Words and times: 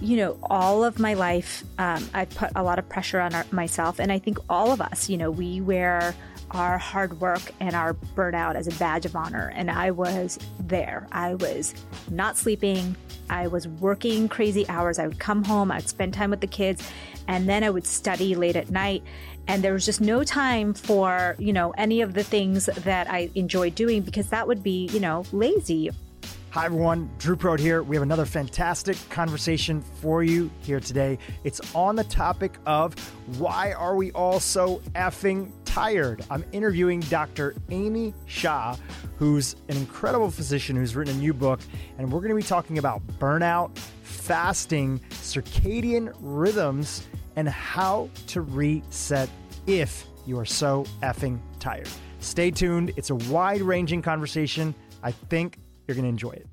you 0.00 0.16
know, 0.16 0.38
all 0.44 0.84
of 0.84 0.98
my 0.98 1.14
life, 1.14 1.64
um, 1.78 2.08
I 2.14 2.24
put 2.24 2.50
a 2.56 2.62
lot 2.62 2.78
of 2.78 2.88
pressure 2.88 3.20
on 3.20 3.34
our, 3.34 3.44
myself. 3.50 3.98
And 3.98 4.10
I 4.10 4.18
think 4.18 4.38
all 4.48 4.72
of 4.72 4.80
us, 4.80 5.08
you 5.08 5.16
know, 5.16 5.30
we 5.30 5.60
wear 5.60 6.14
our 6.50 6.78
hard 6.78 7.20
work 7.20 7.42
and 7.60 7.74
our 7.74 7.94
burnout 7.94 8.54
as 8.54 8.66
a 8.66 8.78
badge 8.78 9.06
of 9.06 9.14
honor. 9.14 9.52
And 9.54 9.70
I 9.70 9.90
was 9.90 10.38
there. 10.58 11.06
I 11.12 11.34
was 11.34 11.74
not 12.10 12.36
sleeping. 12.36 12.96
I 13.28 13.46
was 13.46 13.68
working 13.68 14.28
crazy 14.28 14.68
hours. 14.68 14.98
I 14.98 15.06
would 15.06 15.20
come 15.20 15.44
home, 15.44 15.70
I'd 15.70 15.88
spend 15.88 16.14
time 16.14 16.30
with 16.30 16.40
the 16.40 16.48
kids, 16.48 16.90
and 17.28 17.48
then 17.48 17.62
I 17.62 17.70
would 17.70 17.86
study 17.86 18.34
late 18.34 18.56
at 18.56 18.70
night. 18.70 19.04
And 19.46 19.62
there 19.62 19.72
was 19.72 19.86
just 19.86 20.00
no 20.00 20.24
time 20.24 20.74
for, 20.74 21.36
you 21.38 21.52
know, 21.52 21.70
any 21.72 22.02
of 22.02 22.14
the 22.14 22.24
things 22.24 22.66
that 22.66 23.10
I 23.10 23.30
enjoyed 23.34 23.74
doing 23.74 24.02
because 24.02 24.28
that 24.30 24.46
would 24.46 24.62
be, 24.62 24.86
you 24.88 25.00
know, 25.00 25.24
lazy. 25.32 25.90
Hi, 26.52 26.64
everyone. 26.64 27.08
Dhru 27.20 27.36
Purohit 27.36 27.60
here. 27.60 27.84
We 27.84 27.94
have 27.94 28.02
another 28.02 28.26
fantastic 28.26 28.96
conversation 29.08 29.80
for 29.80 30.24
you 30.24 30.50
here 30.62 30.80
today. 30.80 31.16
It's 31.44 31.60
on 31.76 31.94
the 31.94 32.02
topic 32.02 32.56
of 32.66 32.98
why 33.38 33.72
are 33.72 33.94
we 33.94 34.10
all 34.10 34.40
so 34.40 34.82
effing 34.96 35.52
tired? 35.64 36.24
I'm 36.28 36.44
interviewing 36.50 37.00
Dr. 37.02 37.54
Amy 37.70 38.12
Shah, 38.26 38.74
who's 39.16 39.54
an 39.68 39.76
incredible 39.76 40.28
physician 40.28 40.74
who's 40.74 40.96
written 40.96 41.14
a 41.14 41.18
new 41.18 41.32
book, 41.32 41.60
and 41.98 42.10
we're 42.10 42.18
going 42.18 42.30
to 42.30 42.34
be 42.34 42.42
talking 42.42 42.78
about 42.78 43.00
burnout, 43.20 43.78
fasting, 44.02 44.98
circadian 45.10 46.12
rhythms, 46.18 47.06
and 47.36 47.48
how 47.48 48.10
to 48.26 48.40
reset 48.40 49.30
if 49.68 50.04
you 50.26 50.36
are 50.36 50.44
so 50.44 50.84
effing 51.04 51.38
tired. 51.60 51.88
Stay 52.18 52.50
tuned. 52.50 52.92
It's 52.96 53.10
a 53.10 53.14
wide 53.14 53.62
ranging 53.62 54.02
conversation. 54.02 54.74
I 55.04 55.12
think 55.12 55.56
you're 55.90 55.96
going 55.96 56.04
to 56.04 56.08
enjoy 56.08 56.30
it. 56.30 56.46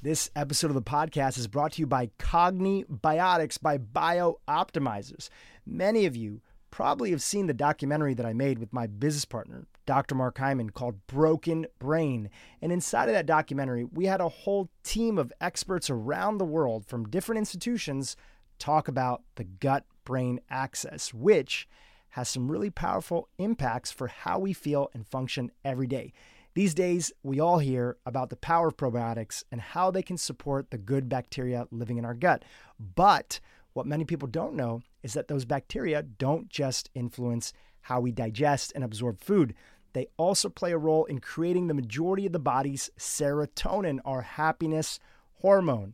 This 0.00 0.30
episode 0.36 0.68
of 0.68 0.74
the 0.74 0.82
podcast 0.82 1.38
is 1.38 1.48
brought 1.48 1.72
to 1.72 1.80
you 1.80 1.86
by 1.88 2.10
CogniBiotics 2.20 3.60
by 3.60 3.78
BiOptimizers. 3.78 5.28
Many 5.66 6.06
of 6.06 6.14
you 6.14 6.40
probably 6.70 7.10
have 7.10 7.22
seen 7.22 7.48
the 7.48 7.52
documentary 7.52 8.14
that 8.14 8.26
I 8.26 8.32
made 8.32 8.60
with 8.60 8.72
my 8.72 8.86
business 8.86 9.24
partner, 9.24 9.66
Dr. 9.86 10.14
Mark 10.14 10.38
Hyman, 10.38 10.70
called 10.70 11.04
Broken 11.08 11.66
Brain. 11.80 12.30
And 12.62 12.70
inside 12.70 13.08
of 13.08 13.14
that 13.16 13.26
documentary, 13.26 13.82
we 13.82 14.06
had 14.06 14.20
a 14.20 14.28
whole 14.28 14.70
team 14.84 15.18
of 15.18 15.32
experts 15.40 15.90
around 15.90 16.38
the 16.38 16.44
world 16.44 16.86
from 16.86 17.08
different 17.08 17.40
institutions 17.40 18.14
talk 18.60 18.86
about 18.86 19.24
the 19.34 19.44
gut 19.44 19.84
brain 20.04 20.38
axis, 20.48 21.12
which 21.12 21.68
has 22.10 22.28
some 22.28 22.52
really 22.52 22.70
powerful 22.70 23.28
impacts 23.36 23.90
for 23.90 24.06
how 24.06 24.38
we 24.38 24.52
feel 24.52 24.90
and 24.94 25.08
function 25.08 25.50
every 25.64 25.88
day. 25.88 26.12
These 26.56 26.72
days, 26.72 27.12
we 27.22 27.38
all 27.38 27.58
hear 27.58 27.98
about 28.06 28.30
the 28.30 28.36
power 28.36 28.68
of 28.68 28.78
probiotics 28.78 29.44
and 29.52 29.60
how 29.60 29.90
they 29.90 30.00
can 30.00 30.16
support 30.16 30.70
the 30.70 30.78
good 30.78 31.06
bacteria 31.06 31.66
living 31.70 31.98
in 31.98 32.04
our 32.06 32.14
gut. 32.14 32.46
But 32.80 33.40
what 33.74 33.84
many 33.84 34.06
people 34.06 34.26
don't 34.26 34.54
know 34.54 34.80
is 35.02 35.12
that 35.12 35.28
those 35.28 35.44
bacteria 35.44 36.02
don't 36.02 36.48
just 36.48 36.88
influence 36.94 37.52
how 37.82 38.00
we 38.00 38.10
digest 38.10 38.72
and 38.74 38.82
absorb 38.82 39.20
food. 39.20 39.52
They 39.92 40.06
also 40.16 40.48
play 40.48 40.72
a 40.72 40.78
role 40.78 41.04
in 41.04 41.18
creating 41.18 41.66
the 41.66 41.74
majority 41.74 42.24
of 42.24 42.32
the 42.32 42.38
body's 42.38 42.88
serotonin, 42.98 43.98
our 44.06 44.22
happiness 44.22 44.98
hormone. 45.42 45.92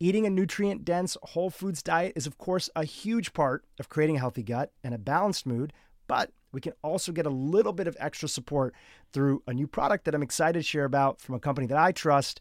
Eating 0.00 0.26
a 0.26 0.30
nutrient 0.30 0.84
dense 0.84 1.16
whole 1.22 1.50
foods 1.50 1.84
diet 1.84 2.14
is, 2.16 2.26
of 2.26 2.36
course, 2.36 2.68
a 2.74 2.82
huge 2.82 3.32
part 3.32 3.64
of 3.78 3.88
creating 3.88 4.16
a 4.16 4.20
healthy 4.20 4.42
gut 4.42 4.72
and 4.82 4.92
a 4.92 4.98
balanced 4.98 5.46
mood, 5.46 5.72
but 6.08 6.32
we 6.52 6.60
can 6.60 6.72
also 6.82 7.12
get 7.12 7.26
a 7.26 7.30
little 7.30 7.72
bit 7.72 7.86
of 7.86 7.96
extra 8.00 8.28
support 8.28 8.74
through 9.12 9.42
a 9.46 9.54
new 9.54 9.66
product 9.66 10.04
that 10.04 10.14
I'm 10.14 10.22
excited 10.22 10.58
to 10.58 10.62
share 10.62 10.84
about 10.84 11.20
from 11.20 11.34
a 11.34 11.40
company 11.40 11.66
that 11.68 11.78
I 11.78 11.92
trust. 11.92 12.40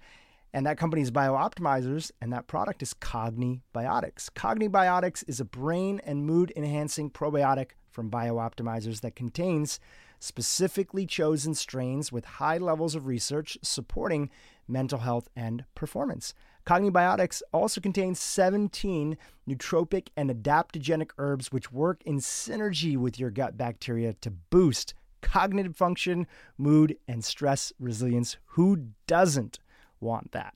And 0.52 0.66
that 0.66 0.78
company 0.80 1.04
is 1.04 1.12
BiOptimizers, 1.12 2.12
and 2.22 2.34
that 2.34 2.48
product 2.48 2.82
is 2.82 2.96
Cogni 2.96 3.62
Biotics. 3.74 4.32
CogniBiotics 4.32 5.24
is 5.28 5.40
a 5.40 5.46
brain 5.46 6.02
and 6.04 6.26
mood 6.26 6.52
enhancing 6.56 7.12
probiotic 7.12 7.72
from 7.92 8.10
BiOptimizers 8.10 9.02
that 9.02 9.16
contains 9.16 9.80
specifically 10.20 11.06
chosen 11.06 11.54
strains 11.54 12.12
with 12.12 12.26
high 12.26 12.58
levels 12.58 12.96
of 12.96 13.06
research 13.06 13.58
supporting 13.62 14.30
mental 14.68 15.00
health 15.00 15.30
and 15.36 15.66
performance. 15.76 16.34
Cognibiotics 16.66 17.42
also 17.52 17.82
contains 17.82 18.20
17 18.20 19.18
nootropic 19.48 20.10
and 20.16 20.30
adaptogenic 20.30 21.10
herbs 21.18 21.52
which 21.52 21.72
work 21.72 22.04
in 22.06 22.20
synergy 22.20 22.96
with 22.98 23.20
your 23.20 23.32
gut 23.32 23.58
bacteria 23.58 24.14
to 24.22 24.30
boost 24.30 24.94
cognitive 25.22 25.76
function, 25.76 26.28
mood, 26.58 26.98
and 27.08 27.24
stress 27.24 27.72
resilience. 27.80 28.38
Who 28.46 28.90
doesn't 29.08 29.60
want 30.00 30.32
that? 30.32 30.54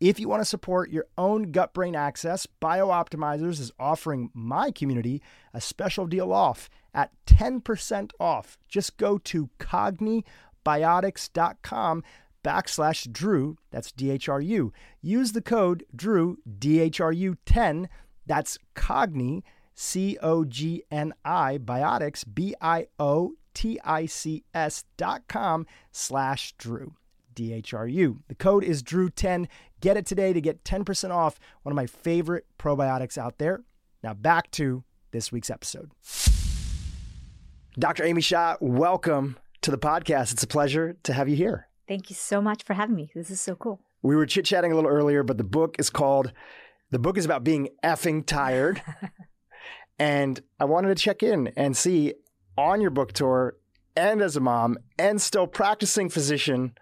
If 0.00 0.18
you 0.18 0.28
want 0.28 0.40
to 0.40 0.46
support 0.46 0.90
your 0.90 1.06
own 1.16 1.52
gut 1.52 1.72
brain 1.72 1.94
axis, 1.94 2.48
BiOptimizers 2.60 3.60
is 3.60 3.70
offering 3.78 4.30
my 4.34 4.72
community 4.72 5.22
a 5.54 5.60
special 5.60 6.08
deal 6.08 6.32
off 6.32 6.68
at 6.92 7.12
10% 7.26 8.10
off. 8.18 8.58
Just 8.68 8.96
go 8.96 9.18
to 9.18 9.48
cognibiotics.com 9.60 12.02
backslash 12.42 13.08
Dhru, 13.08 13.56
that's 13.70 13.92
DHRU. 13.92 14.70
Use 15.00 15.32
the 15.32 15.42
code 15.42 15.84
Dhru, 15.96 16.36
DHRU10, 16.58 17.88
that's 18.26 18.58
Cogni, 18.74 19.42
C 19.74 20.18
O 20.22 20.44
G 20.44 20.84
N 20.90 21.14
I, 21.24 21.58
biotics, 21.58 22.24
B 22.32 22.54
I 22.60 22.86
O 22.98 23.32
T 23.54 23.78
I 23.84 24.06
C 24.06 24.44
S 24.54 24.84
dot 24.96 25.22
com 25.28 25.66
slash 25.90 26.52
Drew. 26.58 26.94
DHRU. 27.34 28.18
The 28.28 28.34
code 28.34 28.62
is 28.62 28.82
Dhru10. 28.82 29.48
Get 29.80 29.96
it 29.96 30.04
today 30.04 30.34
to 30.34 30.40
get 30.40 30.64
10% 30.64 31.10
off 31.10 31.40
one 31.62 31.72
of 31.72 31.76
my 31.76 31.86
favorite 31.86 32.44
probiotics 32.58 33.16
out 33.16 33.38
there. 33.38 33.62
Now 34.02 34.12
back 34.14 34.50
to 34.52 34.84
this 35.12 35.32
week's 35.32 35.50
episode. 35.50 35.92
Dr. 37.78 38.04
Amy 38.04 38.20
Shah, 38.20 38.56
welcome 38.60 39.38
to 39.62 39.70
the 39.70 39.78
podcast. 39.78 40.32
It's 40.32 40.42
a 40.42 40.46
pleasure 40.46 40.96
to 41.04 41.12
have 41.14 41.28
you 41.28 41.36
here. 41.36 41.68
Thank 41.92 42.08
you 42.08 42.16
so 42.16 42.40
much 42.40 42.62
for 42.62 42.72
having 42.72 42.96
me. 42.96 43.10
This 43.14 43.30
is 43.30 43.38
so 43.38 43.54
cool. 43.54 43.78
We 44.00 44.16
were 44.16 44.24
chit 44.24 44.46
chatting 44.46 44.72
a 44.72 44.74
little 44.74 44.88
earlier, 44.88 45.22
but 45.22 45.36
the 45.36 45.44
book 45.44 45.76
is 45.78 45.90
called, 45.90 46.32
the 46.88 46.98
book 46.98 47.18
is 47.18 47.26
about 47.26 47.44
being 47.44 47.68
effing 47.84 48.24
tired. 48.24 48.82
and 49.98 50.40
I 50.58 50.64
wanted 50.64 50.88
to 50.88 50.94
check 50.94 51.22
in 51.22 51.48
and 51.48 51.76
see 51.76 52.14
on 52.56 52.80
your 52.80 52.88
book 52.88 53.12
tour 53.12 53.58
and 53.94 54.22
as 54.22 54.36
a 54.36 54.40
mom 54.40 54.78
and 54.98 55.20
still 55.20 55.46
practicing 55.46 56.08
physician, 56.08 56.72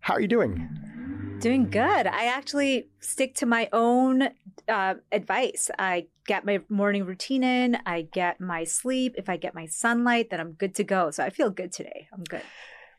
how 0.00 0.14
are 0.14 0.20
you 0.22 0.28
doing? 0.28 1.36
Doing 1.40 1.68
good. 1.68 2.06
I 2.06 2.24
actually 2.24 2.88
stick 3.00 3.34
to 3.34 3.44
my 3.44 3.68
own 3.74 4.30
uh, 4.66 4.94
advice. 5.12 5.70
I 5.78 6.06
get 6.26 6.46
my 6.46 6.62
morning 6.70 7.04
routine 7.04 7.44
in, 7.44 7.76
I 7.84 8.08
get 8.12 8.40
my 8.40 8.64
sleep. 8.64 9.16
If 9.18 9.28
I 9.28 9.36
get 9.36 9.54
my 9.54 9.66
sunlight, 9.66 10.30
then 10.30 10.40
I'm 10.40 10.52
good 10.52 10.74
to 10.76 10.84
go. 10.84 11.10
So 11.10 11.22
I 11.22 11.28
feel 11.28 11.50
good 11.50 11.70
today. 11.70 12.08
I'm 12.14 12.24
good. 12.24 12.40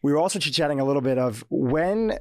We 0.08 0.14
were 0.14 0.20
also 0.20 0.40
chatting 0.40 0.80
a 0.80 0.86
little 0.86 1.02
bit 1.02 1.18
of 1.18 1.44
when 1.50 2.18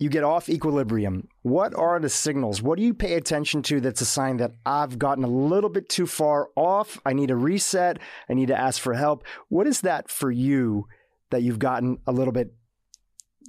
you 0.00 0.08
get 0.08 0.24
off 0.24 0.48
equilibrium, 0.48 1.28
what 1.42 1.72
are 1.76 2.00
the 2.00 2.08
signals? 2.08 2.60
What 2.60 2.76
do 2.76 2.82
you 2.82 2.92
pay 2.92 3.14
attention 3.14 3.62
to 3.62 3.80
that's 3.80 4.00
a 4.00 4.04
sign 4.04 4.38
that 4.38 4.50
I've 4.66 4.98
gotten 4.98 5.22
a 5.22 5.28
little 5.28 5.70
bit 5.70 5.88
too 5.88 6.08
far 6.08 6.48
off? 6.56 7.00
I 7.06 7.12
need 7.12 7.30
a 7.30 7.36
reset. 7.36 8.00
I 8.28 8.34
need 8.34 8.48
to 8.48 8.58
ask 8.58 8.82
for 8.82 8.94
help. 8.94 9.22
What 9.48 9.68
is 9.68 9.82
that 9.82 10.10
for 10.10 10.28
you 10.28 10.88
that 11.30 11.42
you've 11.42 11.60
gotten 11.60 11.98
a 12.04 12.10
little 12.10 12.32
bit, 12.32 12.52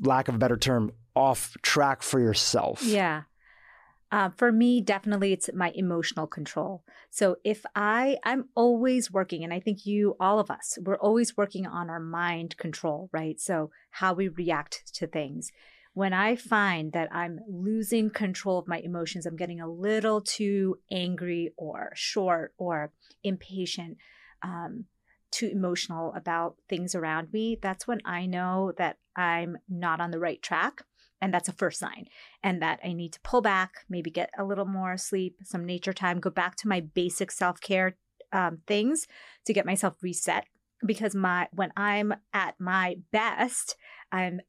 lack 0.03 0.27
of 0.27 0.35
a 0.35 0.37
better 0.37 0.57
term, 0.57 0.91
off 1.15 1.57
track 1.63 2.03
for 2.03 2.19
yourself? 2.19 2.83
Yeah. 2.83 3.23
Uh, 4.11 4.29
for 4.35 4.51
me, 4.51 4.81
definitely 4.81 5.31
it's 5.31 5.49
my 5.53 5.71
emotional 5.73 6.27
control. 6.27 6.83
So 7.09 7.37
if 7.45 7.65
I, 7.75 8.17
I'm 8.25 8.49
always 8.55 9.09
working, 9.09 9.43
and 9.43 9.53
I 9.53 9.61
think 9.61 9.85
you, 9.85 10.17
all 10.19 10.37
of 10.37 10.51
us, 10.51 10.77
we're 10.81 10.97
always 10.97 11.37
working 11.37 11.65
on 11.65 11.89
our 11.89 11.99
mind 11.99 12.57
control, 12.57 13.09
right? 13.13 13.39
So 13.39 13.71
how 13.89 14.13
we 14.13 14.27
react 14.27 14.93
to 14.95 15.07
things. 15.07 15.51
When 15.93 16.11
I 16.11 16.35
find 16.35 16.91
that 16.91 17.13
I'm 17.13 17.39
losing 17.47 18.09
control 18.09 18.59
of 18.59 18.67
my 18.67 18.79
emotions, 18.79 19.25
I'm 19.25 19.37
getting 19.37 19.61
a 19.61 19.71
little 19.71 20.19
too 20.19 20.79
angry 20.91 21.53
or 21.55 21.91
short 21.95 22.53
or 22.57 22.91
impatient, 23.23 23.97
um, 24.43 24.85
too 25.31 25.47
emotional 25.47 26.13
about 26.15 26.55
things 26.67 26.95
around 26.95 27.31
me, 27.31 27.57
that's 27.61 27.87
when 27.87 28.01
I 28.03 28.25
know 28.25 28.73
that 28.77 28.97
I'm 29.15 29.57
not 29.69 30.01
on 30.01 30.11
the 30.11 30.19
right 30.19 30.41
track 30.41 30.83
and 31.21 31.33
that's 31.33 31.47
a 31.47 31.53
first 31.53 31.79
sign. 31.79 32.07
And 32.43 32.61
that 32.61 32.79
I 32.83 32.93
need 32.93 33.13
to 33.13 33.19
pull 33.21 33.41
back, 33.41 33.85
maybe 33.89 34.09
get 34.09 34.31
a 34.37 34.43
little 34.43 34.65
more 34.65 34.97
sleep, 34.97 35.37
some 35.43 35.65
nature 35.65 35.93
time, 35.93 36.19
go 36.19 36.29
back 36.29 36.55
to 36.57 36.67
my 36.67 36.79
basic 36.81 37.31
self 37.31 37.61
care 37.61 37.95
um, 38.33 38.59
things 38.67 39.07
to 39.45 39.53
get 39.53 39.65
myself 39.65 39.95
reset. 40.01 40.45
Because 40.85 41.13
my 41.13 41.47
when 41.51 41.71
I'm 41.77 42.13
at 42.33 42.55
my 42.59 42.97
best, 43.11 43.75
I'm 44.11 44.41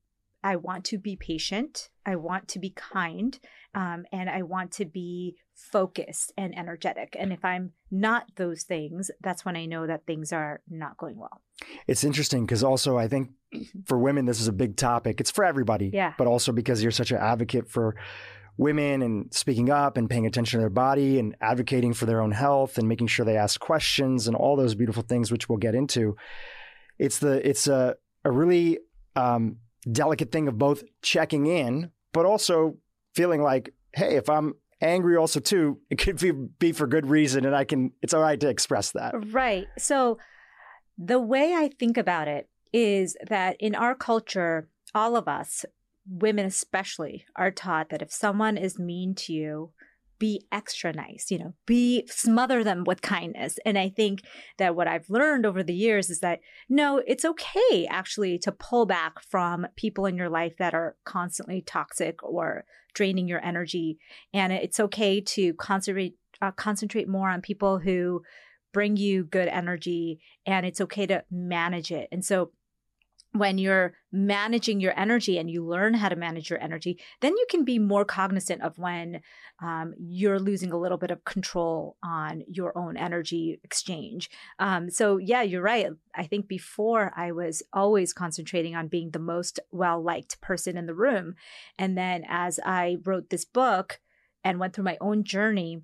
I 0.45 0.57
want 0.57 0.85
to 0.87 0.99
be 0.99 1.15
patient. 1.15 1.91
I 2.05 2.17
want 2.17 2.49
to 2.49 2.59
be 2.59 2.71
kind. 2.71 3.39
Um, 3.75 4.05
and 4.13 4.29
I 4.29 4.43
want 4.43 4.73
to 4.73 4.85
be 4.85 5.37
focused 5.55 6.33
and 6.37 6.57
energetic. 6.59 7.17
And 7.19 7.33
if 7.33 7.45
I'm 7.45 7.73
not 7.91 8.27
those 8.37 8.65
things, 8.65 9.11
that's 9.21 9.45
when 9.45 9.57
I 9.57 9.67
know 9.67 9.87
that 9.87 10.07
things 10.07 10.33
are 10.33 10.61
not 10.69 10.97
going 10.97 11.17
well. 11.19 11.43
It's 11.87 12.03
interesting 12.03 12.45
because 12.45 12.65
also 12.65 12.99
I 12.99 13.07
think 13.07 13.31
for 13.87 13.99
women, 13.99 14.27
this 14.27 14.41
is 14.41 14.49
a 14.49 14.53
big 14.53 14.77
topic. 14.77 15.21
It's 15.21 15.31
for 15.31 15.45
everybody. 15.45 15.91
Yeah. 15.93 16.15
But 16.19 16.27
also 16.27 16.53
because 16.53 16.83
you're 16.83 16.93
such 16.93 17.11
an 17.11 17.19
advocate 17.19 17.69
for 17.69 17.97
women 18.57 19.03
and 19.03 19.33
speaking 19.33 19.71
up 19.71 19.97
and 19.97 20.11
paying 20.11 20.27
attention 20.27 20.59
to 20.59 20.63
their 20.63 20.71
body 20.71 21.19
and 21.19 21.35
advocating 21.41 21.95
for 21.95 22.07
their 22.07 22.21
own 22.21 22.33
health 22.33 22.79
and 22.79 22.89
making 22.89 23.07
sure 23.07 23.25
they 23.25 23.37
ask 23.37 23.61
questions 23.61 24.27
and 24.27 24.37
all 24.37 24.57
those 24.57 24.75
beautiful 24.75 25.03
things 25.03 25.33
which 25.33 25.49
we'll 25.49 25.59
get 25.59 25.75
into 25.75 26.17
it's 26.99 27.19
the 27.19 27.47
it's 27.49 27.67
a, 27.67 27.97
a 28.25 28.31
really 28.31 28.79
um, 29.17 29.57
delicate 29.91 30.31
thing 30.31 30.49
of 30.49 30.59
both 30.59 30.85
checking 31.01 31.47
in 31.47 31.91
but 32.13 32.27
also 32.27 32.77
feeling 33.15 33.43
like 33.43 33.75
hey 33.95 34.17
if 34.17 34.29
i'm 34.29 34.55
angry 34.81 35.17
also 35.17 35.41
too 35.41 35.79
it 35.91 35.97
could 35.97 36.19
be, 36.19 36.31
be 36.31 36.73
for 36.73 36.87
good 36.87 37.07
reason 37.07 37.47
and 37.47 37.57
i 37.57 37.65
can 37.65 37.91
it's 38.03 38.13
all 38.13 38.21
right 38.23 38.41
to 38.41 38.49
express 38.49 38.93
that 38.93 39.15
right 39.33 39.67
so 39.79 40.19
the 40.99 41.19
way 41.19 41.55
i 41.55 41.71
think 41.79 41.97
about 41.97 42.29
it 42.29 42.49
is 42.73 43.17
that 43.29 43.57
in 43.61 43.75
our 43.75 43.95
culture 43.95 44.69
all 44.95 45.17
of 45.17 45.29
us 45.29 45.65
women 46.09 46.47
especially 46.47 47.25
are 47.37 47.51
taught 47.51 47.91
that 47.91 48.03
if 48.03 48.13
someone 48.13 48.57
is 48.57 48.79
mean 48.79 49.15
to 49.15 49.33
you 49.33 49.71
be 50.19 50.47
extra 50.53 50.93
nice 50.93 51.31
you 51.31 51.39
know 51.39 51.53
be 51.67 52.07
smother 52.09 52.63
them 52.63 52.85
with 52.85 53.03
kindness. 53.03 53.59
And 53.65 53.77
i 53.77 53.89
think 53.89 54.23
that 54.59 54.77
what 54.77 54.87
i've 54.87 55.11
learned 55.11 55.45
over 55.45 55.63
the 55.63 55.75
years 55.75 56.11
is 56.11 56.21
that 56.21 56.41
no 56.69 57.03
it's 57.07 57.25
okay 57.25 57.87
actually 57.91 58.39
to 58.39 58.53
pull 58.53 58.87
back 58.87 59.21
from 59.21 59.67
people 59.77 60.07
in 60.07 60.17
your 60.17 60.29
life 60.29 60.55
that 60.59 60.75
are 60.75 60.97
constantly 61.05 61.61
toxic 61.61 62.23
or 62.23 62.65
draining 62.95 63.29
your 63.29 63.45
energy. 63.45 63.99
And 64.33 64.53
it's 64.53 64.81
okay 64.81 65.21
to 65.21 65.55
concentrate 65.55 66.17
uh, 66.41 66.51
concentrate 66.53 67.09
more 67.09 67.29
on 67.29 67.41
people 67.41 67.79
who 67.79 68.23
bring 68.73 68.97
you 68.97 69.25
good 69.25 69.49
energy 69.49 70.19
and 70.47 70.67
it's 70.67 70.81
okay 70.81 71.07
to 71.07 71.23
manage 71.31 71.93
it. 71.93 72.09
And 72.11 72.25
so 72.25 72.51
when 73.33 73.57
you're 73.57 73.95
managing 74.13 74.79
your 74.81 74.99
energy 74.99 75.39
and 75.39 75.51
you 75.51 75.65
learn 75.65 75.95
how 75.95 76.09
to 76.09 76.17
manage 76.17 76.51
your 76.51 76.63
energy, 76.63 77.01
then 77.21 77.33
you 77.33 77.47
can 77.49 77.65
be 77.65 77.79
more 77.79 78.05
cognizant 78.05 78.61
of 78.63 78.79
when 78.79 79.23
um, 79.63 79.95
you're 79.99 80.39
losing 80.39 80.71
a 80.71 80.79
little 80.79 80.99
bit 80.99 81.11
of 81.11 81.25
control 81.25 81.97
on 82.05 82.43
your 82.47 82.77
own 82.77 82.97
energy 82.97 83.59
exchange. 83.65 84.29
Um, 84.59 84.91
so, 84.91 85.17
yeah, 85.17 85.41
you're 85.43 85.63
right. 85.63 85.87
I 86.15 86.25
think 86.25 86.47
before 86.47 87.13
I 87.17 87.33
was 87.33 87.63
always 87.73 88.13
concentrating 88.13 88.77
on 88.77 88.89
being 88.89 89.11
the 89.11 89.19
most 89.19 89.59
well 89.71 90.03
liked 90.03 90.41
person 90.43 90.77
in 90.77 90.87
the 90.87 90.95
room. 90.95 91.35
And 91.79 91.97
then 91.97 92.25
as 92.29 92.61
I 92.65 92.99
wrote 93.05 93.31
this 93.31 93.47
book 93.47 94.01
and 94.45 94.59
went 94.59 94.75
through 94.75 94.85
my 94.85 94.99
own 95.01 95.25
journey, 95.25 95.83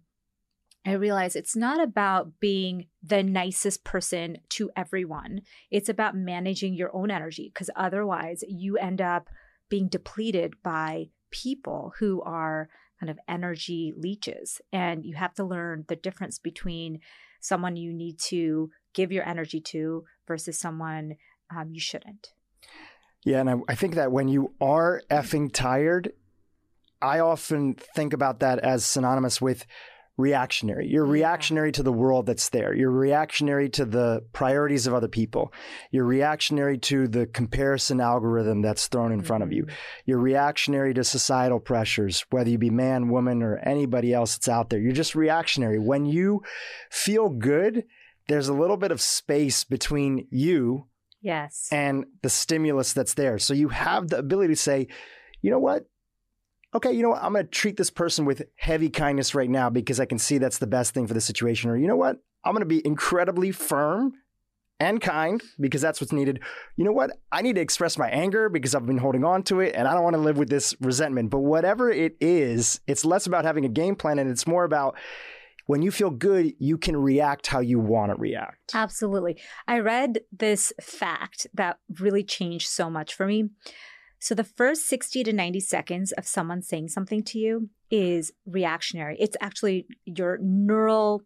I 0.88 0.94
realize 0.94 1.36
it's 1.36 1.56
not 1.56 1.82
about 1.82 2.40
being 2.40 2.86
the 3.02 3.22
nicest 3.22 3.84
person 3.84 4.38
to 4.50 4.70
everyone. 4.74 5.42
It's 5.70 5.88
about 5.88 6.16
managing 6.16 6.74
your 6.74 6.94
own 6.94 7.10
energy 7.10 7.50
because 7.52 7.68
otherwise 7.76 8.42
you 8.48 8.78
end 8.78 9.02
up 9.02 9.28
being 9.68 9.88
depleted 9.88 10.54
by 10.62 11.08
people 11.30 11.92
who 11.98 12.22
are 12.22 12.68
kind 12.98 13.10
of 13.10 13.18
energy 13.28 13.92
leeches. 13.96 14.60
And 14.72 15.04
you 15.04 15.14
have 15.16 15.34
to 15.34 15.44
learn 15.44 15.84
the 15.88 15.96
difference 15.96 16.38
between 16.38 17.00
someone 17.40 17.76
you 17.76 17.92
need 17.92 18.18
to 18.18 18.70
give 18.94 19.12
your 19.12 19.28
energy 19.28 19.60
to 19.60 20.04
versus 20.26 20.58
someone 20.58 21.16
um, 21.54 21.68
you 21.70 21.80
shouldn't. 21.80 22.32
Yeah. 23.24 23.40
And 23.40 23.50
I, 23.50 23.54
I 23.68 23.74
think 23.74 23.94
that 23.96 24.10
when 24.10 24.28
you 24.28 24.54
are 24.60 25.02
effing 25.10 25.52
tired, 25.52 26.12
I 27.02 27.20
often 27.20 27.74
think 27.74 28.12
about 28.12 28.40
that 28.40 28.58
as 28.60 28.84
synonymous 28.84 29.40
with 29.40 29.66
reactionary. 30.18 30.88
You're 30.88 31.06
reactionary 31.06 31.70
to 31.72 31.82
the 31.82 31.92
world 31.92 32.26
that's 32.26 32.50
there. 32.50 32.74
You're 32.74 32.90
reactionary 32.90 33.70
to 33.70 33.84
the 33.84 34.24
priorities 34.32 34.86
of 34.86 34.92
other 34.92 35.08
people. 35.08 35.52
You're 35.92 36.04
reactionary 36.04 36.76
to 36.78 37.06
the 37.06 37.26
comparison 37.26 38.00
algorithm 38.00 38.60
that's 38.60 38.88
thrown 38.88 39.12
in 39.12 39.20
mm-hmm. 39.20 39.26
front 39.26 39.44
of 39.44 39.52
you. 39.52 39.62
Mm-hmm. 39.62 39.74
You're 40.06 40.18
reactionary 40.18 40.92
to 40.94 41.04
societal 41.04 41.60
pressures, 41.60 42.26
whether 42.30 42.50
you 42.50 42.58
be 42.58 42.68
man, 42.68 43.08
woman, 43.08 43.42
or 43.42 43.56
anybody 43.58 44.12
else 44.12 44.36
that's 44.36 44.48
out 44.48 44.70
there. 44.70 44.80
You're 44.80 44.92
just 44.92 45.14
reactionary. 45.14 45.78
When 45.78 46.04
you 46.04 46.42
feel 46.90 47.28
good, 47.28 47.84
there's 48.26 48.48
a 48.48 48.54
little 48.54 48.76
bit 48.76 48.90
of 48.90 49.00
space 49.00 49.64
between 49.64 50.26
you 50.30 50.88
yes 51.20 51.68
and 51.72 52.04
the 52.22 52.28
stimulus 52.28 52.92
that's 52.92 53.14
there. 53.14 53.38
So 53.38 53.54
you 53.54 53.68
have 53.68 54.08
the 54.08 54.18
ability 54.18 54.54
to 54.54 54.60
say, 54.60 54.88
you 55.42 55.50
know 55.50 55.58
what? 55.60 55.84
Okay, 56.74 56.92
you 56.92 57.02
know 57.02 57.10
what? 57.10 57.22
I'm 57.22 57.32
going 57.32 57.44
to 57.44 57.50
treat 57.50 57.76
this 57.76 57.90
person 57.90 58.24
with 58.24 58.42
heavy 58.56 58.90
kindness 58.90 59.34
right 59.34 59.50
now 59.50 59.70
because 59.70 60.00
I 60.00 60.04
can 60.04 60.18
see 60.18 60.38
that's 60.38 60.58
the 60.58 60.66
best 60.66 60.94
thing 60.94 61.06
for 61.06 61.14
the 61.14 61.20
situation. 61.20 61.70
Or, 61.70 61.76
you 61.76 61.86
know 61.86 61.96
what? 61.96 62.18
I'm 62.44 62.52
going 62.52 62.60
to 62.60 62.66
be 62.66 62.86
incredibly 62.86 63.52
firm 63.52 64.14
and 64.80 65.00
kind 65.00 65.42
because 65.58 65.80
that's 65.80 66.00
what's 66.00 66.12
needed. 66.12 66.40
You 66.76 66.84
know 66.84 66.92
what? 66.92 67.10
I 67.32 67.42
need 67.42 67.56
to 67.56 67.60
express 67.60 67.98
my 67.98 68.08
anger 68.08 68.48
because 68.48 68.74
I've 68.74 68.86
been 68.86 68.98
holding 68.98 69.24
on 69.24 69.42
to 69.44 69.60
it 69.60 69.74
and 69.74 69.88
I 69.88 69.94
don't 69.94 70.04
want 70.04 70.14
to 70.14 70.22
live 70.22 70.38
with 70.38 70.50
this 70.50 70.74
resentment. 70.80 71.30
But 71.30 71.40
whatever 71.40 71.90
it 71.90 72.16
is, 72.20 72.80
it's 72.86 73.04
less 73.04 73.26
about 73.26 73.44
having 73.44 73.64
a 73.64 73.68
game 73.68 73.96
plan 73.96 74.18
and 74.18 74.30
it's 74.30 74.46
more 74.46 74.64
about 74.64 74.96
when 75.66 75.82
you 75.82 75.90
feel 75.90 76.10
good, 76.10 76.54
you 76.58 76.78
can 76.78 76.96
react 76.96 77.46
how 77.48 77.60
you 77.60 77.78
want 77.78 78.10
to 78.10 78.16
react. 78.16 78.70
Absolutely. 78.72 79.36
I 79.66 79.80
read 79.80 80.20
this 80.32 80.72
fact 80.80 81.46
that 81.52 81.78
really 82.00 82.24
changed 82.24 82.68
so 82.68 82.88
much 82.88 83.14
for 83.14 83.26
me. 83.26 83.50
So 84.18 84.34
the 84.34 84.44
first 84.44 84.86
60 84.86 85.24
to 85.24 85.32
90 85.32 85.60
seconds 85.60 86.12
of 86.12 86.26
someone 86.26 86.62
saying 86.62 86.88
something 86.88 87.22
to 87.24 87.38
you 87.38 87.70
is 87.90 88.32
reactionary. 88.46 89.16
It's 89.18 89.36
actually 89.40 89.86
your 90.04 90.38
neural 90.38 91.22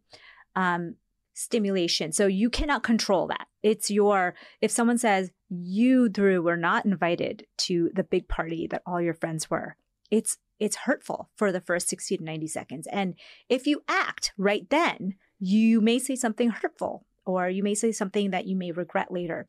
um, 0.55 0.97
stimulation. 1.35 2.13
So 2.13 2.27
you 2.27 2.51
cannot 2.51 2.83
control 2.83 3.27
that. 3.29 3.47
It's 3.63 3.91
your, 3.91 4.35
if 4.61 4.71
someone 4.71 4.99
says, 4.99 5.31
you, 5.49 6.09
Dhru, 6.11 6.43
were 6.43 6.57
not 6.57 6.85
invited 6.85 7.47
to 7.59 7.91
the 7.95 8.05
big 8.05 8.29
party 8.29 8.67
that 8.69 8.83
all 8.87 9.01
your 9.01 9.15
friends 9.15 9.51
were, 9.51 9.77
it's 10.11 10.39
it's 10.61 10.77
hurtful 10.77 11.29
for 11.35 11.51
the 11.51 11.61
first 11.61 11.89
60 11.89 12.19
to 12.19 12.23
90 12.23 12.47
seconds. 12.47 12.87
And 12.93 13.17
if 13.49 13.67
you 13.67 13.83
act 13.89 14.33
right 14.39 14.65
then, 14.71 15.17
you 15.41 15.81
may 15.81 15.99
say 15.99 16.15
something 16.15 16.51
hurtful 16.51 17.05
or 17.25 17.49
you 17.49 17.65
may 17.65 17.75
say 17.75 17.91
something 17.91 18.31
that 18.31 18.47
you 18.47 18.55
may 18.55 18.71
regret 18.71 19.11
later. 19.11 19.49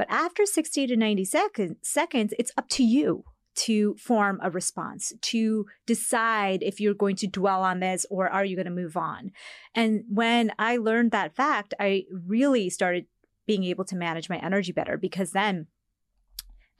But 0.00 0.08
after 0.08 0.46
60 0.46 0.86
to 0.86 0.96
90 0.96 1.26
second, 1.26 1.76
seconds, 1.82 2.32
it's 2.38 2.52
up 2.56 2.70
to 2.70 2.82
you 2.82 3.22
to 3.56 3.96
form 3.96 4.40
a 4.42 4.50
response, 4.50 5.12
to 5.20 5.66
decide 5.84 6.62
if 6.62 6.80
you're 6.80 6.94
going 6.94 7.16
to 7.16 7.26
dwell 7.26 7.62
on 7.62 7.80
this 7.80 8.06
or 8.08 8.26
are 8.26 8.42
you 8.42 8.56
going 8.56 8.64
to 8.64 8.70
move 8.70 8.96
on. 8.96 9.30
And 9.74 10.04
when 10.08 10.52
I 10.58 10.78
learned 10.78 11.10
that 11.10 11.36
fact, 11.36 11.74
I 11.78 12.06
really 12.10 12.70
started 12.70 13.04
being 13.46 13.62
able 13.64 13.84
to 13.84 13.94
manage 13.94 14.30
my 14.30 14.38
energy 14.38 14.72
better 14.72 14.96
because 14.96 15.32
then 15.32 15.66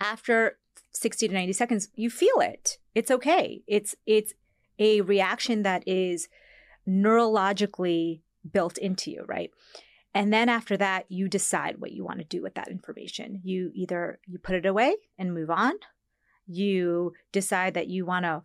after 0.01 0.57
60 0.93 1.29
to 1.29 1.35
90 1.35 1.53
seconds, 1.53 1.91
you 1.97 2.09
feel 2.09 2.41
it. 2.41 2.79
It's 2.95 3.11
okay. 3.11 3.61
It's 3.67 3.95
it's 4.07 4.33
a 4.79 5.03
reaction 5.03 5.63
that 5.65 5.87
is 5.87 6.27
neurologically 6.89 8.23
built 8.51 8.79
into 8.79 9.11
you, 9.11 9.27
right? 9.29 9.51
And 10.15 10.33
then 10.33 10.49
after 10.49 10.77
that, 10.77 11.07
you 11.09 11.29
decide 11.29 11.77
what 11.79 11.93
you 11.93 12.05
want 12.05 12.19
to 12.19 12.25
do 12.25 12.43
with 12.43 12.55
that 12.55 12.69
information. 12.69 13.41
You 13.45 13.71
either 13.75 14.19
you 14.27 14.39
put 14.39 14.57
it 14.57 14.67
away 14.67 14.97
and 15.19 15.33
move 15.33 15.51
on. 15.51 15.75
You 16.47 17.13
decide 17.33 17.75
that 17.75 17.89
you 17.89 18.05
want 18.05 18.25
to 18.25 18.43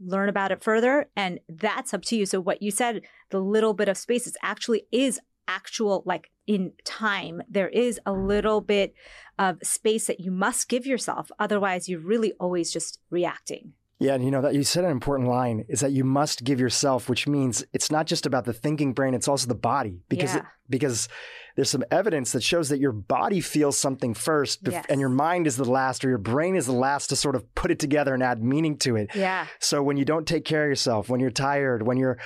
learn 0.00 0.28
about 0.28 0.52
it 0.52 0.62
further 0.62 1.08
and 1.16 1.40
that's 1.48 1.92
up 1.92 2.02
to 2.02 2.16
you. 2.16 2.24
So 2.24 2.40
what 2.40 2.62
you 2.62 2.70
said, 2.70 3.02
the 3.30 3.40
little 3.40 3.74
bit 3.74 3.88
of 3.88 3.96
space 3.96 4.26
is 4.26 4.36
actually 4.42 4.84
is 4.92 5.20
actual 5.48 6.02
like 6.04 6.30
in 6.46 6.72
time 6.84 7.42
there 7.48 7.68
is 7.68 7.98
a 8.04 8.12
little 8.12 8.60
bit 8.60 8.94
of 9.38 9.58
space 9.62 10.06
that 10.06 10.20
you 10.20 10.30
must 10.30 10.68
give 10.68 10.86
yourself 10.86 11.30
otherwise 11.38 11.88
you're 11.88 11.98
really 11.98 12.34
always 12.38 12.70
just 12.70 13.00
reacting 13.10 13.72
yeah, 13.98 14.14
and 14.14 14.24
you 14.24 14.30
know 14.30 14.42
that 14.42 14.54
you 14.54 14.62
said 14.62 14.84
an 14.84 14.90
important 14.90 15.28
line 15.28 15.64
is 15.68 15.80
that 15.80 15.90
you 15.90 16.04
must 16.04 16.44
give 16.44 16.60
yourself, 16.60 17.08
which 17.08 17.26
means 17.26 17.64
it's 17.72 17.90
not 17.90 18.06
just 18.06 18.26
about 18.26 18.44
the 18.44 18.52
thinking 18.52 18.92
brain; 18.92 19.12
it's 19.12 19.26
also 19.26 19.48
the 19.48 19.54
body 19.56 20.02
because 20.08 20.34
yeah. 20.34 20.40
it, 20.40 20.44
because 20.70 21.08
there's 21.56 21.70
some 21.70 21.82
evidence 21.90 22.30
that 22.30 22.44
shows 22.44 22.68
that 22.68 22.78
your 22.78 22.92
body 22.92 23.40
feels 23.40 23.76
something 23.76 24.14
first, 24.14 24.60
yes. 24.62 24.86
and 24.88 25.00
your 25.00 25.08
mind 25.08 25.48
is 25.48 25.56
the 25.56 25.64
last, 25.64 26.04
or 26.04 26.08
your 26.08 26.18
brain 26.18 26.54
is 26.54 26.66
the 26.66 26.72
last 26.72 27.08
to 27.08 27.16
sort 27.16 27.34
of 27.34 27.52
put 27.56 27.72
it 27.72 27.80
together 27.80 28.14
and 28.14 28.22
add 28.22 28.40
meaning 28.40 28.78
to 28.78 28.94
it. 28.94 29.10
Yeah. 29.16 29.48
So 29.58 29.82
when 29.82 29.96
you 29.96 30.04
don't 30.04 30.28
take 30.28 30.44
care 30.44 30.62
of 30.62 30.68
yourself, 30.68 31.08
when 31.08 31.18
you're 31.18 31.32
tired, 31.32 31.84
when 31.84 31.96
you're 31.96 32.18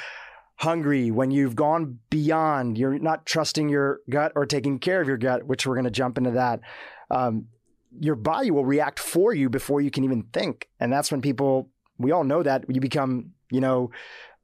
hungry, 0.56 1.10
when 1.10 1.30
you've 1.30 1.56
gone 1.56 2.00
beyond, 2.10 2.76
you're 2.76 2.98
not 2.98 3.24
trusting 3.24 3.70
your 3.70 4.00
gut 4.10 4.32
or 4.36 4.44
taking 4.44 4.78
care 4.78 5.00
of 5.00 5.08
your 5.08 5.16
gut, 5.16 5.46
which 5.46 5.66
we're 5.66 5.74
going 5.74 5.84
to 5.84 5.90
jump 5.90 6.18
into 6.18 6.32
that. 6.32 6.60
Um, 7.10 7.46
your 7.98 8.14
body 8.14 8.50
will 8.50 8.64
react 8.64 8.98
for 8.98 9.34
you 9.34 9.48
before 9.48 9.80
you 9.80 9.90
can 9.90 10.04
even 10.04 10.24
think. 10.32 10.68
And 10.80 10.92
that's 10.92 11.10
when 11.10 11.20
people, 11.20 11.68
we 11.98 12.10
all 12.10 12.24
know 12.24 12.42
that 12.42 12.64
you 12.68 12.80
become, 12.80 13.32
you 13.50 13.60
know, 13.60 13.90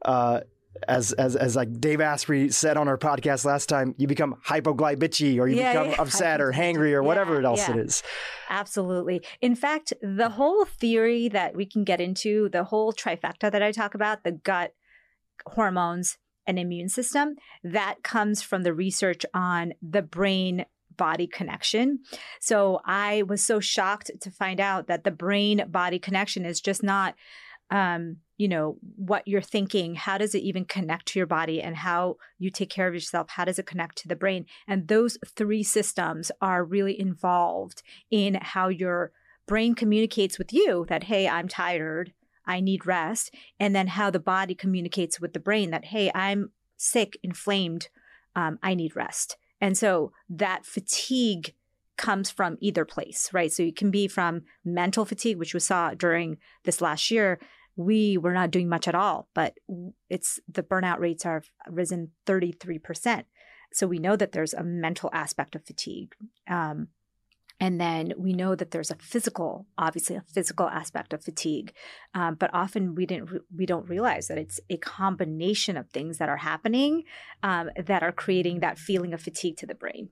uh, 0.05 0.41
as 0.87 1.13
as 1.13 1.35
as 1.35 1.57
like 1.57 1.81
Dave 1.81 2.01
Asprey 2.01 2.51
said 2.51 2.77
on 2.77 2.87
our 2.87 2.99
podcast 2.99 3.45
last 3.45 3.69
time, 3.69 3.95
you 3.99 4.07
become 4.07 4.37
hypoglycemic 4.47 5.41
or 5.41 5.49
you 5.49 5.57
yeah, 5.57 5.73
become 5.73 5.91
yeah. 5.91 5.97
upset 5.99 6.41
or 6.41 6.53
hangry 6.53 6.93
or 6.93 7.03
whatever 7.03 7.41
yeah, 7.41 7.49
else 7.49 7.69
it 7.69 7.77
is. 7.77 8.03
Absolutely. 8.49 9.23
In 9.41 9.57
fact, 9.57 9.93
the 10.03 10.31
whole 10.31 10.65
theory 10.65 11.29
that 11.29 11.57
we 11.57 11.67
can 11.67 11.85
get 11.85 12.01
into, 12.01 12.49
the 12.51 12.65
whole 12.65 12.93
trifecta 12.93 13.51
that 13.51 13.63
I 13.63 13.73
talk 13.73 13.95
about, 13.95 14.25
the 14.25 14.33
gut, 14.33 14.75
hormones, 15.47 16.19
and 16.47 16.59
immune 16.59 16.89
system, 16.89 17.37
that 17.63 18.03
comes 18.03 18.43
from 18.43 18.63
the 18.63 18.73
research 18.73 19.25
on 19.35 19.75
the 19.83 20.03
brain 20.03 20.65
body 20.99 21.27
connection. 21.27 22.01
So 22.41 22.81
I 22.85 23.23
was 23.23 23.43
so 23.43 23.61
shocked 23.61 24.11
to 24.21 24.31
find 24.31 24.61
out 24.61 24.87
that 24.89 25.05
the 25.05 25.11
brain 25.11 25.65
body 25.69 25.99
connection 25.99 26.45
is 26.45 26.61
just 26.61 26.83
not 26.83 27.15
um, 27.71 28.19
you 28.39 28.49
know, 28.49 28.79
what 28.97 29.27
you're 29.27 29.43
thinking, 29.43 29.95
how 29.95 30.17
does 30.17 30.35
it 30.35 30.43
even 30.43 30.65
connect 30.65 31.07
to 31.07 31.19
your 31.19 31.27
body 31.27 31.61
and 31.61 31.77
how 31.77 32.17
you 32.39 32.51
take 32.51 32.71
care 32.71 32.89
of 32.89 32.95
yourself? 32.95 33.29
How 33.31 33.45
does 33.45 33.59
it 33.59 33.67
connect 33.67 33.99
to 33.99 34.09
the 34.09 34.17
brain? 34.17 34.47
And 34.67 34.89
those 34.89 35.19
three 35.27 35.63
systems 35.63 36.31
are 36.41 36.65
really 36.65 36.99
involved 36.99 37.83
in 38.11 38.39
how 38.41 38.69
your 38.69 39.13
brain 39.47 39.75
communicates 39.75 40.39
with 40.39 40.53
you 40.53 40.87
that, 40.89 41.05
hey, 41.05 41.29
I'm 41.29 41.49
tired. 41.49 42.13
I 42.47 42.61
need 42.61 42.87
rest. 42.87 43.35
And 43.59 43.75
then 43.75 43.89
how 43.89 44.11
the 44.11 44.21
body 44.21 44.55
communicates 44.55 45.21
with 45.21 45.33
the 45.33 45.41
brain 45.41 45.71
that, 45.71 45.87
hey, 45.87 46.11
I'm 46.15 46.53
sick, 46.77 47.19
inflamed. 47.23 47.89
Um, 48.37 48.59
I 48.63 48.75
need 48.75 48.95
rest. 48.95 49.37
And 49.61 49.77
so 49.77 50.13
that 50.29 50.65
fatigue 50.65 51.55
comes 51.97 52.31
from 52.31 52.57
either 52.61 52.85
place, 52.85 53.29
right? 53.33 53.53
So 53.53 53.65
it 53.65 53.77
can 53.77 53.91
be 53.91 54.09
from 54.09 54.43
mental 54.65 55.05
fatigue, 55.05 55.39
which 55.39 55.53
we 55.53 55.61
saw 55.61 55.95
during 55.95 56.39
this 56.65 56.81
last 56.81 57.11
year. 57.11 57.41
We 57.77 58.17
were 58.17 58.33
not 58.33 58.51
doing 58.51 58.69
much 58.69 58.89
at 58.89 58.95
all, 58.95 59.29
but 59.35 59.55
it's 60.09 60.41
the 60.49 60.63
burnout 60.63 61.01
rates 61.01 61.27
are 61.27 61.43
risen 61.69 62.13
33%. 62.27 63.25
So 63.73 63.87
we 63.87 63.99
know 63.99 64.17
that 64.17 64.33
there's 64.33 64.55
a 64.55 64.65
mental 64.65 65.11
aspect 65.13 65.55
of 65.55 65.65
fatigue. 65.65 66.15
Um, 66.49 66.89
and 67.61 67.81
then 67.81 68.13
we 68.17 68.33
know 68.33 68.55
that 68.55 68.71
there's 68.71 68.91
a 68.91 68.97
physical, 68.97 69.67
obviously 69.77 70.17
a 70.17 70.23
physical 70.33 70.69
aspect 70.69 71.13
of 71.13 71.25
fatigue, 71.25 71.73
um, 72.15 72.37
but 72.37 72.51
often 72.53 72.95
we 72.95 73.05
didn't 73.05 73.31
re- 73.31 73.41
we 73.55 73.67
don't 73.67 73.89
realize 73.89 74.29
that 74.29 74.39
it's 74.39 74.61
a 74.71 74.77
combination 74.77 75.77
of 75.77 75.91
things 75.91 76.19
that 76.19 76.29
are 76.29 76.37
happening 76.37 77.05
um, 77.43 77.71
that 77.77 78.03
are 78.03 78.13
creating 78.13 78.61
that 78.61 78.79
feeling 78.79 79.13
of 79.13 79.21
fatigue 79.21 79.57
to 79.57 79.67
the 79.67 79.75
brain. 79.75 80.11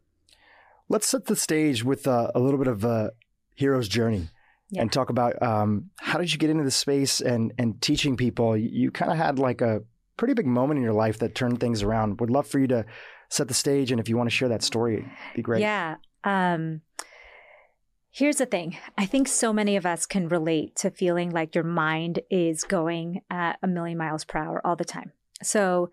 Let's 0.88 1.08
set 1.08 1.26
the 1.26 1.36
stage 1.36 1.84
with 1.84 2.06
uh, 2.06 2.30
a 2.34 2.40
little 2.40 2.58
bit 2.58 2.68
of 2.68 2.84
a 2.84 3.12
hero's 3.54 3.88
journey. 3.88 4.28
Yeah. 4.68 4.82
And 4.82 4.92
talk 4.92 5.10
about 5.10 5.40
um, 5.40 5.90
how 6.00 6.18
did 6.18 6.32
you 6.32 6.38
get 6.38 6.50
into 6.50 6.64
the 6.64 6.72
space 6.72 7.20
and 7.20 7.52
and 7.56 7.80
teaching 7.80 8.16
people? 8.16 8.56
You, 8.56 8.68
you 8.72 8.90
kind 8.90 9.12
of 9.12 9.16
had 9.16 9.38
like 9.38 9.60
a 9.60 9.82
pretty 10.16 10.34
big 10.34 10.46
moment 10.46 10.78
in 10.78 10.82
your 10.82 10.92
life 10.92 11.20
that 11.20 11.36
turned 11.36 11.60
things 11.60 11.84
around. 11.84 12.20
Would 12.20 12.30
love 12.30 12.48
for 12.48 12.58
you 12.58 12.66
to 12.68 12.84
set 13.28 13.46
the 13.46 13.54
stage, 13.54 13.92
and 13.92 14.00
if 14.00 14.08
you 14.08 14.16
want 14.16 14.28
to 14.28 14.34
share 14.34 14.48
that 14.48 14.64
story, 14.64 14.96
it'd 14.96 15.36
be 15.36 15.42
great. 15.42 15.60
Yeah. 15.60 15.96
Um, 16.24 16.80
Here's 18.16 18.36
the 18.36 18.46
thing 18.46 18.78
I 18.96 19.04
think 19.04 19.28
so 19.28 19.52
many 19.52 19.76
of 19.76 19.84
us 19.84 20.06
can 20.06 20.30
relate 20.30 20.74
to 20.76 20.90
feeling 20.90 21.28
like 21.28 21.54
your 21.54 21.64
mind 21.64 22.20
is 22.30 22.64
going 22.64 23.20
at 23.28 23.58
a 23.62 23.66
million 23.66 23.98
miles 23.98 24.24
per 24.24 24.38
hour 24.38 24.66
all 24.66 24.74
the 24.74 24.86
time. 24.86 25.12
So, 25.42 25.90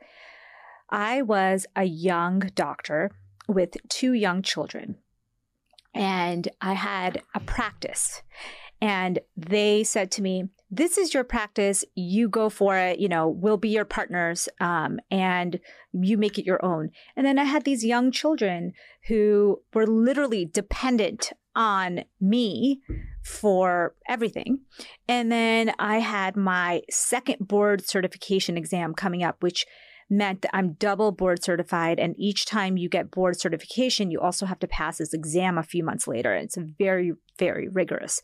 I 0.89 1.22
was 1.22 1.65
a 1.75 1.84
young 1.84 2.50
doctor 2.56 3.12
with 3.50 3.75
two 3.89 4.13
young 4.13 4.42
children, 4.42 5.00
and 5.94 6.48
I 6.62 6.75
had 6.75 7.22
a 7.36 7.42
practice. 7.42 8.22
And 8.80 9.20
they 9.36 9.84
said 9.84 10.10
to 10.12 10.22
me, 10.22 10.46
This 10.72 10.98
is 10.98 11.13
your 11.13 11.25
practice. 11.25 11.84
You 11.94 12.30
go 12.30 12.50
for 12.50 12.77
it. 12.77 13.00
You 13.00 13.10
know, 13.10 13.27
we'll 13.27 13.58
be 13.58 13.70
your 13.70 13.84
partners 13.84 14.48
um, 14.62 15.01
and 15.12 15.60
you 15.92 16.18
make 16.18 16.39
it 16.39 16.46
your 16.46 16.63
own. 16.63 16.92
And 17.18 17.25
then 17.25 17.38
I 17.38 17.44
had 17.44 17.65
these 17.65 17.84
young 17.84 18.12
children 18.12 18.72
who 19.10 19.62
were 19.74 19.86
literally 19.86 20.46
dependent 20.46 21.34
on 21.55 22.03
me 22.19 22.81
for 23.24 23.95
everything. 24.07 24.60
And 25.07 25.31
then 25.31 25.74
I 25.79 26.00
had 26.00 26.36
my 26.36 26.81
second 26.89 27.48
board 27.48 27.86
certification 27.86 28.57
exam 28.57 28.93
coming 28.93 29.24
up, 29.24 29.41
which 29.41 29.65
meant 30.10 30.41
that 30.41 30.55
I'm 30.55 30.74
double 30.74 31.12
board 31.12 31.43
certified. 31.43 32.00
And 32.00 32.15
each 32.17 32.45
time 32.45 32.77
you 32.77 32.89
get 32.89 33.12
board 33.12 33.39
certification, 33.39 34.12
you 34.12 34.19
also 34.19 34.45
have 34.45 34.60
to 34.60 34.67
pass 34.67 34.98
this 34.98 35.13
exam 35.13 35.57
a 35.57 35.63
few 35.63 35.83
months 35.83 36.07
later. 36.07 36.33
It's 36.36 36.57
very, 36.77 37.13
very 37.39 37.67
rigorous. 37.69 38.22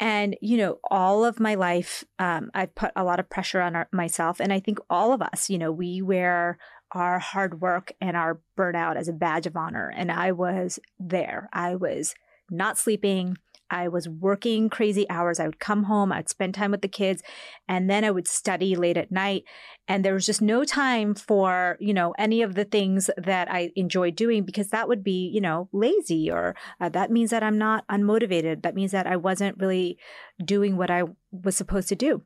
And, 0.00 0.36
you 0.40 0.56
know, 0.56 0.78
all 0.90 1.24
of 1.24 1.40
my 1.40 1.54
life, 1.54 2.04
um, 2.18 2.50
I've 2.54 2.74
put 2.74 2.92
a 2.94 3.02
lot 3.04 3.18
of 3.18 3.30
pressure 3.30 3.60
on 3.60 3.74
our, 3.74 3.88
myself. 3.92 4.40
And 4.40 4.52
I 4.52 4.60
think 4.60 4.78
all 4.88 5.12
of 5.12 5.22
us, 5.22 5.50
you 5.50 5.58
know, 5.58 5.72
we 5.72 6.02
wear 6.02 6.58
our 6.92 7.18
hard 7.18 7.60
work 7.60 7.92
and 8.00 8.16
our 8.16 8.40
burnout 8.56 8.96
as 8.96 9.08
a 9.08 9.12
badge 9.12 9.46
of 9.46 9.56
honor. 9.56 9.92
And 9.94 10.10
I 10.12 10.32
was 10.32 10.78
there. 10.98 11.48
I 11.52 11.74
was 11.74 12.14
not 12.50 12.78
sleeping. 12.78 13.36
I 13.70 13.88
was 13.88 14.08
working 14.08 14.70
crazy 14.70 15.08
hours. 15.10 15.38
I 15.38 15.46
would 15.46 15.60
come 15.60 15.84
home, 15.84 16.10
I'd 16.10 16.28
spend 16.28 16.54
time 16.54 16.70
with 16.70 16.82
the 16.82 16.88
kids, 16.88 17.22
and 17.68 17.88
then 17.88 18.04
I 18.04 18.10
would 18.10 18.26
study 18.26 18.74
late 18.76 18.96
at 18.96 19.12
night. 19.12 19.44
And 19.86 20.04
there 20.04 20.14
was 20.14 20.26
just 20.26 20.40
no 20.40 20.64
time 20.64 21.14
for, 21.14 21.76
you 21.80 21.92
know, 21.92 22.14
any 22.18 22.42
of 22.42 22.54
the 22.54 22.64
things 22.64 23.10
that 23.16 23.50
I 23.50 23.70
enjoy 23.76 24.10
doing 24.10 24.44
because 24.44 24.68
that 24.68 24.88
would 24.88 25.04
be, 25.04 25.30
you 25.32 25.40
know, 25.40 25.68
lazy 25.72 26.30
or 26.30 26.56
uh, 26.80 26.88
that 26.90 27.10
means 27.10 27.30
that 27.30 27.42
I'm 27.42 27.58
not 27.58 27.86
unmotivated. 27.88 28.62
That 28.62 28.74
means 28.74 28.92
that 28.92 29.06
I 29.06 29.16
wasn't 29.16 29.58
really 29.58 29.98
doing 30.42 30.76
what 30.76 30.90
I 30.90 31.04
was 31.30 31.56
supposed 31.56 31.88
to 31.88 31.96
do. 31.96 32.22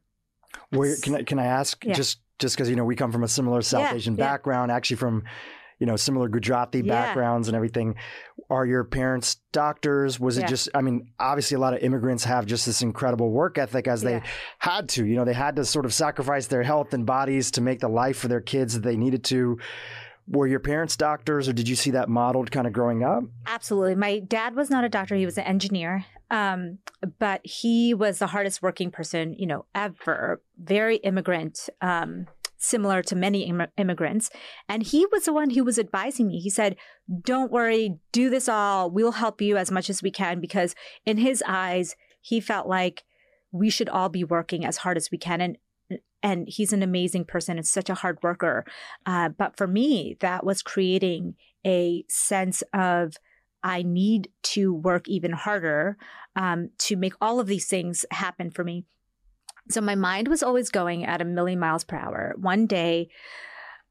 Where 0.71 0.97
can 0.97 1.15
I, 1.17 1.23
can 1.23 1.39
I 1.39 1.47
ask 1.47 1.85
yeah. 1.85 1.95
just 1.95 2.21
just 2.39 2.57
because 2.57 2.69
you 2.69 2.77
know 2.77 2.85
we 2.85 2.95
come 2.95 3.11
from 3.11 3.25
a 3.25 3.29
similar 3.29 3.63
South 3.63 3.83
yeah, 3.83 3.95
Asian 3.95 4.17
yeah. 4.17 4.25
background, 4.25 4.71
actually 4.71 4.97
from 4.97 5.25
you 5.83 5.87
know, 5.87 5.97
similar 5.97 6.29
Gujarati 6.29 6.81
backgrounds 6.81 7.49
and 7.49 7.57
everything. 7.57 7.97
Are 8.51 8.67
your 8.67 8.85
parents 8.85 9.37
doctors? 9.53 10.21
Was 10.21 10.39
it 10.39 10.47
just, 10.47 10.69
I 10.75 10.81
mean, 10.83 11.13
obviously 11.19 11.55
a 11.55 11.59
lot 11.59 11.75
of 11.75 11.81
immigrants 11.81 12.25
have 12.25 12.47
just 12.47 12.67
this 12.67 12.83
incredible 12.83 13.31
work 13.31 13.59
ethic 13.59 13.89
as 13.89 14.03
they 14.03 14.23
had 14.59 14.89
to, 14.91 15.07
you 15.07 15.17
know, 15.17 15.25
they 15.25 15.33
had 15.33 15.57
to 15.57 15.65
sort 15.65 15.85
of 15.85 15.95
sacrifice 15.95 16.47
their 16.47 16.63
health 16.63 16.93
and 16.93 17.07
bodies 17.07 17.51
to 17.53 17.61
make 17.61 17.81
the 17.81 17.89
life 17.89 18.19
for 18.19 18.29
their 18.29 18.41
kids 18.41 18.75
that 18.75 18.83
they 18.83 18.97
needed 18.97 19.25
to. 19.25 19.59
Were 20.29 20.47
your 20.47 20.61
parents 20.61 20.97
doctors 20.97 21.49
or 21.49 21.53
did 21.53 21.69
you 21.69 21.77
see 21.77 21.93
that 21.93 22.09
modeled 22.09 22.51
kind 22.51 22.67
of 22.67 22.73
growing 22.73 23.03
up? 23.03 23.25
Absolutely. 23.47 23.95
My 23.95 24.19
dad 24.21 24.55
was 24.55 24.71
not 24.71 24.85
a 24.85 24.89
doctor, 24.89 25.15
he 25.15 25.25
was 25.25 25.39
an 25.39 25.45
engineer. 25.45 26.05
Um, 26.31 26.79
but 27.19 27.43
he 27.45 27.93
was 27.93 28.19
the 28.19 28.27
hardest 28.27 28.63
working 28.63 28.91
person, 28.91 29.35
you 29.39 29.47
know, 29.47 29.67
ever. 29.75 30.41
Very 30.59 30.97
immigrant. 30.97 31.69
Um, 31.83 32.27
similar 32.63 33.03
to 33.03 33.17
many 33.17 33.43
Im- 33.49 33.67
immigrants. 33.77 34.31
And 34.69 34.83
he 34.83 35.05
was 35.13 35.25
the 35.25 35.33
one 35.33 35.51
who 35.51 35.65
was 35.65 35.79
advising 35.79 36.29
me. 36.29 36.39
He 36.39 36.51
said, 36.51 36.77
Don't 37.23 37.53
worry, 37.53 37.99
do 38.13 38.31
this 38.31 38.49
all. 38.49 38.91
We'll 38.91 39.13
help 39.13 39.43
you 39.43 39.57
as 39.57 39.71
much 39.71 39.91
as 39.91 40.03
we 40.03 40.11
can. 40.11 40.41
Because 40.41 40.75
in 41.05 41.19
his 41.19 41.43
eyes, 41.47 41.97
he 42.21 42.41
felt 42.41 42.69
like 42.69 43.03
we 43.51 43.69
should 43.69 43.89
all 43.89 44.09
be 44.09 44.25
working 44.25 44.65
as 44.65 44.79
hard 44.79 44.97
as 44.97 45.11
we 45.11 45.19
can. 45.19 45.41
And 45.41 45.59
and 46.23 46.49
he's 46.49 46.73
an 46.73 46.85
amazing 46.85 47.25
person 47.25 47.57
and 47.57 47.67
such 47.67 47.91
a 47.91 47.95
hard 47.95 48.19
worker. 48.23 48.65
Uh, 49.05 49.29
but 49.29 49.57
for 49.57 49.67
me, 49.67 50.17
that 50.21 50.47
was 50.47 50.63
creating 50.63 51.35
a 51.67 52.05
sense 52.09 52.63
of 52.73 53.17
I 53.65 53.83
need 53.83 54.29
to 54.43 54.73
work 54.73 55.09
even 55.09 55.33
harder 55.33 55.97
um, 56.37 56.71
to 56.79 56.97
make 56.97 57.15
all 57.21 57.41
of 57.41 57.49
these 57.49 57.67
things 57.67 58.05
happen 58.13 58.53
for 58.53 58.63
me. 58.63 58.85
So 59.73 59.81
my 59.81 59.95
mind 59.95 60.29
was 60.29 60.43
always 60.43 60.71
going 60.71 61.05
at 61.05 61.21
a 61.21 61.25
million 61.25 61.59
miles 61.59 61.85
per 61.85 61.97
hour. 61.97 62.35
One 62.37 62.67
day, 62.67 63.09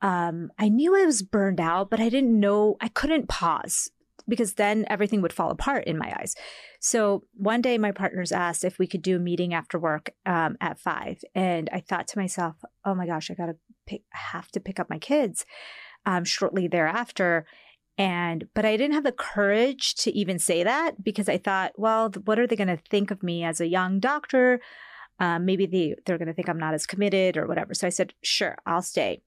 um, 0.02 0.52
I 0.58 0.70
knew 0.70 0.96
I 0.96 1.06
was 1.06 1.22
burned 1.22 1.60
out, 1.60 1.90
but 1.90 2.00
I 2.00 2.10
didn't 2.10 2.40
know, 2.40 2.76
I 2.82 2.88
couldn't 2.88 3.30
pause 3.30 3.90
because 4.28 4.54
then 4.54 4.86
everything 4.88 5.22
would 5.22 5.34
fall 5.34 5.50
apart 5.50 5.86
in 5.86 5.98
my 5.98 6.16
eyes. 6.20 6.36
So 6.80 7.24
one 7.34 7.62
day, 7.62 7.78
my 7.78 7.92
partners 7.92 8.32
asked 8.32 8.64
if 8.64 8.80
we 8.80 8.88
could 8.88 9.02
do 9.02 9.18
a 9.18 9.20
meeting 9.20 9.54
after 9.54 9.80
work 9.80 10.12
um, 10.26 10.58
at 10.62 10.80
five. 10.80 11.22
And 11.36 11.70
I 11.74 11.80
thought 11.80 12.08
to 12.10 12.20
myself, 12.20 12.56
oh 12.86 12.96
my 12.96 13.06
gosh, 13.06 13.30
I 13.30 13.34
got 13.34 13.48
to 13.48 14.00
have 14.12 14.50
to 14.52 14.60
pick 14.60 14.80
up 14.80 14.90
my 14.90 15.00
kids 15.00 15.46
um, 16.06 16.24
shortly 16.24 16.68
thereafter. 16.68 17.46
And, 17.98 18.48
but 18.54 18.66
I 18.66 18.78
didn't 18.78 18.94
have 18.94 19.04
the 19.04 19.12
courage 19.12 19.96
to 19.96 20.12
even 20.18 20.40
say 20.40 20.64
that 20.64 21.04
because 21.04 21.28
I 21.28 21.38
thought, 21.38 21.74
well, 21.76 22.10
what 22.26 22.40
are 22.40 22.48
they 22.48 22.56
going 22.56 22.68
to 22.68 22.82
think 22.90 23.12
of 23.12 23.22
me 23.22 23.44
as 23.44 23.60
a 23.60 23.68
young 23.68 24.00
doctor? 24.00 24.62
Um, 25.22 25.46
maybe 25.46 25.68
they, 25.68 25.96
they're 26.06 26.18
going 26.18 26.28
to 26.28 26.34
think 26.34 26.50
I'm 26.50 26.60
not 26.60 26.74
as 26.74 26.88
committed 26.88 27.38
or 27.38 27.46
whatever. 27.46 27.76
So 27.76 27.86
I 27.86 27.92
said, 27.92 28.14
sure, 28.24 28.58
I'll 28.66 28.82
stay. 28.82 29.22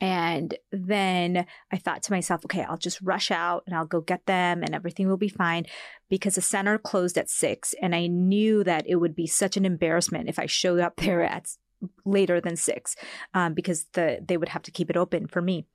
And 0.00 0.54
then 0.70 1.44
I 1.72 1.76
thought 1.76 2.04
to 2.04 2.12
myself, 2.12 2.44
okay, 2.44 2.62
I'll 2.62 2.78
just 2.78 3.00
rush 3.02 3.32
out 3.32 3.64
and 3.66 3.74
I'll 3.74 3.84
go 3.84 4.00
get 4.00 4.26
them 4.26 4.62
and 4.62 4.74
everything 4.74 5.08
will 5.08 5.16
be 5.16 5.28
fine 5.28 5.66
because 6.08 6.36
the 6.36 6.40
center 6.40 6.78
closed 6.78 7.18
at 7.18 7.28
six. 7.28 7.74
And 7.82 7.96
I 7.96 8.06
knew 8.06 8.62
that 8.62 8.84
it 8.86 8.96
would 8.96 9.16
be 9.16 9.26
such 9.26 9.56
an 9.56 9.64
embarrassment 9.64 10.28
if 10.28 10.38
I 10.38 10.46
showed 10.46 10.78
up 10.78 10.96
there 10.98 11.22
at 11.22 11.48
later 12.04 12.40
than 12.40 12.54
six 12.54 12.94
um, 13.34 13.54
because 13.54 13.86
the, 13.94 14.20
they 14.24 14.36
would 14.36 14.50
have 14.50 14.62
to 14.62 14.70
keep 14.70 14.88
it 14.88 14.96
open 14.96 15.26
for 15.26 15.42
me. 15.42 15.66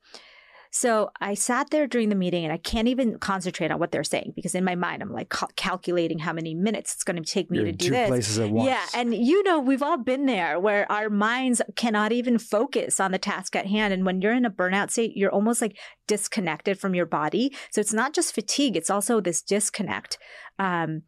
So 0.72 1.12
I 1.22 1.34
sat 1.34 1.70
there 1.70 1.88
during 1.88 2.10
the 2.10 2.16
meeting 2.16 2.44
and 2.44 2.54
I 2.54 2.58
can't 2.58 2.88
even 2.88 3.18
concentrate 3.20 3.72
on 3.72 3.80
what 3.80 3.92
they're 3.92 4.04
saying 4.04 4.34
because 4.36 4.56
in 4.56 4.64
my 4.64 4.76
mind 4.76 5.02
I'm 5.02 5.12
like 5.12 5.30
cal- 5.30 5.52
calculating 5.56 6.20
how 6.20 6.34
many 6.34 6.54
minutes 6.54 6.94
it's 6.94 7.04
going 7.04 7.22
to 7.22 7.30
take 7.30 7.50
me 7.50 7.58
You're 7.58 7.68
to 7.68 7.72
do 7.72 7.86
two 7.86 7.92
this. 7.92 8.08
Places 8.08 8.40
at 8.40 8.50
once. 8.50 8.68
Yeah, 8.68 8.86
and 8.94 9.14
you 9.14 9.44
know 9.44 9.60
we've 9.60 9.84
all 9.84 9.98
been 9.98 10.26
there 10.26 10.60
where 10.60 10.90
our 10.92 11.10
minds 11.10 11.62
cannot 11.76 12.12
even 12.12 12.38
focus 12.38 13.00
on 13.00 13.12
the 13.12 13.18
task 13.18 13.56
at 13.56 13.68
hand, 13.68 13.94
and 13.94 14.06
when 14.06 14.22
you're 14.22 14.34
in 14.34 14.46
a 14.46 14.52
burnout 14.52 14.92
state, 14.92 15.16
you're 15.16 15.32
almost 15.32 15.62
like 15.62 15.78
disconnected 16.08 16.80
from 16.80 16.96
your 16.96 17.06
body. 17.06 17.54
So 17.72 17.82
it's 17.82 17.94
not 17.94 18.14
just 18.14 18.34
fatigue; 18.34 18.76
it's 18.76 18.90
also 18.90 19.22
this 19.22 19.42
disconnect. 19.42 20.18
Um, 20.60 21.04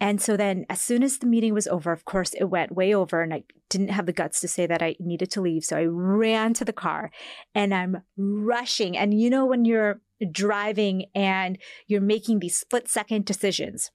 and 0.00 0.20
so 0.20 0.36
then, 0.36 0.64
as 0.70 0.80
soon 0.80 1.02
as 1.02 1.18
the 1.18 1.26
meeting 1.26 1.52
was 1.52 1.68
over, 1.68 1.92
of 1.92 2.06
course, 2.06 2.32
it 2.32 2.44
went 2.44 2.74
way 2.74 2.94
over, 2.94 3.20
and 3.20 3.34
I 3.34 3.44
didn't 3.68 3.90
have 3.90 4.06
the 4.06 4.14
guts 4.14 4.40
to 4.40 4.48
say 4.48 4.66
that 4.66 4.82
I 4.82 4.96
needed 4.98 5.30
to 5.32 5.42
leave. 5.42 5.62
So 5.62 5.76
I 5.76 5.84
ran 5.84 6.54
to 6.54 6.64
the 6.64 6.72
car 6.72 7.10
and 7.54 7.74
I'm 7.74 8.02
rushing. 8.16 8.96
And 8.96 9.18
you 9.20 9.28
know, 9.28 9.44
when 9.44 9.66
you're 9.66 10.00
driving 10.32 11.06
and 11.14 11.58
you're 11.86 12.00
making 12.00 12.40
these 12.40 12.58
split 12.58 12.88
second 12.88 13.26
decisions, 13.26 13.90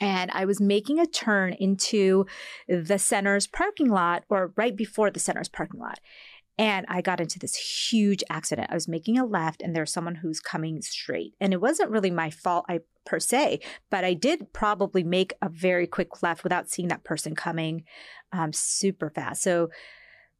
and 0.00 0.30
I 0.30 0.46
was 0.46 0.60
making 0.60 0.98
a 0.98 1.06
turn 1.06 1.52
into 1.52 2.24
the 2.66 2.98
center's 2.98 3.46
parking 3.46 3.90
lot 3.90 4.24
or 4.30 4.54
right 4.56 4.74
before 4.74 5.10
the 5.10 5.20
center's 5.20 5.50
parking 5.50 5.78
lot. 5.80 6.00
And 6.60 6.84
I 6.90 7.00
got 7.00 7.22
into 7.22 7.38
this 7.38 7.56
huge 7.56 8.22
accident. 8.28 8.68
I 8.70 8.74
was 8.74 8.86
making 8.86 9.18
a 9.18 9.24
left 9.24 9.62
and 9.62 9.74
there's 9.74 9.90
someone 9.90 10.16
who's 10.16 10.40
coming 10.40 10.82
straight. 10.82 11.32
And 11.40 11.54
it 11.54 11.60
wasn't 11.62 11.88
really 11.90 12.10
my 12.10 12.28
fault 12.28 12.66
I, 12.68 12.80
per 13.06 13.18
se, 13.18 13.60
but 13.88 14.04
I 14.04 14.12
did 14.12 14.52
probably 14.52 15.02
make 15.02 15.32
a 15.40 15.48
very 15.48 15.86
quick 15.86 16.22
left 16.22 16.44
without 16.44 16.68
seeing 16.68 16.88
that 16.88 17.02
person 17.02 17.34
coming 17.34 17.84
um, 18.34 18.52
super 18.52 19.08
fast. 19.08 19.42
So 19.42 19.70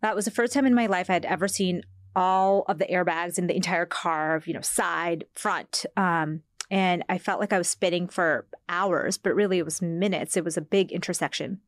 that 0.03 0.15
was 0.15 0.27
the 0.27 0.31
first 0.31 0.53
time 0.53 0.67
in 0.67 0.75
my 0.75 0.89
life 0.89 1.09
I 1.09 1.15
had 1.15 1.25
ever 1.25 1.49
seen 1.49 1.85
all 2.15 2.67
of 2.69 2.77
the 2.77 2.85
airbags 2.85 3.39
in 3.39 3.47
the 3.47 3.57
entire 3.57 3.87
car, 3.87 4.43
you 4.45 4.53
know, 4.53 4.61
side, 4.61 5.25
front. 5.35 5.87
Um, 5.97 6.43
and 6.71 7.03
I 7.09 7.17
felt 7.17 7.41
like 7.41 7.55
I 7.55 7.59
was 7.59 7.71
spinning 7.71 8.09
for 8.09 8.47
hours, 8.69 9.17
but 9.17 9.35
really 9.35 9.57
it 9.57 9.65
was 9.65 9.81
minutes. 9.81 10.37
It 10.37 10.45
was 10.45 10.59
a 10.59 10.61
big 10.61 10.93
intersection. 10.93 11.61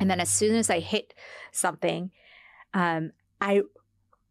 And 0.00 0.10
then 0.10 0.18
as 0.18 0.30
soon 0.30 0.54
as 0.56 0.70
I 0.70 0.80
hit 0.80 1.12
something, 1.52 2.10
um, 2.72 3.12
I 3.40 3.62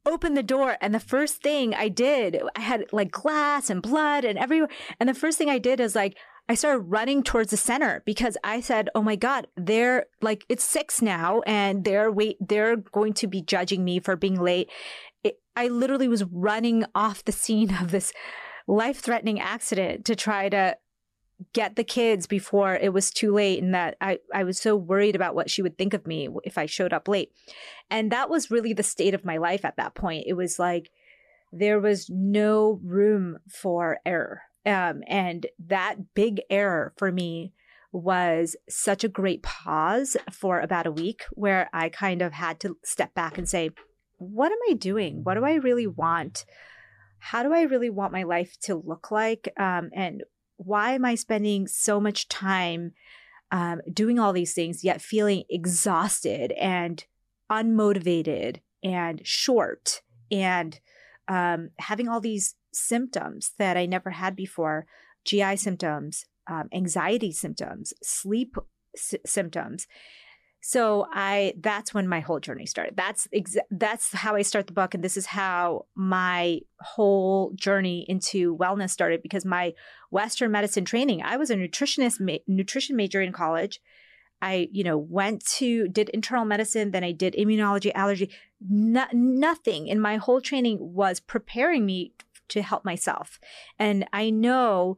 opened 0.05 0.37
the 0.37 0.43
door 0.43 0.77
and 0.81 0.93
the 0.93 0.99
first 0.99 1.41
thing 1.41 1.73
I 1.73 1.89
did, 1.89 2.41
I 2.55 2.61
had 2.61 2.85
like 2.91 3.11
glass 3.11 3.69
and 3.69 3.81
blood 3.81 4.23
and 4.23 4.37
everywhere. 4.37 4.69
And 4.99 5.09
the 5.09 5.13
first 5.13 5.37
thing 5.37 5.49
I 5.49 5.57
did 5.57 5.79
is 5.79 5.95
like, 5.95 6.17
I 6.47 6.53
started 6.53 6.81
running 6.81 7.23
towards 7.23 7.49
the 7.49 7.57
center 7.57 8.03
because 8.05 8.37
I 8.43 8.61
said, 8.61 8.89
"Oh 8.93 9.01
my 9.01 9.15
God, 9.15 9.47
they're 9.57 10.05
like 10.21 10.45
it's 10.47 10.63
six 10.63 11.01
now, 11.01 11.41
and 11.47 11.83
they're 11.83 12.11
wait, 12.11 12.37
they're 12.39 12.75
going 12.75 13.13
to 13.13 13.27
be 13.27 13.41
judging 13.41 13.83
me 13.83 13.99
for 13.99 14.15
being 14.15 14.39
late." 14.39 14.69
It, 15.23 15.39
I 15.55 15.69
literally 15.69 16.07
was 16.07 16.23
running 16.25 16.85
off 16.93 17.25
the 17.25 17.31
scene 17.31 17.73
of 17.81 17.89
this 17.89 18.13
life-threatening 18.67 19.39
accident 19.39 20.05
to 20.05 20.15
try 20.15 20.49
to 20.49 20.77
get 21.53 21.75
the 21.75 21.83
kids 21.83 22.27
before 22.27 22.75
it 22.75 22.93
was 22.93 23.11
too 23.11 23.33
late 23.33 23.61
and 23.61 23.73
that 23.73 23.97
I, 23.99 24.19
I 24.33 24.43
was 24.43 24.59
so 24.59 24.75
worried 24.75 25.15
about 25.15 25.35
what 25.35 25.49
she 25.49 25.61
would 25.61 25.77
think 25.77 25.93
of 25.93 26.07
me 26.07 26.29
if 26.43 26.57
I 26.57 26.65
showed 26.65 26.93
up 26.93 27.07
late. 27.07 27.31
And 27.89 28.11
that 28.11 28.29
was 28.29 28.51
really 28.51 28.73
the 28.73 28.83
state 28.83 29.13
of 29.13 29.25
my 29.25 29.37
life 29.37 29.65
at 29.65 29.77
that 29.77 29.95
point. 29.95 30.25
It 30.27 30.33
was 30.33 30.59
like 30.59 30.91
there 31.51 31.79
was 31.79 32.09
no 32.09 32.79
room 32.83 33.39
for 33.49 33.99
error. 34.05 34.41
Um, 34.65 35.03
and 35.07 35.45
that 35.67 36.13
big 36.13 36.41
error 36.49 36.93
for 36.97 37.11
me 37.11 37.53
was 37.91 38.55
such 38.67 39.03
a 39.03 39.09
great 39.09 39.43
pause 39.43 40.17
for 40.31 40.59
about 40.59 40.87
a 40.87 40.91
week 40.91 41.23
where 41.31 41.69
I 41.71 41.89
kind 41.89 42.21
of 42.21 42.33
had 42.33 42.59
to 42.61 42.77
step 42.83 43.13
back 43.13 43.37
and 43.37 43.47
say, 43.47 43.69
what 44.17 44.51
am 44.51 44.57
I 44.69 44.73
doing? 44.73 45.23
What 45.23 45.35
do 45.35 45.45
I 45.45 45.55
really 45.55 45.87
want? 45.87 46.45
How 47.19 47.43
do 47.43 47.53
I 47.53 47.61
really 47.61 47.89
want 47.89 48.11
my 48.11 48.23
life 48.23 48.57
to 48.63 48.75
look 48.75 49.11
like? 49.11 49.53
Um, 49.57 49.91
and 49.93 50.23
why 50.57 50.93
am 50.93 51.05
I 51.05 51.15
spending 51.15 51.67
so 51.67 51.99
much 51.99 52.27
time 52.27 52.93
um, 53.51 53.81
doing 53.91 54.19
all 54.19 54.33
these 54.33 54.53
things, 54.53 54.83
yet 54.83 55.01
feeling 55.01 55.43
exhausted 55.49 56.51
and 56.53 57.05
unmotivated 57.51 58.57
and 58.83 59.25
short 59.25 60.01
and 60.31 60.79
um, 61.27 61.69
having 61.79 62.07
all 62.07 62.19
these 62.19 62.55
symptoms 62.73 63.53
that 63.57 63.77
I 63.77 63.85
never 63.85 64.11
had 64.11 64.35
before 64.35 64.85
GI 65.23 65.57
symptoms, 65.57 66.25
um, 66.47 66.69
anxiety 66.73 67.31
symptoms, 67.31 67.93
sleep 68.03 68.55
s- 68.95 69.15
symptoms. 69.25 69.87
So 70.67 71.05
I 71.13 71.53
that's 71.61 71.93
when 71.93 72.07
my 72.07 72.21
whole 72.21 72.39
journey 72.39 72.65
started. 72.65 72.97
That's 72.97 73.27
exa- 73.27 73.69
that's 73.69 74.11
how 74.13 74.35
I 74.35 74.41
start 74.41 74.65
the 74.65 74.73
book 74.73 74.95
and 74.95 75.03
this 75.03 75.15
is 75.15 75.27
how 75.27 75.85
my 75.93 76.61
whole 76.79 77.51
journey 77.53 78.03
into 78.09 78.57
wellness 78.57 78.89
started 78.89 79.21
because 79.21 79.45
my 79.45 79.75
western 80.09 80.49
medicine 80.49 80.83
training, 80.83 81.21
I 81.21 81.37
was 81.37 81.51
a 81.51 81.55
nutritionist 81.55 82.19
ma- 82.19 82.43
nutrition 82.47 82.95
major 82.95 83.21
in 83.21 83.31
college. 83.31 83.79
I, 84.41 84.67
you 84.71 84.83
know, 84.83 84.97
went 84.97 85.45
to 85.57 85.87
did 85.87 86.09
internal 86.09 86.45
medicine, 86.45 86.89
then 86.89 87.03
I 87.03 87.11
did 87.11 87.35
immunology, 87.35 87.91
allergy. 87.93 88.31
No, 88.59 89.05
nothing 89.13 89.85
in 89.85 89.99
my 89.99 90.15
whole 90.15 90.41
training 90.41 90.79
was 90.81 91.19
preparing 91.19 91.85
me 91.85 92.13
to 92.47 92.63
help 92.63 92.83
myself. 92.83 93.39
And 93.77 94.07
I 94.11 94.31
know 94.31 94.97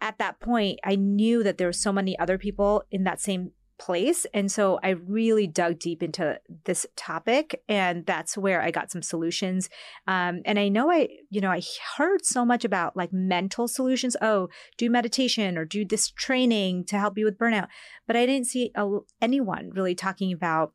at 0.00 0.18
that 0.18 0.40
point 0.40 0.80
I 0.82 0.96
knew 0.96 1.44
that 1.44 1.56
there 1.56 1.68
were 1.68 1.72
so 1.72 1.92
many 1.92 2.18
other 2.18 2.36
people 2.36 2.82
in 2.90 3.04
that 3.04 3.20
same 3.20 3.52
place. 3.78 4.26
And 4.32 4.50
so 4.50 4.78
I 4.82 4.90
really 4.90 5.46
dug 5.46 5.78
deep 5.78 6.02
into 6.02 6.38
this 6.64 6.86
topic, 6.96 7.62
and 7.68 8.06
that's 8.06 8.36
where 8.36 8.62
I 8.62 8.70
got 8.70 8.90
some 8.90 9.02
solutions. 9.02 9.68
Um, 10.06 10.42
and 10.44 10.58
I 10.58 10.68
know 10.68 10.90
I, 10.90 11.08
you 11.30 11.40
know, 11.40 11.50
I 11.50 11.62
heard 11.96 12.24
so 12.24 12.44
much 12.44 12.64
about 12.64 12.96
like 12.96 13.12
mental 13.12 13.68
solutions. 13.68 14.16
Oh, 14.22 14.48
do 14.76 14.90
meditation 14.90 15.58
or 15.58 15.64
do 15.64 15.84
this 15.84 16.10
training 16.10 16.84
to 16.86 16.98
help 16.98 17.18
you 17.18 17.24
with 17.24 17.38
burnout. 17.38 17.68
But 18.06 18.16
I 18.16 18.26
didn't 18.26 18.46
see 18.46 18.70
a, 18.74 18.98
anyone 19.20 19.70
really 19.74 19.94
talking 19.94 20.32
about 20.32 20.72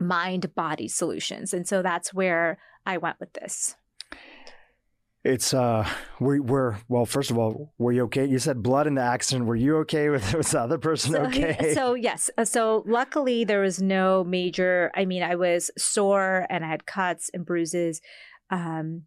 mind 0.00 0.54
body 0.54 0.88
solutions. 0.88 1.52
And 1.52 1.66
so 1.66 1.82
that's 1.82 2.12
where 2.12 2.58
I 2.86 2.98
went 2.98 3.20
with 3.20 3.32
this. 3.34 3.76
It's 5.24 5.54
uh, 5.54 5.88
we 6.18 6.40
were 6.40 6.78
well. 6.88 7.06
First 7.06 7.30
of 7.30 7.38
all, 7.38 7.72
were 7.78 7.92
you 7.92 8.04
okay? 8.04 8.26
You 8.26 8.40
said 8.40 8.60
blood 8.60 8.88
in 8.88 8.96
the 8.96 9.02
accident. 9.02 9.46
Were 9.46 9.54
you 9.54 9.76
okay 9.78 10.08
with? 10.08 10.34
Was 10.34 10.50
the 10.50 10.60
other 10.60 10.78
person 10.78 11.12
so, 11.12 11.22
okay? 11.26 11.74
So 11.74 11.94
yes. 11.94 12.28
Uh, 12.36 12.44
so 12.44 12.82
luckily, 12.86 13.44
there 13.44 13.60
was 13.60 13.80
no 13.80 14.24
major. 14.24 14.90
I 14.96 15.04
mean, 15.04 15.22
I 15.22 15.36
was 15.36 15.70
sore 15.78 16.46
and 16.50 16.64
I 16.64 16.68
had 16.68 16.86
cuts 16.86 17.30
and 17.32 17.46
bruises, 17.46 18.00
um, 18.50 19.02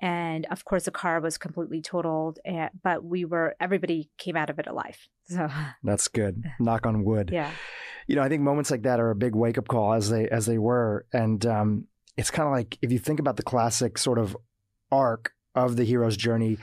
and 0.00 0.46
of 0.50 0.64
course, 0.64 0.86
the 0.86 0.90
car 0.90 1.20
was 1.20 1.36
completely 1.36 1.82
totaled. 1.82 2.38
And, 2.42 2.70
but 2.82 3.04
we 3.04 3.26
were. 3.26 3.54
Everybody 3.60 4.08
came 4.16 4.36
out 4.36 4.48
of 4.48 4.58
it 4.58 4.66
alive. 4.66 4.96
So 5.24 5.46
that's 5.82 6.08
good. 6.08 6.42
Knock 6.58 6.86
on 6.86 7.04
wood. 7.04 7.28
Yeah. 7.30 7.50
You 8.06 8.16
know, 8.16 8.22
I 8.22 8.30
think 8.30 8.42
moments 8.42 8.70
like 8.70 8.82
that 8.82 8.98
are 8.98 9.10
a 9.10 9.14
big 9.14 9.34
wake 9.34 9.58
up 9.58 9.68
call, 9.68 9.92
as 9.92 10.08
they 10.08 10.26
as 10.26 10.46
they 10.46 10.56
were, 10.56 11.04
and 11.12 11.44
um, 11.44 11.84
it's 12.16 12.30
kind 12.30 12.46
of 12.46 12.52
like 12.52 12.78
if 12.80 12.90
you 12.90 12.98
think 12.98 13.20
about 13.20 13.36
the 13.36 13.42
classic 13.42 13.98
sort 13.98 14.18
of 14.18 14.34
arc 14.90 15.34
of 15.54 15.76
the 15.76 15.84
hero's 15.84 16.16
journey, 16.16 16.58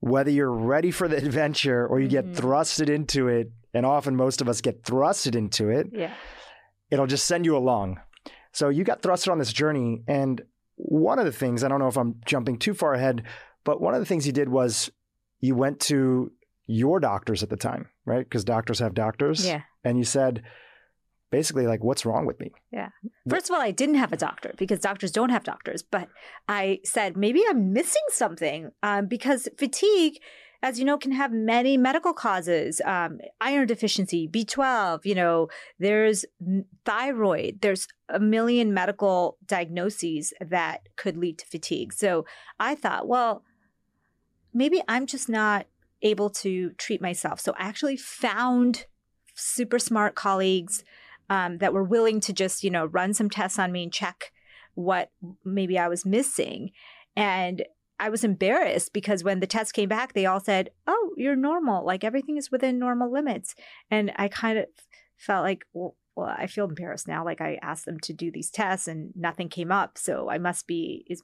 whether 0.00 0.30
you're 0.30 0.52
ready 0.52 0.90
for 0.90 1.08
the 1.08 1.16
adventure 1.16 1.86
or 1.86 2.00
you 2.00 2.08
mm-hmm. 2.08 2.32
get 2.32 2.42
thrusted 2.42 2.88
into 2.88 3.28
it, 3.28 3.50
and 3.74 3.84
often 3.84 4.16
most 4.16 4.40
of 4.40 4.48
us 4.48 4.60
get 4.60 4.82
thrusted 4.82 5.34
into 5.34 5.68
it, 5.68 5.88
yeah. 5.92 6.14
it'll 6.90 7.06
just 7.06 7.26
send 7.26 7.44
you 7.44 7.56
along. 7.56 8.00
So 8.52 8.68
you 8.70 8.84
got 8.84 9.02
thrusted 9.02 9.30
on 9.30 9.38
this 9.38 9.52
journey. 9.52 10.02
And 10.08 10.40
one 10.76 11.18
of 11.18 11.24
the 11.24 11.32
things, 11.32 11.62
I 11.62 11.68
don't 11.68 11.78
know 11.78 11.88
if 11.88 11.98
I'm 11.98 12.16
jumping 12.24 12.58
too 12.58 12.74
far 12.74 12.94
ahead, 12.94 13.24
but 13.64 13.80
one 13.80 13.94
of 13.94 14.00
the 14.00 14.06
things 14.06 14.26
you 14.26 14.32
did 14.32 14.48
was 14.48 14.90
you 15.40 15.54
went 15.54 15.80
to 15.80 16.32
your 16.66 17.00
doctors 17.00 17.42
at 17.42 17.50
the 17.50 17.56
time, 17.56 17.88
right? 18.04 18.24
Because 18.24 18.44
doctors 18.44 18.78
have 18.78 18.94
doctors. 18.94 19.46
Yeah. 19.46 19.62
And 19.84 19.98
you 19.98 20.04
said, 20.04 20.42
basically 21.30 21.66
like 21.66 21.82
what's 21.82 22.04
wrong 22.04 22.26
with 22.26 22.40
me? 22.40 22.50
Yeah. 22.72 22.90
First 23.28 23.50
of 23.50 23.54
all 23.54 23.60
i 23.60 23.70
didn't 23.70 23.96
have 23.96 24.12
a 24.12 24.16
doctor 24.16 24.54
because 24.56 24.80
doctors 24.80 25.12
don't 25.12 25.30
have 25.30 25.44
doctors 25.44 25.82
but 25.82 26.08
i 26.48 26.80
said 26.84 27.16
maybe 27.16 27.42
i'm 27.48 27.72
missing 27.72 28.02
something 28.10 28.70
um, 28.82 29.06
because 29.06 29.48
fatigue 29.58 30.18
as 30.62 30.78
you 30.78 30.84
know 30.84 30.98
can 30.98 31.12
have 31.12 31.32
many 31.32 31.76
medical 31.76 32.12
causes 32.12 32.80
um, 32.84 33.18
iron 33.40 33.66
deficiency 33.66 34.28
b12 34.28 35.04
you 35.04 35.14
know 35.14 35.48
there's 35.78 36.24
thyroid 36.84 37.58
there's 37.60 37.86
a 38.08 38.18
million 38.18 38.72
medical 38.72 39.36
diagnoses 39.46 40.32
that 40.40 40.88
could 40.96 41.16
lead 41.16 41.38
to 41.38 41.46
fatigue. 41.46 41.92
So 41.92 42.24
i 42.58 42.74
thought 42.74 43.06
well 43.06 43.44
maybe 44.54 44.82
i'm 44.88 45.06
just 45.06 45.28
not 45.28 45.66
able 46.02 46.30
to 46.30 46.70
treat 46.78 47.02
myself. 47.02 47.40
So 47.40 47.52
i 47.58 47.64
actually 47.64 47.96
found 47.96 48.86
super 49.34 49.78
smart 49.78 50.14
colleagues 50.14 50.82
um, 51.30 51.58
that 51.58 51.72
were 51.72 51.84
willing 51.84 52.20
to 52.20 52.32
just, 52.32 52.64
you 52.64 52.70
know, 52.70 52.86
run 52.86 53.14
some 53.14 53.30
tests 53.30 53.58
on 53.58 53.72
me 53.72 53.84
and 53.84 53.92
check 53.92 54.32
what 54.74 55.10
maybe 55.44 55.78
I 55.78 55.88
was 55.88 56.06
missing. 56.06 56.70
And 57.16 57.64
I 58.00 58.10
was 58.10 58.24
embarrassed 58.24 58.92
because 58.92 59.24
when 59.24 59.40
the 59.40 59.46
test 59.46 59.74
came 59.74 59.88
back, 59.88 60.12
they 60.12 60.26
all 60.26 60.40
said, 60.40 60.70
Oh, 60.86 61.12
you're 61.16 61.36
normal. 61.36 61.84
Like 61.84 62.04
everything 62.04 62.36
is 62.36 62.50
within 62.50 62.78
normal 62.78 63.12
limits. 63.12 63.54
And 63.90 64.12
I 64.16 64.28
kind 64.28 64.58
of 64.58 64.66
felt 65.16 65.42
like, 65.42 65.64
well, 65.72 65.96
well, 66.14 66.34
I 66.36 66.46
feel 66.48 66.64
embarrassed 66.64 67.06
now. 67.06 67.24
Like 67.24 67.40
I 67.40 67.58
asked 67.62 67.84
them 67.84 68.00
to 68.00 68.12
do 68.12 68.30
these 68.30 68.50
tests 68.50 68.88
and 68.88 69.12
nothing 69.14 69.48
came 69.48 69.70
up. 69.70 69.98
So 69.98 70.28
I 70.28 70.38
must 70.38 70.66
be 70.66 71.04
is 71.08 71.22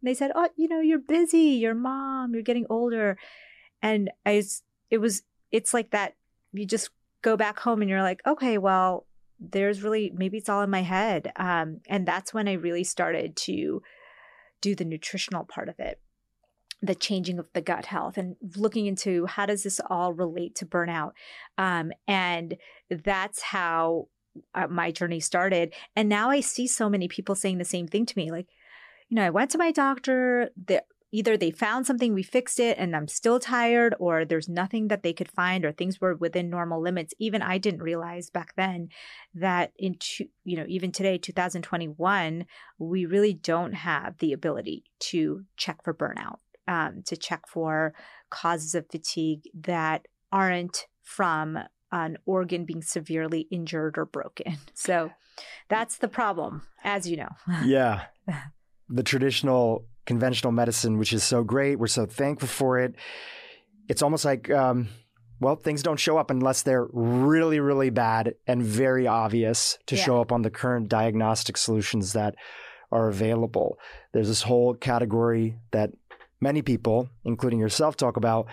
and 0.00 0.08
they 0.08 0.14
said, 0.14 0.32
Oh, 0.34 0.48
you 0.56 0.68
know, 0.68 0.80
you're 0.80 0.98
busy, 0.98 1.38
you're 1.38 1.74
mom, 1.74 2.34
you're 2.34 2.42
getting 2.42 2.66
older. 2.70 3.18
And 3.82 4.10
I 4.24 4.42
it 4.90 4.98
was 4.98 5.22
it's 5.50 5.74
like 5.74 5.90
that 5.90 6.14
you 6.52 6.66
just 6.66 6.90
go 7.22 7.36
back 7.36 7.58
home 7.58 7.80
and 7.80 7.90
you're 7.90 8.02
like, 8.02 8.20
okay, 8.26 8.58
well, 8.58 9.06
there's 9.52 9.82
really 9.82 10.12
maybe 10.14 10.38
it's 10.38 10.48
all 10.48 10.62
in 10.62 10.70
my 10.70 10.82
head 10.82 11.32
um, 11.36 11.80
and 11.88 12.06
that's 12.06 12.32
when 12.32 12.48
i 12.48 12.52
really 12.52 12.84
started 12.84 13.36
to 13.36 13.82
do 14.60 14.74
the 14.74 14.84
nutritional 14.84 15.44
part 15.44 15.68
of 15.68 15.78
it 15.78 16.00
the 16.82 16.94
changing 16.94 17.38
of 17.38 17.48
the 17.54 17.62
gut 17.62 17.86
health 17.86 18.18
and 18.18 18.36
looking 18.56 18.86
into 18.86 19.24
how 19.26 19.46
does 19.46 19.62
this 19.62 19.80
all 19.88 20.12
relate 20.12 20.54
to 20.54 20.66
burnout 20.66 21.12
um, 21.58 21.92
and 22.06 22.56
that's 22.90 23.40
how 23.40 24.08
uh, 24.54 24.66
my 24.66 24.90
journey 24.90 25.20
started 25.20 25.72
and 25.94 26.08
now 26.08 26.30
i 26.30 26.40
see 26.40 26.66
so 26.66 26.88
many 26.88 27.08
people 27.08 27.34
saying 27.34 27.58
the 27.58 27.64
same 27.64 27.86
thing 27.86 28.04
to 28.04 28.18
me 28.18 28.30
like 28.30 28.48
you 29.08 29.14
know 29.14 29.24
i 29.24 29.30
went 29.30 29.50
to 29.50 29.58
my 29.58 29.70
doctor 29.70 30.50
the 30.66 30.82
either 31.14 31.36
they 31.36 31.52
found 31.52 31.86
something, 31.86 32.12
we 32.12 32.24
fixed 32.24 32.58
it, 32.58 32.76
and 32.76 32.96
I'm 32.96 33.06
still 33.06 33.38
tired, 33.38 33.94
or 34.00 34.24
there's 34.24 34.48
nothing 34.48 34.88
that 34.88 35.04
they 35.04 35.12
could 35.12 35.30
find, 35.30 35.64
or 35.64 35.70
things 35.70 36.00
were 36.00 36.16
within 36.16 36.50
normal 36.50 36.82
limits. 36.82 37.14
Even 37.20 37.40
I 37.40 37.58
didn't 37.58 37.84
realize 37.84 38.30
back 38.30 38.54
then 38.56 38.88
that 39.32 39.72
in 39.78 39.94
two, 40.00 40.26
you 40.42 40.56
know 40.56 40.64
even 40.66 40.90
today, 40.90 41.16
2021, 41.16 42.46
we 42.78 43.06
really 43.06 43.32
don't 43.32 43.74
have 43.74 44.18
the 44.18 44.32
ability 44.32 44.82
to 45.10 45.44
check 45.56 45.84
for 45.84 45.94
burnout, 45.94 46.38
um, 46.66 47.04
to 47.06 47.16
check 47.16 47.46
for 47.46 47.94
causes 48.28 48.74
of 48.74 48.86
fatigue 48.90 49.42
that 49.54 50.08
aren't 50.32 50.88
from 51.04 51.60
an 51.92 52.18
organ 52.26 52.64
being 52.64 52.82
severely 52.82 53.42
injured 53.52 53.96
or 53.96 54.04
broken. 54.04 54.58
So 54.74 55.12
that's 55.68 55.98
the 55.98 56.08
problem, 56.08 56.62
as 56.82 57.08
you 57.08 57.16
know. 57.18 57.30
yeah. 57.64 58.06
The 58.86 59.02
traditional 59.02 59.86
conventional 60.06 60.52
medicine, 60.52 60.98
which 60.98 61.12
is 61.12 61.24
so 61.24 61.42
great. 61.42 61.78
We're 61.78 61.86
so 61.86 62.06
thankful 62.06 62.48
for 62.48 62.78
it. 62.78 62.94
It's 63.88 64.02
almost 64.02 64.24
like, 64.24 64.50
um, 64.50 64.88
well, 65.40 65.56
things 65.56 65.82
don't 65.82 65.98
show 65.98 66.16
up 66.16 66.30
unless 66.30 66.62
they're 66.62 66.86
really, 66.92 67.60
really 67.60 67.90
bad 67.90 68.34
and 68.46 68.62
very 68.62 69.06
obvious 69.06 69.78
to 69.86 69.96
yeah. 69.96 70.04
show 70.04 70.20
up 70.20 70.32
on 70.32 70.42
the 70.42 70.50
current 70.50 70.88
diagnostic 70.88 71.56
solutions 71.56 72.12
that 72.12 72.34
are 72.92 73.08
available. 73.08 73.78
There's 74.12 74.28
this 74.28 74.42
whole 74.42 74.74
category 74.74 75.56
that 75.72 75.90
many 76.40 76.62
people, 76.62 77.08
including 77.24 77.58
yourself, 77.58 77.96
talk 77.96 78.16
about 78.16 78.46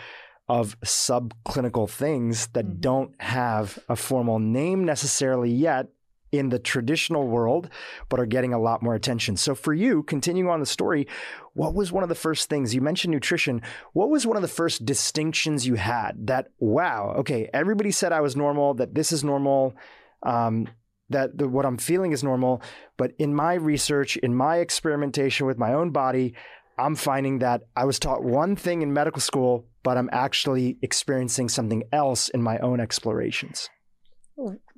of 0.49 0.77
subclinical 0.81 1.89
things 1.89 2.47
that 2.47 2.65
mm-hmm. 2.65 2.81
don't 2.81 3.21
have 3.21 3.79
a 3.87 3.95
formal 3.95 4.39
name 4.39 4.83
necessarily 4.83 5.51
yet 5.51 5.87
in 6.31 6.49
the 6.49 6.59
traditional 6.59 7.27
world, 7.27 7.69
but 8.09 8.19
are 8.19 8.25
getting 8.25 8.53
a 8.53 8.59
lot 8.59 8.81
more 8.81 8.95
attention. 8.95 9.37
So, 9.37 9.55
for 9.55 9.73
you, 9.73 10.03
continuing 10.03 10.49
on 10.49 10.59
the 10.59 10.65
story, 10.65 11.07
what 11.53 11.73
was 11.73 11.91
one 11.91 12.03
of 12.03 12.09
the 12.09 12.15
first 12.15 12.49
things 12.49 12.73
you 12.73 12.81
mentioned 12.81 13.11
nutrition? 13.11 13.61
What 13.93 14.09
was 14.09 14.25
one 14.25 14.37
of 14.37 14.41
the 14.41 14.47
first 14.47 14.85
distinctions 14.85 15.67
you 15.67 15.75
had 15.75 16.27
that, 16.27 16.47
wow, 16.59 17.15
okay, 17.19 17.49
everybody 17.53 17.91
said 17.91 18.11
I 18.11 18.21
was 18.21 18.35
normal, 18.35 18.73
that 18.75 18.95
this 18.95 19.11
is 19.11 19.23
normal, 19.23 19.75
um, 20.23 20.67
that 21.09 21.37
the, 21.37 21.47
what 21.47 21.65
I'm 21.65 21.77
feeling 21.77 22.13
is 22.13 22.23
normal. 22.23 22.61
But 22.97 23.11
in 23.19 23.35
my 23.35 23.55
research, 23.55 24.15
in 24.17 24.33
my 24.33 24.57
experimentation 24.57 25.45
with 25.45 25.57
my 25.57 25.73
own 25.73 25.91
body, 25.91 26.35
I'm 26.77 26.95
finding 26.95 27.39
that 27.39 27.63
I 27.75 27.85
was 27.85 27.99
taught 27.99 28.23
one 28.23 28.55
thing 28.55 28.81
in 28.81 28.93
medical 28.93 29.21
school, 29.21 29.67
but 29.83 29.97
I'm 29.97 30.09
actually 30.13 30.77
experiencing 30.81 31.49
something 31.49 31.83
else 31.91 32.29
in 32.29 32.41
my 32.41 32.57
own 32.59 32.79
explorations 32.79 33.69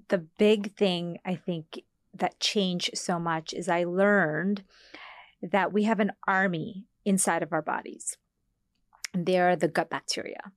the 0.10 0.20
big 0.38 0.76
thing 0.76 1.18
I 1.26 1.36
think 1.36 1.84
that 2.13 2.39
changed 2.39 2.98
so 2.98 3.20
much 3.20 3.54
is 3.54 3.68
I 3.68 3.84
learned 3.84 4.63
that 5.42 5.74
we 5.74 5.84
have 5.84 6.00
an 6.00 6.12
army 6.28 6.86
inside 7.06 7.44
of 7.44 7.52
our 7.52 7.62
bodies. 7.62 8.18
They're 9.13 9.56
the 9.56 9.68
gut 9.68 9.89
bacteria. 9.89 10.52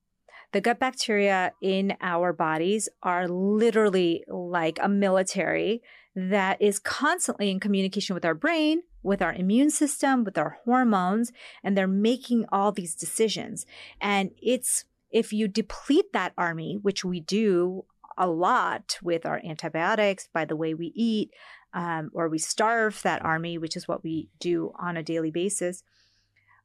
The 0.53 0.61
gut 0.61 0.79
bacteria 0.79 1.51
in 1.61 1.97
our 2.01 2.31
bodies 2.31 2.87
are 3.03 3.27
literally 3.27 4.23
like 4.27 4.79
a 4.81 4.87
military 4.87 5.81
that 6.15 6.61
is 6.61 6.79
constantly 6.79 7.51
in 7.51 7.59
communication 7.59 8.13
with 8.13 8.25
our 8.25 8.33
brain, 8.33 8.81
with 9.03 9.21
our 9.21 9.33
immune 9.33 9.69
system, 9.69 10.23
with 10.23 10.37
our 10.37 10.57
hormones, 10.63 11.31
and 11.63 11.77
they're 11.77 11.87
making 11.87 12.45
all 12.51 12.71
these 12.71 12.95
decisions. 12.95 13.65
And 14.01 14.31
it's 14.41 14.85
if 15.11 15.31
you 15.31 15.47
deplete 15.47 16.13
that 16.13 16.33
army, 16.37 16.79
which 16.81 17.05
we 17.05 17.19
do 17.19 17.85
a 18.17 18.27
lot 18.27 18.97
with 19.01 19.25
our 19.25 19.41
antibiotics, 19.43 20.27
by 20.33 20.45
the 20.45 20.55
way 20.55 20.73
we 20.73 20.91
eat, 20.95 21.31
um, 21.73 22.09
or 22.13 22.29
we 22.29 22.39
starve 22.39 23.01
that 23.03 23.23
army, 23.23 23.57
which 23.57 23.75
is 23.75 23.87
what 23.87 24.03
we 24.03 24.29
do 24.39 24.73
on 24.79 24.97
a 24.97 25.03
daily 25.03 25.31
basis, 25.31 25.83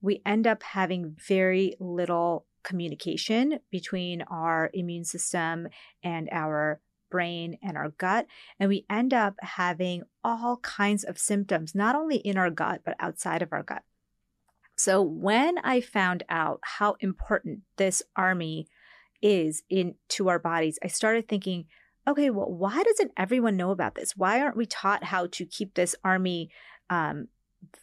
we 0.00 0.22
end 0.24 0.46
up 0.46 0.62
having 0.62 1.16
very 1.26 1.76
little 1.78 2.46
communication 2.62 3.60
between 3.70 4.22
our 4.22 4.70
immune 4.72 5.04
system 5.04 5.68
and 6.02 6.28
our 6.32 6.80
brain 7.10 7.58
and 7.62 7.76
our 7.76 7.90
gut. 7.90 8.26
And 8.58 8.68
we 8.68 8.86
end 8.88 9.12
up 9.12 9.34
having 9.42 10.02
all 10.24 10.56
kinds 10.58 11.04
of 11.04 11.18
symptoms, 11.18 11.74
not 11.74 11.94
only 11.94 12.16
in 12.16 12.38
our 12.38 12.50
gut, 12.50 12.80
but 12.84 12.96
outside 12.98 13.42
of 13.42 13.52
our 13.52 13.62
gut. 13.62 13.82
So 14.76 15.02
when 15.02 15.58
I 15.58 15.80
found 15.80 16.24
out 16.28 16.60
how 16.62 16.96
important 17.00 17.60
this 17.76 18.02
army 18.16 18.66
is 19.22 19.62
into 19.70 20.28
our 20.28 20.38
bodies, 20.38 20.78
I 20.82 20.88
started 20.88 21.28
thinking, 21.28 21.66
okay, 22.06 22.30
well, 22.30 22.50
why 22.50 22.82
doesn't 22.82 23.12
everyone 23.16 23.56
know 23.56 23.70
about 23.70 23.94
this? 23.94 24.16
Why 24.16 24.40
aren't 24.40 24.56
we 24.56 24.66
taught 24.66 25.04
how 25.04 25.28
to 25.28 25.46
keep 25.46 25.74
this 25.74 25.94
army 26.04 26.50
um, 26.90 27.28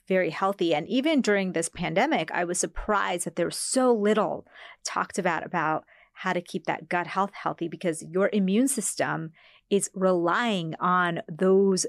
very 0.08 0.30
healthy? 0.30 0.76
And 0.76 0.88
even 0.88 1.22
during 1.22 1.54
this 1.54 1.70
pandemic, 1.70 2.30
I 2.32 2.44
was 2.44 2.60
surprised 2.60 3.26
that 3.26 3.36
there 3.36 3.46
was 3.46 3.58
so 3.58 3.94
little 3.94 4.46
talked 4.84 5.18
about 5.18 5.46
about 5.46 5.86
how 6.14 6.34
to 6.34 6.42
keep 6.42 6.66
that 6.66 6.90
gut 6.90 7.08
health 7.08 7.32
healthy 7.34 7.70
because 7.70 8.04
your 8.04 8.30
immune 8.34 8.68
system 8.68 9.32
is 9.70 9.90
relying 9.94 10.76
on 10.80 11.22
those 11.30 11.86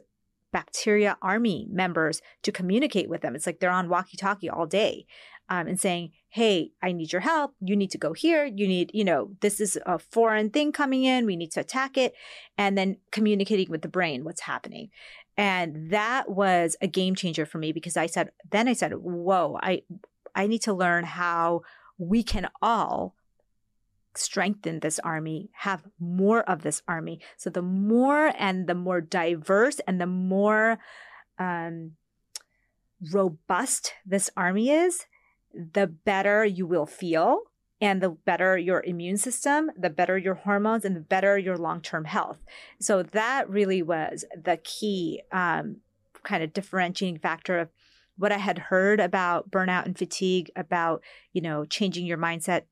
bacteria 0.52 1.16
army 1.22 1.66
members 1.70 2.22
to 2.42 2.52
communicate 2.52 3.08
with 3.08 3.22
them. 3.22 3.34
It's 3.34 3.46
like 3.46 3.60
they're 3.60 3.70
on 3.70 3.88
walkie 3.88 4.16
talkie 4.16 4.50
all 4.50 4.66
day 4.66 5.06
um, 5.50 5.66
and 5.66 5.78
saying, 5.78 6.12
Hey, 6.28 6.70
I 6.80 6.92
need 6.92 7.12
your 7.12 7.20
help. 7.20 7.54
You 7.60 7.74
need 7.74 7.90
to 7.90 7.98
go 7.98 8.12
here. 8.12 8.44
You 8.46 8.68
need, 8.68 8.92
you 8.94 9.04
know, 9.04 9.32
this 9.40 9.60
is 9.60 9.76
a 9.84 9.98
foreign 9.98 10.50
thing 10.50 10.70
coming 10.70 11.02
in. 11.02 11.26
We 11.26 11.36
need 11.36 11.50
to 11.52 11.60
attack 11.60 11.98
it. 11.98 12.14
And 12.56 12.78
then 12.78 12.98
communicating 13.10 13.68
with 13.68 13.82
the 13.82 13.88
brain 13.88 14.24
what's 14.24 14.42
happening. 14.42 14.90
And 15.36 15.90
that 15.90 16.30
was 16.30 16.76
a 16.80 16.86
game 16.86 17.16
changer 17.16 17.46
for 17.46 17.58
me 17.58 17.72
because 17.72 17.96
I 17.96 18.06
said, 18.06 18.30
then 18.50 18.68
I 18.68 18.74
said, 18.74 18.92
whoa, 18.94 19.58
I, 19.60 19.82
I 20.34 20.46
need 20.46 20.62
to 20.62 20.72
learn 20.72 21.04
how 21.04 21.62
we 21.98 22.22
can 22.22 22.48
all 22.62 23.16
strengthen 24.14 24.80
this 24.80 24.98
army, 25.00 25.50
have 25.52 25.82
more 25.98 26.48
of 26.48 26.62
this 26.62 26.82
army. 26.86 27.20
So 27.36 27.50
the 27.50 27.62
more 27.62 28.32
and 28.38 28.66
the 28.66 28.74
more 28.74 29.00
diverse 29.00 29.80
and 29.80 30.00
the 30.00 30.06
more 30.06 30.78
um, 31.38 31.92
robust 33.12 33.94
this 34.04 34.30
army 34.36 34.70
is, 34.70 35.06
the 35.54 35.86
better 35.86 36.44
you 36.44 36.66
will 36.66 36.86
feel. 36.86 37.42
And 37.82 38.02
the 38.02 38.10
better 38.10 38.58
your 38.58 38.84
immune 38.84 39.16
system, 39.16 39.70
the 39.74 39.88
better 39.88 40.18
your 40.18 40.34
hormones, 40.34 40.84
and 40.84 40.94
the 40.94 41.00
better 41.00 41.38
your 41.38 41.56
long 41.56 41.80
term 41.80 42.04
health. 42.04 42.36
So, 42.78 43.02
that 43.02 43.48
really 43.48 43.80
was 43.80 44.26
the 44.36 44.58
key 44.58 45.22
um, 45.32 45.76
kind 46.22 46.42
of 46.42 46.52
differentiating 46.52 47.20
factor 47.20 47.58
of 47.58 47.70
what 48.18 48.32
I 48.32 48.36
had 48.36 48.58
heard 48.58 49.00
about 49.00 49.50
burnout 49.50 49.86
and 49.86 49.96
fatigue, 49.96 50.50
about, 50.56 51.02
you 51.32 51.40
know, 51.40 51.64
changing 51.64 52.04
your 52.04 52.18
mindset 52.18 52.64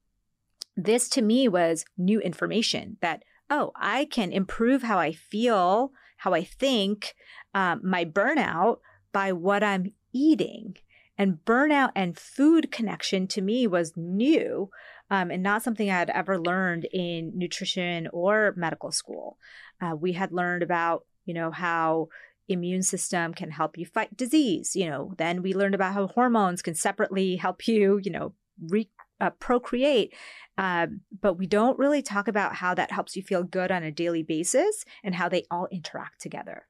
this 0.79 1.09
to 1.09 1.23
me 1.23 1.49
was 1.49 1.85
new 1.99 2.21
information 2.21 2.99
that, 3.01 3.25
oh, 3.51 3.73
I 3.75 4.05
can 4.05 4.31
improve 4.31 4.85
how 4.85 4.99
I 4.99 5.13
feel, 5.13 5.91
how 6.19 6.33
I 6.33 6.45
think, 6.45 7.15
um, 7.53 7.81
my 7.83 8.05
burnout 8.05 8.79
by 9.13 9.33
what 9.33 9.65
I'm 9.65 9.93
eating. 10.13 10.77
And 11.19 11.39
burnout 11.45 11.91
and 11.97 12.17
food 12.17 12.71
connection 12.71 13.27
to 13.29 13.43
me 13.43 13.67
was 13.67 13.97
new 13.97 14.71
um, 15.11 15.31
and 15.31 15.43
not 15.43 15.63
something 15.63 15.91
I 15.91 15.99
had 15.99 16.11
ever 16.11 16.39
learned 16.39 16.87
in 16.93 17.33
nutrition 17.35 18.09
or 18.13 18.55
medical 18.57 18.93
school. 18.93 19.37
Uh, 19.81 19.97
we 19.97 20.13
had 20.13 20.33
learned 20.33 20.63
about, 20.63 21.05
you 21.25 21.35
know, 21.35 21.51
how 21.51 22.09
immune 22.49 22.83
system 22.83 23.35
can 23.35 23.51
help 23.51 23.77
you 23.77 23.85
fight 23.85 24.17
disease. 24.17 24.75
You 24.75 24.89
know, 24.89 25.15
then 25.19 25.43
we 25.43 25.55
learned 25.55 25.75
about 25.75 25.95
how 25.95 26.07
hormones 26.07 26.63
can 26.63 26.75
separately 26.75 27.37
help 27.37 27.67
you, 27.67 28.01
you 28.03 28.11
know, 28.11 28.35
re- 28.61 28.91
uh, 29.21 29.31
procreate. 29.31 30.15
Uh, 30.57 30.87
but 31.21 31.35
we 31.35 31.47
don't 31.47 31.79
really 31.79 32.03
talk 32.03 32.29
about 32.29 32.55
how 32.57 32.75
that 32.75 32.93
helps 32.93 33.17
you 33.17 33.23
feel 33.23 33.43
good 33.43 33.71
on 33.71 33.83
a 33.83 33.93
daily 33.93 34.23
basis 34.23 34.85
and 35.03 35.15
how 35.15 35.29
they 35.29 35.45
all 35.51 35.69
interact 35.71 36.21
together. 36.21 36.67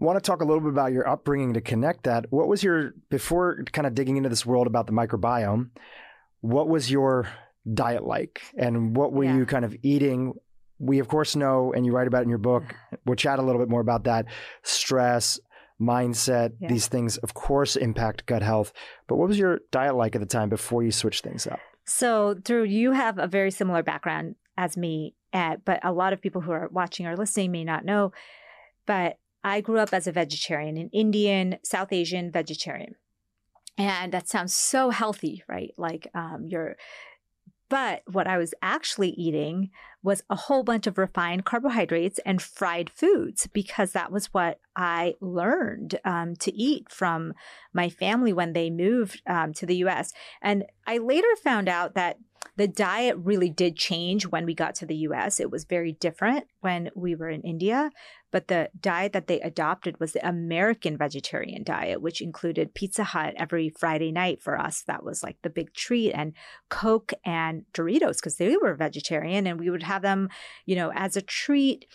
Want 0.00 0.16
to 0.16 0.20
talk 0.20 0.40
a 0.40 0.44
little 0.44 0.60
bit 0.60 0.70
about 0.70 0.92
your 0.92 1.06
upbringing 1.06 1.54
to 1.54 1.60
connect 1.60 2.04
that? 2.04 2.26
What 2.30 2.48
was 2.48 2.62
your, 2.62 2.94
before 3.10 3.64
kind 3.72 3.86
of 3.86 3.94
digging 3.94 4.16
into 4.16 4.30
this 4.30 4.46
world 4.46 4.66
about 4.66 4.86
the 4.86 4.92
microbiome, 4.92 5.70
what 6.40 6.68
was 6.68 6.90
your 6.90 7.28
diet 7.72 8.04
like? 8.04 8.40
And 8.56 8.96
what 8.96 9.12
were 9.12 9.24
yeah. 9.24 9.36
you 9.36 9.44
kind 9.44 9.64
of 9.64 9.76
eating? 9.82 10.32
We, 10.78 11.00
of 11.00 11.08
course, 11.08 11.36
know, 11.36 11.74
and 11.74 11.84
you 11.84 11.92
write 11.92 12.06
about 12.06 12.22
in 12.22 12.30
your 12.30 12.38
book, 12.38 12.62
mm-hmm. 12.64 12.96
we'll 13.04 13.16
chat 13.16 13.38
a 13.38 13.42
little 13.42 13.60
bit 13.60 13.68
more 13.68 13.82
about 13.82 14.04
that 14.04 14.24
stress, 14.62 15.38
mindset, 15.78 16.52
yeah. 16.58 16.68
these 16.68 16.88
things, 16.88 17.18
of 17.18 17.34
course, 17.34 17.76
impact 17.76 18.24
gut 18.24 18.42
health. 18.42 18.72
But 19.06 19.16
what 19.16 19.28
was 19.28 19.38
your 19.38 19.60
diet 19.70 19.96
like 19.96 20.14
at 20.14 20.22
the 20.22 20.26
time 20.26 20.48
before 20.48 20.82
you 20.82 20.92
switched 20.92 21.24
things 21.24 21.46
up? 21.46 21.60
So, 21.84 22.36
Dhru, 22.36 22.66
you 22.66 22.92
have 22.92 23.18
a 23.18 23.26
very 23.26 23.50
similar 23.50 23.82
background 23.82 24.36
as 24.56 24.76
me, 24.76 25.14
at, 25.32 25.64
but 25.64 25.80
a 25.82 25.92
lot 25.92 26.12
of 26.14 26.22
people 26.22 26.40
who 26.40 26.52
are 26.52 26.68
watching 26.72 27.06
or 27.06 27.16
listening 27.16 27.52
may 27.52 27.64
not 27.64 27.84
know. 27.84 28.12
But 28.86 29.18
I 29.42 29.60
grew 29.60 29.78
up 29.78 29.92
as 29.92 30.06
a 30.06 30.12
vegetarian, 30.12 30.76
an 30.76 30.90
Indian, 30.92 31.58
South 31.64 31.92
Asian 31.92 32.30
vegetarian. 32.30 32.94
And 33.78 34.12
that 34.12 34.28
sounds 34.28 34.54
so 34.54 34.90
healthy, 34.90 35.42
right? 35.48 35.72
Like 35.78 36.08
um, 36.14 36.46
you're 36.46 36.76
But 37.70 38.02
what 38.10 38.26
I 38.26 38.36
was 38.36 38.52
actually 38.60 39.10
eating 39.10 39.70
was 40.02 40.22
a 40.28 40.34
whole 40.34 40.62
bunch 40.62 40.86
of 40.86 40.98
refined 40.98 41.44
carbohydrates 41.44 42.18
and 42.26 42.42
fried 42.42 42.90
foods 42.90 43.46
because 43.52 43.92
that 43.92 44.10
was 44.10 44.26
what 44.34 44.58
I 44.76 45.14
learned 45.20 45.98
um, 46.04 46.36
to 46.36 46.54
eat 46.54 46.90
from 46.90 47.34
my 47.72 47.88
family 47.88 48.32
when 48.32 48.52
they 48.52 48.70
moved 48.70 49.22
um, 49.26 49.52
to 49.54 49.66
the 49.66 49.76
US. 49.76 50.12
And 50.42 50.64
I 50.86 50.98
later 50.98 51.28
found 51.42 51.68
out 51.68 51.94
that 51.94 52.18
the 52.56 52.68
diet 52.68 53.16
really 53.18 53.48
did 53.48 53.76
change 53.76 54.26
when 54.26 54.44
we 54.44 54.54
got 54.54 54.74
to 54.76 54.86
the 54.86 54.96
US. 54.96 55.40
It 55.40 55.50
was 55.50 55.64
very 55.64 55.92
different 55.92 56.46
when 56.60 56.90
we 56.94 57.14
were 57.14 57.30
in 57.30 57.42
India, 57.42 57.90
but 58.30 58.48
the 58.48 58.70
diet 58.80 59.12
that 59.12 59.26
they 59.26 59.40
adopted 59.40 59.98
was 60.00 60.12
the 60.12 60.28
American 60.28 60.96
vegetarian 60.96 61.62
diet, 61.62 62.00
which 62.00 62.20
included 62.20 62.74
Pizza 62.74 63.04
Hut 63.04 63.34
every 63.36 63.68
Friday 63.68 64.12
night 64.12 64.42
for 64.42 64.58
us. 64.58 64.82
That 64.82 65.04
was 65.04 65.22
like 65.22 65.36
the 65.42 65.50
big 65.50 65.72
treat, 65.74 66.12
and 66.12 66.32
Coke 66.68 67.12
and 67.24 67.64
Doritos 67.72 68.16
because 68.16 68.36
they 68.36 68.56
were 68.56 68.74
vegetarian, 68.74 69.46
and 69.46 69.58
we 69.58 69.70
would 69.70 69.82
have 69.82 70.02
them, 70.02 70.28
you 70.66 70.76
know, 70.76 70.92
as 70.94 71.16
a 71.16 71.22
treat. 71.22 71.86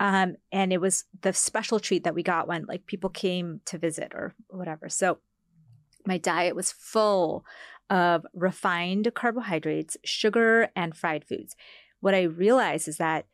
Um, 0.00 0.36
and 0.52 0.72
it 0.72 0.80
was 0.80 1.04
the 1.22 1.32
special 1.32 1.80
treat 1.80 2.04
that 2.04 2.14
we 2.14 2.22
got 2.22 2.46
when 2.46 2.66
like 2.66 2.86
people 2.86 3.10
came 3.10 3.60
to 3.64 3.78
visit 3.78 4.12
or 4.14 4.34
whatever. 4.48 4.88
So 4.88 5.18
my 6.06 6.18
diet 6.18 6.54
was 6.54 6.70
full 6.70 7.44
of 7.90 8.26
refined 8.32 9.12
carbohydrates, 9.14 9.96
sugar, 10.04 10.68
and 10.76 10.96
fried 10.96 11.24
foods. 11.24 11.56
What 12.00 12.14
I 12.14 12.22
realized 12.22 12.86
is 12.86 12.98
that, 12.98 13.26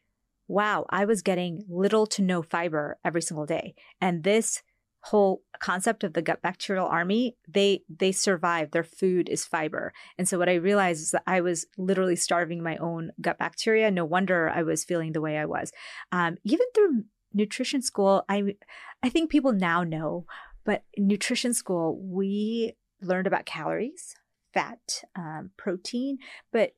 wow, 0.48 0.86
I 0.90 1.04
was 1.04 1.22
getting 1.22 1.64
little 1.68 2.06
to 2.08 2.22
no 2.22 2.42
fiber 2.42 2.98
every 3.04 3.22
single 3.22 3.46
day. 3.46 3.74
And 4.00 4.22
this 4.22 4.62
whole 5.00 5.42
concept 5.60 6.02
of 6.02 6.14
the 6.14 6.22
gut 6.22 6.40
bacterial 6.40 6.86
army 6.86 7.36
they 7.46 7.82
they 7.94 8.10
survive. 8.10 8.70
Their 8.70 8.84
food 8.84 9.28
is 9.28 9.44
fiber. 9.44 9.92
And 10.16 10.26
so 10.26 10.38
what 10.38 10.48
i 10.48 10.54
realized 10.54 11.02
is 11.02 11.10
that 11.10 11.24
i 11.26 11.42
was 11.42 11.66
literally 11.76 12.16
starving 12.16 12.62
my 12.62 12.78
own 12.78 13.12
gut 13.20 13.38
bacteria. 13.38 13.90
No 13.90 14.06
wonder 14.06 14.48
i 14.48 14.62
was 14.62 14.82
feeling 14.82 15.12
the 15.12 15.20
way 15.20 15.36
i 15.36 15.44
was. 15.44 15.72
Um, 16.10 16.38
even 16.44 16.66
through 16.74 17.04
nutrition 17.34 17.82
school 17.82 18.24
i 18.28 18.54
i 19.02 19.08
think 19.08 19.28
people 19.28 19.52
now 19.52 19.82
know 19.82 20.24
but 20.64 20.84
nutrition 20.96 21.52
school 21.52 21.98
we 22.00 22.74
learned 23.02 23.26
about 23.26 23.44
calories 23.44 24.14
fat, 24.54 25.02
um, 25.16 25.50
protein, 25.56 26.18
but 26.52 26.70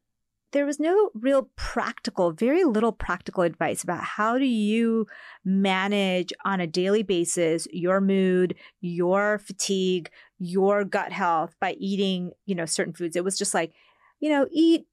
there 0.52 0.66
was 0.66 0.78
no 0.78 1.10
real 1.14 1.50
practical, 1.56 2.32
very 2.32 2.64
little 2.64 2.92
practical 2.92 3.42
advice 3.42 3.82
about 3.82 4.02
how 4.02 4.38
do 4.38 4.44
you 4.44 5.06
manage 5.44 6.32
on 6.44 6.60
a 6.60 6.66
daily 6.66 7.02
basis 7.02 7.66
your 7.70 8.00
mood, 8.00 8.54
your 8.80 9.38
fatigue, 9.38 10.10
your 10.38 10.84
gut 10.84 11.12
health 11.12 11.54
by 11.60 11.72
eating, 11.74 12.32
you 12.44 12.54
know, 12.54 12.66
certain 12.66 12.94
foods. 12.94 13.16
It 13.16 13.24
was 13.24 13.38
just 13.38 13.54
like, 13.54 13.72
you 14.20 14.30
know, 14.30 14.46
eat 14.50 14.86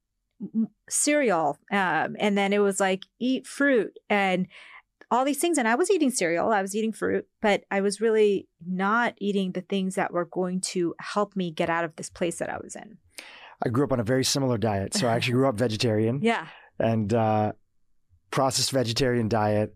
cereal, 0.89 1.57
um, 1.71 2.15
and 2.19 2.37
then 2.37 2.51
it 2.51 2.59
was 2.59 2.79
like 2.79 3.03
eat 3.19 3.47
fruit 3.47 3.97
and 4.09 4.47
all 5.11 5.23
these 5.23 5.39
things. 5.39 5.57
And 5.57 5.67
I 5.67 5.75
was 5.75 5.91
eating 5.91 6.09
cereal, 6.09 6.51
I 6.51 6.61
was 6.61 6.75
eating 6.75 6.91
fruit, 6.91 7.27
but 7.41 7.63
I 7.69 7.81
was 7.81 8.01
really 8.01 8.47
not 8.65 9.13
eating 9.19 9.51
the 9.51 9.61
things 9.61 9.95
that 9.95 10.11
were 10.11 10.25
going 10.25 10.59
to 10.61 10.95
help 10.99 11.35
me 11.35 11.51
get 11.51 11.69
out 11.69 11.85
of 11.85 11.95
this 11.95 12.09
place 12.09 12.39
that 12.39 12.49
I 12.49 12.57
was 12.57 12.75
in. 12.75 12.97
I 13.65 13.69
grew 13.69 13.83
up 13.85 13.91
on 13.91 13.99
a 13.99 14.03
very 14.03 14.23
similar 14.23 14.57
diet. 14.57 14.93
So 14.93 15.07
I 15.07 15.15
actually 15.15 15.33
grew 15.33 15.47
up 15.47 15.55
vegetarian. 15.55 16.21
Yeah. 16.33 16.47
And 16.79 17.13
uh, 17.13 17.53
processed 18.31 18.71
vegetarian 18.71 19.29
diet. 19.29 19.75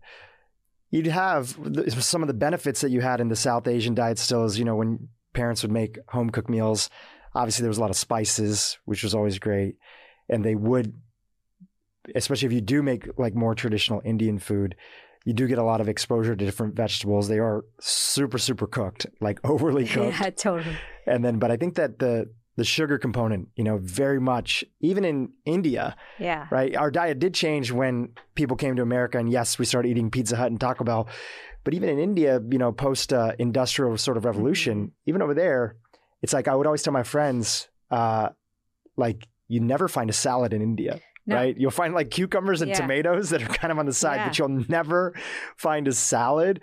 You'd 0.90 1.06
have 1.06 1.56
some 2.00 2.22
of 2.22 2.28
the 2.28 2.34
benefits 2.34 2.80
that 2.80 2.90
you 2.90 3.00
had 3.00 3.20
in 3.20 3.28
the 3.28 3.36
South 3.36 3.68
Asian 3.68 3.94
diet 3.94 4.18
still 4.18 4.44
is, 4.44 4.58
you 4.58 4.64
know, 4.64 4.74
when 4.74 5.08
parents 5.32 5.62
would 5.62 5.70
make 5.70 5.98
home 6.08 6.30
cooked 6.30 6.50
meals, 6.50 6.90
obviously 7.34 7.62
there 7.62 7.70
was 7.70 7.78
a 7.78 7.80
lot 7.80 7.90
of 7.90 7.96
spices, 7.96 8.78
which 8.84 9.04
was 9.04 9.14
always 9.14 9.38
great. 9.38 9.76
And 10.28 10.44
they 10.44 10.56
would, 10.56 10.92
especially 12.16 12.46
if 12.46 12.52
you 12.52 12.60
do 12.60 12.82
make 12.82 13.06
like 13.16 13.34
more 13.34 13.54
traditional 13.54 14.02
Indian 14.04 14.38
food, 14.40 14.74
you 15.24 15.34
do 15.34 15.46
get 15.46 15.58
a 15.58 15.62
lot 15.62 15.80
of 15.80 15.88
exposure 15.88 16.34
to 16.34 16.44
different 16.44 16.74
vegetables. 16.74 17.28
They 17.28 17.38
are 17.38 17.64
super, 17.80 18.38
super 18.38 18.66
cooked, 18.66 19.06
like 19.20 19.38
overly 19.44 19.86
cooked. 19.86 20.20
Yeah, 20.20 20.30
totally. 20.30 20.76
And 21.06 21.24
then, 21.24 21.38
but 21.38 21.50
I 21.50 21.56
think 21.56 21.76
that 21.76 22.00
the 22.00 22.30
the 22.58 22.64
sugar 22.64 22.98
component, 22.98 23.48
you 23.54 23.62
know, 23.62 23.78
very 23.78 24.18
much, 24.18 24.64
even 24.80 25.04
in 25.04 25.30
India, 25.44 25.94
yeah, 26.18 26.48
right. 26.50 26.74
Our 26.74 26.90
diet 26.90 27.20
did 27.20 27.32
change 27.32 27.70
when 27.70 28.08
people 28.34 28.56
came 28.56 28.74
to 28.74 28.82
America, 28.82 29.16
and 29.16 29.30
yes, 29.30 29.60
we 29.60 29.64
started 29.64 29.90
eating 29.90 30.10
Pizza 30.10 30.34
Hut 30.34 30.50
and 30.50 30.60
Taco 30.60 30.82
Bell. 30.82 31.08
But 31.62 31.74
even 31.74 31.88
in 31.88 32.00
India, 32.00 32.40
you 32.50 32.58
know, 32.58 32.72
post 32.72 33.12
uh, 33.12 33.32
industrial 33.38 33.96
sort 33.96 34.16
of 34.16 34.24
revolution, 34.24 34.78
mm-hmm. 34.78 35.06
even 35.10 35.22
over 35.22 35.34
there, 35.34 35.76
it's 36.20 36.32
like 36.32 36.48
I 36.48 36.56
would 36.56 36.66
always 36.66 36.82
tell 36.82 36.92
my 36.92 37.04
friends, 37.04 37.68
uh, 37.92 38.30
like 38.96 39.28
you 39.46 39.60
never 39.60 39.86
find 39.86 40.10
a 40.10 40.12
salad 40.12 40.52
in 40.52 40.60
India. 40.60 41.00
No. 41.26 41.36
right? 41.36 41.56
You'll 41.56 41.70
find 41.70 41.94
like 41.94 42.10
cucumbers 42.10 42.60
and 42.60 42.70
yeah. 42.70 42.80
tomatoes 42.80 43.30
that 43.30 43.42
are 43.42 43.46
kind 43.46 43.70
of 43.70 43.78
on 43.78 43.86
the 43.86 43.92
side, 43.92 44.16
yeah. 44.16 44.28
but 44.28 44.38
you'll 44.38 44.64
never 44.68 45.14
find 45.56 45.86
a 45.86 45.92
salad. 45.92 46.60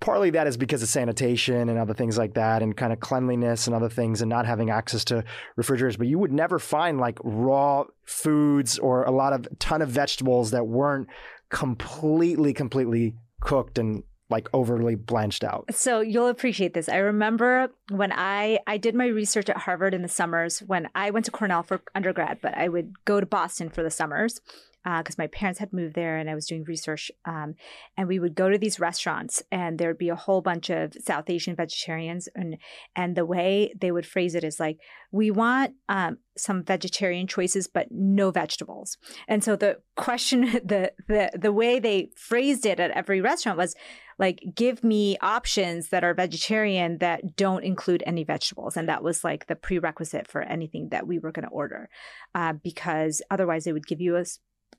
Partly 0.00 0.30
that 0.30 0.46
is 0.46 0.56
because 0.56 0.82
of 0.82 0.88
sanitation 0.88 1.68
and 1.68 1.78
other 1.78 1.94
things 1.94 2.16
like 2.16 2.34
that, 2.34 2.62
and 2.62 2.76
kind 2.76 2.92
of 2.92 3.00
cleanliness 3.00 3.66
and 3.66 3.74
other 3.74 3.88
things, 3.88 4.22
and 4.22 4.28
not 4.28 4.46
having 4.46 4.70
access 4.70 5.04
to 5.06 5.24
refrigerators. 5.56 5.96
But 5.96 6.06
you 6.06 6.18
would 6.18 6.32
never 6.32 6.58
find 6.58 6.98
like 6.98 7.18
raw 7.24 7.84
foods 8.04 8.78
or 8.78 9.02
a 9.02 9.10
lot 9.10 9.32
of 9.32 9.46
ton 9.58 9.82
of 9.82 9.88
vegetables 9.88 10.52
that 10.52 10.66
weren't 10.66 11.08
completely, 11.50 12.52
completely 12.52 13.16
cooked 13.40 13.78
and 13.78 14.02
like 14.30 14.48
overly 14.52 14.94
blanched 14.94 15.42
out. 15.42 15.66
So 15.74 16.00
you'll 16.00 16.28
appreciate 16.28 16.74
this. 16.74 16.88
I 16.88 16.96
remember 16.96 17.70
when 17.90 18.12
I 18.12 18.58
I 18.66 18.76
did 18.76 18.94
my 18.94 19.06
research 19.06 19.48
at 19.48 19.56
Harvard 19.58 19.94
in 19.94 20.02
the 20.02 20.08
summers 20.08 20.60
when 20.60 20.88
I 20.94 21.10
went 21.10 21.24
to 21.26 21.30
Cornell 21.30 21.62
for 21.62 21.80
undergrad, 21.94 22.38
but 22.42 22.56
I 22.56 22.68
would 22.68 22.92
go 23.04 23.20
to 23.20 23.26
Boston 23.26 23.70
for 23.70 23.82
the 23.82 23.90
summers 23.90 24.40
because 24.84 25.18
uh, 25.18 25.22
my 25.22 25.26
parents 25.26 25.58
had 25.58 25.72
moved 25.72 25.94
there 25.94 26.16
and 26.16 26.30
I 26.30 26.34
was 26.34 26.46
doing 26.46 26.64
research. 26.64 27.10
Um, 27.24 27.54
and 27.96 28.08
we 28.08 28.18
would 28.18 28.34
go 28.34 28.48
to 28.48 28.58
these 28.58 28.80
restaurants 28.80 29.42
and 29.50 29.78
there'd 29.78 29.98
be 29.98 30.08
a 30.08 30.16
whole 30.16 30.40
bunch 30.40 30.70
of 30.70 30.94
South 31.04 31.28
Asian 31.28 31.54
vegetarians. 31.56 32.28
And, 32.34 32.56
and 32.96 33.16
the 33.16 33.26
way 33.26 33.74
they 33.78 33.90
would 33.90 34.06
phrase 34.06 34.34
it 34.34 34.44
is 34.44 34.60
like, 34.60 34.78
we 35.10 35.30
want 35.30 35.74
um, 35.88 36.18
some 36.36 36.62
vegetarian 36.62 37.26
choices, 37.26 37.66
but 37.66 37.88
no 37.90 38.30
vegetables. 38.30 38.96
And 39.26 39.42
so 39.42 39.56
the 39.56 39.78
question, 39.96 40.42
the, 40.64 40.92
the, 41.06 41.30
the 41.34 41.52
way 41.52 41.78
they 41.78 42.10
phrased 42.16 42.64
it 42.64 42.80
at 42.80 42.90
every 42.92 43.20
restaurant 43.20 43.58
was 43.58 43.74
like, 44.18 44.42
give 44.54 44.82
me 44.82 45.16
options 45.20 45.90
that 45.90 46.02
are 46.02 46.12
vegetarian 46.12 46.98
that 46.98 47.36
don't 47.36 47.64
include 47.64 48.02
any 48.04 48.24
vegetables. 48.24 48.76
And 48.76 48.88
that 48.88 49.02
was 49.02 49.22
like 49.22 49.46
the 49.46 49.54
prerequisite 49.54 50.26
for 50.26 50.42
anything 50.42 50.88
that 50.90 51.06
we 51.06 51.18
were 51.18 51.30
going 51.30 51.46
to 51.46 51.52
order. 51.52 51.88
Uh, 52.34 52.54
because 52.54 53.22
otherwise 53.30 53.64
they 53.64 53.72
would 53.72 53.86
give 53.86 54.00
you 54.00 54.16
a 54.16 54.24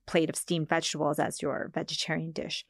plate 0.10 0.30
of 0.30 0.36
steamed 0.36 0.68
vegetables 0.68 1.20
as 1.20 1.42
your 1.42 1.70
vegetarian 1.74 2.32
dish. 2.32 2.66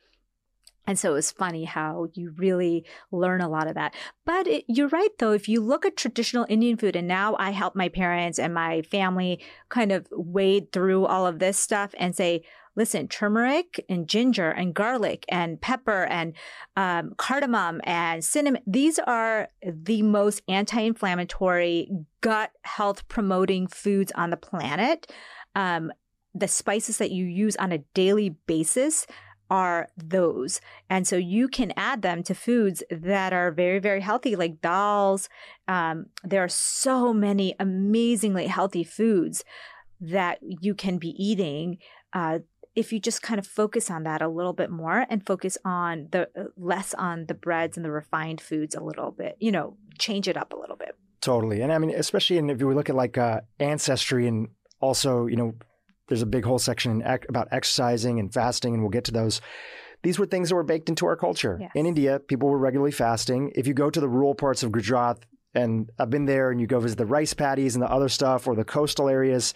And 0.85 0.97
so 0.97 1.11
it 1.11 1.13
was 1.13 1.31
funny 1.31 1.65
how 1.65 2.07
you 2.13 2.33
really 2.35 2.83
learn 3.11 3.41
a 3.41 3.47
lot 3.47 3.67
of 3.67 3.75
that. 3.75 3.93
But 4.25 4.47
it, 4.47 4.65
you're 4.67 4.87
right, 4.89 5.15
though. 5.19 5.31
If 5.31 5.47
you 5.47 5.61
look 5.61 5.85
at 5.85 5.95
traditional 5.95 6.47
Indian 6.49 6.77
food, 6.77 6.95
and 6.95 7.07
now 7.07 7.35
I 7.37 7.51
help 7.51 7.75
my 7.75 7.89
parents 7.89 8.39
and 8.39 8.53
my 8.53 8.81
family 8.81 9.39
kind 9.69 9.91
of 9.91 10.07
wade 10.11 10.71
through 10.71 11.05
all 11.05 11.27
of 11.27 11.39
this 11.39 11.57
stuff 11.57 11.93
and 11.97 12.15
say, 12.15 12.43
listen, 12.75 13.07
turmeric 13.07 13.85
and 13.87 14.07
ginger 14.07 14.49
and 14.49 14.73
garlic 14.73 15.25
and 15.29 15.61
pepper 15.61 16.05
and 16.05 16.33
um, 16.75 17.13
cardamom 17.17 17.81
and 17.83 18.25
cinnamon, 18.25 18.63
these 18.65 18.99
are 18.99 19.49
the 19.61 20.01
most 20.01 20.41
anti 20.47 20.81
inflammatory, 20.81 21.89
gut 22.21 22.51
health 22.63 23.07
promoting 23.07 23.67
foods 23.67 24.11
on 24.15 24.29
the 24.29 24.37
planet. 24.37 25.11
Um, 25.55 25.91
the 26.39 26.47
spices 26.47 26.97
that 26.97 27.11
you 27.11 27.25
use 27.25 27.55
on 27.57 27.71
a 27.71 27.79
daily 27.93 28.29
basis 28.47 29.05
are 29.49 29.89
those. 29.97 30.61
And 30.89 31.07
so 31.07 31.15
you 31.15 31.47
can 31.47 31.73
add 31.75 32.01
them 32.01 32.21
to 32.23 32.35
foods 32.35 32.83
that 32.91 33.33
are 33.33 33.51
very, 33.51 33.79
very 33.79 34.01
healthy, 34.01 34.35
like 34.35 34.61
dals. 34.61 35.27
Um, 35.67 36.07
there 36.23 36.43
are 36.43 36.49
so 36.49 37.13
many 37.13 37.55
amazingly 37.59 38.47
healthy 38.47 38.83
foods 38.83 39.43
that 39.99 40.39
you 40.41 40.75
can 40.75 40.97
be 40.97 41.09
eating. 41.21 41.79
Uh, 42.13 42.39
if 42.75 42.93
you 42.93 42.99
just 42.99 43.21
kind 43.21 43.39
of 43.39 43.47
focus 43.47 43.89
on 43.89 44.03
that 44.03 44.21
a 44.21 44.27
little 44.27 44.53
bit 44.53 44.69
more 44.69 45.05
and 45.09 45.25
focus 45.25 45.57
on 45.65 46.07
the 46.11 46.29
uh, 46.39 46.45
less 46.55 46.93
on 46.93 47.25
the 47.25 47.33
breads 47.33 47.75
and 47.75 47.83
the 47.83 47.91
refined 47.91 48.39
foods 48.39 48.75
a 48.75 48.81
little 48.81 49.11
bit, 49.11 49.35
you 49.39 49.51
know, 49.51 49.75
change 49.97 50.27
it 50.27 50.37
up 50.37 50.53
a 50.53 50.55
little 50.55 50.75
bit. 50.75 50.95
Totally. 51.21 51.61
And 51.61 51.73
I 51.73 51.79
mean, 51.79 51.89
especially 51.89 52.37
in, 52.37 52.49
if 52.49 52.59
you 52.61 52.71
look 52.73 52.89
at 52.89 52.95
like 52.95 53.17
uh, 53.17 53.41
ancestry 53.59 54.27
and 54.27 54.47
also, 54.79 55.25
you 55.25 55.35
know, 55.35 55.55
there's 56.09 56.21
a 56.21 56.27
big 56.27 56.43
whole 56.43 56.59
section 56.59 57.01
about 57.29 57.47
exercising 57.51 58.19
and 58.19 58.33
fasting, 58.33 58.73
and 58.73 58.83
we'll 58.83 58.89
get 58.89 59.05
to 59.05 59.11
those. 59.11 59.41
These 60.03 60.17
were 60.17 60.25
things 60.25 60.49
that 60.49 60.55
were 60.55 60.63
baked 60.63 60.89
into 60.89 61.05
our 61.05 61.15
culture. 61.15 61.57
Yes. 61.59 61.71
In 61.75 61.85
India, 61.85 62.19
people 62.19 62.49
were 62.49 62.57
regularly 62.57 62.91
fasting. 62.91 63.51
If 63.55 63.67
you 63.67 63.73
go 63.73 63.89
to 63.89 63.99
the 63.99 64.09
rural 64.09 64.33
parts 64.33 64.63
of 64.63 64.71
Gujarat, 64.71 65.25
and 65.53 65.89
I've 65.99 66.09
been 66.09 66.25
there, 66.25 66.51
and 66.51 66.59
you 66.59 66.67
go 66.67 66.79
visit 66.79 66.97
the 66.97 67.05
rice 67.05 67.33
paddies 67.33 67.75
and 67.75 67.83
the 67.83 67.89
other 67.89 68.09
stuff, 68.09 68.47
or 68.47 68.55
the 68.55 68.65
coastal 68.65 69.07
areas, 69.07 69.53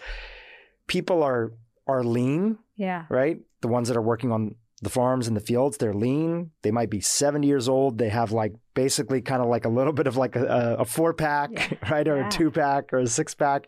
people 0.86 1.22
are 1.22 1.52
are 1.86 2.02
lean. 2.02 2.58
Yeah. 2.76 3.04
Right. 3.08 3.40
The 3.60 3.68
ones 3.68 3.88
that 3.88 3.96
are 3.96 4.02
working 4.02 4.32
on 4.32 4.54
the 4.82 4.90
farms 4.90 5.26
and 5.28 5.36
the 5.36 5.40
fields, 5.40 5.76
they're 5.78 5.94
lean. 5.94 6.50
They 6.62 6.70
might 6.70 6.90
be 6.90 7.00
70 7.00 7.46
years 7.46 7.68
old. 7.68 7.98
They 7.98 8.08
have 8.08 8.32
like 8.32 8.54
basically 8.74 9.22
kind 9.22 9.42
of 9.42 9.48
like 9.48 9.64
a 9.64 9.68
little 9.68 9.92
bit 9.92 10.06
of 10.06 10.16
like 10.16 10.36
a, 10.36 10.76
a 10.80 10.84
four 10.84 11.14
pack, 11.14 11.50
yeah. 11.52 11.76
right? 11.90 12.06
Or 12.06 12.18
yeah. 12.18 12.26
a 12.26 12.30
two 12.30 12.50
pack 12.50 12.92
or 12.92 12.98
a 12.98 13.06
six 13.06 13.34
pack 13.34 13.66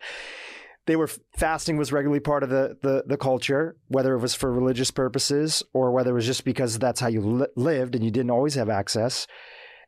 they 0.87 0.95
were 0.95 1.09
fasting 1.37 1.77
was 1.77 1.91
regularly 1.91 2.21
part 2.21 2.43
of 2.43 2.49
the, 2.49 2.77
the, 2.81 3.03
the 3.05 3.17
culture, 3.17 3.75
whether 3.89 4.13
it 4.13 4.19
was 4.19 4.33
for 4.33 4.51
religious 4.51 4.89
purposes 4.89 5.61
or 5.73 5.91
whether 5.91 6.11
it 6.11 6.15
was 6.15 6.25
just 6.25 6.45
because 6.45 6.79
that's 6.79 6.99
how 6.99 7.07
you 7.07 7.21
li- 7.21 7.47
lived 7.55 7.93
and 7.93 8.03
you 8.03 8.09
didn't 8.09 8.31
always 8.31 8.55
have 8.55 8.69
access. 8.69 9.27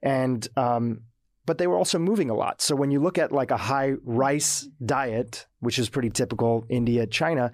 And 0.04 0.48
um, 0.56 1.02
but 1.46 1.58
they 1.58 1.68
were 1.68 1.78
also 1.78 1.98
moving 1.98 2.30
a 2.30 2.36
lot. 2.36 2.62
So 2.62 2.76
when 2.76 2.92
you 2.92 3.00
look 3.00 3.18
at 3.18 3.32
like 3.32 3.50
a 3.50 3.58
high 3.58 3.94
rice 4.04 4.68
diet, 4.86 5.48
which 5.62 5.80
is 5.80 5.90
pretty 5.90 6.10
typical 6.10 6.66
India, 6.70 7.08
China, 7.08 7.52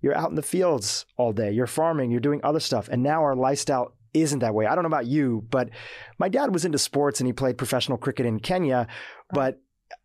you're 0.00 0.16
out 0.16 0.30
in 0.30 0.36
the 0.36 0.42
fields 0.42 1.04
all 1.16 1.32
day. 1.32 1.50
You're 1.50 1.66
farming. 1.66 2.10
You're 2.10 2.20
doing 2.20 2.40
other 2.42 2.60
stuff. 2.60 2.88
And 2.88 3.02
now 3.02 3.22
our 3.22 3.34
lifestyle 3.34 3.96
isn't 4.14 4.38
that 4.38 4.54
way. 4.54 4.66
I 4.66 4.74
don't 4.74 4.84
know 4.84 4.88
about 4.88 5.06
you, 5.06 5.44
but 5.50 5.70
my 6.18 6.28
dad 6.28 6.52
was 6.52 6.64
into 6.64 6.78
sports 6.78 7.20
and 7.20 7.26
he 7.26 7.32
played 7.32 7.58
professional 7.58 7.98
cricket 7.98 8.24
in 8.24 8.38
Kenya, 8.38 8.86
but 9.30 9.60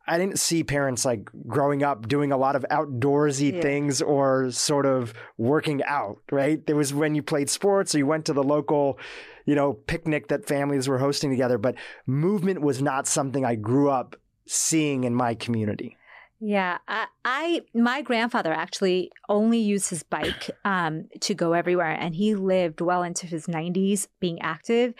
I 0.10 0.18
didn't 0.18 0.40
see 0.40 0.64
parents 0.64 1.06
like 1.06 1.30
growing 1.48 1.84
up 1.84 2.08
doing 2.08 2.32
a 2.32 2.38
lot 2.38 2.56
of 2.56 2.66
outdoorsy 2.72 3.54
yeah. 3.54 3.62
things 3.62 4.02
or 4.02 4.50
sort 4.50 4.88
of 4.88 5.14
working 5.38 5.84
out, 5.84 6.18
right? 6.32 6.66
There 6.66 6.76
was 6.76 6.94
when 6.94 7.14
you 7.14 7.22
played 7.22 7.48
sports 7.50 7.94
or 7.94 8.00
you 8.00 8.08
went 8.08 8.26
to 8.26 8.34
the 8.34 8.44
local, 8.44 8.98
you 9.46 9.54
know, 9.54 9.74
picnic 9.74 10.28
that 10.30 10.48
families 10.48 10.88
were 10.88 10.98
hosting 10.98 11.30
together, 11.30 11.60
but 11.60 11.76
movement 12.08 12.62
was 12.62 12.82
not 12.82 13.06
something 13.06 13.46
I 13.46 13.54
grew 13.54 13.92
up 13.92 14.16
seeing 14.48 15.04
in 15.04 15.14
my 15.14 15.36
community. 15.36 15.96
Yeah, 16.42 16.78
I, 16.88 17.06
I, 17.26 17.62
my 17.76 18.02
grandfather 18.02 18.54
actually 18.54 19.12
only 19.28 19.60
used 19.60 19.90
his 19.90 20.04
bike 20.04 20.50
um, 20.66 21.10
to 21.20 21.36
go 21.36 21.54
everywhere, 21.54 21.92
and 21.92 22.16
he 22.16 22.34
lived 22.34 22.82
well 22.82 23.04
into 23.04 23.28
his 23.28 23.46
90s 23.46 24.08
being 24.20 24.42
active, 24.42 24.94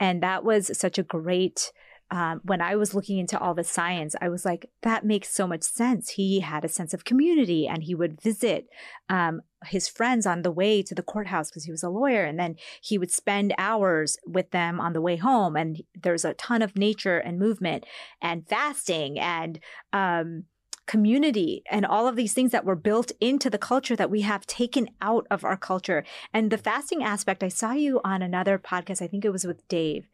and 0.00 0.22
that 0.22 0.42
was 0.42 0.76
such 0.76 0.98
a 0.98 1.02
great 1.02 1.70
um, 2.10 2.40
when 2.44 2.60
I 2.60 2.76
was 2.76 2.94
looking 2.94 3.18
into 3.18 3.38
all 3.38 3.54
the 3.54 3.64
science, 3.64 4.14
I 4.20 4.28
was 4.28 4.44
like, 4.44 4.70
that 4.82 5.04
makes 5.04 5.28
so 5.28 5.46
much 5.46 5.62
sense. 5.62 6.10
He 6.10 6.40
had 6.40 6.64
a 6.64 6.68
sense 6.68 6.94
of 6.94 7.04
community 7.04 7.66
and 7.66 7.82
he 7.82 7.94
would 7.94 8.20
visit 8.20 8.68
um, 9.08 9.40
his 9.64 9.88
friends 9.88 10.24
on 10.24 10.42
the 10.42 10.52
way 10.52 10.82
to 10.82 10.94
the 10.94 11.02
courthouse 11.02 11.50
because 11.50 11.64
he 11.64 11.72
was 11.72 11.82
a 11.82 11.88
lawyer. 11.88 12.24
And 12.24 12.38
then 12.38 12.56
he 12.80 12.96
would 12.96 13.10
spend 13.10 13.54
hours 13.58 14.18
with 14.24 14.52
them 14.52 14.80
on 14.80 14.92
the 14.92 15.00
way 15.00 15.16
home. 15.16 15.56
And 15.56 15.82
there's 16.00 16.24
a 16.24 16.34
ton 16.34 16.62
of 16.62 16.76
nature 16.76 17.18
and 17.18 17.38
movement 17.38 17.84
and 18.22 18.46
fasting 18.46 19.18
and, 19.18 19.58
um, 19.92 20.44
community 20.86 21.62
and 21.70 21.84
all 21.84 22.06
of 22.06 22.16
these 22.16 22.32
things 22.32 22.52
that 22.52 22.64
were 22.64 22.76
built 22.76 23.12
into 23.20 23.50
the 23.50 23.58
culture 23.58 23.96
that 23.96 24.10
we 24.10 24.22
have 24.22 24.46
taken 24.46 24.88
out 25.00 25.26
of 25.30 25.44
our 25.44 25.56
culture. 25.56 26.04
And 26.32 26.50
the 26.50 26.58
fasting 26.58 27.02
aspect, 27.02 27.42
I 27.42 27.48
saw 27.48 27.72
you 27.72 28.00
on 28.04 28.22
another 28.22 28.58
podcast, 28.58 29.02
I 29.02 29.06
think 29.06 29.24
it 29.24 29.32
was 29.32 29.44
with 29.44 29.66
Dave, 29.68 30.06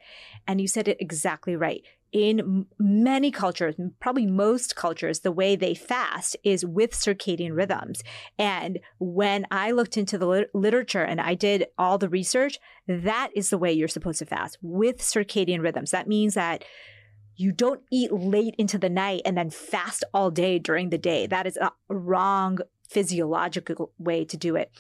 and 0.46 0.60
you 0.60 0.66
said 0.66 0.88
it 0.88 0.96
exactly 1.00 1.56
right. 1.56 1.82
In 2.12 2.66
many 2.78 3.30
cultures, 3.30 3.74
probably 3.98 4.26
most 4.26 4.76
cultures, 4.76 5.20
the 5.20 5.32
way 5.32 5.56
they 5.56 5.74
fast 5.74 6.36
is 6.44 6.62
with 6.62 6.92
circadian 6.92 7.56
rhythms. 7.56 8.02
And 8.38 8.80
when 8.98 9.46
I 9.50 9.70
looked 9.70 9.96
into 9.96 10.18
the 10.18 10.46
literature 10.52 11.02
and 11.02 11.22
I 11.22 11.34
did 11.34 11.68
all 11.78 11.96
the 11.96 12.10
research, 12.10 12.58
that 12.86 13.30
is 13.34 13.48
the 13.48 13.56
way 13.56 13.72
you're 13.72 13.88
supposed 13.88 14.18
to 14.18 14.26
fast 14.26 14.58
with 14.60 14.98
circadian 14.98 15.62
rhythms. 15.62 15.90
That 15.92 16.06
means 16.06 16.34
that 16.34 16.64
you 17.36 17.52
don't 17.52 17.82
eat 17.90 18.12
late 18.12 18.54
into 18.58 18.78
the 18.78 18.90
night 18.90 19.22
and 19.24 19.36
then 19.36 19.50
fast 19.50 20.04
all 20.12 20.30
day 20.30 20.58
during 20.58 20.90
the 20.90 20.98
day. 20.98 21.26
That 21.26 21.46
is 21.46 21.56
a 21.56 21.72
wrong 21.88 22.58
physiological 22.88 23.92
way 23.98 24.24
to 24.24 24.36
do 24.36 24.56
it. 24.56 24.70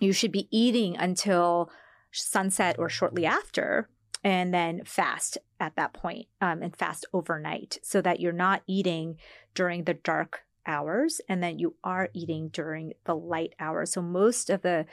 You 0.00 0.12
should 0.12 0.32
be 0.32 0.48
eating 0.50 0.96
until 0.96 1.70
sunset 2.12 2.76
or 2.78 2.88
shortly 2.88 3.26
after 3.26 3.88
and 4.24 4.54
then 4.54 4.84
fast 4.84 5.38
at 5.58 5.74
that 5.76 5.92
point, 5.92 6.26
um, 6.40 6.62
and 6.62 6.76
fast 6.76 7.06
overnight 7.12 7.78
so 7.82 8.00
that 8.00 8.20
you're 8.20 8.32
not 8.32 8.62
eating 8.66 9.16
during 9.54 9.84
the 9.84 9.94
dark 9.94 10.42
hours 10.66 11.20
and 11.28 11.42
then 11.42 11.58
you 11.58 11.74
are 11.82 12.08
eating 12.14 12.48
during 12.48 12.92
the 13.04 13.16
light 13.16 13.54
hours. 13.58 13.92
So 13.92 14.02
most 14.02 14.48
of 14.50 14.62
the 14.62 14.86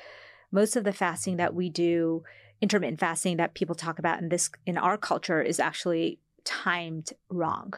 most 0.52 0.76
of 0.76 0.84
the 0.84 0.94
fasting 0.94 1.38
that 1.38 1.54
we 1.54 1.70
do 1.70 2.24
intermittent 2.62 3.00
fasting 3.00 3.38
that 3.38 3.54
people 3.54 3.76
talk 3.76 4.00
about 4.00 4.20
in 4.20 4.30
this 4.30 4.50
in 4.66 4.78
our 4.78 4.98
culture 4.98 5.42
is 5.42 5.60
actually 5.60 6.20
timed 6.44 7.12
wrong. 7.30 7.74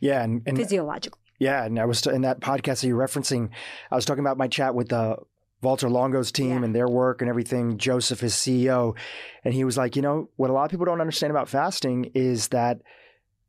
Yeah, 0.00 0.22
and, 0.22 0.42
and 0.46 0.56
physiologically. 0.56 1.20
Yeah, 1.38 1.64
and 1.64 1.78
I 1.78 1.86
was 1.86 2.06
in 2.06 2.22
that 2.22 2.40
podcast 2.40 2.82
that 2.82 2.86
you're 2.86 2.98
referencing. 2.98 3.50
I 3.90 3.96
was 3.96 4.04
talking 4.04 4.20
about 4.20 4.38
my 4.38 4.48
chat 4.48 4.74
with 4.74 4.90
the 4.90 4.96
uh, 4.96 5.16
Valter 5.62 5.90
Longo's 5.90 6.32
team 6.32 6.58
yeah. 6.58 6.64
and 6.64 6.74
their 6.74 6.88
work 6.88 7.20
and 7.20 7.28
everything. 7.28 7.78
Joseph, 7.78 8.20
his 8.20 8.34
CEO, 8.34 8.96
and 9.44 9.54
he 9.54 9.64
was 9.64 9.76
like, 9.76 9.96
you 9.96 10.02
know, 10.02 10.28
what 10.36 10.50
a 10.50 10.52
lot 10.52 10.64
of 10.64 10.70
people 10.70 10.86
don't 10.86 11.00
understand 11.00 11.30
about 11.30 11.48
fasting 11.48 12.10
is 12.14 12.48
that 12.48 12.80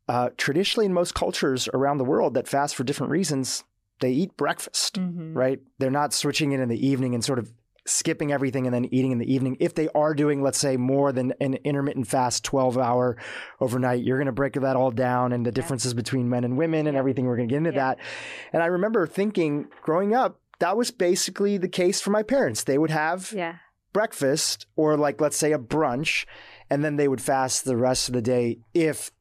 uh, 0.08 0.30
traditionally 0.38 0.86
in 0.86 0.93
most 0.93 1.15
cultures 1.15 1.67
around 1.74 1.98
the 1.98 2.04
world 2.04 2.36
that 2.36 2.48
fast 2.48 2.76
for 2.76 2.84
different 2.84 3.12
reasons, 3.12 3.63
they 4.00 4.12
eat 4.12 4.36
breakfast, 4.38 5.00
mm-hmm. 5.00 5.34
right? 5.34 5.60
They're 5.80 5.91
not 5.91 6.13
switching 6.13 6.52
it 6.52 6.60
in 6.60 6.69
the 6.69 6.88
evening 6.88 7.13
and 7.13 7.24
sort 7.24 7.39
of 7.39 7.52
skipping 7.86 8.32
everything 8.32 8.65
and 8.65 8.74
then 8.74 8.86
eating 8.86 9.12
in 9.12 9.17
the 9.17 9.34
evening. 9.34 9.58
If 9.60 9.76
they 9.76 9.89
are 9.89 10.13
doing, 10.13 10.41
let's 10.41 10.58
say, 10.58 10.78
more 10.78 11.12
than 11.12 11.34
an 11.41 11.56
intermittent 11.63 12.08
fast, 12.08 12.43
12 12.43 12.78
hour 12.78 13.17
overnight, 13.60 14.04
you're 14.04 14.17
going 14.17 14.28
to 14.28 14.32
break 14.32 14.54
that 14.54 14.76
all 14.76 14.91
down 14.91 15.34
and 15.34 15.46
the 15.46 15.52
differences 15.52 15.93
between 15.93 16.30
men 16.30 16.43
and 16.43 16.58
women 16.58 16.88
and 16.88 16.96
everything. 16.96 17.26
We're 17.26 17.38
going 17.38 17.50
to 17.50 17.54
get 17.54 17.58
into 17.58 17.72
yeah. 17.72 17.96
that. 17.96 18.00
And 18.54 18.63
I 18.63 18.67
remember 18.67 19.06
thinking 19.06 19.67
growing 19.82 20.15
up, 20.15 20.39
that 20.60 20.78
was 20.78 20.91
basically 20.91 21.58
the 21.58 21.67
case 21.67 22.00
for 22.00 22.12
my 22.12 22.24
parents. 22.24 22.63
They 22.63 22.78
would 22.78 22.91
have 22.91 23.34
yeah. 23.36 23.56
breakfast 23.91 24.65
or, 24.76 24.96
like, 24.96 25.19
let's 25.19 25.38
say, 25.38 25.52
a 25.52 25.60
brunch, 25.60 26.26
and 26.69 26.86
then 26.86 26.96
they 26.96 27.08
would 27.08 27.22
fast 27.22 27.65
the 27.65 27.76
rest 27.76 28.08
of 28.08 28.13
the 28.13 28.22
day 28.22 28.60
if 28.74 29.12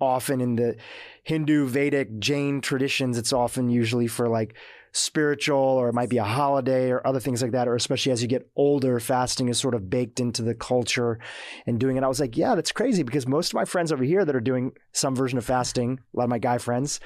often 0.00 0.40
in 0.40 0.56
the 0.56 0.76
Hindu, 1.24 1.66
Vedic, 1.66 2.18
Jain 2.18 2.60
traditions, 2.60 3.18
it's 3.18 3.32
often 3.32 3.68
usually 3.68 4.06
for 4.06 4.28
like 4.28 4.54
spiritual 4.96 5.58
or 5.58 5.88
it 5.88 5.94
might 5.94 6.08
be 6.08 6.18
a 6.18 6.24
holiday 6.24 6.90
or 6.90 7.06
other 7.06 7.20
things 7.20 7.42
like 7.42 7.52
that. 7.52 7.68
Or 7.68 7.74
especially 7.74 8.12
as 8.12 8.22
you 8.22 8.28
get 8.28 8.48
older, 8.56 8.98
fasting 8.98 9.48
is 9.48 9.58
sort 9.58 9.74
of 9.74 9.90
baked 9.90 10.20
into 10.20 10.42
the 10.42 10.54
culture 10.54 11.18
and 11.66 11.78
doing 11.78 11.96
it. 11.96 12.02
I 12.02 12.08
was 12.08 12.20
like, 12.20 12.36
yeah, 12.36 12.54
that's 12.54 12.72
crazy 12.72 13.02
because 13.02 13.26
most 13.26 13.50
of 13.50 13.54
my 13.54 13.64
friends 13.64 13.92
over 13.92 14.04
here 14.04 14.24
that 14.24 14.34
are 14.34 14.40
doing 14.40 14.72
some 14.92 15.14
version 15.14 15.38
of 15.38 15.44
fasting, 15.44 16.00
a 16.14 16.16
lot 16.16 16.24
of 16.24 16.30
my 16.30 16.38
guy 16.38 16.58
friends, 16.58 17.00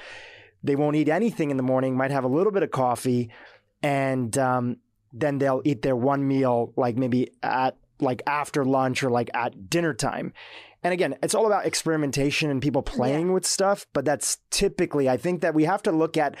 they 0.63 0.75
won't 0.75 0.95
eat 0.95 1.09
anything 1.09 1.51
in 1.51 1.57
the 1.57 1.63
morning, 1.63 1.97
might 1.97 2.11
have 2.11 2.23
a 2.23 2.29
little 2.29 2.51
bit 2.51 2.63
of 2.63 2.71
coffee, 2.71 3.31
and 3.81 4.37
um, 4.37 4.77
then 5.11 5.37
they'll 5.37 5.61
eat 5.65 5.81
their 5.81 5.95
one 5.95 6.27
meal 6.27 6.73
like 6.77 6.95
maybe 6.97 7.31
at 7.43 7.77
like 7.99 8.21
after 8.25 8.63
lunch 8.65 9.03
or 9.03 9.09
like 9.09 9.29
at 9.33 9.69
dinner 9.69 9.93
time. 9.93 10.33
And 10.83 10.93
again, 10.93 11.15
it's 11.21 11.35
all 11.35 11.45
about 11.45 11.65
experimentation 11.65 12.49
and 12.49 12.61
people 12.61 12.81
playing 12.81 13.27
yeah. 13.27 13.33
with 13.33 13.45
stuff, 13.45 13.85
but 13.93 14.05
that's 14.05 14.39
typically 14.49 15.09
I 15.09 15.17
think 15.17 15.41
that 15.41 15.53
we 15.53 15.65
have 15.65 15.83
to 15.83 15.91
look 15.91 16.17
at 16.17 16.35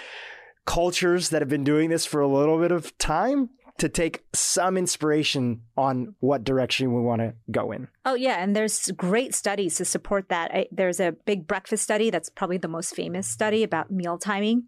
cultures 0.65 1.29
that 1.29 1.41
have 1.41 1.49
been 1.49 1.63
doing 1.63 1.89
this 1.89 2.05
for 2.05 2.21
a 2.21 2.27
little 2.27 2.59
bit 2.59 2.71
of 2.71 2.97
time 2.97 3.49
to 3.77 3.89
take 3.89 4.23
some 4.33 4.77
inspiration 4.77 5.61
on 5.75 6.13
what 6.19 6.43
direction 6.43 6.93
we 6.93 7.01
want 7.01 7.21
to 7.21 7.33
go 7.49 7.71
in. 7.71 7.87
Oh, 8.05 8.13
yeah. 8.13 8.43
And 8.43 8.55
there's 8.55 8.91
great 8.91 9.33
studies 9.33 9.75
to 9.77 9.85
support 9.85 10.29
that. 10.29 10.51
I, 10.53 10.67
there's 10.71 10.99
a 10.99 11.13
big 11.25 11.47
breakfast 11.47 11.83
study 11.83 12.09
that's 12.09 12.29
probably 12.29 12.57
the 12.57 12.67
most 12.67 12.95
famous 12.95 13.27
study 13.27 13.63
about 13.63 13.89
meal 13.89 14.17
timing. 14.19 14.65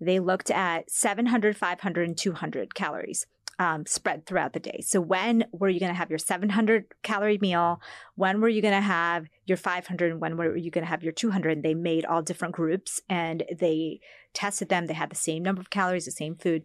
They 0.00 0.18
looked 0.18 0.50
at 0.50 0.90
700, 0.90 1.56
500, 1.56 2.08
and 2.08 2.16
200 2.16 2.74
calories 2.74 3.26
um, 3.58 3.86
spread 3.86 4.26
throughout 4.26 4.52
the 4.52 4.60
day. 4.60 4.80
So 4.84 5.00
when 5.00 5.44
were 5.52 5.68
you 5.68 5.80
going 5.80 5.92
to 5.92 5.98
have 5.98 6.10
your 6.10 6.18
700 6.18 6.86
calorie 7.02 7.38
meal? 7.38 7.80
When 8.16 8.40
were 8.40 8.48
you 8.48 8.62
going 8.62 8.74
to 8.74 8.80
have 8.80 9.26
your 9.46 9.56
500? 9.56 10.12
And 10.12 10.20
when 10.20 10.36
were 10.36 10.56
you 10.56 10.70
going 10.70 10.84
to 10.84 10.90
have 10.90 11.02
your 11.02 11.12
200? 11.12 11.50
And 11.50 11.62
they 11.64 11.74
made 11.74 12.04
all 12.04 12.22
different 12.22 12.54
groups 12.54 13.00
and 13.08 13.44
they 13.56 14.00
tested 14.32 14.68
them. 14.68 14.86
They 14.86 14.94
had 14.94 15.10
the 15.10 15.16
same 15.16 15.42
number 15.42 15.60
of 15.60 15.70
calories, 15.70 16.04
the 16.04 16.10
same 16.10 16.36
food. 16.36 16.64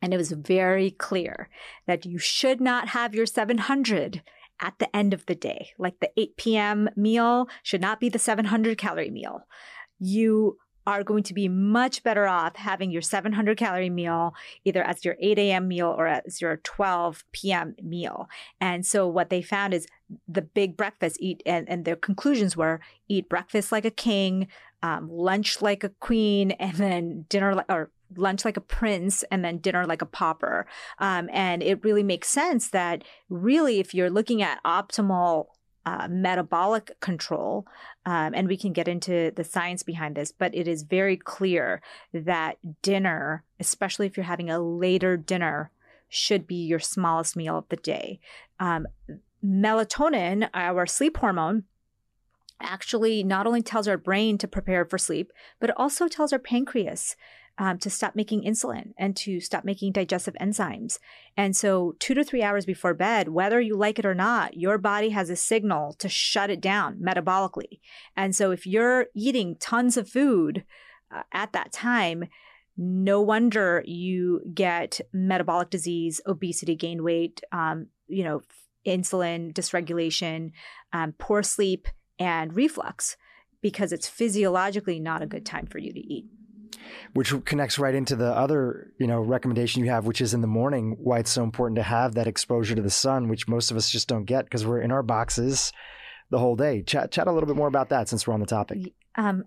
And 0.00 0.14
it 0.14 0.16
was 0.16 0.32
very 0.32 0.90
clear 0.92 1.48
that 1.86 2.06
you 2.06 2.18
should 2.18 2.60
not 2.60 2.88
have 2.88 3.14
your 3.14 3.26
700 3.26 4.22
at 4.60 4.78
the 4.78 4.94
end 4.94 5.12
of 5.12 5.26
the 5.26 5.34
day. 5.34 5.70
Like 5.78 6.00
the 6.00 6.10
8 6.16 6.36
p.m. 6.36 6.88
meal 6.96 7.48
should 7.62 7.80
not 7.80 8.00
be 8.00 8.08
the 8.08 8.18
700 8.18 8.78
calorie 8.78 9.10
meal. 9.10 9.42
You 9.98 10.58
are 10.88 11.04
going 11.04 11.22
to 11.22 11.34
be 11.34 11.48
much 11.48 12.02
better 12.02 12.26
off 12.26 12.56
having 12.56 12.90
your 12.90 13.02
700 13.02 13.58
calorie 13.58 13.90
meal 13.90 14.34
either 14.64 14.82
as 14.82 15.04
your 15.04 15.16
8 15.20 15.38
a.m. 15.38 15.68
meal 15.68 15.94
or 15.96 16.06
as 16.06 16.40
your 16.40 16.56
12 16.56 17.24
p.m. 17.32 17.76
meal. 17.82 18.26
And 18.58 18.86
so 18.86 19.06
what 19.06 19.28
they 19.28 19.42
found 19.42 19.74
is 19.74 19.86
the 20.26 20.40
big 20.40 20.78
breakfast 20.78 21.18
eat, 21.20 21.42
and, 21.44 21.68
and 21.68 21.84
their 21.84 21.94
conclusions 21.94 22.56
were 22.56 22.80
eat 23.06 23.28
breakfast 23.28 23.70
like 23.70 23.84
a 23.84 23.90
king, 23.90 24.48
um, 24.82 25.10
lunch 25.10 25.60
like 25.60 25.84
a 25.84 25.90
queen, 25.90 26.52
and 26.52 26.76
then 26.76 27.26
dinner 27.28 27.54
like, 27.54 27.66
or 27.68 27.90
lunch 28.16 28.46
like 28.46 28.56
a 28.56 28.62
prince 28.62 29.22
and 29.30 29.44
then 29.44 29.58
dinner 29.58 29.84
like 29.84 30.00
a 30.00 30.06
pauper. 30.06 30.66
Um, 30.98 31.28
and 31.34 31.62
it 31.62 31.84
really 31.84 32.02
makes 32.02 32.30
sense 32.30 32.70
that 32.70 33.04
really, 33.28 33.78
if 33.78 33.92
you're 33.92 34.08
looking 34.08 34.40
at 34.40 34.64
optimal 34.64 35.48
uh, 35.88 36.06
metabolic 36.10 37.00
control. 37.00 37.66
Um, 38.04 38.34
and 38.34 38.46
we 38.46 38.58
can 38.58 38.74
get 38.74 38.88
into 38.88 39.32
the 39.34 39.44
science 39.44 39.82
behind 39.82 40.16
this, 40.16 40.32
but 40.32 40.54
it 40.54 40.68
is 40.68 40.82
very 40.82 41.16
clear 41.16 41.80
that 42.12 42.58
dinner, 42.82 43.42
especially 43.58 44.06
if 44.06 44.14
you're 44.14 44.24
having 44.24 44.50
a 44.50 44.60
later 44.60 45.16
dinner, 45.16 45.70
should 46.10 46.46
be 46.46 46.56
your 46.56 46.78
smallest 46.78 47.36
meal 47.36 47.56
of 47.56 47.68
the 47.70 47.76
day. 47.76 48.20
Um, 48.60 48.86
melatonin, 49.42 50.50
our 50.52 50.84
sleep 50.86 51.16
hormone, 51.16 51.64
actually 52.60 53.22
not 53.22 53.46
only 53.46 53.62
tells 53.62 53.88
our 53.88 53.96
brain 53.96 54.36
to 54.36 54.48
prepare 54.48 54.84
for 54.84 54.98
sleep, 54.98 55.32
but 55.58 55.70
it 55.70 55.76
also 55.78 56.06
tells 56.06 56.34
our 56.34 56.38
pancreas 56.38 57.16
um, 57.58 57.78
to 57.78 57.90
stop 57.90 58.14
making 58.14 58.42
insulin 58.42 58.92
and 58.96 59.16
to 59.16 59.40
stop 59.40 59.64
making 59.64 59.92
digestive 59.92 60.34
enzymes. 60.40 60.98
And 61.36 61.56
so, 61.56 61.96
two 61.98 62.14
to 62.14 62.24
three 62.24 62.42
hours 62.42 62.64
before 62.64 62.94
bed, 62.94 63.28
whether 63.28 63.60
you 63.60 63.76
like 63.76 63.98
it 63.98 64.06
or 64.06 64.14
not, 64.14 64.56
your 64.56 64.78
body 64.78 65.10
has 65.10 65.28
a 65.28 65.36
signal 65.36 65.94
to 65.94 66.08
shut 66.08 66.50
it 66.50 66.60
down 66.60 67.00
metabolically. 67.00 67.80
And 68.16 68.34
so, 68.34 68.52
if 68.52 68.66
you're 68.66 69.06
eating 69.14 69.56
tons 69.56 69.96
of 69.96 70.08
food 70.08 70.64
uh, 71.14 71.22
at 71.32 71.52
that 71.52 71.72
time, 71.72 72.24
no 72.76 73.20
wonder 73.20 73.82
you 73.84 74.40
get 74.54 75.00
metabolic 75.12 75.68
disease, 75.68 76.20
obesity, 76.26 76.76
gain 76.76 77.02
weight, 77.02 77.42
um, 77.50 77.88
you 78.06 78.22
know, 78.22 78.42
insulin 78.86 79.52
dysregulation, 79.52 80.52
um, 80.92 81.12
poor 81.18 81.42
sleep, 81.42 81.88
and 82.20 82.54
reflux 82.54 83.16
because 83.60 83.92
it's 83.92 84.08
physiologically 84.08 85.00
not 85.00 85.22
a 85.22 85.26
good 85.26 85.44
time 85.44 85.66
for 85.66 85.78
you 85.78 85.92
to 85.92 85.98
eat 85.98 86.26
which 87.14 87.34
connects 87.44 87.78
right 87.78 87.94
into 87.94 88.16
the 88.16 88.30
other 88.30 88.92
you 88.98 89.06
know 89.06 89.20
recommendation 89.20 89.84
you 89.84 89.90
have 89.90 90.06
which 90.06 90.20
is 90.20 90.34
in 90.34 90.40
the 90.40 90.46
morning 90.46 90.96
why 90.98 91.18
it's 91.18 91.30
so 91.30 91.42
important 91.42 91.76
to 91.76 91.82
have 91.82 92.14
that 92.14 92.26
exposure 92.26 92.74
to 92.74 92.82
the 92.82 92.90
sun 92.90 93.28
which 93.28 93.48
most 93.48 93.70
of 93.70 93.76
us 93.76 93.90
just 93.90 94.08
don't 94.08 94.24
get 94.24 94.44
because 94.44 94.66
we're 94.66 94.80
in 94.80 94.92
our 94.92 95.02
boxes 95.02 95.72
the 96.30 96.38
whole 96.38 96.56
day. 96.56 96.82
Chat 96.82 97.10
chat 97.10 97.26
a 97.26 97.32
little 97.32 97.46
bit 97.46 97.56
more 97.56 97.68
about 97.68 97.88
that 97.88 98.08
since 98.08 98.26
we're 98.26 98.34
on 98.34 98.40
the 98.40 98.46
topic. 98.46 98.92
Um, 99.14 99.44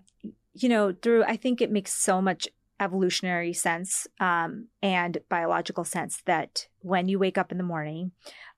you 0.54 0.68
know 0.68 0.92
Dhru 0.92 1.24
i 1.26 1.36
think 1.36 1.60
it 1.60 1.70
makes 1.70 1.92
so 1.92 2.20
much 2.20 2.48
evolutionary 2.80 3.52
sense 3.52 4.08
um, 4.18 4.66
and 4.82 5.18
biological 5.28 5.84
sense 5.84 6.20
that 6.26 6.66
when 6.80 7.08
you 7.08 7.18
wake 7.18 7.38
up 7.38 7.52
in 7.52 7.58
the 7.58 7.64
morning 7.64 8.10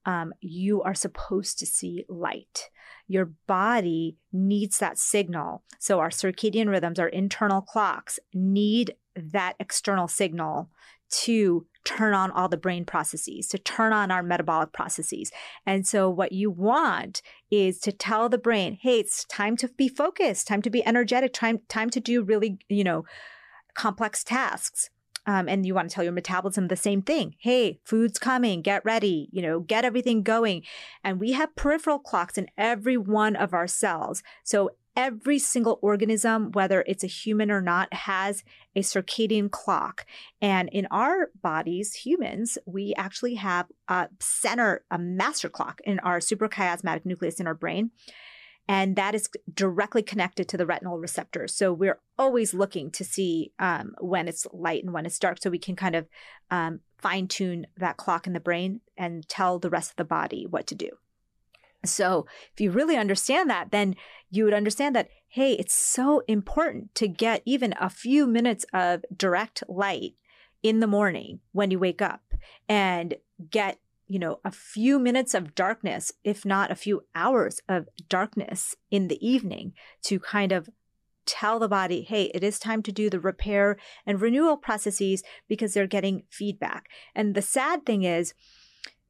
um, 0.07 0.33
you 0.41 0.83
are 0.83 0.95
supposed 0.95 1.59
to 1.59 1.67
see 1.67 2.05
light 2.09 2.71
your 3.07 3.33
body 3.47 4.17
needs 4.33 4.79
that 4.79 4.99
signal. 4.99 5.63
So 5.79 6.01
our 6.01 6.11
circadian 6.11 6.69
rhythms, 6.69 6.99
our 6.99 7.09
internal 7.09 7.61
clocks 7.61 8.19
need 8.33 8.95
that 9.15 9.55
external 9.61 10.09
signal 10.09 10.71
to 11.11 11.67
turn 11.85 12.15
on 12.15 12.31
all 12.31 12.49
the 12.49 12.57
brain 12.57 12.85
processes, 12.85 13.47
to 13.49 13.59
turn 13.59 13.93
on 13.93 14.11
our 14.11 14.23
metabolic 14.23 14.73
processes. 14.73 15.31
And 15.67 15.87
so 15.87 16.09
what 16.09 16.33
you 16.33 16.51
want 16.51 17.21
is 17.51 17.79
to 17.81 17.93
tell 17.93 18.29
the 18.29 18.39
brain, 18.39 18.79
hey, 18.81 19.01
it's 19.01 19.25
time 19.27 19.57
to 19.59 19.69
be 19.69 19.89
focused, 19.89 20.49
time 20.49 20.63
to 20.63 20.71
be 20.71 20.85
energetic, 20.87 21.35
time, 21.35 21.61
time 21.69 21.91
to 21.91 22.01
do 22.01 22.23
really, 22.23 22.59
you 22.69 22.85
know, 22.85 23.05
complex 23.75 24.25
tasks. 24.25 24.89
Um, 25.27 25.49
and 25.49 25.65
you 25.65 25.75
want 25.75 25.89
to 25.89 25.95
tell 25.95 26.05
your 26.05 26.13
metabolism 26.13 26.69
the 26.69 26.77
same 26.77 27.03
thing. 27.03 27.37
Hey, 27.39 27.81
food's 27.85 28.19
coming, 28.19 28.63
get 28.63 28.85
ready, 28.85 29.29
you 29.33 29.43
know, 29.43 29.61
get 29.61 29.85
everything 29.85 30.23
going. 30.23 30.63
And 31.03 31.19
we 31.19 31.33
have 31.33 31.57
peripheral 31.57 31.99
clocks 31.99 32.37
in 32.37 32.49
every 32.59 32.97
one 32.97 33.37
of 33.37 33.55
our 33.55 33.67
cells. 33.67 34.23
So 34.43 34.71
every 34.97 35.39
single 35.39 35.79
organism, 35.83 36.53
whether 36.53 36.85
it's 36.87 37.05
a 37.05 37.09
human 37.09 37.51
or 37.51 37.61
not, 37.61 37.93
has 37.93 38.45
a 38.77 38.81
circadian 38.81 39.51
clock. 39.51 40.07
And 40.41 40.69
in 40.71 40.87
our 40.91 41.31
bodies, 41.43 41.95
humans, 41.95 42.59
we 42.67 42.95
actually 42.97 43.35
have 43.35 43.67
a 43.89 44.09
center, 44.21 44.85
a 44.91 44.99
master 44.99 45.49
clock 45.49 45.81
in 45.85 45.99
our 46.01 46.19
suprachiasmatic 46.19 47.05
nucleus 47.05 47.41
in 47.41 47.47
our 47.47 47.55
brain 47.55 47.91
and 48.67 48.97
that 48.97 49.15
is 49.15 49.29
directly 49.53 50.03
connected 50.03 50.49
to 50.49 50.57
the 50.57 50.67
retinal 50.67 50.99
receptors. 50.99 51.55
So 51.55 51.73
we're 51.73 52.01
always 52.19 52.55
looking 52.55 52.91
to 52.93 53.05
see 53.05 53.53
um, 53.59 53.95
when 54.01 54.27
it's 54.27 54.47
light 54.53 54.85
and 54.85 54.93
when 54.93 55.07
it's 55.07 55.19
dark, 55.19 55.39
so 55.41 55.51
we 55.51 55.59
can 55.59 55.77
kind 55.77 55.95
of 55.95 56.07
um, 56.51 56.81
fine 56.99 57.29
tune 57.29 57.67
that 57.77 57.97
clock 57.97 58.27
in 58.27 58.33
the 58.33 58.41
brain 58.41 58.81
and 58.97 59.29
tell 59.29 59.59
the 59.59 59.71
rest 59.71 59.91
of 59.91 59.97
the 59.97 60.05
body 60.05 60.47
what 60.49 60.67
to 60.69 60.75
do. 60.75 60.91
So 61.85 62.27
if 62.53 62.61
you 62.61 62.71
really 62.71 62.97
understand 62.97 63.51
that, 63.51 63.71
then 63.71 63.97
you 64.31 64.45
would 64.45 64.55
understand 64.55 64.97
that 64.97 65.09
hey, 65.29 65.55
it's 65.55 65.75
so 65.75 66.23
important 66.29 66.95
to 66.95 67.09
get 67.09 67.43
even 67.45 67.75
a 67.81 67.91
few 67.91 68.25
minutes 68.25 68.65
of 68.73 69.05
direct 69.17 69.65
light 69.69 70.15
in 70.63 70.79
the 70.79 70.87
morning 70.87 71.41
when 71.51 71.73
you 71.73 71.79
wake 71.81 72.01
up 72.01 72.23
and 72.69 73.17
get 73.51 73.79
you 74.15 74.21
know, 74.21 74.39
a 74.45 74.53
few 74.53 75.01
minutes 75.01 75.35
of 75.35 75.57
darkness, 75.57 76.13
if 76.23 76.45
not 76.45 76.71
a 76.71 76.77
few 76.77 77.03
hours 77.17 77.61
of 77.69 77.89
darkness 78.09 78.77
in 78.89 79.09
the 79.09 79.19
evening 79.21 79.73
to 80.05 80.21
kind 80.21 80.53
of 80.53 80.71
tell 81.27 81.59
the 81.59 81.67
body, 81.67 82.03
hey, 82.03 82.31
it 82.33 82.45
is 82.45 82.61
time 82.61 82.81
to 82.85 82.93
do 82.93 83.11
the 83.11 83.19
repair 83.19 83.77
and 84.07 84.21
renewal 84.21 84.57
processes 84.57 85.25
because 85.49 85.75
they're 85.75 85.89
getting 85.89 86.23
feedback. 86.31 86.87
And 87.13 87.35
the 87.35 87.43
sad 87.43 87.85
thing 87.85 88.05
is, 88.05 88.35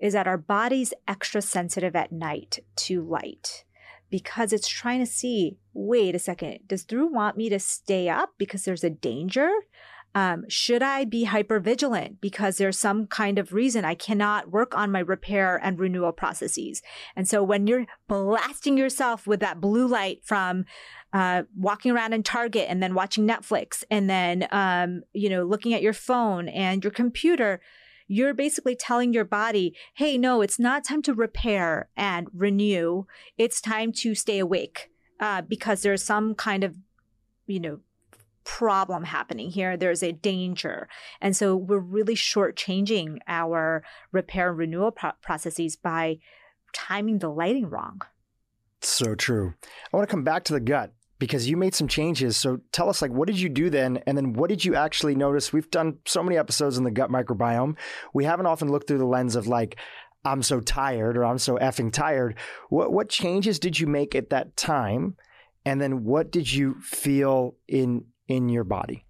is 0.01 0.15
that 0.15 0.27
our 0.27 0.39
body's 0.39 0.95
extra 1.07 1.43
sensitive 1.43 1.95
at 1.95 2.11
night 2.11 2.61
to 2.77 3.03
light 3.03 3.65
because 4.09 4.55
it's 4.55 4.69
trying 4.69 5.01
to 5.01 5.07
see, 5.07 5.59
wait 5.75 6.15
a 6.15 6.19
second, 6.19 6.61
does 6.67 6.87
Dhru 6.87 7.13
want 7.13 7.37
me 7.37 7.51
to 7.51 7.59
stay 7.59 8.09
up 8.09 8.31
because 8.39 8.65
there's 8.65 8.85
a 8.85 8.89
danger? 8.89 9.51
Um, 10.15 10.45
should 10.49 10.83
I 10.83 11.05
be 11.05 11.25
hyper 11.25 11.59
vigilant 11.59 12.21
because 12.21 12.57
there's 12.57 12.79
some 12.79 13.07
kind 13.09 13.39
of 13.39 13.53
reason 13.53 13.85
I 13.85 13.97
cannot 13.97 14.53
work 14.53 14.77
on 14.77 14.93
my 14.93 15.01
repair 15.01 15.61
and 15.63 15.79
renewal 15.79 16.13
processes? 16.13 16.83
And 17.17 17.27
so 17.29 17.43
when 17.43 17.67
you're 17.67 17.87
blasting 18.07 18.79
yourself 18.79 19.27
with 19.27 19.41
that 19.41 19.61
blue 19.61 19.89
light 19.89 20.21
from 20.23 20.67
uh, 21.13 21.43
walking 21.57 21.91
around 21.91 22.13
in 22.13 22.23
Target 22.23 22.67
and 22.69 22.83
then 22.83 22.95
watching 22.95 23.27
Netflix 23.27 23.83
and 23.91 24.09
then, 24.09 24.47
um, 24.53 25.03
you 25.13 25.29
know, 25.29 25.43
looking 25.45 25.75
at 25.75 25.83
your 25.83 25.93
phone 25.93 26.49
and 26.49 26.85
your 26.85 26.93
computer, 26.93 27.61
you're 28.07 28.35
basically 28.35 28.77
telling 28.77 29.13
your 29.13 29.25
body, 29.25 29.75
hey, 29.95 30.17
no, 30.17 30.43
it's 30.43 30.59
not 30.59 30.85
time 30.85 31.03
to 31.03 31.15
repair 31.15 31.89
and 31.97 32.29
renew. 32.33 33.05
It's 33.37 33.61
time 33.61 33.93
to 33.93 34.15
stay 34.15 34.39
awake 34.39 34.91
uh, 35.19 35.43
because 35.43 35.83
there's 35.83 36.03
some 36.05 36.35
kind 36.35 36.63
of, 36.63 36.75
you 37.47 37.61
know, 37.61 37.81
problem 38.45 39.05
happening 39.05 39.51
here. 39.51 39.77
There's 39.77 40.03
a 40.03 40.13
danger. 40.13 40.89
And 41.21 41.37
so 41.37 41.57
we're 41.57 41.79
really 41.79 42.15
shortchanging 42.15 43.19
our 43.27 43.83
repair 44.13 44.51
and 44.51 44.59
renewal 44.59 44.91
pro- 44.91 45.13
processes 45.23 45.77
by 45.77 46.19
timing 46.73 47.19
the 47.19 47.31
lighting 47.31 47.69
wrong. 47.69 48.03
So 48.81 49.15
true. 49.15 49.55
I 49.93 49.97
want 49.97 50.09
to 50.09 50.13
come 50.13 50.25
back 50.25 50.45
to 50.45 50.53
the 50.53 50.61
gut 50.61 50.93
because 51.19 51.49
you 51.49 51.57
made 51.57 51.75
some 51.75 51.89
changes. 51.89 52.37
So 52.37 52.61
tell 52.73 52.91
us, 52.91 53.01
like, 53.01 53.13
what 53.13 53.29
did 53.29 53.41
you 53.41 53.49
do 53.49 53.71
then? 53.71 54.03
And 54.07 54.17
then 54.17 54.35
what 54.35 54.51
did 54.51 54.65
you 54.65 54.75
actually 54.75 55.15
notice? 55.15 55.53
We've 55.53 55.71
done 55.71 55.99
so 56.05 56.23
many 56.23 56.37
episodes 56.37 56.77
on 56.77 56.85
the 56.85 56.91
gut 56.91 57.11
microbiome. 57.11 57.77
We 58.13 58.25
haven't 58.25 58.47
often 58.47 58.71
looked 58.71 58.89
through 58.89 58.99
the 58.99 59.07
lens 59.07 59.37
of 59.37 59.47
like, 59.47 59.79
I'm 60.25 60.43
so 60.43 60.61
tired 60.61 61.17
or 61.17 61.25
I'm 61.25 61.39
so 61.39 61.57
effing 61.57 61.93
tired. 61.93 62.37
What, 62.69 62.93
what 62.93 63.09
changes 63.09 63.59
did 63.59 63.79
you 63.79 63.87
make 63.87 64.15
at 64.15 64.31
that 64.31 64.57
time? 64.57 65.17
And 65.65 65.81
then 65.81 66.05
what 66.05 66.31
did 66.31 66.53
you 66.53 66.75
feel 66.81 67.57
in 67.69 68.05
in 68.29 68.49
your 68.49 68.65
body? 68.65 69.05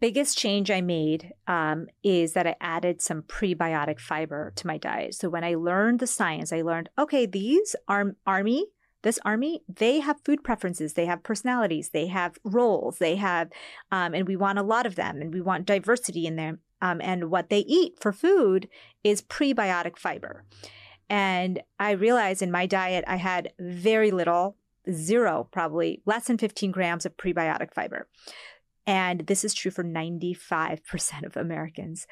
Biggest 0.00 0.38
change 0.38 0.70
I 0.70 0.80
made 0.80 1.32
um, 1.48 1.88
is 2.04 2.34
that 2.34 2.46
I 2.46 2.54
added 2.60 3.02
some 3.02 3.22
prebiotic 3.22 3.98
fiber 3.98 4.52
to 4.54 4.66
my 4.66 4.78
diet. 4.78 5.14
So 5.14 5.28
when 5.28 5.42
I 5.42 5.54
learned 5.54 5.98
the 5.98 6.06
science, 6.06 6.52
I 6.52 6.62
learned 6.62 6.88
okay, 6.96 7.26
these 7.26 7.74
are 7.88 8.14
army, 8.24 8.66
this 9.02 9.18
army, 9.24 9.62
they 9.68 10.00
have 10.00 10.20
food 10.24 10.44
preferences, 10.44 10.92
they 10.92 11.06
have 11.06 11.22
personalities, 11.22 11.90
they 11.90 12.06
have 12.06 12.38
roles, 12.44 12.98
they 12.98 13.16
have, 13.16 13.48
um, 13.90 14.14
and 14.14 14.26
we 14.26 14.36
want 14.36 14.58
a 14.58 14.62
lot 14.62 14.86
of 14.86 14.94
them, 14.94 15.20
and 15.20 15.32
we 15.32 15.40
want 15.40 15.66
diversity 15.66 16.26
in 16.26 16.36
them. 16.36 16.60
Um, 16.80 17.00
and 17.02 17.30
what 17.30 17.48
they 17.48 17.60
eat 17.60 17.98
for 17.98 18.12
food 18.12 18.68
is 19.02 19.22
prebiotic 19.22 19.98
fiber. 19.98 20.44
And 21.10 21.60
I 21.80 21.92
realized 21.92 22.42
in 22.42 22.52
my 22.52 22.66
diet, 22.66 23.04
I 23.08 23.16
had 23.16 23.52
very 23.58 24.10
little 24.10 24.56
zero, 24.90 25.48
probably 25.50 26.02
less 26.06 26.26
than 26.26 26.38
15 26.38 26.70
grams 26.70 27.06
of 27.06 27.16
prebiotic 27.16 27.74
fiber. 27.74 28.08
And 28.86 29.26
this 29.26 29.44
is 29.44 29.52
true 29.52 29.70
for 29.70 29.84
95% 29.84 31.24
of 31.24 31.36
Americans. 31.36 32.06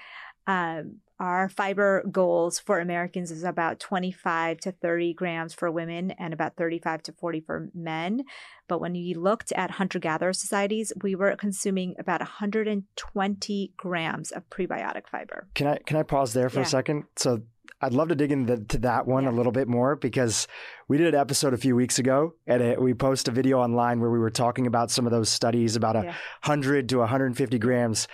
Um, 0.47 1.01
our 1.19 1.49
fiber 1.49 2.05
goals 2.11 2.59
for 2.59 2.79
Americans 2.79 3.31
is 3.31 3.43
about 3.43 3.81
25 3.81 4.59
to 4.61 4.73
30 4.73 5.15
grams 5.15 5.55
for 5.55 5.71
women 5.71 6.11
and 6.13 6.35
about 6.35 6.57
35 6.57 7.03
to 7.05 7.13
40 7.13 7.41
for 7.41 7.69
men. 7.75 8.25
But 8.69 8.81
when 8.81 8.95
you 8.95 9.19
looked 9.19 9.51
at 9.53 9.73
hunter 9.73 9.99
gatherer 9.99 10.35
societies, 10.35 10.93
we 11.03 11.15
were 11.15 11.35
consuming 11.37 11.95
about 11.99 12.21
120 12.21 13.73
grams 13.79 14.31
of 14.31 14.49
prebiotic 14.51 15.09
fiber. 15.11 15.49
Can 15.55 15.67
I 15.67 15.79
can 15.79 15.97
I 15.97 16.03
pause 16.03 16.35
there 16.35 16.51
for 16.51 16.61
yeah. 16.61 16.67
a 16.67 16.69
second? 16.69 17.05
So 17.17 17.41
I'd 17.87 17.95
love 17.95 18.09
to 18.09 18.17
dig 18.17 18.33
into 18.33 18.79
that 18.79 19.07
one 19.07 19.23
yeah. 19.23 19.31
a 19.31 19.33
little 19.33 19.53
bit 19.53 19.69
more 19.69 19.95
because 19.95 20.49
we 20.89 20.99
did 20.99 21.15
an 21.15 21.21
episode 21.21 21.55
a 21.55 21.57
few 21.57 21.77
weeks 21.77 22.01
ago 22.01 22.35
and 22.45 22.61
it, 22.61 22.83
we 22.83 22.95
posted 22.95 23.33
a 23.33 23.35
video 23.35 23.61
online 23.61 24.01
where 24.01 24.11
we 24.11 24.19
were 24.19 24.31
talking 24.31 24.67
about 24.67 24.91
some 24.91 25.07
of 25.07 25.13
those 25.13 25.29
studies 25.29 25.77
about 25.77 25.95
a 25.95 26.01
yeah. 26.01 26.15
100 26.43 26.89
to 26.89 26.99
150 26.99 27.59
grams. 27.61 28.09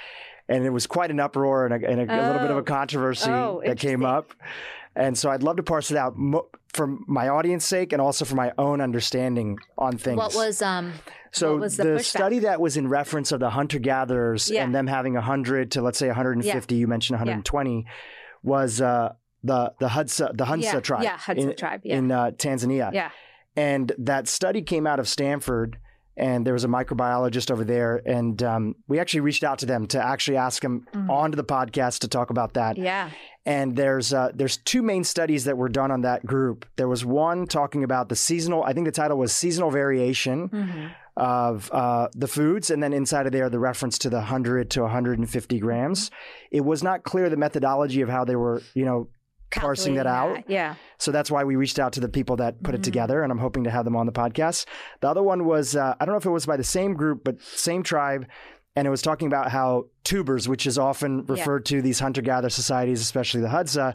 And 0.47 0.67
it 0.67 0.71
was 0.71 0.87
quite 0.87 1.11
an 1.11 1.21
uproar 1.21 1.65
and 1.65 1.73
a, 1.73 1.89
and 1.89 2.01
a, 2.01 2.13
oh. 2.13 2.21
a 2.21 2.21
little 2.27 2.41
bit 2.41 2.51
of 2.51 2.59
a 2.59 2.61
oh. 2.61 2.65
controversy 2.65 3.31
oh, 3.31 3.63
that 3.65 3.79
came 3.79 4.05
up. 4.05 4.35
And 4.95 5.17
so 5.17 5.31
I'd 5.31 5.43
love 5.43 5.57
to 5.57 5.63
parse 5.63 5.91
it 5.91 5.97
out 5.97 6.15
for 6.75 6.99
my 7.07 7.29
audience 7.29 7.65
sake 7.65 7.95
and 7.95 8.03
also 8.03 8.27
for 8.27 8.35
my 8.35 8.53
own 8.59 8.83
understanding 8.83 9.59
on 9.79 9.97
things. 9.97 10.19
What 10.19 10.35
was 10.35 10.61
um 10.61 10.93
so 11.31 11.57
was 11.57 11.79
the, 11.79 11.85
the 11.85 12.03
study 12.03 12.41
that 12.41 12.61
was 12.61 12.77
in 12.77 12.89
reference 12.89 13.33
of 13.33 13.41
the 13.41 13.49
hunter 13.49 13.79
gatherers 13.79 14.51
yeah. 14.51 14.65
and 14.65 14.75
them 14.75 14.87
having 14.87 15.15
100 15.15 15.71
to 15.73 15.83
let's 15.83 15.99
say 15.99 16.09
150, 16.09 16.75
yeah. 16.75 16.79
you 16.79 16.87
mentioned 16.87 17.19
120 17.19 17.75
yeah. 17.75 17.93
was 18.43 18.83
uh 18.83 19.15
the 19.45 19.73
the 19.81 19.89
Hadza 19.89 20.37
the 20.37 20.45
Hunza 20.45 20.75
yeah, 20.75 20.81
tribe. 20.81 21.03
Yeah, 21.03 21.19
Hadza 21.19 21.37
in, 21.39 21.57
tribe. 21.57 21.81
Yeah. 21.85 21.97
in 21.97 22.13
uh, 22.13 22.31
Tanzania. 22.33 22.93
Yeah. 22.93 23.11
And 23.57 23.93
that 23.99 24.29
study 24.29 24.63
came 24.63 24.87
out 24.87 24.99
of 24.99 25.07
Stanford 25.09 25.79
and 26.17 26.47
there 26.47 26.53
was 26.53 26.65
a 26.65 26.69
microbiologist 26.69 27.51
over 27.51 27.65
there, 27.65 28.03
and 28.05 28.43
um, 28.43 28.75
we 28.87 28.99
actually 29.01 29.21
reached 29.21 29.43
out 29.45 29.59
to 29.61 29.67
them 29.67 29.87
to 29.87 30.05
actually 30.05 30.37
ask 30.37 30.61
them 30.61 30.87
Mhm. 30.93 31.09
onto 31.09 31.37
the 31.37 31.45
podcast 31.45 32.01
to 32.01 32.09
talk 32.09 32.29
about 32.29 32.53
that. 32.53 32.77
Yeah. 32.77 33.09
And 33.47 33.75
there's 33.77 34.13
uh, 34.13 34.31
there's 34.35 34.59
two 34.59 34.83
main 34.83 35.05
studies 35.05 35.45
that 35.45 35.57
were 35.57 35.71
done 35.71 35.91
on 35.91 36.03
that 36.03 36.25
group. 36.27 36.67
There 36.77 36.87
was 36.89 37.05
one 37.05 37.47
talking 37.47 37.83
about 37.83 38.11
the 38.11 38.17
seasonal. 38.17 38.63
I 38.63 38.75
think 38.75 38.85
the 38.87 38.93
title 38.93 39.17
was 39.17 39.33
seasonal 39.33 39.71
variation 39.71 40.49
hmm 40.49 40.87
of 41.15 41.71
uh, 41.75 42.09
the 42.15 42.27
foods, 42.27 42.71
and 42.71 42.83
then 42.83 42.95
inside 42.95 43.27
of 43.27 43.33
there 43.33 43.51
the 43.51 43.59
reference 43.59 43.99
to 43.99 44.09
the 44.09 44.17
100 44.17 44.71
to 44.71 44.81
150 44.81 45.59
grams. 45.59 46.11
It 46.51 46.65
was 46.65 46.83
not 46.83 47.03
clear 47.03 47.29
the 47.29 47.37
methodology 47.37 48.01
of 48.01 48.09
how 48.09 48.25
they 48.25 48.35
were, 48.35 48.63
you 48.73 48.87
know, 48.87 49.09
parsing 49.53 49.95
that 49.95 50.07
out. 50.07 50.45
Yeah. 50.49 50.75
So 50.99 51.11
that's 51.13 51.31
why 51.31 51.45
we 51.45 51.57
reached 51.57 51.79
out 51.79 51.93
to 51.95 52.01
the 52.01 52.09
people 52.09 52.37
that 52.37 52.63
put 52.63 52.75
it 52.75 52.81
Mhm. 52.81 52.85
together, 52.85 53.23
and 53.23 53.31
I'm 53.33 53.39
hoping 53.39 53.65
to 53.65 53.71
have 53.71 53.85
them 53.85 53.97
on 53.97 54.07
the 54.07 54.13
podcast. 54.13 54.67
The 55.01 55.09
other 55.09 55.23
one 55.23 55.45
was 55.45 55.77
uh, 55.77 55.95
I 56.01 56.05
don't 56.05 56.13
know 56.15 56.19
if 56.19 56.27
it 56.27 56.31
was 56.31 56.47
by 56.47 56.57
the 56.57 56.65
same 56.65 56.95
group, 56.95 57.23
but 57.25 57.41
same 57.41 57.83
tribe, 57.83 58.27
and 58.77 58.87
it 58.87 58.91
was 58.91 59.03
talking 59.03 59.27
about 59.27 59.51
how 59.51 59.87
tubers, 60.05 60.49
which 60.49 60.67
is 60.67 60.79
often 60.79 61.19
Yeah. 61.19 61.25
referred 61.29 61.65
to 61.67 61.83
these 61.83 62.01
hunter-gatherer 62.01 62.51
societies, 62.51 63.01
especially 63.01 63.41
the 63.43 63.49
Hadza, 63.49 63.95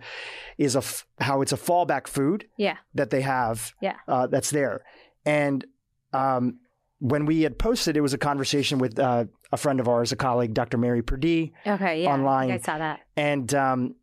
is 0.57 0.75
a 0.75 0.79
f- 0.79 1.05
how 1.19 1.41
it's 1.41 1.51
a 1.53 1.57
fallback 1.57 2.07
food 2.07 2.45
Yeah. 2.57 2.77
that 2.93 3.09
they 3.09 3.21
have. 3.21 3.73
Yeah. 3.81 3.95
uh, 4.07 4.27
that's 4.27 4.51
there, 4.51 4.83
and 5.25 5.65
um, 6.13 6.59
when 6.99 7.25
we 7.25 7.41
had 7.43 7.59
posted, 7.59 7.95
it 7.95 8.01
was 8.01 8.13
a 8.13 8.17
conversation 8.17 8.79
with 8.79 8.97
uh, 8.97 9.25
a 9.51 9.57
friend 9.57 9.79
of 9.79 9.87
ours, 9.87 10.11
a 10.11 10.15
colleague, 10.15 10.53
Dr. 10.53 10.77
Mary 10.77 11.01
Perdee, 11.03 11.53
Okay. 11.65 12.03
Yeah. 12.03 12.13
Online. 12.13 12.51
I 12.51 12.57
saw 12.57 12.77
that. 12.77 13.01
and 13.15 13.53
um, 13.53 13.95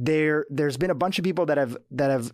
there 0.00 0.46
there's 0.50 0.76
been 0.76 0.90
a 0.90 0.94
bunch 0.94 1.18
of 1.18 1.24
people 1.24 1.46
that 1.46 1.58
have 1.58 1.76
that 1.90 2.10
have 2.10 2.32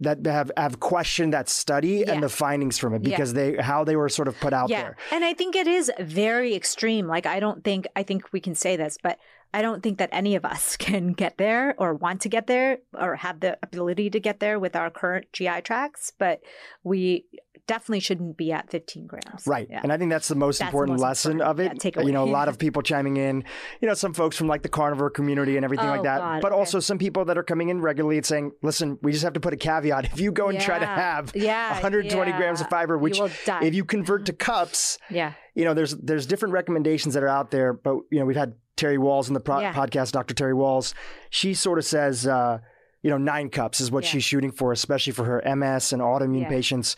that 0.00 0.24
have 0.26 0.50
have 0.56 0.80
questioned 0.80 1.32
that 1.32 1.48
study 1.48 2.04
Yeah. 2.06 2.12
and 2.12 2.22
the 2.22 2.28
findings 2.28 2.78
from 2.78 2.94
it 2.94 3.02
Yeah. 3.04 3.10
because 3.10 3.34
they 3.34 3.56
how 3.56 3.84
they 3.84 3.96
were 3.96 4.08
sort 4.08 4.28
of 4.28 4.38
put 4.40 4.52
out 4.52 4.70
yeah. 4.70 4.82
there. 4.82 4.96
And 5.12 5.24
I 5.24 5.34
think 5.34 5.56
it 5.56 5.66
is 5.66 5.90
very 5.98 6.54
extreme. 6.54 7.06
Like, 7.06 7.26
I 7.26 7.40
don't 7.40 7.64
think, 7.64 7.86
I 7.96 8.02
think 8.04 8.32
we 8.32 8.40
can 8.40 8.54
say 8.54 8.76
this, 8.76 8.96
but 9.02 9.18
I 9.54 9.62
don't 9.62 9.82
think 9.82 9.98
that 9.98 10.10
any 10.12 10.36
of 10.36 10.44
us 10.44 10.76
can 10.78 11.12
get 11.12 11.38
there 11.38 11.74
or 11.78 11.94
want 11.94 12.20
to 12.22 12.28
get 12.28 12.46
there 12.46 12.78
or 12.94 13.16
have 13.16 13.40
the 13.40 13.58
ability 13.62 14.10
to 14.10 14.20
get 14.20 14.40
there 14.40 14.58
with 14.58 14.76
our 14.76 14.90
current 14.90 15.26
GI 15.32 15.62
tracts. 15.62 16.12
But 16.18 16.40
we 16.84 17.24
definitely 17.66 18.00
shouldn't 18.00 18.36
be 18.38 18.50
at 18.50 18.70
15 18.70 19.06
grams. 19.06 19.46
Right. 19.46 19.68
Yeah. 19.70 19.80
And 19.82 19.92
I 19.92 19.98
think 19.98 20.10
that's 20.10 20.26
the 20.28 20.34
most 20.34 20.58
That's 20.58 20.70
the 20.70 20.76
important 20.76 20.94
most 20.94 21.02
lesson 21.02 21.32
important, 21.32 21.60
of 21.60 21.64
yeah, 21.64 21.72
it. 21.72 21.94
takeaway. 21.94 22.06
you 22.06 22.12
know, 22.12 22.24
a 22.24 22.30
lot 22.30 22.48
of 22.48 22.58
people 22.64 22.80
chiming 22.82 23.18
in, 23.18 23.44
you 23.82 23.88
know, 23.88 23.92
some 23.94 24.14
folks 24.14 24.36
from 24.36 24.48
like 24.48 24.62
the 24.62 24.70
carnivore 24.70 25.10
community 25.10 25.56
and 25.56 25.64
everything 25.66 25.86
Oh, 25.86 25.90
like 25.90 26.02
that. 26.04 26.18
God, 26.18 26.40
but 26.42 26.52
okay. 26.52 26.58
also 26.58 26.80
some 26.80 26.96
people 26.98 27.26
that 27.26 27.36
are 27.36 27.42
coming 27.42 27.68
in 27.68 27.80
regularly 27.82 28.16
and 28.16 28.24
saying, 28.24 28.52
listen, 28.62 28.98
we 29.02 29.12
just 29.12 29.22
have 29.22 29.34
to 29.34 29.40
put 29.40 29.52
a 29.52 29.56
caveat. 29.56 30.06
If 30.06 30.18
you 30.18 30.32
go 30.32 30.48
and 30.48 30.58
try 30.58 30.78
to 30.78 30.86
have 30.86 31.32
yeah, 31.34 31.72
120 31.74 32.32
grams 32.32 32.62
of 32.62 32.68
fiber, 32.70 32.96
which 32.96 33.18
you 33.18 33.28
if 33.46 33.74
you 33.74 33.84
convert 33.84 34.24
to 34.26 34.32
cups, 34.48 34.98
yeah. 35.10 35.34
you 35.54 35.66
know, 35.66 35.74
there's 35.74 35.94
there's 35.96 36.26
different 36.26 36.54
recommendations 36.54 37.12
that 37.14 37.22
are 37.22 37.28
out 37.28 37.50
there, 37.50 37.74
but 37.74 37.96
you 38.10 38.18
know, 38.18 38.24
we've 38.24 38.36
had 38.36 38.54
Terry 38.78 38.96
Wahls 38.96 39.28
in 39.28 39.34
the 39.34 39.40
pro- 39.40 39.60
Yeah. 39.60 39.74
podcast, 39.74 40.12
Dr. 40.12 40.32
Terry 40.34 40.54
Wahls. 40.54 40.94
She 41.28 41.52
sort 41.52 41.78
of 41.78 41.84
says, 41.84 42.26
uh, 42.26 42.58
you 43.02 43.10
know, 43.10 43.18
nine 43.18 43.50
cups 43.50 43.80
is 43.80 43.90
what 43.90 44.04
Yeah. 44.04 44.10
she's 44.10 44.24
shooting 44.24 44.50
for, 44.52 44.72
especially 44.72 45.12
for 45.12 45.24
her 45.24 45.42
MS 45.44 45.92
and 45.92 46.00
autoimmune 46.00 46.42
Yeah. 46.42 46.48
patients. 46.48 46.96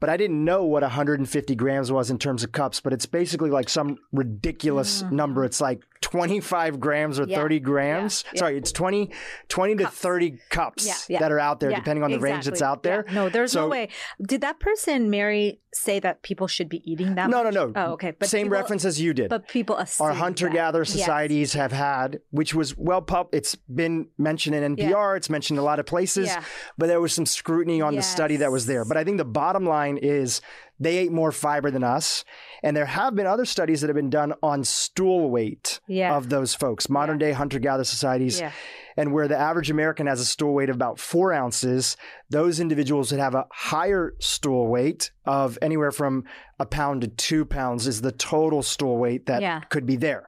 But 0.00 0.08
I 0.10 0.16
didn't 0.16 0.44
know 0.44 0.64
what 0.64 0.82
150 0.82 1.54
grams 1.54 1.90
was 1.92 2.10
in 2.10 2.18
terms 2.18 2.42
of 2.44 2.52
cups, 2.52 2.80
but 2.80 2.92
it's 2.92 3.06
basically 3.06 3.50
like 3.50 3.68
some 3.68 3.98
ridiculous 4.12 5.02
Mhm. 5.02 5.12
number. 5.12 5.44
It's 5.44 5.60
like 5.60 5.82
25 6.00 6.80
grams 6.80 7.20
or 7.20 7.24
Yeah. 7.24 7.36
30 7.36 7.60
grams. 7.60 8.24
Yeah. 8.32 8.38
Sorry, 8.40 8.56
it's 8.56 8.72
20, 8.72 9.10
20 9.48 9.76
to 9.76 9.86
30 9.86 10.38
cups 10.48 11.06
that 11.08 11.30
are 11.30 11.38
out 11.38 11.60
there, 11.60 11.70
depending 11.70 12.02
on 12.02 12.10
the 12.10 12.18
range 12.20 12.46
that's 12.46 12.62
out 12.62 12.82
there. 12.82 13.04
No, 13.12 13.28
there's 13.28 13.52
So- 13.52 13.62
no 13.62 13.68
way. 13.68 13.88
Did 14.20 14.40
that 14.40 14.58
person, 14.60 15.10
Mary, 15.10 15.60
say 15.72 16.00
that 16.00 16.22
people 16.22 16.46
should 16.48 16.68
be 16.68 16.82
eating 16.90 17.14
that 17.14 17.30
No, 17.30 17.44
much? 17.44 17.54
no, 17.54 17.66
no. 17.66 17.72
Oh, 17.76 17.92
okay. 17.92 18.12
But 18.18 18.28
Same 18.28 18.46
people- 18.46 18.58
reference 18.58 18.84
as 18.84 19.00
you 19.00 19.14
did. 19.14 19.28
But 19.30 19.46
people 19.46 19.76
assume 19.76 20.06
our 20.08 20.12
hunter 20.14 20.48
gatherer 20.48 20.84
that. 20.84 20.90
Yes. 20.94 20.98
societies 21.04 21.52
have 21.52 21.70
had, 21.70 22.20
which 22.30 22.54
was 22.54 22.76
well 22.76 23.02
pub. 23.02 23.28
It's 23.32 23.54
been 23.54 24.08
mentioned 24.18 24.56
in 24.56 24.64
NPR. 24.76 25.16
It's 25.16 25.30
mentioned 25.30 25.58
in 25.58 25.62
a 25.62 25.64
lot 25.64 25.78
of 25.78 25.86
places, 25.86 26.30
but 26.76 26.86
there 26.88 27.00
was 27.00 27.12
some 27.12 27.26
scrutiny 27.26 27.80
on 27.80 27.94
the 27.94 28.02
study 28.02 28.36
that 28.36 28.50
was 28.50 28.66
there. 28.66 28.84
But 28.84 28.96
I 28.96 29.04
think 29.04 29.18
the 29.18 29.24
bottom 29.24 29.64
line 29.64 29.96
is 29.96 30.40
they 30.80 30.96
ate 30.96 31.12
more 31.12 31.30
fiber 31.30 31.70
than 31.70 31.84
us, 31.84 32.24
and 32.62 32.74
there 32.76 32.86
have 32.86 33.14
been 33.14 33.26
other 33.26 33.44
studies 33.44 33.80
that 33.82 33.88
have 33.88 33.94
been 33.96 34.10
done 34.10 34.32
on 34.42 34.64
stool 34.64 35.30
weight 35.30 35.78
Yeah. 35.86 36.16
of 36.16 36.30
those 36.30 36.54
folks, 36.54 36.88
modern 36.88 37.18
day 37.18 37.32
hunter 37.32 37.58
gatherer 37.58 37.84
societies, 37.84 38.40
yeah. 38.40 38.50
and 38.96 39.12
where 39.12 39.28
the 39.28 39.36
average 39.38 39.70
American 39.70 40.06
has 40.06 40.20
a 40.20 40.24
stool 40.24 40.54
weight 40.54 40.70
of 40.70 40.76
about 40.76 40.98
four 40.98 41.32
ounces, 41.32 41.96
those 42.30 42.58
individuals 42.60 43.10
that 43.10 43.20
have 43.20 43.34
a 43.34 43.46
higher 43.52 44.14
stool 44.20 44.66
weight 44.68 45.10
of 45.26 45.58
anywhere 45.62 45.92
from 45.92 46.24
a 46.58 46.66
pound 46.66 47.02
to 47.02 47.08
two 47.08 47.44
pounds 47.44 47.86
is 47.86 48.00
the 48.00 48.12
total 48.12 48.62
stool 48.62 48.96
weight 48.96 49.26
that 49.26 49.42
Yeah. 49.42 49.60
could 49.68 49.84
be 49.86 49.96
there. 49.96 50.26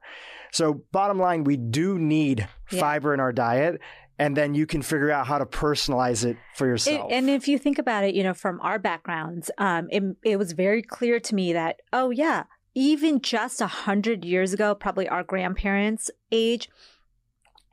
So, 0.52 0.82
bottom 0.92 1.18
line, 1.18 1.44
we 1.44 1.56
do 1.56 1.98
need 1.98 2.46
Yeah. 2.70 2.80
fiber 2.80 3.14
in 3.14 3.20
our 3.20 3.32
diet, 3.32 3.80
and 4.18 4.36
then 4.36 4.54
you 4.54 4.66
can 4.66 4.82
figure 4.82 5.10
out 5.10 5.26
how 5.26 5.38
to 5.38 5.46
personalize 5.46 6.24
it 6.24 6.36
for 6.54 6.66
It- 6.66 6.70
yourself. 6.70 7.10
and 7.12 7.28
if 7.30 7.48
you 7.48 7.58
think 7.58 7.78
about 7.78 8.04
it, 8.04 8.14
you 8.14 8.22
know, 8.22 8.34
from 8.34 8.60
our 8.60 8.78
backgrounds, 8.78 9.50
um, 9.58 9.88
it, 9.90 10.02
it 10.22 10.36
was 10.38 10.52
very 10.52 10.82
clear 10.82 11.18
to 11.20 11.34
me 11.34 11.52
that, 11.52 11.80
oh, 11.92 12.10
yeah, 12.10 12.44
even 12.74 13.20
just 13.20 13.60
a 13.60 13.66
hundred 13.66 14.24
years 14.24 14.52
ago, 14.52 14.74
probably 14.74 15.08
our 15.08 15.22
grandparents' 15.22 16.10
age, 16.30 16.68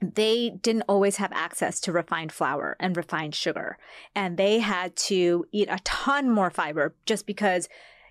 they 0.01 0.49
didn't 0.61 0.83
always 0.87 1.17
have 1.17 1.31
access 1.33 1.79
to 1.81 1.91
refined 1.91 2.31
flour 2.31 2.77
and 2.79 2.95
refined 2.95 3.35
sugar. 3.35 3.77
And 4.15 4.37
they 4.37 4.59
had 4.59 4.95
to 5.07 5.45
eat 5.51 5.67
a 5.69 5.79
ton 5.83 6.29
more 6.29 6.49
fiber 6.49 6.95
just 7.05 7.25
because 7.25 7.67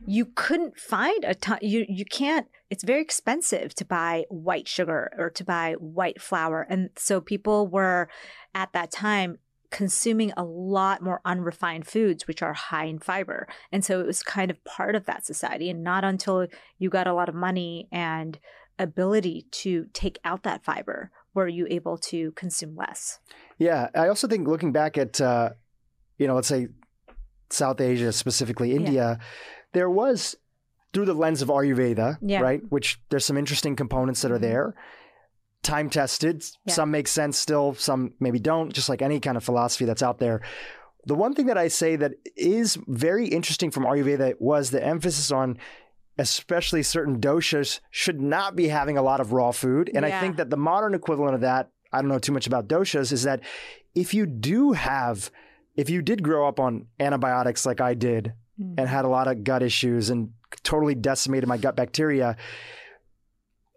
you 0.07 0.27
couldn't 0.27 0.79
find 0.79 1.25
a 1.25 1.35
ton. 1.35 1.59
You, 1.63 1.87
you 1.89 2.05
can't, 2.05 2.47
it's 2.71 2.85
very 2.85 3.01
expensive 3.01 3.75
to 3.75 3.85
buy 3.85 4.25
white 4.29 4.69
sugar 4.69 5.11
or 5.17 5.31
to 5.31 5.45
buy 5.45 5.75
white 5.79 6.21
flour. 6.21 6.67
And 6.69 6.91
so 6.97 7.21
people 7.21 7.67
were 7.67 8.09
at 8.55 8.73
that 8.73 8.91
time 8.91 9.39
consuming 9.71 10.33
a 10.37 10.45
lot 10.45 11.03
more 11.03 11.21
unrefined 11.25 11.87
foods, 11.87 12.27
which 12.27 12.43
are 12.43 12.55
high 12.55 12.85
in 12.85 12.99
fiber. 12.99 13.47
And 13.71 13.85
so 13.85 14.01
it 14.01 14.07
was 14.07 14.23
kind 14.23 14.51
of 14.51 14.63
part 14.65 14.95
of 14.95 15.05
that 15.07 15.27
society. 15.27 15.69
And 15.69 15.83
not 15.83 16.05
until 16.05 16.47
you 16.79 16.91
got 16.91 17.07
a 17.07 17.15
lot 17.15 17.29
of 17.29 17.35
money 17.35 17.89
and 17.93 18.39
ability 18.79 19.47
to 19.51 19.87
take 19.93 20.19
out 20.25 20.43
that 20.45 20.65
fiber 20.65 21.11
were 21.35 21.49
you 21.49 21.67
able 21.69 21.99
to 21.99 22.33
consume 22.33 22.77
less. 22.77 23.19
yeah, 23.59 23.89
I 23.95 24.09
also 24.09 24.27
think 24.27 24.49
looking 24.49 24.73
back 24.73 24.97
at, 24.97 25.21
uh, 25.21 25.51
you 26.17 26.27
know, 26.27 26.35
let's 26.35 26.49
say 26.49 26.69
South 27.51 27.81
Asia, 27.81 28.13
specifically 28.13 28.75
India, 28.75 29.19
there 29.73 29.91
was 29.91 30.37
through 30.99 31.07
the 31.07 31.15
lens 31.15 31.43
of 31.43 31.49
Ayurveda, 31.49 32.19
Yeah. 32.21 32.41
right? 32.41 32.61
Which 32.71 33.01
there's 33.09 33.25
some 33.25 33.37
interesting 33.37 33.77
components 33.77 34.23
that 34.23 34.33
are 34.33 34.39
Mhm. 34.39 34.43
there. 34.43 34.75
Time 35.63 35.89
tested. 35.91 36.45
Yeah. 36.67 36.75
Some 36.75 36.91
make 36.91 37.07
sense 37.07 37.39
still, 37.39 37.75
some 37.75 38.15
maybe 38.19 38.41
don't, 38.41 38.73
just 38.73 38.89
like 38.89 39.01
any 39.01 39.21
kind 39.21 39.37
of 39.37 39.45
philosophy 39.45 39.85
that's 39.85 40.03
out 40.03 40.19
there. 40.19 40.41
The 41.07 41.15
one 41.15 41.35
thing 41.35 41.47
that 41.47 41.57
I 41.57 41.69
say 41.69 41.95
that 41.97 42.13
is 42.37 42.77
very 42.89 43.29
interesting 43.29 43.71
from 43.71 43.85
Ayurveda 43.85 44.35
was 44.41 44.71
the 44.71 44.85
emphasis 44.85 45.31
on 45.31 45.57
especially 46.19 46.83
certain 46.83 47.21
doshas 47.21 47.79
should 47.93 48.21
not 48.21 48.57
be 48.57 48.67
having 48.69 48.99
a 48.99 49.03
lot 49.03 49.21
of 49.21 49.33
raw 49.33 49.53
food. 49.53 49.89
And 49.95 50.05
I 50.05 50.21
think 50.21 50.37
that 50.39 50.51
the 50.51 50.57
modern 50.57 50.93
equivalent 50.95 51.37
of 51.37 51.43
that, 51.43 51.71
I 51.93 52.01
don't 52.01 52.09
know 52.09 52.19
too 52.19 52.33
much 52.33 52.49
about 52.49 52.67
doshas, 52.67 53.13
is 53.13 53.23
that 53.23 53.41
if 53.95 54.13
you 54.15 54.27
do 54.27 54.73
have, 54.73 55.31
if 55.77 55.89
you 55.89 56.03
did 56.03 56.25
grow 56.25 56.49
up 56.49 56.59
on 56.59 56.87
antibiotics 56.99 57.65
like 57.65 57.81
I 57.81 57.95
did 57.95 58.33
and 58.59 58.89
had 58.89 59.05
a 59.05 59.09
lot 59.09 59.29
of 59.29 59.45
gut 59.45 59.63
issues 59.63 60.11
and 60.11 60.33
totally 60.63 60.95
decimated 60.95 61.49
my 61.49 61.57
gut 61.57 61.77
bacteria, 61.77 62.37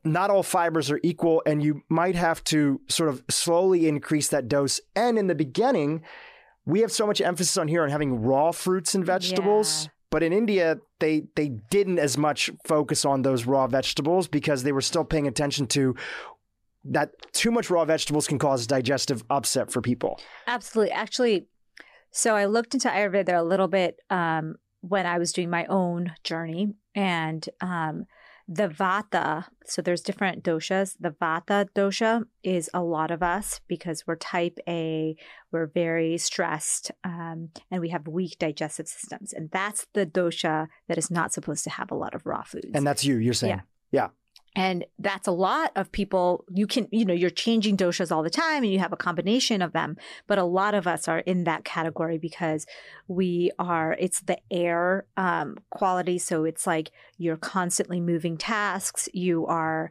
not 0.03 0.29
all 0.29 0.43
fibers 0.43 0.89
are 0.89 0.99
equal, 1.03 1.43
and 1.45 1.63
you 1.63 1.83
might 1.89 2.15
have 2.15 2.43
to 2.45 2.81
sort 2.87 3.09
of 3.09 3.23
slowly 3.29 3.87
increase 3.87 4.29
that 4.29 4.47
dose. 4.47 4.81
And 4.95 5.17
in 5.17 5.27
the 5.27 5.35
beginning, 5.35 6.03
we 6.65 6.81
have 6.81 6.91
so 6.91 7.05
much 7.05 7.21
emphasis 7.21 7.57
on 7.57 7.67
here 7.67 7.83
on 7.83 7.89
having 7.89 8.21
raw 8.21 8.51
fruits 8.51 8.95
and 8.95 9.05
vegetables. 9.05 9.85
Yeah. 9.85 9.89
But 10.09 10.23
in 10.23 10.33
India, 10.33 10.77
they 10.99 11.23
they 11.35 11.49
didn't 11.69 11.99
as 11.99 12.17
much 12.17 12.49
focus 12.65 13.05
on 13.05 13.21
those 13.21 13.45
raw 13.45 13.67
vegetables 13.67 14.27
because 14.27 14.63
they 14.63 14.71
were 14.71 14.81
still 14.81 15.05
paying 15.05 15.27
attention 15.27 15.67
to 15.67 15.95
that 16.83 17.11
too 17.31 17.51
much 17.51 17.69
raw 17.69 17.85
vegetables 17.85 18.27
can 18.27 18.39
cause 18.39 18.67
digestive 18.67 19.23
upset 19.29 19.71
for 19.71 19.81
people. 19.81 20.19
Absolutely. 20.47 20.91
Actually, 20.91 21.47
so 22.11 22.35
I 22.35 22.45
looked 22.45 22.73
into 22.73 22.89
Ayurveda 22.89 23.39
a 23.39 23.43
little 23.43 23.67
bit 23.67 23.99
um, 24.09 24.55
when 24.81 25.05
I 25.05 25.17
was 25.17 25.33
doing 25.33 25.49
my 25.49 25.65
own 25.65 26.13
journey, 26.23 26.73
and 26.93 27.47
um, 27.61 28.05
the 28.47 28.67
Vata. 28.67 29.45
So 29.65 29.81
there's 29.81 30.01
different 30.01 30.43
doshas. 30.43 30.95
The 30.99 31.11
Vata 31.11 31.67
dosha 31.73 32.23
is 32.43 32.69
a 32.73 32.83
lot 32.83 33.11
of 33.11 33.23
us 33.23 33.61
because 33.67 34.05
we're 34.05 34.15
Type 34.15 34.59
A. 34.67 35.15
We're 35.51 35.67
very 35.67 36.17
stressed, 36.17 36.91
um, 37.03 37.49
and 37.69 37.81
we 37.81 37.89
have 37.89 38.07
weak 38.07 38.37
digestive 38.39 38.87
systems, 38.87 39.33
and 39.33 39.49
that's 39.51 39.87
the 39.93 40.05
dosha 40.05 40.67
that 40.87 40.97
is 40.97 41.09
not 41.09 41.33
supposed 41.33 41.63
to 41.65 41.69
have 41.69 41.91
a 41.91 41.95
lot 41.95 42.13
of 42.13 42.25
raw 42.25 42.43
foods. 42.43 42.71
And 42.73 42.85
that's 42.85 43.05
you, 43.05 43.17
you're 43.17 43.33
saying. 43.33 43.61
And 44.55 44.85
that's 44.99 45.27
a 45.27 45.31
lot 45.31 45.71
of 45.75 45.91
people. 45.91 46.43
You 46.49 46.67
can, 46.67 46.87
you 46.91 47.05
know, 47.05 47.13
you're 47.13 47.29
changing 47.29 47.77
doshas 47.77 48.11
all 48.11 48.21
the 48.21 48.29
time 48.29 48.63
and 48.63 48.71
you 48.71 48.79
have 48.79 48.91
a 48.91 48.97
combination 48.97 49.61
of 49.61 49.71
them. 49.71 49.95
But 50.27 50.39
a 50.39 50.43
lot 50.43 50.73
of 50.73 50.87
us 50.87 51.07
are 51.07 51.19
in 51.19 51.45
that 51.45 51.63
category 51.63 52.17
because 52.17 52.65
we 53.07 53.51
are, 53.57 53.95
it's 53.97 54.21
the 54.21 54.37
air 54.51 55.05
um, 55.15 55.57
quality. 55.69 56.17
So 56.17 56.43
it's 56.43 56.67
like 56.67 56.91
you're 57.17 57.37
constantly 57.37 58.01
moving 58.01 58.37
tasks. 58.37 59.07
You 59.13 59.45
are, 59.47 59.89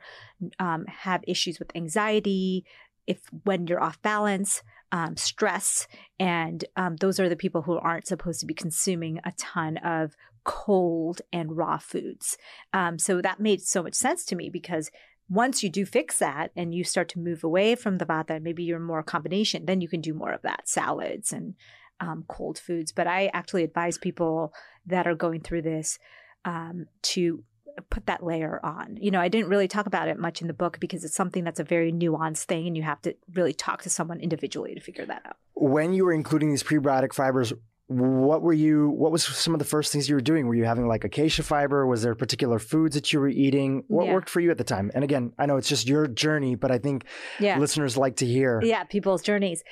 um, 0.58 0.84
have 0.86 1.24
issues 1.26 1.58
with 1.58 1.74
anxiety. 1.74 2.66
If 3.06 3.20
when 3.44 3.66
you're 3.66 3.82
off 3.82 4.00
balance, 4.02 4.62
um, 4.92 5.16
stress, 5.16 5.86
and 6.18 6.64
um, 6.76 6.96
those 6.96 7.20
are 7.20 7.28
the 7.28 7.36
people 7.36 7.62
who 7.62 7.78
aren't 7.78 8.06
supposed 8.06 8.40
to 8.40 8.46
be 8.46 8.54
consuming 8.54 9.20
a 9.24 9.32
ton 9.38 9.76
of 9.78 10.16
cold 10.44 11.22
and 11.32 11.56
raw 11.56 11.78
foods. 11.78 12.36
Um, 12.72 12.98
so 12.98 13.20
that 13.20 13.40
made 13.40 13.62
so 13.62 13.82
much 13.82 13.94
sense 13.94 14.24
to 14.26 14.36
me 14.36 14.50
because 14.50 14.90
once 15.28 15.62
you 15.62 15.70
do 15.70 15.86
fix 15.86 16.18
that 16.18 16.50
and 16.56 16.74
you 16.74 16.82
start 16.82 17.08
to 17.10 17.18
move 17.18 17.44
away 17.44 17.76
from 17.76 17.98
the 17.98 18.06
vata, 18.06 18.42
maybe 18.42 18.64
you're 18.64 18.80
more 18.80 19.02
combination, 19.02 19.64
then 19.64 19.80
you 19.80 19.88
can 19.88 20.00
do 20.00 20.12
more 20.12 20.32
of 20.32 20.42
that 20.42 20.68
salads 20.68 21.32
and 21.32 21.54
um, 22.00 22.24
cold 22.28 22.58
foods. 22.58 22.90
But 22.90 23.06
I 23.06 23.30
actually 23.32 23.62
advise 23.62 23.96
people 23.96 24.52
that 24.86 25.06
are 25.06 25.14
going 25.14 25.40
through 25.40 25.62
this 25.62 25.98
um, 26.44 26.86
to 27.02 27.44
put 27.90 28.06
that 28.06 28.24
layer 28.24 28.60
on. 28.64 28.98
You 29.00 29.10
know, 29.10 29.20
I 29.20 29.28
didn't 29.28 29.48
really 29.48 29.68
talk 29.68 29.86
about 29.86 30.08
it 30.08 30.18
much 30.18 30.40
in 30.40 30.48
the 30.48 30.52
book 30.52 30.80
because 30.80 31.04
it's 31.04 31.14
something 31.14 31.44
that's 31.44 31.60
a 31.60 31.64
very 31.64 31.92
nuanced 31.92 32.44
thing 32.44 32.66
and 32.66 32.76
you 32.76 32.82
have 32.82 33.00
to 33.02 33.14
really 33.32 33.52
talk 33.52 33.82
to 33.82 33.90
someone 33.90 34.20
individually 34.20 34.74
to 34.74 34.80
figure 34.80 35.06
that 35.06 35.22
out. 35.24 35.36
When 35.54 35.92
you 35.92 36.04
were 36.04 36.12
including 36.12 36.50
these 36.50 36.62
prebiotic 36.62 37.14
fibers, 37.14 37.52
what 37.90 38.40
were 38.42 38.52
you 38.52 38.88
what 38.90 39.10
was 39.10 39.24
some 39.24 39.52
of 39.52 39.58
the 39.58 39.64
first 39.64 39.92
things 39.92 40.08
you 40.08 40.14
were 40.14 40.20
doing? 40.20 40.46
Were 40.46 40.54
you 40.54 40.64
having 40.64 40.86
like 40.86 41.02
acacia 41.02 41.42
fiber? 41.42 41.84
Was 41.88 42.02
there 42.02 42.14
particular 42.14 42.60
foods 42.60 42.94
that 42.94 43.12
you 43.12 43.18
were 43.18 43.28
eating? 43.28 43.82
What 43.88 44.06
yeah. 44.06 44.12
worked 44.12 44.28
for 44.28 44.38
you 44.38 44.52
at 44.52 44.58
the 44.58 44.64
time? 44.64 44.92
And 44.94 45.02
again 45.02 45.32
i 45.38 45.46
know 45.46 45.56
it's 45.56 45.68
just 45.68 45.88
your 45.88 46.06
journey 46.06 46.54
but 46.54 46.70
i 46.70 46.78
think 46.78 47.04
yeah. 47.40 47.58
listeners 47.58 47.96
like 47.96 48.16
to 48.16 48.26
hear. 48.26 48.60
Yeah 48.62 48.84
people's 48.84 49.22
journeys. 49.22 49.64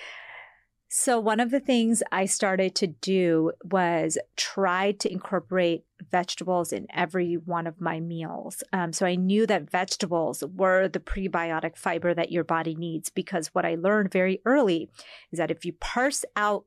So 0.91 1.21
one 1.21 1.39
of 1.39 1.53
the 1.53 1.61
things 1.61 2.03
i 2.11 2.25
started 2.25 2.75
to 2.77 2.89
do 2.89 3.53
was 3.63 4.19
try 4.37 4.93
to 4.93 5.13
incorporate 5.13 5.85
vegetables 6.11 6.73
in 6.73 6.89
every 6.93 7.35
one 7.35 7.69
of 7.69 7.81
my 7.81 8.01
meals. 8.01 8.65
Um, 8.73 8.93
so 8.93 9.07
i 9.07 9.15
knew 9.15 9.47
that 9.47 9.71
vegetables 9.71 10.43
were 10.57 10.89
the 10.89 10.99
prebiotic 10.99 11.77
fiber 11.77 12.15
that 12.15 12.33
your 12.33 12.43
body 12.43 12.75
needs 12.75 13.11
because 13.11 13.55
what 13.55 13.65
i 13.65 13.77
learned 13.77 14.11
very 14.11 14.41
early 14.45 14.91
is 15.31 15.39
that 15.39 15.53
if 15.53 15.65
you 15.65 15.73
parse 15.75 16.25
out 16.35 16.65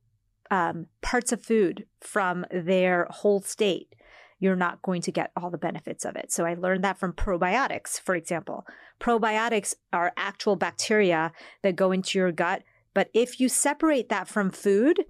um, 0.52 0.88
parts 1.02 1.32
of 1.32 1.42
food 1.42 1.86
from 2.02 2.46
their 2.52 3.08
whole 3.10 3.42
state, 3.42 3.96
you're 4.40 4.56
not 4.56 4.82
going 4.82 5.02
to 5.04 5.12
get 5.12 5.32
all 5.38 5.50
the 5.50 5.58
benefits 5.58 6.04
of 6.04 6.16
it. 6.16 6.32
So 6.32 6.46
I 6.46 6.56
learned 6.56 6.84
that 6.84 7.00
from 7.00 7.14
probiotics, 7.14 8.00
for 8.00 8.16
example. 8.16 8.66
Probiotics 9.00 9.74
are 9.94 10.14
actual 10.18 10.56
bacteria 10.56 11.32
that 11.64 11.76
go 11.76 11.92
into 11.92 12.20
your 12.20 12.32
gut. 12.32 12.64
But 12.94 13.10
if 13.14 13.40
you 13.40 13.48
separate 13.48 14.10
that 14.10 14.28
from 14.28 14.52
food, 14.52 15.06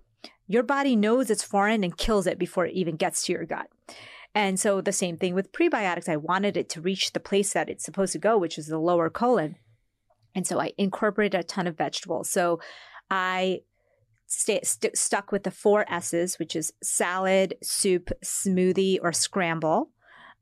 your 0.48 0.64
body 0.64 0.96
knows 0.96 1.30
it's 1.30 1.44
foreign 1.44 1.84
and 1.84 1.98
kills 1.98 2.28
it 2.28 2.38
before 2.38 2.66
it 2.66 2.76
even 2.76 2.96
gets 2.98 3.24
to 3.26 3.34
your 3.34 3.46
gut. 3.46 3.68
And 4.36 4.60
so 4.60 4.80
the 4.80 4.92
same 4.92 5.18
thing 5.18 5.34
with 5.34 5.52
prebiotics. 5.52 6.08
I 6.08 6.18
wanted 6.18 6.56
it 6.56 6.70
to 6.70 6.82
reach 6.82 7.14
the 7.14 7.20
place 7.20 7.54
that 7.54 7.70
it's 7.70 7.84
supposed 7.84 8.14
to 8.14 8.20
go, 8.20 8.38
which 8.38 8.58
is 8.58 8.68
the 8.68 8.78
lower 8.78 9.10
colon. 9.10 9.56
And 10.36 10.46
so 10.46 10.60
I 10.60 10.74
incorporated 10.78 11.40
a 11.40 11.44
ton 11.44 11.68
of 11.68 11.78
vegetables. 11.78 12.30
So 12.30 12.60
I 13.10 13.62
stay, 14.32 14.62
st- 14.64 14.98
stuck 14.98 15.32
with 15.32 15.44
the 15.44 15.52
four 15.52 15.86
S's, 15.92 16.40
which 16.40 16.56
is 16.56 16.74
salad, 16.82 17.56
soup, 17.62 18.10
smoothie, 18.24 18.98
or 19.02 19.12
scramble. 19.12 19.90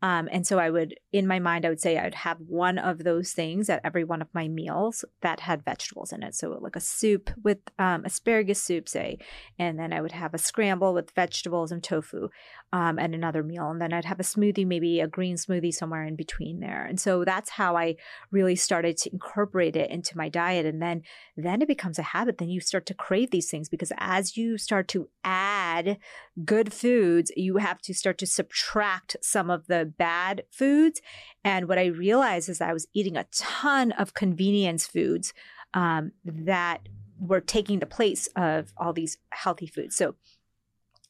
Um, 0.01 0.29
and 0.31 0.47
so 0.47 0.59
I 0.59 0.69
would, 0.69 0.95
in 1.11 1.27
my 1.27 1.39
mind, 1.39 1.65
I 1.65 1.69
would 1.69 1.81
say 1.81 1.97
I 1.97 2.05
would 2.05 2.15
have 2.15 2.37
one 2.39 2.77
of 2.77 3.03
those 3.03 3.33
things 3.33 3.69
at 3.69 3.81
every 3.83 4.05
one 4.05 4.21
of 4.21 4.33
my 4.33 4.47
meals 4.47 5.03
that 5.21 5.41
had 5.41 5.65
vegetables 5.65 6.13
in 6.13 6.23
it. 6.23 6.35
So 6.35 6.57
like 6.61 6.77
a 6.77 6.79
soup 6.79 7.29
with 7.43 7.57
um, 7.77 8.05
asparagus 8.05 8.61
soup, 8.61 8.87
say, 8.87 9.17
and 9.57 9.77
then 9.77 9.91
I 9.91 9.99
would 9.99 10.13
have 10.13 10.33
a 10.33 10.37
scramble 10.37 10.93
with 10.93 11.11
vegetables 11.11 11.71
and 11.71 11.83
tofu 11.83 12.29
um, 12.71 12.99
and 12.99 13.15
another 13.15 13.41
meal. 13.41 13.69
And 13.69 13.81
then 13.81 13.93
I'd 13.93 14.05
have 14.05 14.19
a 14.19 14.23
smoothie, 14.23 14.65
maybe 14.65 14.99
a 14.99 15.07
green 15.07 15.35
smoothie 15.35 15.73
somewhere 15.73 16.03
in 16.03 16.15
between 16.15 16.59
there. 16.59 16.85
And 16.85 16.99
so 16.99 17.25
that's 17.25 17.49
how 17.49 17.75
I 17.75 17.95
really 18.31 18.55
started 18.55 18.97
to 18.97 19.11
incorporate 19.11 19.75
it 19.75 19.89
into 19.89 20.17
my 20.17 20.29
diet. 20.29 20.65
And 20.65 20.81
then, 20.81 21.01
then 21.35 21.61
it 21.61 21.67
becomes 21.67 21.97
a 21.97 22.03
habit. 22.03 22.37
Then 22.37 22.49
you 22.49 22.59
start 22.59 22.85
to 22.87 22.93
crave 22.93 23.31
these 23.31 23.49
things 23.49 23.69
because 23.69 23.91
as 23.97 24.37
you 24.37 24.57
start 24.57 24.87
to 24.89 25.09
add 25.23 25.97
good 26.45 26.71
foods, 26.71 27.31
you 27.35 27.57
have 27.57 27.81
to 27.81 27.93
start 27.93 28.19
to 28.19 28.27
subtract 28.27 29.17
some 29.21 29.49
of 29.49 29.67
the 29.67 29.91
bad 29.97 30.43
foods. 30.51 31.01
And 31.43 31.67
what 31.67 31.79
I 31.79 31.85
realized 31.85 32.49
is 32.49 32.61
I 32.61 32.73
was 32.73 32.87
eating 32.93 33.17
a 33.17 33.25
ton 33.33 33.91
of 33.93 34.13
convenience 34.13 34.85
foods 34.85 35.33
um, 35.73 36.11
that 36.23 36.87
were 37.19 37.41
taking 37.41 37.79
the 37.79 37.85
place 37.85 38.27
of 38.35 38.71
all 38.77 38.93
these 38.93 39.17
healthy 39.31 39.67
foods. 39.67 39.95
So 39.95 40.15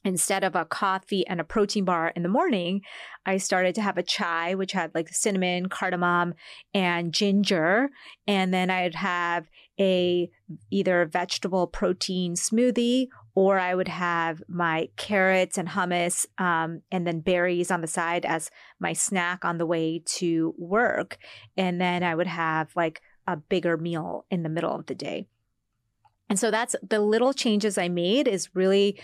instead 0.04 0.44
of 0.44 0.56
a 0.56 0.64
coffee 0.64 1.26
and 1.26 1.40
a 1.40 1.44
protein 1.44 1.84
bar 1.84 2.12
in 2.16 2.22
the 2.22 2.28
morning, 2.28 2.82
I 3.26 3.36
started 3.36 3.74
to 3.74 3.82
have 3.82 3.98
a 3.98 4.02
chai, 4.02 4.54
which 4.54 4.72
had 4.72 4.94
like 4.94 5.08
cinnamon, 5.10 5.68
cardamom, 5.68 6.34
and 6.72 7.12
ginger. 7.12 7.90
And 8.26 8.52
then 8.52 8.70
I'd 8.70 8.94
have 8.94 9.48
a 9.78 10.30
either 10.70 11.06
vegetable 11.06 11.66
protein 11.66 12.34
smoothie 12.34 13.08
or 13.34 13.58
I 13.58 13.74
would 13.74 13.88
have 13.88 14.42
my 14.48 14.88
carrots 14.96 15.56
and 15.56 15.68
hummus 15.68 16.26
um, 16.38 16.82
and 16.90 17.06
then 17.06 17.20
berries 17.20 17.70
on 17.70 17.80
the 17.80 17.86
side 17.86 18.26
as 18.26 18.50
my 18.78 18.92
snack 18.92 19.44
on 19.44 19.58
the 19.58 19.66
way 19.66 20.02
to 20.04 20.54
work. 20.58 21.18
And 21.56 21.80
then 21.80 22.02
I 22.02 22.14
would 22.14 22.26
have 22.26 22.70
like 22.74 23.00
a 23.26 23.36
bigger 23.36 23.76
meal 23.76 24.26
in 24.30 24.42
the 24.42 24.48
middle 24.48 24.74
of 24.74 24.86
the 24.86 24.94
day. 24.94 25.26
And 26.28 26.38
so 26.38 26.50
that's 26.50 26.76
the 26.86 27.00
little 27.00 27.32
changes 27.32 27.76
I 27.76 27.88
made 27.88 28.28
is 28.28 28.54
really 28.54 29.00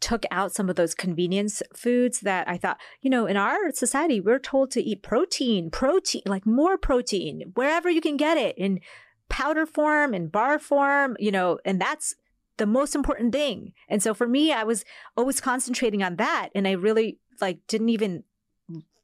took 0.00 0.24
out 0.30 0.52
some 0.52 0.68
of 0.68 0.76
those 0.76 0.94
convenience 0.94 1.62
foods 1.74 2.20
that 2.20 2.48
I 2.48 2.56
thought, 2.56 2.78
you 3.00 3.10
know, 3.10 3.26
in 3.26 3.36
our 3.36 3.72
society, 3.72 4.20
we're 4.20 4.38
told 4.38 4.70
to 4.72 4.82
eat 4.82 5.02
protein, 5.02 5.70
protein, 5.70 6.22
like 6.26 6.46
more 6.46 6.78
protein, 6.78 7.52
wherever 7.54 7.90
you 7.90 8.00
can 8.00 8.16
get 8.16 8.36
it 8.36 8.56
in 8.56 8.80
powder 9.28 9.66
form 9.66 10.14
and 10.14 10.32
bar 10.32 10.58
form, 10.58 11.16
you 11.18 11.30
know, 11.30 11.58
and 11.64 11.80
that's 11.80 12.14
the 12.56 12.66
most 12.66 12.94
important 12.94 13.32
thing. 13.32 13.72
And 13.88 14.02
so 14.02 14.14
for 14.14 14.26
me, 14.26 14.52
I 14.52 14.64
was 14.64 14.84
always 15.16 15.40
concentrating 15.40 16.02
on 16.02 16.16
that. 16.16 16.50
And 16.54 16.66
I 16.66 16.72
really 16.72 17.18
like 17.40 17.60
didn't 17.68 17.88
even, 17.90 18.24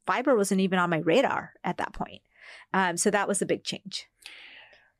fiber 0.06 0.36
wasn't 0.36 0.60
even 0.60 0.78
on 0.78 0.90
my 0.90 0.98
radar 0.98 1.52
at 1.62 1.78
that 1.78 1.92
point. 1.92 2.22
Um, 2.72 2.96
so 2.96 3.10
that 3.10 3.28
was 3.28 3.40
a 3.40 3.46
big 3.46 3.64
change. 3.64 4.08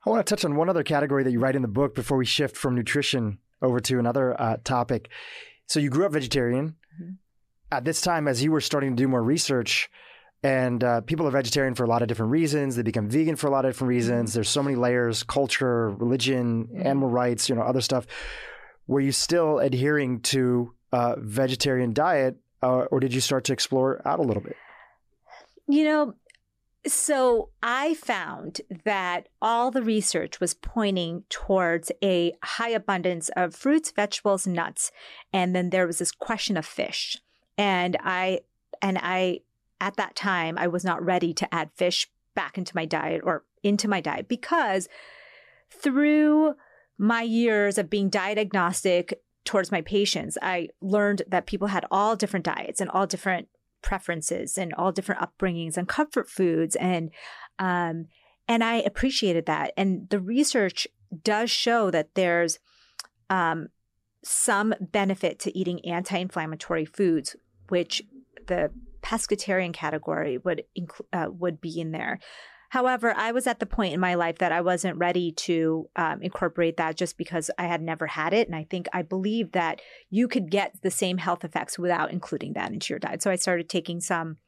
I 0.07 0.11
want 0.11 0.25
to 0.25 0.31
touch 0.31 0.45
on 0.45 0.57
one 0.57 0.69
other 0.69 0.83
category 0.83 1.25
that 1.25 1.33
you 1.33 1.41
write 1.41 1.57
in 1.57 1.63
the 1.63 1.69
book 1.69 1.95
before 1.95 2.19
we 2.19 2.27
shift 2.27 2.57
from 2.57 2.75
nutrition 2.75 3.39
over 3.63 3.81
to 3.81 3.99
another 3.99 4.41
uh, 4.41 4.59
topic. 4.63 5.09
So 5.67 5.81
you 5.81 5.91
grew 5.91 6.07
up 6.07 6.13
vegetarian. 6.13 6.77
Mm-hmm. 7.01 7.13
At 7.73 7.85
this 7.85 8.01
time, 8.01 8.29
as 8.29 8.43
you 8.43 8.53
were 8.53 8.61
starting 8.61 8.91
to 8.91 8.97
do 8.97 9.09
more 9.09 9.23
research, 9.23 9.91
and 10.43 10.85
uh, 10.85 11.01
people 11.01 11.27
are 11.27 11.31
vegetarian 11.31 11.75
for 11.75 11.85
a 11.85 11.89
lot 11.89 12.03
of 12.03 12.09
different 12.09 12.31
reasons. 12.31 12.77
They 12.77 12.83
become 12.83 13.09
vegan 13.09 13.35
for 13.37 13.47
a 13.47 13.51
lot 13.51 13.65
of 13.65 13.73
different 13.73 13.89
reasons. 13.89 14.31
Mm-hmm. 14.31 14.37
There's 14.37 14.49
so 14.49 14.63
many 14.63 14.77
layers: 14.77 15.23
culture, 15.23 15.91
religion, 15.91 16.67
mm-hmm. 16.67 16.87
animal 16.87 17.09
rights, 17.09 17.49
you 17.49 17.55
know, 17.55 17.63
other 17.63 17.81
stuff. 17.81 18.07
Were 18.87 19.01
you 19.01 19.13
still 19.13 19.59
adhering 19.59 20.21
to 20.21 20.75
a 20.93 21.17
vegetarian 21.19 21.95
diet, 21.95 22.37
uh, 22.63 22.85
or 22.91 23.01
did 23.01 23.15
you 23.15 23.21
start 23.21 23.45
to 23.45 23.53
explore 23.53 24.07
out 24.07 24.21
a 24.21 24.23
little 24.23 24.43
bit? 24.43 24.57
You 25.67 25.85
know, 25.85 26.15
so 26.87 27.49
I 27.63 27.95
found 27.95 28.61
that 28.85 29.29
all 29.41 29.71
the 29.71 29.83
research 29.83 30.41
was 30.41 30.55
pointing 30.55 31.25
towards 31.31 31.91
a 32.03 32.33
high 32.43 32.71
abundance 32.71 33.31
of 33.37 33.55
fruits, 33.55 33.91
vegetables, 33.91 34.47
nuts. 34.47 34.93
And 35.33 35.55
then 35.55 35.71
there 35.71 35.87
was 35.87 35.99
this 35.99 36.13
question 36.13 36.57
of 36.57 36.67
fish. 36.67 37.19
And 37.57 37.97
I, 38.03 38.41
and 38.83 38.99
I, 39.01 39.41
at 39.81 39.97
that 39.97 40.15
time, 40.15 40.59
I 40.59 40.67
was 40.67 40.85
not 40.85 41.05
ready 41.05 41.33
to 41.35 41.55
add 41.55 41.71
fish 41.75 42.11
back 42.35 42.59
into 42.59 42.77
my 42.77 42.85
diet 42.85 43.23
or 43.25 43.45
into 43.63 43.89
my 43.89 44.01
diet 44.01 44.29
because 44.29 44.89
through 45.71 46.55
my 46.99 47.23
years 47.23 47.79
of 47.79 47.91
being 47.91 48.09
diet 48.09 48.39
agnostic 48.39 49.21
towards 49.45 49.73
my 49.73 49.81
patients, 49.83 50.37
I 50.43 50.69
learned 50.81 51.23
that 51.29 51.47
people 51.47 51.69
had 51.69 51.87
all 51.91 52.17
different 52.17 52.45
diets 52.45 52.81
and 52.81 52.91
all 52.91 53.07
different 53.07 53.49
preferences 53.85 54.59
and 54.59 54.75
all 54.75 54.91
different 54.91 55.21
upbringings 55.21 55.77
and 55.77 55.87
comfort 55.87 56.29
foods 56.29 56.75
and 56.77 57.11
um, 57.61 58.07
and 58.49 58.65
I 58.65 58.77
appreciated 58.77 59.47
that. 59.47 59.73
And 59.77 60.09
the 60.11 60.21
research 60.21 60.87
does 61.23 61.51
show 61.51 61.91
that 61.91 62.15
there's 62.15 62.59
um, 63.31 63.69
some 64.23 64.75
benefit 64.81 65.39
to 65.41 65.57
eating 65.57 65.85
anti-inflammatory 65.87 66.85
foods, 66.85 67.37
which 67.69 68.03
the 68.47 68.71
pescatarian 69.03 69.73
category 69.73 70.39
would 70.39 70.65
include 70.75 71.09
uh, 71.13 71.29
would 71.31 71.61
be 71.61 71.81
in 71.81 71.93
there. 71.93 72.19
However, 72.75 73.15
I 73.17 73.31
was 73.31 73.47
at 73.47 73.61
the 73.61 73.67
point 73.67 73.95
in 73.95 74.01
my 74.01 74.17
life 74.17 74.39
that 74.39 74.51
I 74.51 74.61
wasn't 74.61 74.99
ready 74.99 75.31
to 75.31 75.89
um, 75.95 76.21
incorporate 76.23 76.77
that 76.79 76.97
just 76.97 77.17
because 77.17 77.49
I 77.57 77.67
had 77.67 77.81
never 77.81 78.09
had 78.09 78.33
it. 78.33 78.49
And 78.49 78.57
I 78.57 78.67
think 78.69 78.89
I 78.93 79.03
believe 79.03 79.53
that 79.53 79.81
you 80.11 80.27
could 80.27 80.51
get 80.51 80.83
the 80.83 80.91
same 80.91 81.19
health 81.19 81.45
effects 81.45 81.79
without 81.79 82.11
including 82.11 82.55
that 82.55 82.73
into 82.73 82.93
your 82.93 82.99
diet. 82.99 83.23
So 83.23 83.31
I 83.31 83.37
started 83.37 83.69
taking 83.69 84.01
some 84.01 84.39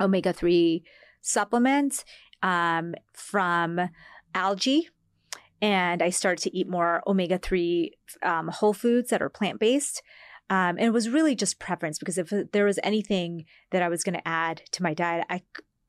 omega 0.00 0.32
3 0.32 0.82
supplements 1.22 2.04
um, 2.42 2.96
from 3.12 3.88
algae. 4.34 4.88
And 5.62 6.02
I 6.02 6.10
started 6.10 6.42
to 6.42 6.58
eat 6.58 6.68
more 6.68 7.04
omega 7.06 7.38
3 7.38 7.92
um, 8.24 8.48
whole 8.48 8.72
foods 8.72 9.10
that 9.10 9.22
are 9.22 9.28
plant 9.28 9.60
based. 9.60 10.02
Um, 10.50 10.70
and 10.70 10.80
it 10.80 10.92
was 10.92 11.08
really 11.08 11.36
just 11.36 11.60
preference 11.60 12.00
because 12.00 12.18
if 12.18 12.32
there 12.50 12.64
was 12.64 12.80
anything 12.82 13.44
that 13.70 13.80
I 13.80 13.88
was 13.88 14.02
going 14.02 14.16
to 14.16 14.28
add 14.28 14.62
to 14.72 14.82
my 14.82 14.92
diet, 14.92 15.24
I, 15.30 15.42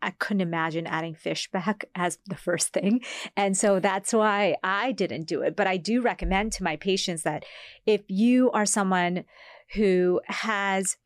I 0.06 0.12
couldn't 0.12 0.42
imagine 0.42 0.86
adding 0.86 1.16
fish 1.16 1.50
back 1.52 1.86
as 1.96 2.20
the 2.28 2.36
first 2.36 2.70
thing. 2.70 3.02
And 3.36 3.58
so 3.58 3.80
that's 3.80 4.14
why 4.14 4.56
I 4.64 4.92
didn't 4.92 5.26
do 5.26 5.42
it. 5.42 5.56
But 5.56 5.68
I 5.68 5.78
do 5.78 6.02
recommend 6.02 6.54
to 6.54 6.64
my 6.64 6.76
patients 6.78 7.24
that 7.24 7.44
if 7.86 8.02
you 8.08 8.52
are 8.52 8.66
someone 8.66 9.26
who 9.74 10.22
has 10.28 10.98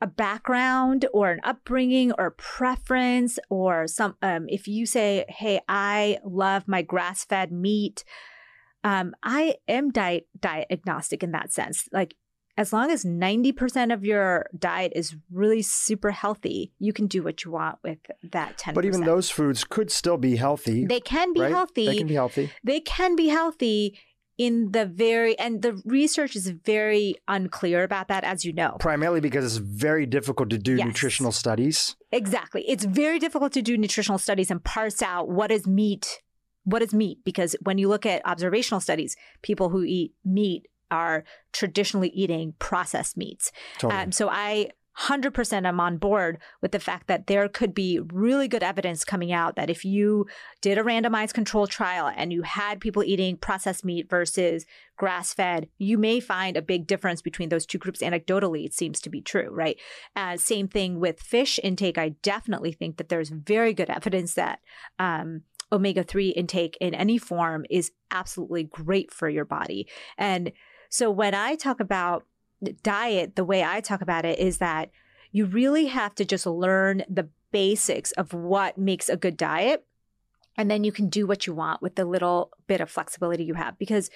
a 0.00 0.06
background 0.06 1.06
or 1.12 1.30
an 1.30 1.40
upbringing 1.42 2.12
or 2.18 2.30
preference 2.30 3.38
or 3.50 3.86
some 3.86 4.16
um, 4.22 4.46
if 4.48 4.68
you 4.68 4.86
say 4.86 5.24
hey 5.28 5.60
i 5.68 6.18
love 6.24 6.68
my 6.68 6.82
grass-fed 6.82 7.50
meat 7.50 8.04
um, 8.84 9.12
i 9.24 9.56
am 9.66 9.90
diet 9.90 10.28
diet 10.38 10.68
agnostic 10.70 11.24
in 11.24 11.32
that 11.32 11.52
sense 11.52 11.88
like 11.92 12.14
as 12.58 12.72
long 12.72 12.90
as 12.90 13.04
90% 13.04 13.94
of 13.94 14.04
your 14.04 14.46
diet 14.58 14.92
is 14.96 15.14
really 15.32 15.62
super 15.62 16.10
healthy, 16.10 16.72
you 16.80 16.92
can 16.92 17.06
do 17.06 17.22
what 17.22 17.44
you 17.44 17.52
want 17.52 17.78
with 17.84 17.98
that 18.32 18.58
10%. 18.58 18.74
But 18.74 18.84
even 18.84 19.02
those 19.02 19.30
foods 19.30 19.62
could 19.62 19.92
still 19.92 20.16
be 20.18 20.34
healthy. 20.34 20.84
They 20.84 20.98
can 20.98 21.32
be 21.32 21.40
right? 21.40 21.52
healthy. 21.52 21.86
They 21.86 21.98
can 21.98 22.08
be 22.08 22.14
healthy. 22.14 22.50
They 22.64 22.80
can 22.80 23.14
be 23.14 23.28
healthy 23.28 23.96
in 24.38 24.72
the 24.72 24.86
very 24.86 25.38
and 25.38 25.62
the 25.62 25.80
research 25.84 26.34
is 26.34 26.48
very 26.48 27.14
unclear 27.26 27.82
about 27.82 28.06
that 28.06 28.22
as 28.22 28.44
you 28.44 28.52
know 28.52 28.76
primarily 28.78 29.20
because 29.20 29.44
it's 29.44 29.56
very 29.56 30.06
difficult 30.06 30.48
to 30.48 30.56
do 30.56 30.76
Yes. 30.76 30.86
nutritional 30.86 31.32
studies 31.32 31.96
exactly 32.12 32.62
it's 32.68 32.84
very 32.84 33.18
difficult 33.18 33.52
to 33.54 33.62
do 33.62 33.76
nutritional 33.76 34.16
studies 34.16 34.48
and 34.48 34.62
parse 34.62 35.02
out 35.02 35.28
what 35.28 35.50
is 35.50 35.66
meat 35.66 36.22
what 36.62 36.82
is 36.82 36.94
meat 36.94 37.18
because 37.24 37.56
when 37.64 37.78
you 37.78 37.88
look 37.88 38.06
at 38.06 38.24
observational 38.24 38.80
studies 38.80 39.16
people 39.42 39.70
who 39.70 39.82
eat 39.82 40.12
meat 40.24 40.68
are 40.90 41.24
traditionally 41.52 42.08
eating 42.10 42.54
processed 42.58 43.16
meats 43.16 43.52
totally 43.78 44.02
um, 44.02 44.12
so 44.12 44.28
I 44.28 44.70
100% 44.98 45.66
am 45.66 45.78
on 45.78 45.96
board 45.96 46.38
with 46.60 46.72
the 46.72 46.80
fact 46.80 47.06
that 47.06 47.28
there 47.28 47.48
could 47.48 47.72
be 47.72 48.00
really 48.12 48.48
good 48.48 48.64
evidence 48.64 49.04
coming 49.04 49.32
out 49.32 49.54
that 49.54 49.70
if 49.70 49.84
you 49.84 50.26
did 50.60 50.76
a 50.76 50.82
randomized 50.82 51.34
control 51.34 51.68
trial 51.68 52.10
and 52.16 52.32
you 52.32 52.42
had 52.42 52.80
people 52.80 53.04
eating 53.04 53.36
processed 53.36 53.84
meat 53.84 54.10
versus 54.10 54.66
grass 54.96 55.32
fed, 55.32 55.68
you 55.78 55.96
may 55.98 56.18
find 56.18 56.56
a 56.56 56.62
big 56.62 56.86
difference 56.86 57.22
between 57.22 57.48
those 57.48 57.64
two 57.64 57.78
groups. 57.78 58.02
Anecdotally, 58.02 58.64
it 58.64 58.74
seems 58.74 59.00
to 59.00 59.08
be 59.08 59.20
true, 59.20 59.48
right? 59.50 59.78
Uh, 60.16 60.36
same 60.36 60.66
thing 60.66 60.98
with 60.98 61.20
fish 61.20 61.60
intake. 61.62 61.96
I 61.96 62.10
definitely 62.22 62.72
think 62.72 62.96
that 62.96 63.08
there's 63.08 63.28
very 63.28 63.74
good 63.74 63.90
evidence 63.90 64.34
that 64.34 64.58
um, 64.98 65.42
omega 65.70 66.02
3 66.02 66.30
intake 66.30 66.76
in 66.80 66.92
any 66.94 67.18
form 67.18 67.64
is 67.70 67.92
absolutely 68.10 68.64
great 68.64 69.12
for 69.12 69.28
your 69.28 69.44
body. 69.44 69.86
And 70.16 70.50
so 70.88 71.10
when 71.10 71.34
I 71.34 71.54
talk 71.54 71.80
about 71.80 72.24
diet, 72.82 73.36
the 73.36 73.44
way 73.44 73.62
I 73.62 73.80
talk 73.80 74.00
about 74.00 74.24
it 74.24 74.38
is 74.38 74.58
that 74.58 74.90
you 75.32 75.44
really 75.46 75.86
have 75.86 76.14
to 76.16 76.24
just 76.24 76.46
learn 76.46 77.04
the 77.08 77.28
basics 77.52 78.12
of 78.12 78.32
what 78.32 78.78
makes 78.78 79.08
a 79.08 79.16
good 79.16 79.36
diet. 79.36 79.84
And 80.56 80.70
then 80.70 80.84
you 80.84 80.92
can 80.92 81.08
do 81.08 81.26
what 81.26 81.46
you 81.46 81.54
want 81.54 81.82
with 81.82 81.94
the 81.94 82.04
little 82.04 82.50
bit 82.66 82.80
of 82.80 82.90
flexibility 82.90 83.44
you 83.44 83.54
have. 83.54 83.78
Because 83.78 84.10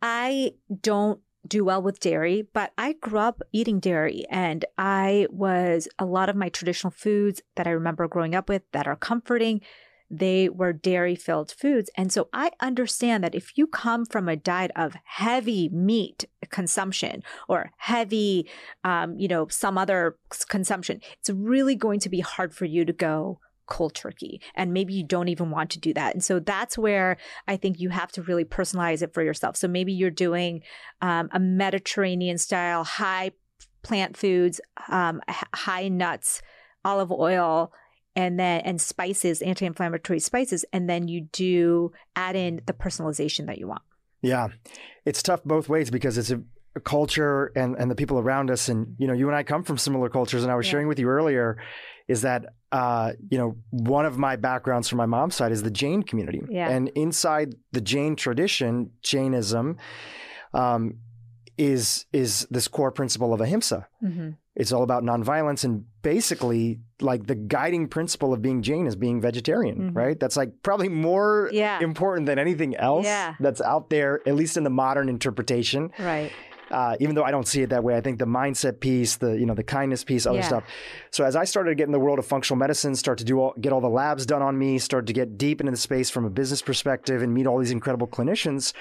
I 0.00 0.54
don't 0.80 1.20
do 1.46 1.64
well 1.64 1.82
with 1.82 2.00
dairy, 2.00 2.46
but 2.52 2.72
I 2.78 2.94
grew 2.94 3.18
up 3.18 3.42
eating 3.52 3.80
dairy 3.80 4.24
and 4.30 4.64
I 4.78 5.26
was 5.30 5.88
a 5.98 6.04
lot 6.04 6.28
of 6.28 6.36
my 6.36 6.48
traditional 6.48 6.92
foods 6.92 7.42
that 7.56 7.66
I 7.66 7.70
remember 7.70 8.06
growing 8.06 8.34
up 8.34 8.48
with 8.48 8.62
that 8.72 8.86
are 8.86 8.96
comforting 8.96 9.60
they 10.12 10.50
were 10.50 10.74
dairy 10.74 11.16
filled 11.16 11.50
foods. 11.50 11.90
And 11.96 12.12
so 12.12 12.28
I 12.34 12.50
understand 12.60 13.24
that 13.24 13.34
if 13.34 13.56
you 13.56 13.66
come 13.66 14.04
from 14.04 14.28
a 14.28 14.36
diet 14.36 14.70
of 14.76 14.94
heavy 15.04 15.70
meat 15.70 16.26
consumption 16.50 17.22
or 17.48 17.70
heavy, 17.78 18.46
um, 18.84 19.18
you 19.18 19.26
know, 19.26 19.48
some 19.48 19.78
other 19.78 20.18
consumption, 20.48 21.00
it's 21.18 21.30
really 21.30 21.74
going 21.74 21.98
to 22.00 22.10
be 22.10 22.20
hard 22.20 22.54
for 22.54 22.66
you 22.66 22.84
to 22.84 22.92
go 22.92 23.40
cold 23.66 23.94
turkey. 23.94 24.42
And 24.54 24.74
maybe 24.74 24.92
you 24.92 25.02
don't 25.02 25.28
even 25.28 25.50
want 25.50 25.70
to 25.70 25.80
do 25.80 25.94
that. 25.94 26.12
And 26.12 26.22
so 26.22 26.38
that's 26.40 26.76
where 26.76 27.16
I 27.48 27.56
think 27.56 27.80
you 27.80 27.88
have 27.88 28.12
to 28.12 28.22
really 28.22 28.44
personalize 28.44 29.00
it 29.00 29.14
for 29.14 29.22
yourself. 29.22 29.56
So 29.56 29.66
maybe 29.66 29.94
you're 29.94 30.10
doing 30.10 30.62
um, 31.00 31.30
a 31.32 31.40
Mediterranean 31.40 32.36
style, 32.36 32.84
high 32.84 33.30
plant 33.82 34.18
foods, 34.18 34.60
um, 34.88 35.22
high 35.28 35.88
nuts, 35.88 36.42
olive 36.84 37.10
oil, 37.10 37.72
and 38.14 38.38
then 38.38 38.60
and 38.62 38.80
spices, 38.80 39.42
anti-inflammatory 39.42 40.20
spices, 40.20 40.64
and 40.72 40.88
then 40.88 41.08
you 41.08 41.22
do 41.32 41.92
add 42.16 42.36
in 42.36 42.60
the 42.66 42.72
personalization 42.72 43.46
that 43.46 43.58
you 43.58 43.68
want. 43.68 43.82
Yeah, 44.20 44.48
it's 45.04 45.22
tough 45.22 45.42
both 45.44 45.68
ways 45.68 45.90
because 45.90 46.16
it's 46.18 46.30
a, 46.30 46.40
a 46.76 46.80
culture 46.80 47.52
and 47.56 47.74
and 47.76 47.90
the 47.90 47.94
people 47.94 48.18
around 48.18 48.50
us, 48.50 48.68
and 48.68 48.94
you 48.98 49.06
know, 49.06 49.12
you 49.14 49.26
and 49.28 49.36
I 49.36 49.42
come 49.42 49.62
from 49.64 49.78
similar 49.78 50.08
cultures, 50.08 50.42
and 50.42 50.52
I 50.52 50.54
was 50.56 50.66
Yeah. 50.66 50.72
sharing 50.72 50.88
with 50.88 50.98
you 50.98 51.08
earlier, 51.08 51.56
is 52.08 52.22
that 52.22 52.44
uh, 52.70 53.12
you 53.30 53.38
know 53.38 53.56
one 53.70 54.06
of 54.06 54.18
my 54.18 54.36
backgrounds 54.36 54.88
from 54.88 54.98
my 54.98 55.06
mom's 55.06 55.34
side 55.34 55.52
is 55.52 55.62
the 55.62 55.70
Jain 55.70 56.02
community, 56.02 56.42
Yeah. 56.48 56.68
and 56.70 56.88
inside 56.94 57.54
the 57.72 57.80
Jain 57.80 58.14
tradition, 58.16 58.90
Jainism. 59.02 59.76
Um, 60.54 60.98
is 61.58 62.06
is 62.12 62.46
this 62.50 62.66
core 62.66 62.90
principle 62.90 63.34
of 63.34 63.40
ahimsa? 63.40 63.86
Mm-hmm. 64.02 64.30
It's 64.56 64.72
all 64.72 64.82
about 64.82 65.02
nonviolence 65.02 65.64
and 65.64 65.84
basically 66.02 66.80
like 67.00 67.26
the 67.26 67.34
guiding 67.34 67.88
principle 67.88 68.32
of 68.32 68.42
being 68.42 68.62
Jain 68.62 68.86
is 68.86 68.96
being 68.96 69.20
vegetarian, 69.20 69.90
Mhm. 69.92 69.96
right? 69.96 70.18
That's 70.20 70.36
like 70.36 70.50
probably 70.62 70.88
more 70.88 71.48
Yeah. 71.52 71.80
important 71.80 72.26
than 72.26 72.38
anything 72.38 72.76
else 72.76 73.06
Yeah. 73.06 73.34
that's 73.40 73.60
out 73.60 73.90
there, 73.90 74.20
at 74.26 74.34
least 74.34 74.56
in 74.56 74.64
the 74.64 74.70
modern 74.70 75.08
interpretation. 75.08 75.90
Right. 75.98 76.30
Uh, 76.70 76.96
even 77.00 77.14
though 77.14 77.22
I 77.24 77.30
don't 77.30 77.46
see 77.46 77.60
it 77.62 77.68
that 77.70 77.84
way, 77.84 77.96
I 77.96 78.00
think 78.00 78.18
the 78.18 78.24
mindset 78.26 78.80
piece, 78.80 79.16
the 79.16 79.32
you 79.38 79.44
know 79.44 79.54
the 79.54 79.62
kindness 79.62 80.04
piece, 80.04 80.24
other 80.26 80.38
Yeah. 80.38 80.46
stuff. 80.46 80.64
So 81.10 81.24
as 81.24 81.36
I 81.36 81.44
started 81.44 81.70
to 81.70 81.74
get 81.74 81.86
in 81.86 81.92
the 81.92 82.00
world 82.00 82.18
of 82.18 82.24
functional 82.24 82.58
medicine, 82.58 82.94
start 82.94 83.18
to 83.18 83.24
do 83.24 83.38
all, 83.40 83.54
get 83.60 83.72
all 83.72 83.80
the 83.82 83.90
labs 83.90 84.24
done 84.24 84.40
on 84.42 84.58
me, 84.58 84.78
start 84.78 85.06
to 85.06 85.12
get 85.12 85.36
deep 85.36 85.60
into 85.60 85.70
the 85.70 85.76
space 85.76 86.08
from 86.08 86.24
a 86.24 86.30
business 86.30 86.62
perspective, 86.62 87.22
and 87.22 87.34
meet 87.34 87.46
all 87.46 87.58
these 87.58 87.72
incredible 87.72 88.06
clinicians, 88.06 88.72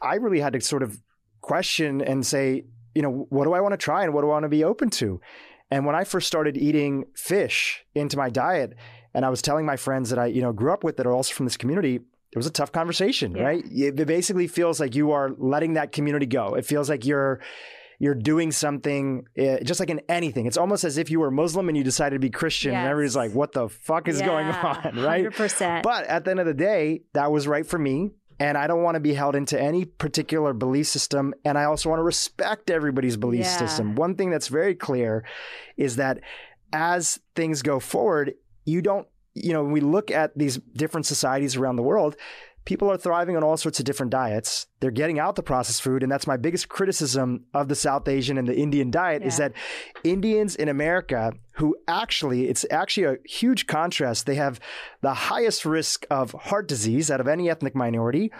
I 0.00 0.14
really 0.16 0.40
had 0.40 0.52
to 0.52 0.60
sort 0.60 0.82
of 0.84 0.98
question 1.40 2.00
and 2.00 2.24
say, 2.24 2.64
you 2.94 3.02
know, 3.02 3.26
what 3.30 3.44
do 3.44 3.52
I 3.52 3.60
want 3.60 3.72
to 3.72 3.78
try 3.78 4.04
and 4.04 4.14
what 4.14 4.20
do 4.22 4.28
I 4.28 4.30
want 4.34 4.44
to 4.44 4.48
be 4.48 4.62
open 4.62 4.88
to? 4.90 5.20
And 5.70 5.86
when 5.86 5.94
I 5.94 6.04
first 6.04 6.26
started 6.26 6.56
eating 6.56 7.04
fish 7.14 7.84
into 7.94 8.16
my 8.16 8.30
diet, 8.30 8.74
and 9.14 9.24
I 9.24 9.28
was 9.30 9.42
telling 9.42 9.64
my 9.66 9.76
friends 9.76 10.10
that 10.10 10.18
I, 10.18 10.26
you 10.26 10.42
know, 10.42 10.52
grew 10.52 10.72
up 10.72 10.84
with 10.84 10.96
that 10.98 11.06
are 11.06 11.12
also 11.12 11.34
from 11.34 11.46
this 11.46 11.56
community, 11.56 11.96
it 12.32 12.36
was 12.36 12.46
a 12.46 12.50
tough 12.50 12.72
conversation, 12.72 13.34
Yeah. 13.36 13.42
right? 13.44 13.64
It 13.70 14.06
basically 14.06 14.46
feels 14.48 14.80
like 14.80 14.94
you 14.94 15.12
are 15.12 15.30
letting 15.38 15.74
that 15.74 15.92
community 15.92 16.26
go. 16.26 16.54
It 16.54 16.64
feels 16.66 16.88
like 16.90 17.04
you're 17.06 17.40
you're 18.00 18.16
doing 18.16 18.50
something 18.50 19.24
uh, 19.38 19.58
just 19.62 19.78
like 19.78 19.88
in 19.88 20.00
anything. 20.08 20.46
It's 20.46 20.56
almost 20.56 20.82
as 20.82 20.98
if 20.98 21.10
you 21.12 21.20
were 21.20 21.30
Muslim 21.30 21.68
and 21.68 21.78
you 21.78 21.84
decided 21.84 22.16
to 22.16 22.18
be 22.18 22.28
Christian, 22.28 22.74
and 22.74 22.88
everybody's 22.88 23.14
like, 23.14 23.30
"What 23.32 23.52
the 23.52 23.68
fuck 23.68 24.08
is 24.08 24.20
going 24.20 24.46
on?" 24.48 24.96
Right? 24.96 25.24
100%. 25.26 25.84
But 25.84 26.04
at 26.06 26.24
the 26.24 26.32
end 26.32 26.40
of 26.40 26.46
the 26.46 26.54
day, 26.54 27.02
that 27.12 27.30
was 27.30 27.46
right 27.46 27.64
for 27.64 27.78
me. 27.78 28.10
And 28.40 28.58
I 28.58 28.66
don't 28.66 28.82
want 28.82 28.96
to 28.96 29.00
be 29.00 29.14
held 29.14 29.36
into 29.36 29.60
any 29.60 29.84
particular 29.84 30.52
belief 30.52 30.86
system. 30.88 31.34
And 31.44 31.56
I 31.56 31.64
also 31.64 31.88
want 31.88 32.00
to 32.00 32.04
respect 32.04 32.70
everybody's 32.70 33.16
belief 33.16 33.44
Yeah. 33.44 33.56
system. 33.56 33.94
One 33.94 34.14
thing 34.16 34.30
that's 34.30 34.48
very 34.48 34.74
clear 34.74 35.24
is 35.76 35.96
that 35.96 36.20
as 36.72 37.20
things 37.36 37.62
go 37.62 37.78
forward, 37.78 38.34
you 38.64 38.82
don't, 38.82 39.06
you 39.34 39.52
know, 39.52 39.62
when 39.62 39.72
we 39.72 39.80
look 39.80 40.10
at 40.10 40.36
these 40.36 40.58
different 40.74 41.06
societies 41.06 41.56
around 41.56 41.76
the 41.76 41.82
world, 41.82 42.16
people 42.64 42.90
are 42.90 42.96
thriving 42.96 43.36
on 43.36 43.42
all 43.42 43.56
sorts 43.56 43.78
of 43.78 43.84
different 43.84 44.10
diets. 44.10 44.66
They're 44.80 44.90
getting 44.90 45.18
out 45.18 45.36
the 45.36 45.42
processed 45.42 45.82
food. 45.82 46.02
And 46.02 46.10
that's 46.10 46.26
my 46.26 46.36
biggest 46.36 46.68
criticism 46.68 47.44
of 47.52 47.68
the 47.68 47.74
South 47.74 48.08
Asian 48.08 48.38
and 48.38 48.48
the 48.48 48.56
Indian 48.56 48.90
diet 48.90 49.22
is 49.22 49.36
that 49.36 49.52
Indians 50.02 50.56
in 50.56 50.68
America 50.68 51.32
who 51.52 51.76
actually, 51.86 52.48
it's 52.48 52.64
actually 52.70 53.04
a 53.04 53.16
huge 53.24 53.66
contrast. 53.66 54.26
They 54.26 54.34
have 54.36 54.58
the 55.02 55.14
highest 55.14 55.64
risk 55.64 56.06
of 56.10 56.32
heart 56.32 56.66
disease 56.66 57.10
out 57.10 57.20
of 57.20 57.28
any 57.28 57.48
ethnic 57.50 57.74
minority. 57.74 58.32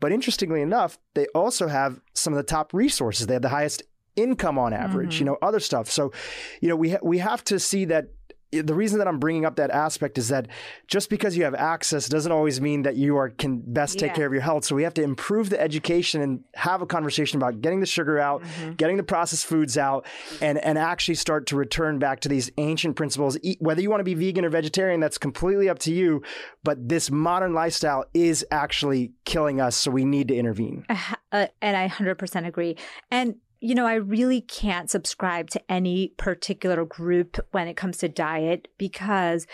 But 0.00 0.12
interestingly 0.12 0.62
enough, 0.62 0.98
they 1.14 1.26
also 1.34 1.68
have 1.68 2.00
some 2.14 2.32
of 2.32 2.36
the 2.36 2.42
top 2.44 2.72
resources. 2.72 3.26
They 3.26 3.34
have 3.34 3.42
the 3.42 3.48
highest 3.50 3.82
income 4.16 4.58
on 4.58 4.72
average, 4.72 5.16
Mhm. 5.16 5.20
you 5.20 5.24
know, 5.26 5.38
other 5.42 5.60
stuff. 5.60 5.90
So, 5.90 6.12
you 6.60 6.68
know, 6.68 6.76
we 6.76 6.90
ha- 6.90 6.98
we 7.02 7.18
have 7.18 7.42
to 7.44 7.58
see 7.58 7.84
that 7.86 8.08
the 8.52 8.74
reason 8.74 8.98
that 8.98 9.08
I'm 9.08 9.18
bringing 9.18 9.44
up 9.46 9.56
that 9.56 9.70
aspect 9.70 10.18
is 10.18 10.28
that 10.28 10.46
just 10.86 11.08
because 11.08 11.36
you 11.36 11.44
have 11.44 11.54
access 11.54 12.08
doesn't 12.08 12.30
always 12.30 12.60
mean 12.60 12.82
that 12.82 12.96
you 12.96 13.16
are 13.16 13.30
can 13.30 13.62
best 13.64 13.98
take 13.98 14.10
Yeah. 14.10 14.16
care 14.16 14.26
of 14.26 14.32
your 14.32 14.42
health. 14.42 14.64
So 14.66 14.76
we 14.76 14.82
have 14.82 14.92
to 14.94 15.02
improve 15.02 15.48
the 15.50 15.60
education 15.60 16.20
and 16.20 16.40
have 16.54 16.82
a 16.82 16.86
conversation 16.86 17.38
about 17.38 17.60
getting 17.62 17.80
the 17.80 17.86
sugar 17.86 18.18
out, 18.18 18.42
Mhm. 18.42 18.76
getting 18.76 18.96
the 18.98 19.02
processed 19.02 19.46
foods 19.46 19.78
out, 19.78 20.04
and 20.40 20.58
and 20.58 20.78
actually 20.78 21.14
start 21.14 21.46
to 21.46 21.56
return 21.56 21.98
back 21.98 22.20
to 22.20 22.28
these 22.28 22.50
ancient 22.58 22.94
principles. 22.96 23.38
Eat, 23.42 23.56
whether 23.60 23.80
you 23.80 23.88
want 23.90 24.00
to 24.00 24.04
be 24.04 24.14
vegan 24.14 24.44
or 24.44 24.50
vegetarian, 24.50 25.00
that's 25.00 25.18
completely 25.18 25.68
up 25.68 25.78
to 25.80 25.92
you. 25.92 26.22
But 26.62 26.88
this 26.88 27.10
modern 27.10 27.54
lifestyle 27.54 28.04
is 28.14 28.44
actually 28.50 29.12
killing 29.24 29.60
us, 29.60 29.76
so 29.76 29.90
we 29.90 30.04
need 30.04 30.28
to 30.28 30.34
intervene. 30.36 30.84
Uh, 31.32 31.46
and 31.62 31.76
I 31.76 31.88
100% 31.88 32.46
agree. 32.46 32.76
And, 33.10 33.36
you 33.62 33.76
know, 33.76 33.86
I 33.86 33.94
really 33.94 34.40
can't 34.40 34.90
subscribe 34.90 35.48
to 35.50 35.62
any 35.70 36.08
particular 36.16 36.84
group 36.84 37.38
when 37.52 37.68
it 37.68 37.76
comes 37.76 37.98
to 37.98 38.08
diet 38.08 38.66
because 38.76 39.46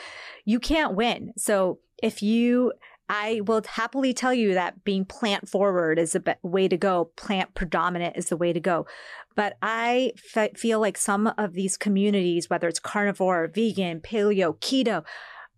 you 0.46 0.58
can't 0.58 0.94
win. 0.94 1.34
So 1.36 1.80
if 2.02 2.22
you 2.22 2.72
I 3.10 3.40
will 3.46 3.62
happily 3.66 4.12
tell 4.12 4.34
you 4.34 4.52
that 4.54 4.84
being 4.84 5.06
plant 5.06 5.48
forward 5.48 5.98
is 5.98 6.12
the 6.12 6.36
way 6.42 6.68
to 6.68 6.76
go. 6.76 7.06
Plant 7.16 7.54
predominant 7.54 8.16
is 8.18 8.28
the 8.28 8.36
way 8.36 8.52
to 8.52 8.60
go. 8.60 8.86
But 9.34 9.56
I 9.62 10.12
f- 10.34 10.56
feel 10.56 10.78
like 10.78 10.98
some 10.98 11.32
of 11.38 11.54
these 11.54 11.78
communities, 11.78 12.50
whether 12.50 12.68
it's 12.68 12.78
carnivore, 12.78 13.46
vegan, 13.46 14.00
paleo, 14.00 14.58
keto, 14.58 15.04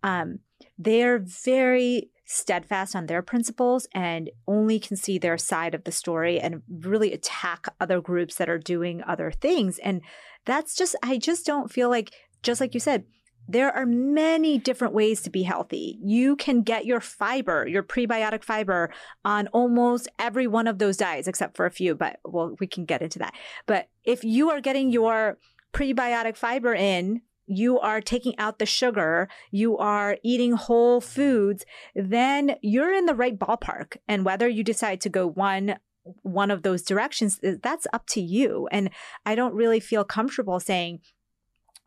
um, 0.04 0.38
they're 0.78 1.18
very 1.18 2.10
steadfast 2.32 2.94
on 2.94 3.06
their 3.06 3.22
principles 3.22 3.88
and 3.92 4.30
only 4.46 4.78
can 4.78 4.96
see 4.96 5.18
their 5.18 5.36
side 5.36 5.74
of 5.74 5.82
the 5.82 5.90
story 5.90 6.38
and 6.38 6.62
really 6.68 7.12
attack 7.12 7.66
other 7.80 8.00
groups 8.00 8.36
that 8.36 8.48
are 8.48 8.56
doing 8.56 9.02
other 9.02 9.32
things. 9.32 9.78
And 9.78 10.00
that's 10.44 10.76
just, 10.76 10.94
I 11.02 11.18
just 11.18 11.44
don't 11.44 11.72
feel 11.72 11.90
like, 11.90 12.12
just 12.44 12.60
like 12.60 12.72
you 12.72 12.78
said, 12.78 13.04
there 13.48 13.72
are 13.72 13.84
many 13.84 14.58
different 14.58 14.94
ways 14.94 15.22
to 15.22 15.30
be 15.30 15.42
healthy. 15.42 15.98
You 16.00 16.36
can 16.36 16.62
get 16.62 16.86
your 16.86 17.00
fiber, 17.00 17.66
your 17.66 17.82
prebiotic 17.82 18.44
fiber 18.44 18.92
on 19.24 19.48
almost 19.48 20.06
every 20.20 20.46
one 20.46 20.68
of 20.68 20.78
those 20.78 20.96
diets, 20.96 21.26
except 21.26 21.56
for 21.56 21.66
a 21.66 21.70
few, 21.70 21.96
but 21.96 22.20
well, 22.24 22.54
we 22.60 22.68
can 22.68 22.84
get 22.84 23.02
into 23.02 23.18
that. 23.18 23.34
But 23.66 23.88
if 24.04 24.22
you 24.22 24.50
are 24.50 24.60
getting 24.60 24.92
your 24.92 25.36
prebiotic 25.72 26.36
fiber 26.36 26.74
in, 26.74 27.22
you 27.50 27.80
are 27.80 28.00
taking 28.00 28.38
out 28.38 28.58
the 28.58 28.66
sugar, 28.66 29.28
you 29.50 29.76
are 29.76 30.16
eating 30.22 30.52
whole 30.52 31.00
foods, 31.00 31.64
then 31.94 32.56
you're 32.62 32.92
in 32.92 33.06
the 33.06 33.14
right 33.14 33.38
ballpark. 33.38 33.96
And 34.06 34.24
whether 34.24 34.48
you 34.48 34.62
decide 34.64 35.00
to 35.02 35.08
go 35.08 35.26
one 35.26 35.76
one 36.22 36.50
of 36.50 36.62
those 36.62 36.82
directions 36.82 37.38
that's 37.62 37.86
up 37.92 38.06
to 38.06 38.22
you 38.22 38.66
and 38.72 38.88
i 39.26 39.34
don't 39.34 39.52
really 39.52 39.78
feel 39.78 40.02
comfortable 40.02 40.58
saying 40.58 40.98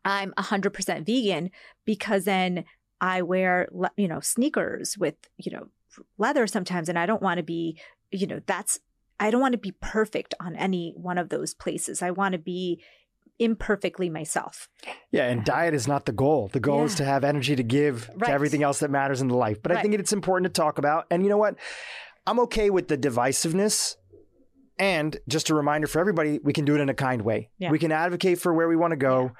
I'm 0.04 0.32
100% 0.32 1.06
vegan 1.06 1.50
because 1.84 2.24
then 2.24 2.64
I 3.00 3.22
wear, 3.22 3.68
you 3.96 4.08
know, 4.08 4.20
sneakers 4.20 4.98
with, 4.98 5.14
you 5.38 5.52
know, 5.52 5.68
leather 6.18 6.46
sometimes. 6.46 6.88
And 6.88 6.98
I 6.98 7.06
don't 7.06 7.22
want 7.22 7.38
to 7.38 7.42
be, 7.42 7.78
you 8.10 8.26
know, 8.26 8.40
that's, 8.46 8.80
I 9.18 9.30
don't 9.30 9.40
want 9.40 9.52
to 9.52 9.58
be 9.58 9.72
perfect 9.80 10.34
on 10.40 10.56
any 10.56 10.92
one 10.96 11.18
of 11.18 11.28
those 11.28 11.54
places. 11.54 12.02
I 12.02 12.10
want 12.10 12.32
to 12.32 12.38
be 12.38 12.82
imperfectly 13.38 14.08
myself. 14.08 14.68
Yeah, 15.10 15.28
and 15.28 15.44
diet 15.44 15.74
is 15.74 15.88
not 15.88 16.06
the 16.06 16.12
goal. 16.12 16.48
The 16.52 16.60
goal 16.60 16.78
yeah. 16.78 16.84
is 16.84 16.94
to 16.96 17.04
have 17.04 17.24
energy 17.24 17.56
to 17.56 17.62
give 17.62 18.08
right. 18.16 18.28
to 18.28 18.32
everything 18.32 18.62
else 18.62 18.80
that 18.80 18.90
matters 18.90 19.20
in 19.20 19.28
the 19.28 19.36
life. 19.36 19.62
But 19.62 19.72
right. 19.72 19.78
I 19.78 19.82
think 19.82 19.94
it's 19.94 20.12
important 20.12 20.52
to 20.54 20.60
talk 20.60 20.78
about. 20.78 21.06
And 21.10 21.22
you 21.22 21.28
know 21.28 21.38
what? 21.38 21.56
I'm 22.26 22.40
okay 22.40 22.70
with 22.70 22.88
the 22.88 22.98
divisiveness. 22.98 23.96
And 24.76 25.16
just 25.28 25.50
a 25.50 25.54
reminder 25.54 25.86
for 25.86 26.00
everybody, 26.00 26.40
we 26.42 26.52
can 26.52 26.64
do 26.64 26.74
it 26.74 26.80
in 26.80 26.88
a 26.88 26.94
kind 26.94 27.22
way. 27.22 27.50
Yeah. 27.58 27.70
We 27.70 27.78
can 27.78 27.92
advocate 27.92 28.40
for 28.40 28.52
where 28.52 28.66
we 28.66 28.74
want 28.74 28.90
to 28.90 28.96
go. 28.96 29.22
Yeah. 29.22 29.30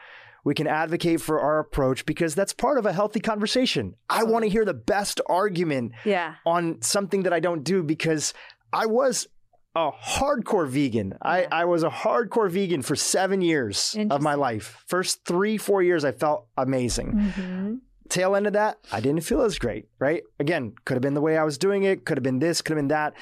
We 0.44 0.54
can 0.54 0.66
advocate 0.66 1.20
for 1.20 1.40
our 1.40 1.58
approach 1.58 2.06
because 2.06 2.34
that's 2.34 2.52
part 2.52 2.78
of 2.78 2.86
a 2.86 2.92
healthy 2.92 3.18
conversation. 3.18 3.94
I 4.10 4.24
want 4.24 4.44
to 4.44 4.50
hear 4.50 4.64
the 4.64 4.74
best 4.74 5.20
argument 5.26 5.92
yeah. 6.04 6.34
on 6.46 6.82
something 6.82 7.22
that 7.22 7.32
I 7.32 7.40
don't 7.40 7.64
do 7.64 7.82
because 7.82 8.34
I 8.72 8.86
was 8.86 9.26
a 9.74 9.90
hardcore 9.90 10.68
vegan. 10.68 11.16
I, 11.20 11.46
I 11.50 11.64
was 11.64 11.82
a 11.82 11.90
hardcore 11.90 12.50
vegan 12.50 12.82
for 12.82 12.94
seven 12.94 13.40
years 13.40 13.96
of 14.10 14.22
my 14.22 14.34
life. 14.34 14.84
First 14.86 15.24
three, 15.24 15.58
four 15.58 15.82
years, 15.82 16.04
I 16.04 16.12
felt 16.12 16.46
amazing. 16.56 17.12
Mm-hmm. 17.12 17.74
Tail 18.08 18.36
end 18.36 18.46
of 18.46 18.52
that, 18.52 18.78
I 18.92 19.00
didn't 19.00 19.22
feel 19.22 19.42
as 19.42 19.58
great, 19.58 19.88
right? 19.98 20.22
Again, 20.38 20.74
could 20.84 20.94
have 20.94 21.02
been 21.02 21.14
the 21.14 21.20
way 21.20 21.38
I 21.38 21.44
was 21.44 21.58
doing 21.58 21.84
it, 21.84 22.04
could 22.04 22.18
have 22.18 22.22
been 22.22 22.38
this, 22.38 22.60
could 22.62 22.76
have 22.76 22.78
been 22.78 22.88
that. 22.88 23.14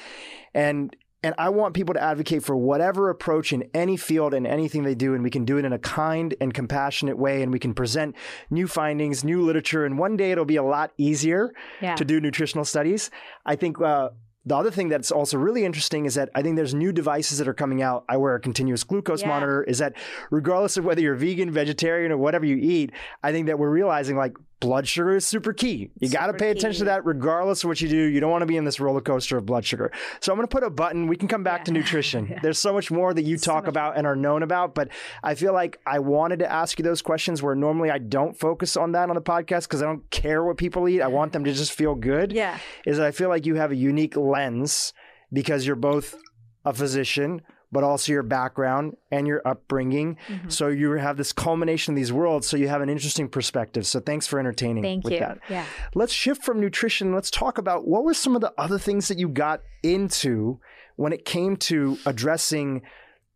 And 0.53 0.95
and 1.23 1.33
I 1.37 1.49
want 1.49 1.73
people 1.73 1.93
to 1.93 2.03
advocate 2.03 2.43
for 2.43 2.55
whatever 2.55 3.09
approach 3.09 3.53
in 3.53 3.69
any 3.73 3.95
field 3.95 4.33
and 4.33 4.45
anything 4.45 4.83
they 4.83 4.93
do. 4.93 5.13
And 5.13 5.23
we 5.23 5.29
can 5.29 5.45
do 5.45 5.57
it 5.57 5.63
in 5.63 5.71
a 5.71 5.79
kind 5.79 6.35
and 6.41 6.53
compassionate 6.53 7.17
way. 7.17 7.41
And 7.41 7.51
we 7.51 7.59
can 7.59 7.73
present 7.73 8.15
new 8.49 8.67
findings, 8.67 9.23
new 9.23 9.41
literature. 9.41 9.85
And 9.85 9.97
one 9.97 10.17
day 10.17 10.31
it'll 10.31 10.43
be 10.43 10.57
a 10.57 10.63
lot 10.63 10.91
easier 10.97 11.53
yeah. 11.81 11.95
to 11.95 12.03
do 12.03 12.19
nutritional 12.19 12.65
studies. 12.65 13.09
I 13.45 13.55
think, 13.55 13.79
uh, 13.79 14.09
the 14.45 14.55
other 14.55 14.71
thing 14.71 14.89
that's 14.89 15.11
also 15.11 15.37
really 15.37 15.63
interesting 15.63 16.05
is 16.05 16.15
that 16.15 16.29
I 16.35 16.41
think 16.41 16.57
there's 16.57 16.73
new 16.73 16.91
devices 16.91 17.37
that 17.37 17.47
are 17.47 17.53
coming 17.53 17.81
out. 17.81 18.03
I 18.09 18.17
wear 18.17 18.35
a 18.35 18.39
continuous 18.39 18.83
glucose 18.83 19.21
yeah. 19.21 19.29
monitor. 19.29 19.63
Is 19.63 19.77
that 19.77 19.93
regardless 20.31 20.75
of 20.75 20.83
whether 20.83 21.01
you're 21.01 21.15
vegan, 21.15 21.49
vegetarian, 21.51 22.11
or 22.11 22.17
whatever 22.17 22.45
you 22.45 22.57
eat, 22.57 22.91
I 23.23 23.31
think 23.31 23.47
that 23.47 23.57
we're 23.57 23.69
realizing 23.69 24.17
like 24.17 24.35
blood 24.63 24.87
sugar 24.87 25.17
is 25.17 25.27
super 25.27 25.51
key. 25.51 25.91
You 25.99 26.07
got 26.07 26.27
to 26.27 26.33
pay 26.33 26.53
key. 26.53 26.57
attention 26.57 26.79
to 26.79 26.85
that 26.85 27.03
regardless 27.05 27.65
of 27.65 27.67
what 27.67 27.81
you 27.81 27.89
do. 27.89 27.97
You 27.97 28.21
don't 28.21 28.31
want 28.31 28.43
to 28.43 28.45
be 28.45 28.55
in 28.55 28.63
this 28.63 28.79
roller 28.79 29.01
coaster 29.01 29.37
of 29.37 29.45
blood 29.45 29.65
sugar. 29.65 29.91
So 30.21 30.31
I'm 30.31 30.37
going 30.37 30.47
to 30.47 30.51
put 30.51 30.63
a 30.63 30.69
button. 30.69 31.07
We 31.07 31.17
can 31.17 31.27
come 31.27 31.43
back 31.43 31.61
yeah. 31.61 31.65
to 31.65 31.71
nutrition. 31.79 32.27
yeah. 32.27 32.39
There's 32.41 32.57
so 32.57 32.71
much 32.71 32.89
more 32.89 33.13
that 33.13 33.23
you 33.23 33.37
so 33.37 33.51
talk 33.51 33.67
about 33.67 33.97
and 33.97 34.07
are 34.07 34.15
known 34.15 34.41
about, 34.41 34.73
but 34.73 34.87
I 35.21 35.35
feel 35.35 35.51
like 35.51 35.81
I 35.85 35.99
wanted 35.99 36.39
to 36.39 36.49
ask 36.49 36.79
you 36.79 36.83
those 36.83 37.01
questions 37.01 37.43
where 37.43 37.55
normally 37.55 37.91
I 37.91 37.97
don't 37.97 38.39
focus 38.39 38.77
on 38.77 38.93
that 38.93 39.09
on 39.09 39.15
the 39.15 39.21
podcast 39.21 39.63
because 39.63 39.81
I 39.81 39.85
don't 39.85 40.09
care 40.11 40.45
what 40.45 40.55
people 40.55 40.87
eat. 40.87 41.01
I 41.01 41.07
want 41.07 41.33
them 41.33 41.43
to 41.43 41.51
just 41.51 41.73
feel 41.73 41.93
good. 41.93 42.31
Yeah. 42.31 42.57
Is 42.85 42.97
that 42.97 43.05
I 43.05 43.11
feel 43.11 43.27
like 43.27 43.45
you 43.45 43.55
have 43.55 43.71
a 43.71 43.75
unique 43.75 44.15
lens 44.15 44.93
because 45.33 45.67
you're 45.67 45.75
both 45.75 46.15
a 46.63 46.73
physician, 46.73 47.41
but 47.73 47.83
also 47.83 48.13
your 48.13 48.23
background 48.23 48.95
and 49.11 49.27
your 49.27 49.41
upbringing. 49.45 50.17
Mm-hmm. 50.27 50.49
So 50.49 50.67
you 50.67 50.91
have 50.91 51.17
this 51.17 51.33
culmination 51.33 51.93
of 51.93 51.95
these 51.95 52.13
worlds. 52.13 52.47
So 52.47 52.55
you 52.55 52.67
have 52.67 52.81
an 52.81 52.89
interesting 52.89 53.27
perspective. 53.27 53.85
So 53.85 53.99
thanks 53.99 54.27
for 54.27 54.39
entertaining 54.39 54.83
Thank 54.83 55.03
with 55.03 55.13
you. 55.13 55.19
that. 55.19 55.39
Yeah. 55.49 55.65
Let's 55.95 56.13
shift 56.13 56.43
from 56.43 56.61
nutrition. 56.61 57.13
Let's 57.13 57.31
talk 57.31 57.57
about 57.57 57.87
what 57.87 58.03
were 58.03 58.13
some 58.13 58.35
of 58.35 58.41
the 58.41 58.53
other 58.57 58.77
things 58.77 59.07
that 59.09 59.17
you 59.17 59.27
got 59.27 59.61
into 59.81 60.59
when 60.95 61.11
it 61.11 61.25
came 61.25 61.57
to 61.57 61.97
addressing 62.05 62.83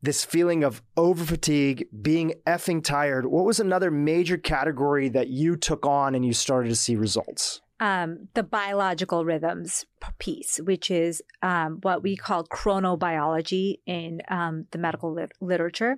this 0.01 0.23
feeling 0.23 0.63
of 0.63 0.83
over 0.95 1.25
fatigue, 1.25 1.87
being 2.01 2.35
effing 2.45 2.83
tired. 2.83 3.25
What 3.25 3.45
was 3.45 3.59
another 3.59 3.89
major 3.89 4.37
category 4.37 5.09
that 5.09 5.29
you 5.29 5.55
took 5.55 5.85
on 5.85 6.13
and 6.13 6.23
you 6.23 6.33
started 6.33 6.69
to 6.69 6.75
see 6.75 6.95
results? 6.95 7.61
Um, 7.79 8.27
the 8.33 8.43
biological 8.43 9.25
rhythms 9.25 9.85
piece, 10.19 10.59
which 10.63 10.89
is 10.89 11.21
um, 11.41 11.79
what 11.81 12.01
we 12.01 12.15
call 12.15 12.43
chronobiology 12.45 13.79
in 13.85 14.21
um, 14.29 14.65
the 14.71 14.77
medical 14.77 15.13
lit- 15.13 15.33
literature. 15.39 15.97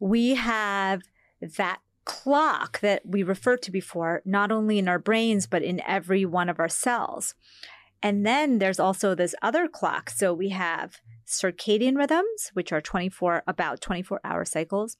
We 0.00 0.34
have 0.34 1.02
that 1.40 1.80
clock 2.04 2.80
that 2.80 3.02
we 3.04 3.22
referred 3.22 3.62
to 3.62 3.70
before, 3.70 4.22
not 4.24 4.50
only 4.50 4.78
in 4.78 4.88
our 4.88 4.98
brains, 4.98 5.46
but 5.46 5.62
in 5.62 5.80
every 5.86 6.24
one 6.24 6.48
of 6.48 6.58
our 6.58 6.68
cells. 6.68 7.34
And 8.02 8.24
then 8.24 8.58
there's 8.58 8.80
also 8.80 9.14
this 9.14 9.34
other 9.42 9.68
clock. 9.68 10.10
So 10.10 10.32
we 10.32 10.50
have 10.50 11.00
circadian 11.26 11.96
rhythms, 11.96 12.50
which 12.54 12.72
are 12.72 12.80
24, 12.80 13.42
about 13.46 13.80
24 13.80 14.20
hour 14.22 14.44
cycles. 14.44 14.96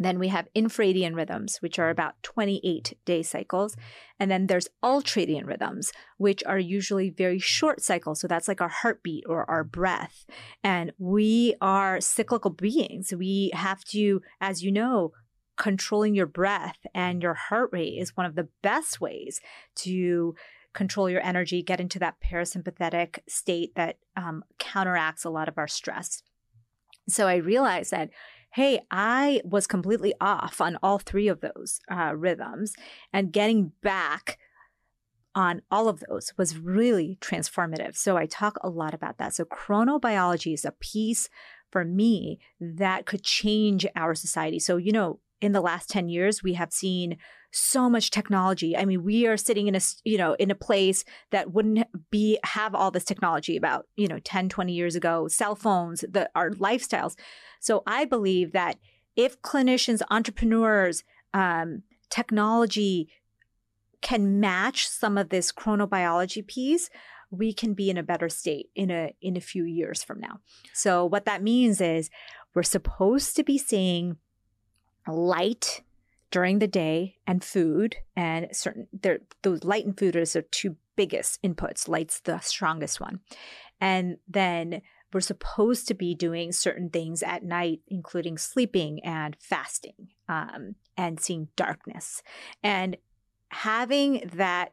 Then 0.00 0.18
we 0.18 0.28
have 0.28 0.48
infradian 0.56 1.14
rhythms, 1.14 1.58
which 1.60 1.78
are 1.78 1.88
mm. 1.88 1.92
about 1.92 2.20
28 2.22 2.96
day 3.04 3.22
cycles. 3.22 3.76
And 4.18 4.30
then 4.30 4.46
there's 4.46 4.68
ultradian 4.82 5.46
rhythms, 5.46 5.92
which 6.16 6.42
are 6.44 6.58
usually 6.58 7.10
very 7.10 7.38
short 7.38 7.82
cycles. 7.82 8.20
So 8.20 8.26
that's 8.26 8.48
like 8.48 8.62
our 8.62 8.68
heartbeat 8.68 9.24
or 9.28 9.48
our 9.48 9.62
mm. 9.62 9.70
breath. 9.70 10.24
And 10.64 10.92
we 10.98 11.54
are 11.60 12.00
cyclical 12.00 12.50
beings. 12.50 13.12
We 13.16 13.50
have 13.52 13.84
to, 13.84 14.22
as 14.40 14.64
you 14.64 14.72
know, 14.72 15.12
controlling 15.56 16.14
your 16.14 16.26
breath 16.26 16.78
and 16.94 17.20
mm. 17.20 17.22
your 17.22 17.34
heart 17.34 17.68
rate 17.70 17.98
is 17.98 18.16
one 18.16 18.26
of 18.26 18.34
the 18.34 18.48
best 18.62 19.00
ways 19.00 19.40
to 19.76 20.34
control 20.72 21.10
your 21.10 21.22
energy, 21.22 21.62
get 21.62 21.80
into 21.80 21.98
that 21.98 22.16
parasympathetic 22.24 23.18
state 23.28 23.74
that 23.74 23.98
um, 24.16 24.44
counteracts 24.58 25.24
a 25.24 25.30
lot 25.30 25.48
of 25.48 25.58
our 25.58 25.68
stress. 25.68 26.22
So 27.08 27.26
I 27.26 27.36
realized 27.36 27.90
that 27.90 28.10
hey, 28.52 28.80
I 28.90 29.40
was 29.44 29.66
completely 29.66 30.14
off 30.20 30.60
on 30.60 30.76
all 30.82 30.98
three 30.98 31.28
of 31.28 31.40
those 31.40 31.80
uh, 31.90 32.14
rhythms, 32.16 32.74
and 33.12 33.32
getting 33.32 33.72
back 33.82 34.38
on 35.34 35.62
all 35.70 35.88
of 35.88 36.02
those 36.08 36.32
was 36.36 36.58
really 36.58 37.16
transformative. 37.20 37.96
So 37.96 38.16
I 38.16 38.26
talk 38.26 38.58
a 38.62 38.68
lot 38.68 38.94
about 38.94 39.18
that. 39.18 39.34
So 39.34 39.44
chronobiology 39.44 40.52
is 40.54 40.64
a 40.64 40.72
piece 40.72 41.28
for 41.70 41.84
me 41.84 42.40
that 42.60 43.06
could 43.06 43.22
change 43.22 43.86
our 43.94 44.14
society. 44.14 44.58
So, 44.58 44.76
you 44.76 44.90
know, 44.90 45.20
in 45.40 45.52
the 45.52 45.60
last 45.60 45.88
10 45.88 46.08
years, 46.08 46.42
we 46.42 46.54
have 46.54 46.72
seen 46.72 47.16
so 47.52 47.88
much 47.88 48.10
technology. 48.10 48.76
I 48.76 48.84
mean, 48.84 49.02
we 49.02 49.26
are 49.26 49.36
sitting 49.36 49.66
in 49.66 49.74
a, 49.74 49.80
you 50.04 50.18
know, 50.18 50.34
in 50.34 50.50
a 50.50 50.54
place 50.54 51.04
that 51.30 51.52
wouldn't 51.52 51.86
be, 52.10 52.38
have 52.44 52.74
all 52.74 52.90
this 52.90 53.04
technology 53.04 53.56
about, 53.56 53.86
you 53.96 54.06
know, 54.06 54.18
10, 54.22 54.48
20 54.48 54.72
years 54.72 54.94
ago, 54.94 55.28
cell 55.28 55.54
phones, 55.54 56.04
the, 56.08 56.30
our 56.34 56.50
lifestyles. 56.50 57.16
So 57.60 57.82
I 57.86 58.04
believe 58.04 58.52
that 58.52 58.78
if 59.14 59.40
clinicians, 59.42 60.02
entrepreneurs, 60.10 61.04
um, 61.32 61.82
technology 62.08 63.08
can 64.00 64.40
match 64.40 64.88
some 64.88 65.18
of 65.18 65.28
this 65.28 65.52
chronobiology 65.52 66.44
piece, 66.46 66.90
we 67.30 67.52
can 67.52 67.74
be 67.74 67.90
in 67.90 67.96
a 67.96 68.02
better 68.02 68.28
state 68.28 68.70
in 68.74 68.90
a 68.90 69.14
in 69.20 69.36
a 69.36 69.40
few 69.40 69.64
years 69.64 70.02
from 70.02 70.18
now. 70.18 70.40
So 70.72 71.04
what 71.04 71.26
that 71.26 71.42
means 71.42 71.80
is 71.80 72.10
we're 72.54 72.62
supposed 72.64 73.36
to 73.36 73.44
be 73.44 73.58
seeing 73.58 74.16
light 75.06 75.82
during 76.30 76.58
the 76.58 76.68
day 76.68 77.16
and 77.26 77.42
food 77.42 77.96
and 78.16 78.48
certain 78.52 78.86
there 78.92 79.20
those 79.42 79.64
light 79.64 79.84
and 79.84 79.98
food 79.98 80.16
are 80.16 80.24
the 80.24 80.42
two 80.42 80.76
biggest 80.96 81.42
inputs 81.42 81.88
light's 81.88 82.20
the 82.20 82.38
strongest 82.40 83.00
one 83.00 83.20
and 83.80 84.18
then 84.28 84.82
we're 85.12 85.20
supposed 85.20 85.88
to 85.88 85.94
be 85.94 86.14
doing 86.14 86.52
certain 86.52 86.88
things 86.88 87.22
at 87.22 87.42
night 87.42 87.80
including 87.88 88.38
sleeping 88.38 89.00
and 89.04 89.36
fasting 89.40 90.08
um, 90.28 90.74
and 90.96 91.20
seeing 91.20 91.48
darkness 91.56 92.22
and 92.62 92.96
having 93.50 94.28
that 94.34 94.72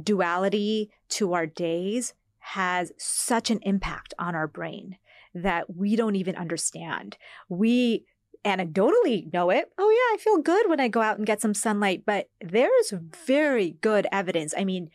duality 0.00 0.90
to 1.08 1.34
our 1.34 1.46
days 1.46 2.14
has 2.38 2.92
such 2.98 3.50
an 3.50 3.60
impact 3.62 4.12
on 4.18 4.34
our 4.34 4.46
brain 4.46 4.98
that 5.34 5.74
we 5.74 5.96
don't 5.96 6.16
even 6.16 6.36
understand. 6.36 7.16
We 7.48 8.04
anecdotally 8.44 9.32
know 9.32 9.50
it. 9.50 9.72
Oh, 9.78 9.90
yeah, 9.90 10.14
I 10.14 10.18
feel 10.18 10.38
good 10.38 10.68
when 10.68 10.80
I 10.80 10.88
go 10.88 11.00
out 11.00 11.16
and 11.16 11.26
get 11.26 11.40
some 11.40 11.54
sunlight. 11.54 12.02
But 12.04 12.28
there's 12.40 12.92
very 13.26 13.78
good 13.80 14.06
evidence. 14.12 14.54
I 14.56 14.64
mean, 14.64 14.90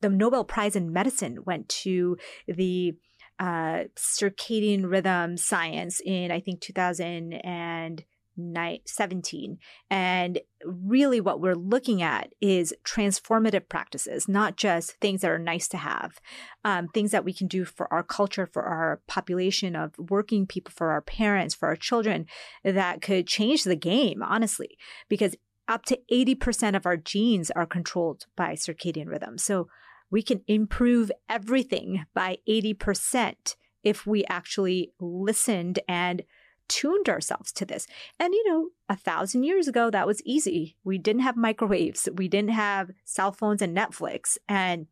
the 0.00 0.08
Nobel 0.08 0.44
Prize 0.44 0.76
in 0.76 0.92
Medicine 0.92 1.44
went 1.44 1.68
to 1.70 2.16
the 2.46 2.94
uh, 3.38 3.84
circadian 3.96 4.90
rhythm 4.90 5.36
science 5.36 6.00
in, 6.04 6.30
I 6.30 6.40
think, 6.40 6.60
2000 6.60 7.34
and 7.34 8.04
17. 8.36 9.58
And 9.90 10.40
really, 10.64 11.20
what 11.20 11.40
we're 11.40 11.54
looking 11.54 12.02
at 12.02 12.32
is 12.40 12.74
transformative 12.84 13.68
practices, 13.68 14.28
not 14.28 14.56
just 14.56 14.92
things 15.00 15.20
that 15.20 15.30
are 15.30 15.38
nice 15.38 15.68
to 15.68 15.76
have, 15.76 16.20
um, 16.64 16.88
things 16.88 17.12
that 17.12 17.24
we 17.24 17.32
can 17.32 17.46
do 17.46 17.64
for 17.64 17.92
our 17.92 18.02
culture, 18.02 18.46
for 18.46 18.62
our 18.62 19.00
population 19.06 19.76
of 19.76 19.96
working 19.98 20.46
people, 20.46 20.72
for 20.74 20.90
our 20.90 21.02
parents, 21.02 21.54
for 21.54 21.68
our 21.68 21.76
children, 21.76 22.26
that 22.64 23.02
could 23.02 23.26
change 23.26 23.64
the 23.64 23.76
game, 23.76 24.22
honestly, 24.22 24.76
because 25.08 25.36
up 25.68 25.84
to 25.86 25.98
80% 26.12 26.76
of 26.76 26.86
our 26.86 26.96
genes 26.96 27.50
are 27.52 27.66
controlled 27.66 28.26
by 28.36 28.52
circadian 28.52 29.08
rhythm. 29.08 29.38
So 29.38 29.68
we 30.14 30.22
can 30.22 30.42
improve 30.46 31.10
everything 31.28 32.06
by 32.14 32.38
80% 32.48 33.56
if 33.82 34.06
we 34.06 34.24
actually 34.26 34.92
listened 35.00 35.80
and 35.88 36.22
tuned 36.68 37.08
ourselves 37.08 37.50
to 37.50 37.64
this. 37.64 37.88
And, 38.20 38.32
you 38.32 38.48
know, 38.48 38.68
a 38.88 38.94
thousand 38.94 39.42
years 39.42 39.66
ago, 39.66 39.90
that 39.90 40.06
was 40.06 40.22
easy. 40.24 40.76
We 40.84 40.98
didn't 40.98 41.22
have 41.22 41.36
microwaves, 41.36 42.08
we 42.14 42.28
didn't 42.28 42.52
have 42.52 42.92
cell 43.04 43.32
phones 43.32 43.60
and 43.60 43.76
Netflix, 43.76 44.38
and 44.48 44.86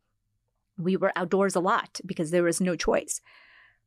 we 0.76 0.96
were 0.96 1.12
outdoors 1.14 1.54
a 1.54 1.60
lot 1.60 2.00
because 2.04 2.32
there 2.32 2.42
was 2.42 2.60
no 2.60 2.74
choice. 2.74 3.20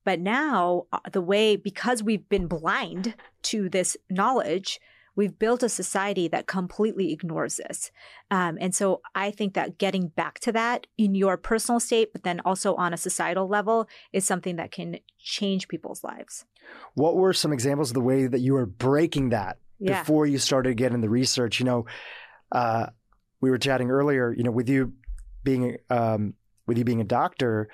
But 0.05 0.21
now, 0.21 0.83
uh, 0.93 0.99
the 1.11 1.19
way, 1.19 1.57
because 1.57 2.01
we've 2.01 2.29
been 2.29 2.47
blind 2.47 3.13
to 3.41 3.67
this 3.67 3.97
knowledge, 4.09 4.79
we've 5.15 5.37
built 5.37 5.63
a 5.63 5.69
society 5.69 6.27
that 6.27 6.47
completely 6.47 7.11
ignores 7.11 7.57
this. 7.57 7.91
Um, 8.31 8.57
and 8.59 8.75
so 8.75 9.01
I 9.13 9.31
think 9.31 9.53
that 9.53 9.77
getting 9.77 10.07
back 10.09 10.39
to 10.41 10.51
that 10.51 10.87
in 10.97 11.15
your 11.15 11.37
personal 11.37 11.79
state, 11.79 12.11
but 12.13 12.23
then 12.23 12.41
also 12.45 12.75
on 12.75 12.93
a 12.93 12.97
societal 12.97 13.47
level, 13.47 13.87
is 14.11 14.25
something 14.25 14.57
that 14.57 14.71
can 14.71 14.99
change 15.17 15.67
people's 15.67 16.03
lives. 16.03 16.45
What 16.95 17.15
were 17.15 17.33
some 17.33 17.53
examples 17.53 17.91
of 17.91 17.93
the 17.93 18.01
way 18.01 18.27
that 18.27 18.39
you 18.39 18.53
were 18.53 18.65
breaking 18.65 19.29
that 19.29 19.57
yeah. 19.79 20.01
before 20.01 20.25
you 20.25 20.37
started 20.37 20.75
getting 20.75 21.01
the 21.01 21.09
research? 21.09 21.59
You 21.59 21.65
know, 21.65 21.85
uh, 22.51 22.87
we 23.41 23.49
were 23.49 23.57
chatting 23.57 23.91
earlier. 23.91 24.33
You 24.33 24.43
know, 24.43 24.51
with 24.51 24.67
you 24.67 24.93
being 25.43 25.77
um, 25.89 26.33
with 26.65 26.77
you 26.77 26.83
being 26.83 27.01
a 27.01 27.05
doctor, 27.05 27.69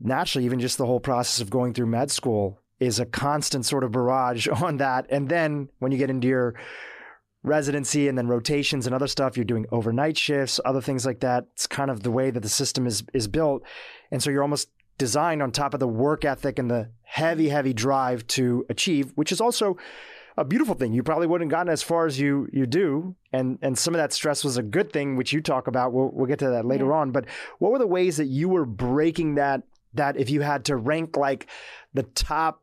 naturally, 0.00 0.46
even 0.46 0.58
just 0.58 0.78
the 0.78 0.86
whole 0.86 1.00
process 1.00 1.40
of 1.40 1.50
going 1.50 1.74
through 1.74 1.86
med 1.86 2.10
school 2.10 2.61
is 2.82 2.98
a 2.98 3.06
constant 3.06 3.64
sort 3.64 3.84
of 3.84 3.92
barrage 3.92 4.48
on 4.62 4.78
that. 4.78 5.06
And 5.10 5.28
then 5.28 5.68
when 5.78 5.92
you 5.92 5.98
get 5.98 6.10
into 6.10 6.28
your 6.28 6.54
residency 7.42 8.08
and 8.08 8.16
then 8.16 8.28
rotations 8.28 8.86
and 8.86 8.94
other 8.94 9.06
stuff, 9.06 9.36
you're 9.36 9.44
doing 9.44 9.66
overnight 9.72 10.16
shifts, 10.16 10.60
other 10.64 10.80
things 10.80 11.04
like 11.06 11.20
that. 11.20 11.46
It's 11.52 11.66
kind 11.66 11.90
of 11.90 12.02
the 12.02 12.10
way 12.10 12.30
that 12.30 12.40
the 12.40 12.48
system 12.48 12.86
is 12.86 13.04
is 13.12 13.28
built. 13.28 13.62
And 14.10 14.22
so 14.22 14.30
you're 14.30 14.42
almost 14.42 14.68
designed 14.98 15.42
on 15.42 15.50
top 15.50 15.74
of 15.74 15.80
the 15.80 15.88
work 15.88 16.24
ethic 16.24 16.58
and 16.58 16.70
the 16.70 16.90
heavy, 17.02 17.48
heavy 17.48 17.72
drive 17.72 18.26
to 18.28 18.64
achieve, 18.68 19.12
which 19.14 19.32
is 19.32 19.40
also 19.40 19.76
a 20.36 20.44
beautiful 20.44 20.74
thing. 20.74 20.92
You 20.92 21.02
probably 21.02 21.26
wouldn't 21.26 21.50
have 21.50 21.58
gotten 21.58 21.72
as 21.72 21.82
far 21.82 22.06
as 22.06 22.18
you 22.18 22.48
you 22.52 22.66
do, 22.66 23.14
and 23.32 23.58
and 23.62 23.76
some 23.76 23.94
of 23.94 23.98
that 23.98 24.12
stress 24.12 24.44
was 24.44 24.56
a 24.56 24.62
good 24.62 24.92
thing, 24.92 25.16
which 25.16 25.32
you 25.32 25.40
talk 25.40 25.66
about. 25.66 25.92
We'll 25.92 26.10
we'll 26.12 26.26
get 26.26 26.38
to 26.40 26.50
that 26.50 26.64
later 26.64 26.86
yeah. 26.86 26.92
on. 26.92 27.12
But 27.12 27.26
what 27.58 27.72
were 27.72 27.78
the 27.78 27.86
ways 27.86 28.16
that 28.16 28.26
you 28.26 28.48
were 28.48 28.64
breaking 28.64 29.34
that? 29.36 29.62
That 29.94 30.16
if 30.16 30.30
you 30.30 30.40
had 30.40 30.64
to 30.66 30.76
rank 30.76 31.18
like 31.18 31.48
the 31.92 32.04
top 32.04 32.61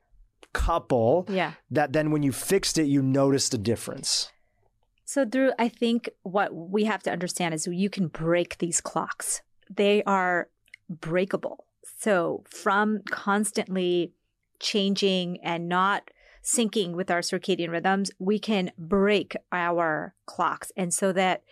couple, 0.53 1.25
yeah, 1.29 1.53
that 1.71 1.93
then 1.93 2.11
when 2.11 2.23
you 2.23 2.31
fixed 2.31 2.77
it, 2.77 2.85
you 2.85 3.01
noticed 3.01 3.53
a 3.53 3.57
difference. 3.57 4.31
So, 5.05 5.25
Dhru, 5.25 5.51
I 5.57 5.69
think 5.69 6.09
what 6.21 6.53
we 6.53 6.85
have 6.85 7.01
to 7.03 7.11
understand 7.11 7.53
is 7.53 7.65
you 7.65 7.89
can 7.89 8.07
break 8.07 8.59
these 8.59 8.79
clocks. 8.79 9.41
They 9.69 10.03
are 10.03 10.49
breakable. 10.87 11.65
So, 11.99 12.43
from 12.47 13.01
constantly 13.09 14.13
changing 14.59 15.39
and 15.43 15.67
not 15.67 16.11
syncing 16.43 16.93
with 16.93 17.11
our 17.11 17.21
circadian 17.21 17.69
rhythms, 17.71 18.11
we 18.19 18.39
can 18.39 18.71
break 18.77 19.35
our 19.51 20.13
clocks. 20.25 20.71
And 20.77 20.93
so 20.93 21.11
that 21.13 21.43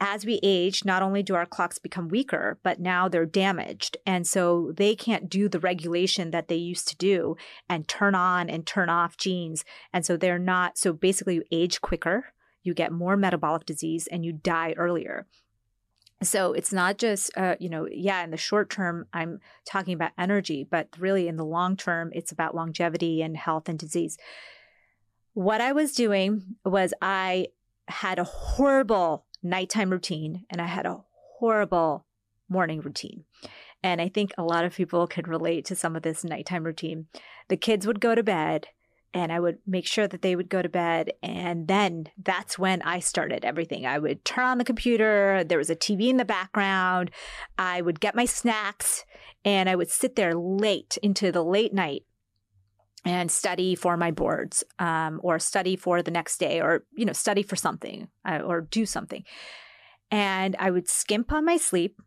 as 0.00 0.24
we 0.24 0.40
age, 0.42 0.84
not 0.84 1.02
only 1.02 1.22
do 1.22 1.34
our 1.34 1.44
clocks 1.44 1.78
become 1.78 2.08
weaker, 2.08 2.58
but 2.62 2.80
now 2.80 3.06
they're 3.06 3.26
damaged. 3.26 3.98
And 4.06 4.26
so 4.26 4.72
they 4.74 4.96
can't 4.96 5.28
do 5.28 5.48
the 5.48 5.60
regulation 5.60 6.30
that 6.30 6.48
they 6.48 6.56
used 6.56 6.88
to 6.88 6.96
do 6.96 7.36
and 7.68 7.86
turn 7.86 8.14
on 8.14 8.48
and 8.48 8.66
turn 8.66 8.88
off 8.88 9.18
genes. 9.18 9.64
And 9.92 10.04
so 10.06 10.16
they're 10.16 10.38
not, 10.38 10.78
so 10.78 10.94
basically, 10.94 11.34
you 11.34 11.44
age 11.52 11.82
quicker, 11.82 12.32
you 12.62 12.72
get 12.72 12.92
more 12.92 13.16
metabolic 13.16 13.66
disease, 13.66 14.06
and 14.06 14.24
you 14.24 14.32
die 14.32 14.74
earlier. 14.76 15.26
So 16.22 16.52
it's 16.52 16.72
not 16.72 16.98
just, 16.98 17.30
uh, 17.36 17.56
you 17.60 17.70
know, 17.70 17.86
yeah, 17.90 18.22
in 18.24 18.30
the 18.30 18.36
short 18.36 18.68
term, 18.70 19.06
I'm 19.12 19.40
talking 19.66 19.94
about 19.94 20.12
energy, 20.18 20.66
but 20.70 20.88
really 20.98 21.28
in 21.28 21.36
the 21.36 21.44
long 21.44 21.76
term, 21.76 22.10
it's 22.14 22.32
about 22.32 22.54
longevity 22.54 23.22
and 23.22 23.36
health 23.36 23.68
and 23.68 23.78
disease. 23.78 24.18
What 25.32 25.60
I 25.60 25.72
was 25.72 25.92
doing 25.92 26.56
was 26.64 26.92
I 27.00 27.48
had 27.88 28.18
a 28.18 28.24
horrible 28.24 29.24
nighttime 29.42 29.90
routine 29.90 30.44
and 30.50 30.60
I 30.60 30.66
had 30.66 30.86
a 30.86 31.02
horrible 31.38 32.06
morning 32.48 32.80
routine. 32.80 33.24
And 33.82 34.00
I 34.00 34.08
think 34.08 34.32
a 34.36 34.42
lot 34.42 34.64
of 34.64 34.74
people 34.74 35.06
can 35.06 35.26
relate 35.26 35.64
to 35.66 35.76
some 35.76 35.96
of 35.96 36.02
this 36.02 36.24
nighttime 36.24 36.64
routine. 36.64 37.06
The 37.48 37.56
kids 37.56 37.86
would 37.86 38.00
go 38.00 38.14
to 38.14 38.22
bed 38.22 38.68
and 39.12 39.32
I 39.32 39.40
would 39.40 39.58
make 39.66 39.86
sure 39.86 40.06
that 40.06 40.22
they 40.22 40.36
would 40.36 40.48
go 40.48 40.62
to 40.62 40.68
bed. 40.68 41.12
And 41.22 41.66
then 41.66 42.08
that's 42.22 42.58
when 42.58 42.82
I 42.82 43.00
started 43.00 43.44
everything. 43.44 43.86
I 43.86 43.98
would 43.98 44.24
turn 44.24 44.44
on 44.44 44.58
the 44.58 44.64
computer, 44.64 45.42
there 45.42 45.58
was 45.58 45.70
a 45.70 45.76
TV 45.76 46.08
in 46.08 46.16
the 46.16 46.24
background, 46.24 47.10
I 47.58 47.80
would 47.80 48.00
get 48.00 48.14
my 48.14 48.24
snacks, 48.24 49.04
and 49.44 49.68
I 49.68 49.74
would 49.74 49.90
sit 49.90 50.16
there 50.16 50.34
late 50.34 50.96
into 51.02 51.32
the 51.32 51.42
late 51.42 51.74
night 51.74 52.04
and 53.04 53.30
study 53.30 53.74
for 53.74 53.96
my 53.96 54.10
boards 54.10 54.62
um, 54.78 55.20
or 55.22 55.38
study 55.38 55.76
for 55.76 56.02
the 56.02 56.10
next 56.10 56.38
day 56.38 56.60
or 56.60 56.84
you 56.94 57.04
know 57.04 57.12
study 57.12 57.42
for 57.42 57.56
something 57.56 58.08
uh, 58.24 58.40
or 58.44 58.60
do 58.60 58.84
something 58.84 59.24
and 60.10 60.54
i 60.58 60.70
would 60.70 60.88
skimp 60.88 61.32
on 61.32 61.44
my 61.44 61.56
sleep 61.56 61.98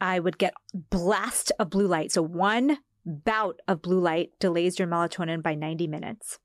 i 0.00 0.18
would 0.18 0.38
get 0.38 0.54
blast 0.74 1.52
of 1.58 1.70
blue 1.70 1.86
light 1.86 2.12
so 2.12 2.22
one 2.22 2.78
bout 3.06 3.60
of 3.66 3.82
blue 3.82 4.00
light 4.00 4.30
delays 4.38 4.78
your 4.78 4.88
melatonin 4.88 5.42
by 5.42 5.54
90 5.54 5.86
minutes 5.86 6.38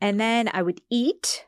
and 0.00 0.20
then 0.20 0.48
I 0.52 0.62
would 0.62 0.80
eat. 0.90 1.46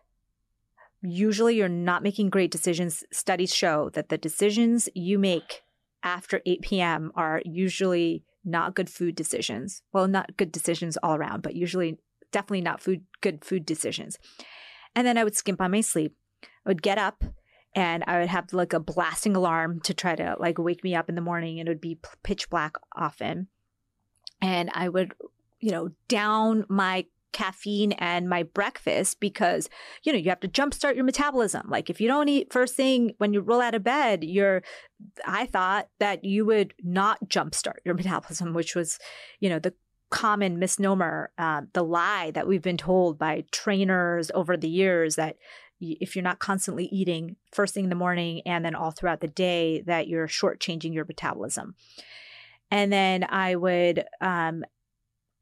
Usually, 1.03 1.57
you're 1.57 1.69
not 1.69 2.03
making 2.03 2.31
great 2.31 2.51
decisions. 2.51 3.05
Studies 3.13 3.55
show 3.55 3.91
that 3.91 4.09
the 4.09 4.19
decisions 4.19 4.89
you 4.95 5.19
make 5.19 5.63
after 6.03 6.41
8 6.47 6.63
p.m. 6.63 7.13
are 7.15 7.43
usually 7.45 8.25
not 8.49 8.75
good 8.75 8.91
food 8.91 9.15
decisions. 9.15 9.83
Well, 9.93 10.09
not 10.09 10.37
good 10.37 10.53
decisions 10.53 10.97
all 11.03 11.15
around, 11.15 11.43
but 11.43 11.55
usually 11.55 11.99
definitely 12.33 12.63
not 12.63 12.81
food 12.81 13.05
good 13.21 13.45
food 13.45 13.65
decisions. 13.65 14.19
And 14.95 15.07
then 15.07 15.19
I 15.19 15.25
would 15.25 15.37
skimp 15.37 15.61
on 15.61 15.71
my 15.71 15.81
sleep. 15.81 16.15
I 16.43 16.71
would 16.71 16.83
get 16.83 16.99
up 16.99 17.25
and 17.75 18.03
I 18.07 18.21
would 18.21 18.29
have 18.29 18.53
like 18.53 18.73
a 18.73 18.81
blasting 18.81 19.37
alarm 19.37 19.81
to 19.81 19.95
try 19.95 20.17
to 20.17 20.37
like 20.39 20.59
wake 20.59 20.83
me 20.83 20.95
up 20.95 21.09
in 21.09 21.15
the 21.15 21.21
morning 21.21 21.61
and 21.61 21.69
it 21.69 21.71
would 21.71 21.81
be 21.81 22.01
pitch 22.23 22.51
black 22.51 22.77
often. 22.97 23.49
And 24.41 24.71
I 24.75 24.89
would, 24.89 25.15
you 25.61 25.71
know, 25.71 25.91
down 26.09 26.65
my 26.69 27.07
caffeine 27.33 27.93
and 27.93 28.29
my 28.29 28.43
breakfast 28.43 29.21
because 29.21 29.69
you 30.03 30.13
know 30.13 30.19
you 30.19 30.29
have 30.29 30.41
to 30.41 30.49
jumpstart 30.49 30.95
your 30.95 31.05
metabolism. 31.05 31.69
Like 31.69 31.91
if 31.91 32.01
you 32.01 32.09
don't 32.09 32.29
eat 32.29 32.53
first 32.53 32.75
thing 32.75 33.13
when 33.19 33.33
you 33.33 33.41
roll 33.41 33.61
out 33.61 33.75
of 33.75 33.85
bed 33.85 34.25
you're 34.25 34.63
i 35.27 35.47
thought 35.47 35.89
that 35.99 36.25
you 36.25 36.45
would 36.45 36.75
not 36.83 37.19
jumpstart 37.29 37.77
your 37.85 37.95
metabolism 38.01 38.53
which 38.53 38.75
was 38.75 38.99
you 39.41 39.49
know 39.49 39.59
the 39.59 39.75
common 40.11 40.59
misnomer 40.59 41.31
uh, 41.37 41.63
the 41.75 41.85
lie 41.85 42.31
that 42.31 42.47
we've 42.49 42.63
been 42.63 42.79
told 42.79 43.19
by 43.19 43.45
trainers 43.53 44.31
over 44.35 44.57
the 44.57 44.69
years 44.69 45.17
that 45.17 45.37
if 45.81 46.17
you're 46.17 46.23
not 46.23 46.39
constantly 46.39 46.87
eating 46.87 47.37
first 47.53 47.75
thing 47.75 47.85
in 47.85 47.91
the 47.91 47.97
morning 47.97 48.43
and 48.47 48.65
then 48.65 48.75
all 48.75 48.91
throughout 48.91 49.21
the 49.21 49.29
day 49.29 49.83
that 49.83 50.09
you're 50.09 50.27
shortchanging 50.27 50.93
your 50.93 51.05
metabolism. 51.05 51.75
And 52.71 52.93
then 52.93 53.25
I 53.25 53.55
would 53.55 54.05
um, 54.21 54.65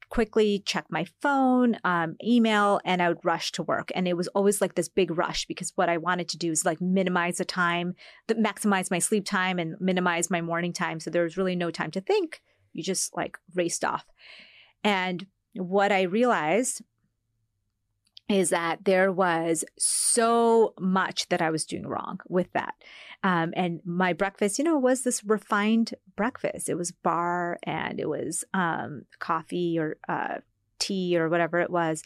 quickly 0.09 0.63
check 0.65 0.85
my 0.89 1.05
phone, 1.21 1.77
um, 1.83 2.15
email, 2.23 2.79
and 2.85 3.01
I 3.01 3.09
would 3.09 3.23
rush 3.23 3.51
to 3.53 3.63
work. 3.63 3.91
And 3.95 4.07
it 4.07 4.15
was 4.15 4.27
always 4.29 4.61
like 4.61 4.75
this 4.75 4.89
big 4.89 5.15
rush 5.17 5.45
because 5.45 5.73
what 5.75 5.89
I 5.89 5.97
wanted 5.97 6.29
to 6.29 6.37
do 6.37 6.51
is 6.51 6.65
like 6.65 6.79
minimize 6.79 7.37
the 7.37 7.45
time, 7.45 7.93
maximize 8.29 8.89
my 8.89 8.99
sleep 8.99 9.25
time 9.25 9.59
and 9.59 9.75
minimize 9.79 10.29
my 10.29 10.41
morning 10.41 10.73
time. 10.73 10.99
So 10.99 11.09
there 11.09 11.23
was 11.23 11.37
really 11.37 11.55
no 11.55 11.71
time 11.71 11.91
to 11.91 12.01
think. 12.01 12.41
You 12.73 12.83
just 12.83 13.15
like 13.15 13.37
raced 13.53 13.83
off. 13.83 14.05
And 14.83 15.25
what 15.53 15.91
I 15.91 16.03
realized 16.03 16.81
is 18.29 18.49
that 18.49 18.83
there 18.83 19.11
was 19.11 19.63
so 19.77 20.73
much 20.79 21.29
that 21.29 21.41
I 21.41 21.49
was 21.49 21.65
doing 21.65 21.87
wrong 21.87 22.19
with 22.27 22.51
that. 22.53 22.75
Um, 23.23 23.53
and 23.55 23.79
my 23.85 24.13
breakfast, 24.13 24.59
you 24.59 24.65
know, 24.65 24.77
was 24.77 25.03
this 25.03 25.23
refined 25.23 25.93
breakfast. 26.15 26.67
It 26.67 26.75
was 26.75 26.91
bar 26.91 27.57
and 27.63 27.99
it 27.99 28.09
was 28.09 28.43
um, 28.53 29.05
coffee 29.19 29.79
or 29.79 29.97
uh, 30.09 30.39
tea 30.77 31.17
or 31.17 31.29
whatever 31.29 31.59
it 31.59 31.69
was. 31.69 32.03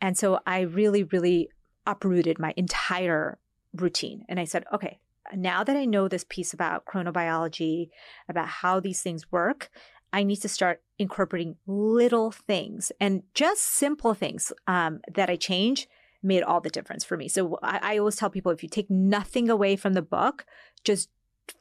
And 0.00 0.18
so 0.18 0.40
I 0.46 0.60
really, 0.60 1.04
really 1.04 1.50
uprooted 1.86 2.38
my 2.38 2.52
entire 2.56 3.38
routine. 3.74 4.24
And 4.28 4.40
I 4.40 4.44
said, 4.44 4.64
okay, 4.72 4.98
now 5.34 5.64
that 5.64 5.76
I 5.76 5.84
know 5.84 6.08
this 6.08 6.24
piece 6.28 6.52
about 6.52 6.84
chronobiology, 6.84 7.90
about 8.28 8.48
how 8.48 8.80
these 8.80 9.02
things 9.02 9.30
work, 9.32 9.70
I 10.14 10.22
need 10.22 10.36
to 10.42 10.48
start 10.48 10.80
incorporating 10.96 11.56
little 11.66 12.30
things 12.30 12.92
and 13.00 13.24
just 13.34 13.62
simple 13.62 14.14
things 14.14 14.52
um, 14.68 15.00
that 15.12 15.28
I 15.28 15.34
change 15.34 15.88
made 16.22 16.44
all 16.44 16.60
the 16.60 16.70
difference 16.70 17.02
for 17.02 17.16
me. 17.16 17.26
So 17.26 17.58
I, 17.64 17.80
I 17.82 17.98
always 17.98 18.14
tell 18.14 18.30
people 18.30 18.52
if 18.52 18.62
you 18.62 18.68
take 18.68 18.88
nothing 18.88 19.50
away 19.50 19.74
from 19.74 19.94
the 19.94 20.02
book, 20.02 20.46
just 20.84 21.10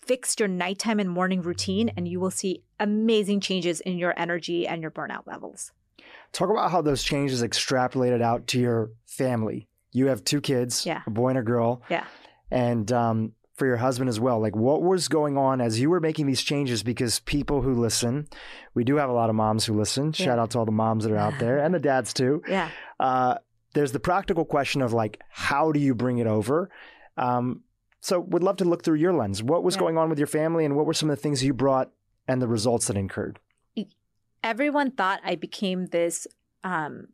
fix 0.06 0.36
your 0.38 0.48
nighttime 0.48 1.00
and 1.00 1.10
morning 1.10 1.42
routine, 1.42 1.90
and 1.98 2.08
you 2.08 2.20
will 2.20 2.32
see 2.32 2.62
amazing 2.80 3.40
changes 3.40 3.82
in 3.82 3.98
your 3.98 4.14
energy 4.18 4.68
and 4.68 4.84
your 4.84 4.92
burnout 4.92 5.26
levels. 5.26 5.72
Talk 6.32 6.52
about 6.52 6.70
how 6.70 6.84
those 6.84 7.02
changes 7.02 7.42
extrapolated 7.42 8.22
out 8.22 8.46
to 8.48 8.60
your 8.60 8.92
family. 9.08 9.68
You 9.94 10.08
have 10.08 10.24
two 10.24 10.42
kids, 10.42 10.86
yeah. 10.86 11.02
a 11.08 11.10
boy 11.10 11.30
and 11.30 11.40
a 11.40 11.44
girl. 11.44 11.82
Yeah. 11.90 12.06
And 12.52 12.92
um, 12.92 13.32
for 13.54 13.68
your 13.68 13.78
husband 13.78 14.10
as 14.10 14.20
well. 14.20 14.40
Like, 14.40 14.56
what 14.56 14.82
was 14.82 15.08
going 15.08 15.38
on 15.38 15.62
as 15.62 15.80
you 15.80 15.90
were 15.90 16.00
making 16.00 16.26
these 16.26 16.42
changes? 16.42 16.84
Because 16.84 17.20
people 17.20 17.62
who 17.62 17.74
listen, 17.74 18.28
we 18.74 18.84
do 18.84 18.96
have 18.96 19.10
a 19.10 19.14
lot 19.14 19.30
of 19.30 19.36
moms 19.36 19.66
who 19.66 19.74
listen. 19.74 20.08
Yeah. 20.08 20.26
Shout 20.26 20.40
out 20.40 20.52
to 20.52 20.60
all 20.60 20.66
the 20.66 20.72
moms 20.72 21.04
that 21.04 21.14
are 21.14 21.18
out 21.18 21.38
there 21.40 21.60
and 21.64 21.74
the 21.74 21.80
dads 21.80 22.14
too. 22.14 22.42
Yeah. 22.48 22.70
Uh, 23.00 23.36
there's 23.74 23.92
the 23.92 24.00
practical 24.00 24.46
question 24.46 24.82
of 24.82 24.94
like, 24.94 25.20
how 25.30 25.72
do 25.72 25.80
you 25.80 25.94
bring 25.94 26.18
it 26.18 26.28
over? 26.28 26.70
Um, 27.18 27.62
so, 28.00 28.20
would 28.20 28.44
love 28.44 28.58
to 28.58 28.66
look 28.66 28.84
through 28.84 28.98
your 28.98 29.14
lens. 29.14 29.42
What 29.42 29.64
was 29.64 29.76
yeah. 29.76 29.80
going 29.80 29.98
on 29.98 30.10
with 30.10 30.18
your 30.18 30.28
family, 30.28 30.66
and 30.66 30.76
what 30.76 30.86
were 30.86 30.94
some 30.94 31.10
of 31.10 31.16
the 31.16 31.22
things 31.22 31.44
you 31.44 31.54
brought 31.54 31.90
and 32.28 32.42
the 32.42 32.48
results 32.48 32.88
that 32.88 32.98
incurred? 32.98 33.40
Everyone 34.44 34.92
thought 34.92 35.22
I 35.24 35.36
became 35.36 35.86
this 35.88 36.28
um, 36.66 37.08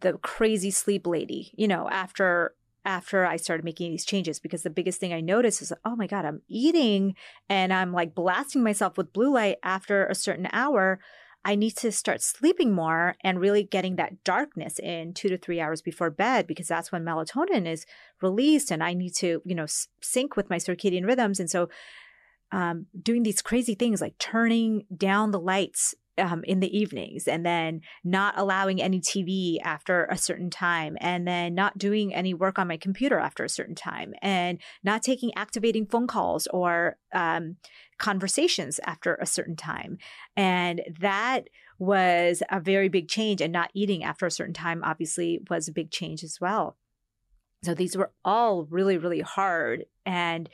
the 0.00 0.12
crazy 0.18 0.70
sleep 0.70 1.08
lady. 1.08 1.52
You 1.56 1.66
know, 1.66 1.88
after 1.88 2.54
after 2.86 3.26
I 3.26 3.36
started 3.36 3.64
making 3.64 3.90
these 3.90 4.06
changes 4.06 4.38
because 4.38 4.62
the 4.62 4.70
biggest 4.70 5.00
thing 5.00 5.12
I 5.12 5.20
noticed 5.20 5.60
is, 5.60 5.72
oh 5.84 5.96
my 5.96 6.06
God, 6.06 6.24
I'm 6.24 6.40
eating 6.48 7.14
and 7.50 7.72
I'm 7.72 7.92
like 7.92 8.14
blasting 8.14 8.62
myself 8.62 8.96
with 8.96 9.12
blue 9.12 9.34
light 9.34 9.56
after 9.62 10.06
a 10.06 10.14
certain 10.14 10.48
hour. 10.52 11.00
I 11.44 11.56
need 11.56 11.76
to 11.78 11.92
start 11.92 12.22
sleeping 12.22 12.72
more 12.72 13.16
and 13.22 13.40
really 13.40 13.64
getting 13.64 13.96
that 13.96 14.24
darkness 14.24 14.78
in 14.78 15.12
two 15.12 15.28
to 15.28 15.36
three 15.36 15.60
hours 15.60 15.82
before 15.82 16.10
bed 16.10 16.46
because 16.46 16.68
that's 16.68 16.90
when 16.90 17.04
melatonin 17.04 17.66
is 17.66 17.86
released 18.22 18.70
and 18.70 18.82
I 18.82 18.94
need 18.94 19.14
to, 19.16 19.42
you 19.44 19.54
know, 19.54 19.66
sync 20.00 20.36
with 20.36 20.48
my 20.48 20.56
circadian 20.56 21.06
rhythms. 21.06 21.38
And 21.38 21.50
so, 21.50 21.68
um, 22.52 22.86
doing 23.00 23.24
these 23.24 23.42
crazy 23.42 23.74
things 23.74 24.00
like 24.00 24.18
turning 24.18 24.84
down 24.96 25.32
the 25.32 25.40
lights 25.40 25.94
um, 26.18 26.44
in 26.44 26.60
the 26.60 26.76
evenings 26.76 27.28
and 27.28 27.44
then 27.44 27.80
not 28.04 28.34
allowing 28.36 28.80
any 28.80 29.00
TV 29.00 29.58
after 29.62 30.06
a 30.06 30.16
certain 30.16 30.50
time 30.50 30.96
and 31.00 31.26
then 31.26 31.54
not 31.54 31.78
doing 31.78 32.14
any 32.14 32.34
work 32.34 32.58
on 32.58 32.68
my 32.68 32.76
computer 32.76 33.18
after 33.18 33.44
a 33.44 33.48
certain 33.48 33.74
time 33.74 34.14
and 34.22 34.58
not 34.82 35.02
taking 35.02 35.32
activating 35.36 35.86
phone 35.86 36.06
calls 36.06 36.46
or 36.48 36.96
um, 37.12 37.56
conversations 37.98 38.80
after 38.84 39.14
a 39.16 39.26
certain 39.26 39.56
time. 39.56 39.98
And 40.36 40.82
that 41.00 41.48
was 41.78 42.42
a 42.50 42.60
very 42.60 42.88
big 42.88 43.08
change. 43.08 43.40
And 43.40 43.52
not 43.52 43.70
eating 43.74 44.04
after 44.04 44.26
a 44.26 44.30
certain 44.30 44.54
time, 44.54 44.82
obviously, 44.84 45.40
was 45.50 45.68
a 45.68 45.72
big 45.72 45.90
change 45.90 46.24
as 46.24 46.40
well. 46.40 46.76
So 47.62 47.74
these 47.74 47.96
were 47.96 48.12
all 48.24 48.64
really, 48.64 48.96
really 48.96 49.20
hard. 49.20 49.86
And 50.04 50.48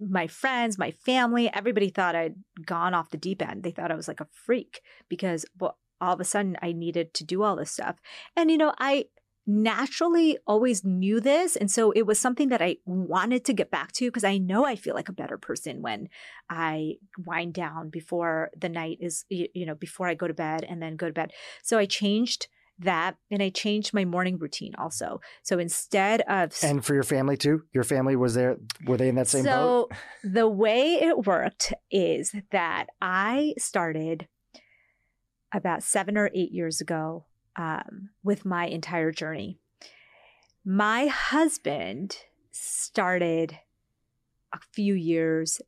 my 0.00 0.26
friends, 0.26 0.78
my 0.78 0.90
family, 0.90 1.50
everybody 1.52 1.90
thought 1.90 2.14
I'd 2.14 2.36
gone 2.64 2.94
off 2.94 3.10
the 3.10 3.16
deep 3.16 3.42
end. 3.42 3.62
They 3.62 3.70
thought 3.70 3.90
I 3.90 3.96
was 3.96 4.08
like 4.08 4.20
a 4.20 4.28
freak 4.32 4.80
because 5.08 5.44
well, 5.58 5.78
all 6.00 6.14
of 6.14 6.20
a 6.20 6.24
sudden 6.24 6.56
I 6.62 6.72
needed 6.72 7.14
to 7.14 7.24
do 7.24 7.42
all 7.42 7.56
this 7.56 7.70
stuff. 7.70 7.96
And 8.36 8.50
you 8.50 8.58
know, 8.58 8.74
I 8.78 9.06
naturally 9.44 10.38
always 10.46 10.84
knew 10.84 11.18
this 11.18 11.56
and 11.56 11.68
so 11.68 11.90
it 11.90 12.02
was 12.02 12.16
something 12.16 12.48
that 12.48 12.62
I 12.62 12.76
wanted 12.86 13.44
to 13.46 13.52
get 13.52 13.72
back 13.72 13.90
to 13.94 14.04
because 14.04 14.22
I 14.22 14.38
know 14.38 14.64
I 14.64 14.76
feel 14.76 14.94
like 14.94 15.08
a 15.08 15.12
better 15.12 15.36
person 15.36 15.82
when 15.82 16.08
I 16.48 16.98
wind 17.26 17.54
down 17.54 17.90
before 17.90 18.50
the 18.56 18.68
night 18.68 18.98
is 19.00 19.24
you 19.30 19.66
know 19.66 19.74
before 19.74 20.06
I 20.06 20.14
go 20.14 20.28
to 20.28 20.34
bed 20.34 20.64
and 20.68 20.80
then 20.80 20.94
go 20.94 21.08
to 21.08 21.12
bed. 21.12 21.32
So 21.60 21.76
I 21.76 21.86
changed 21.86 22.46
that 22.82 23.16
and 23.30 23.42
I 23.42 23.50
changed 23.50 23.94
my 23.94 24.04
morning 24.04 24.38
routine 24.38 24.74
also. 24.76 25.20
So 25.42 25.58
instead 25.58 26.22
of 26.22 26.56
And 26.62 26.84
for 26.84 26.94
your 26.94 27.02
family 27.02 27.36
too? 27.36 27.62
Your 27.72 27.84
family 27.84 28.16
was 28.16 28.34
there 28.34 28.56
were 28.86 28.96
they 28.96 29.08
in 29.08 29.14
that 29.16 29.28
same 29.28 29.44
so 29.44 29.88
boat? 29.90 29.96
So 30.22 30.30
the 30.30 30.48
way 30.48 30.94
it 30.94 31.26
worked 31.26 31.72
is 31.90 32.34
that 32.50 32.86
I 33.00 33.54
started 33.58 34.28
about 35.52 35.82
7 35.82 36.16
or 36.16 36.30
8 36.34 36.52
years 36.52 36.80
ago 36.80 37.26
um, 37.56 38.10
with 38.22 38.44
my 38.44 38.66
entire 38.66 39.12
journey. 39.12 39.58
My 40.64 41.06
husband 41.06 42.16
started 42.50 43.58
a 44.52 44.60
few 44.72 44.94
years 44.94 45.60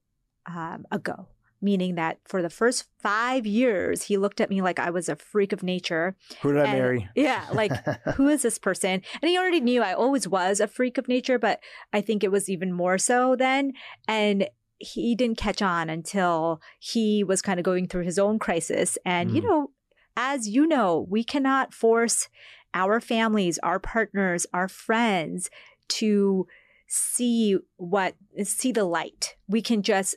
um, 0.46 0.86
ago 0.90 1.28
meaning 1.64 1.94
that 1.94 2.18
for 2.24 2.42
the 2.42 2.50
first 2.50 2.84
five 3.00 3.46
years, 3.46 4.04
he 4.04 4.16
looked 4.16 4.40
at 4.40 4.50
me 4.50 4.60
like 4.62 4.78
I 4.78 4.90
was 4.90 5.08
a 5.08 5.16
freak 5.16 5.52
of 5.52 5.62
nature. 5.62 6.14
Who 6.42 6.52
did 6.52 6.62
I 6.62 6.72
marry? 6.72 7.08
Yeah, 7.16 7.46
like, 7.52 7.72
who 8.14 8.28
is 8.28 8.42
this 8.42 8.58
person? 8.58 9.02
And 9.22 9.28
he 9.28 9.38
already 9.38 9.60
knew 9.60 9.82
I 9.82 9.94
always 9.94 10.28
was 10.28 10.60
a 10.60 10.68
freak 10.68 10.98
of 10.98 11.08
nature, 11.08 11.38
but 11.38 11.60
I 11.92 12.00
think 12.00 12.22
it 12.22 12.30
was 12.30 12.48
even 12.48 12.72
more 12.72 12.98
so 12.98 13.34
then. 13.34 13.72
And 14.06 14.48
he 14.78 15.14
didn't 15.14 15.38
catch 15.38 15.62
on 15.62 15.88
until 15.88 16.60
he 16.78 17.24
was 17.24 17.40
kind 17.40 17.58
of 17.58 17.64
going 17.64 17.88
through 17.88 18.04
his 18.04 18.18
own 18.18 18.38
crisis. 18.38 18.98
And, 19.04 19.30
mm. 19.30 19.36
you 19.36 19.40
know, 19.42 19.70
as 20.16 20.48
you 20.48 20.66
know, 20.66 21.06
we 21.08 21.24
cannot 21.24 21.72
force 21.72 22.28
our 22.74 23.00
families, 23.00 23.58
our 23.62 23.78
partners, 23.78 24.46
our 24.52 24.68
friends 24.68 25.48
to 25.88 26.46
see 26.95 27.57
what 27.76 28.14
see 28.45 28.72
the 28.72 28.84
light. 28.84 29.36
We 29.49 29.62
can 29.62 29.82
just 29.82 30.16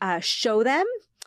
uh, 0.00 0.20
show 0.20 0.62
them. 0.62 0.84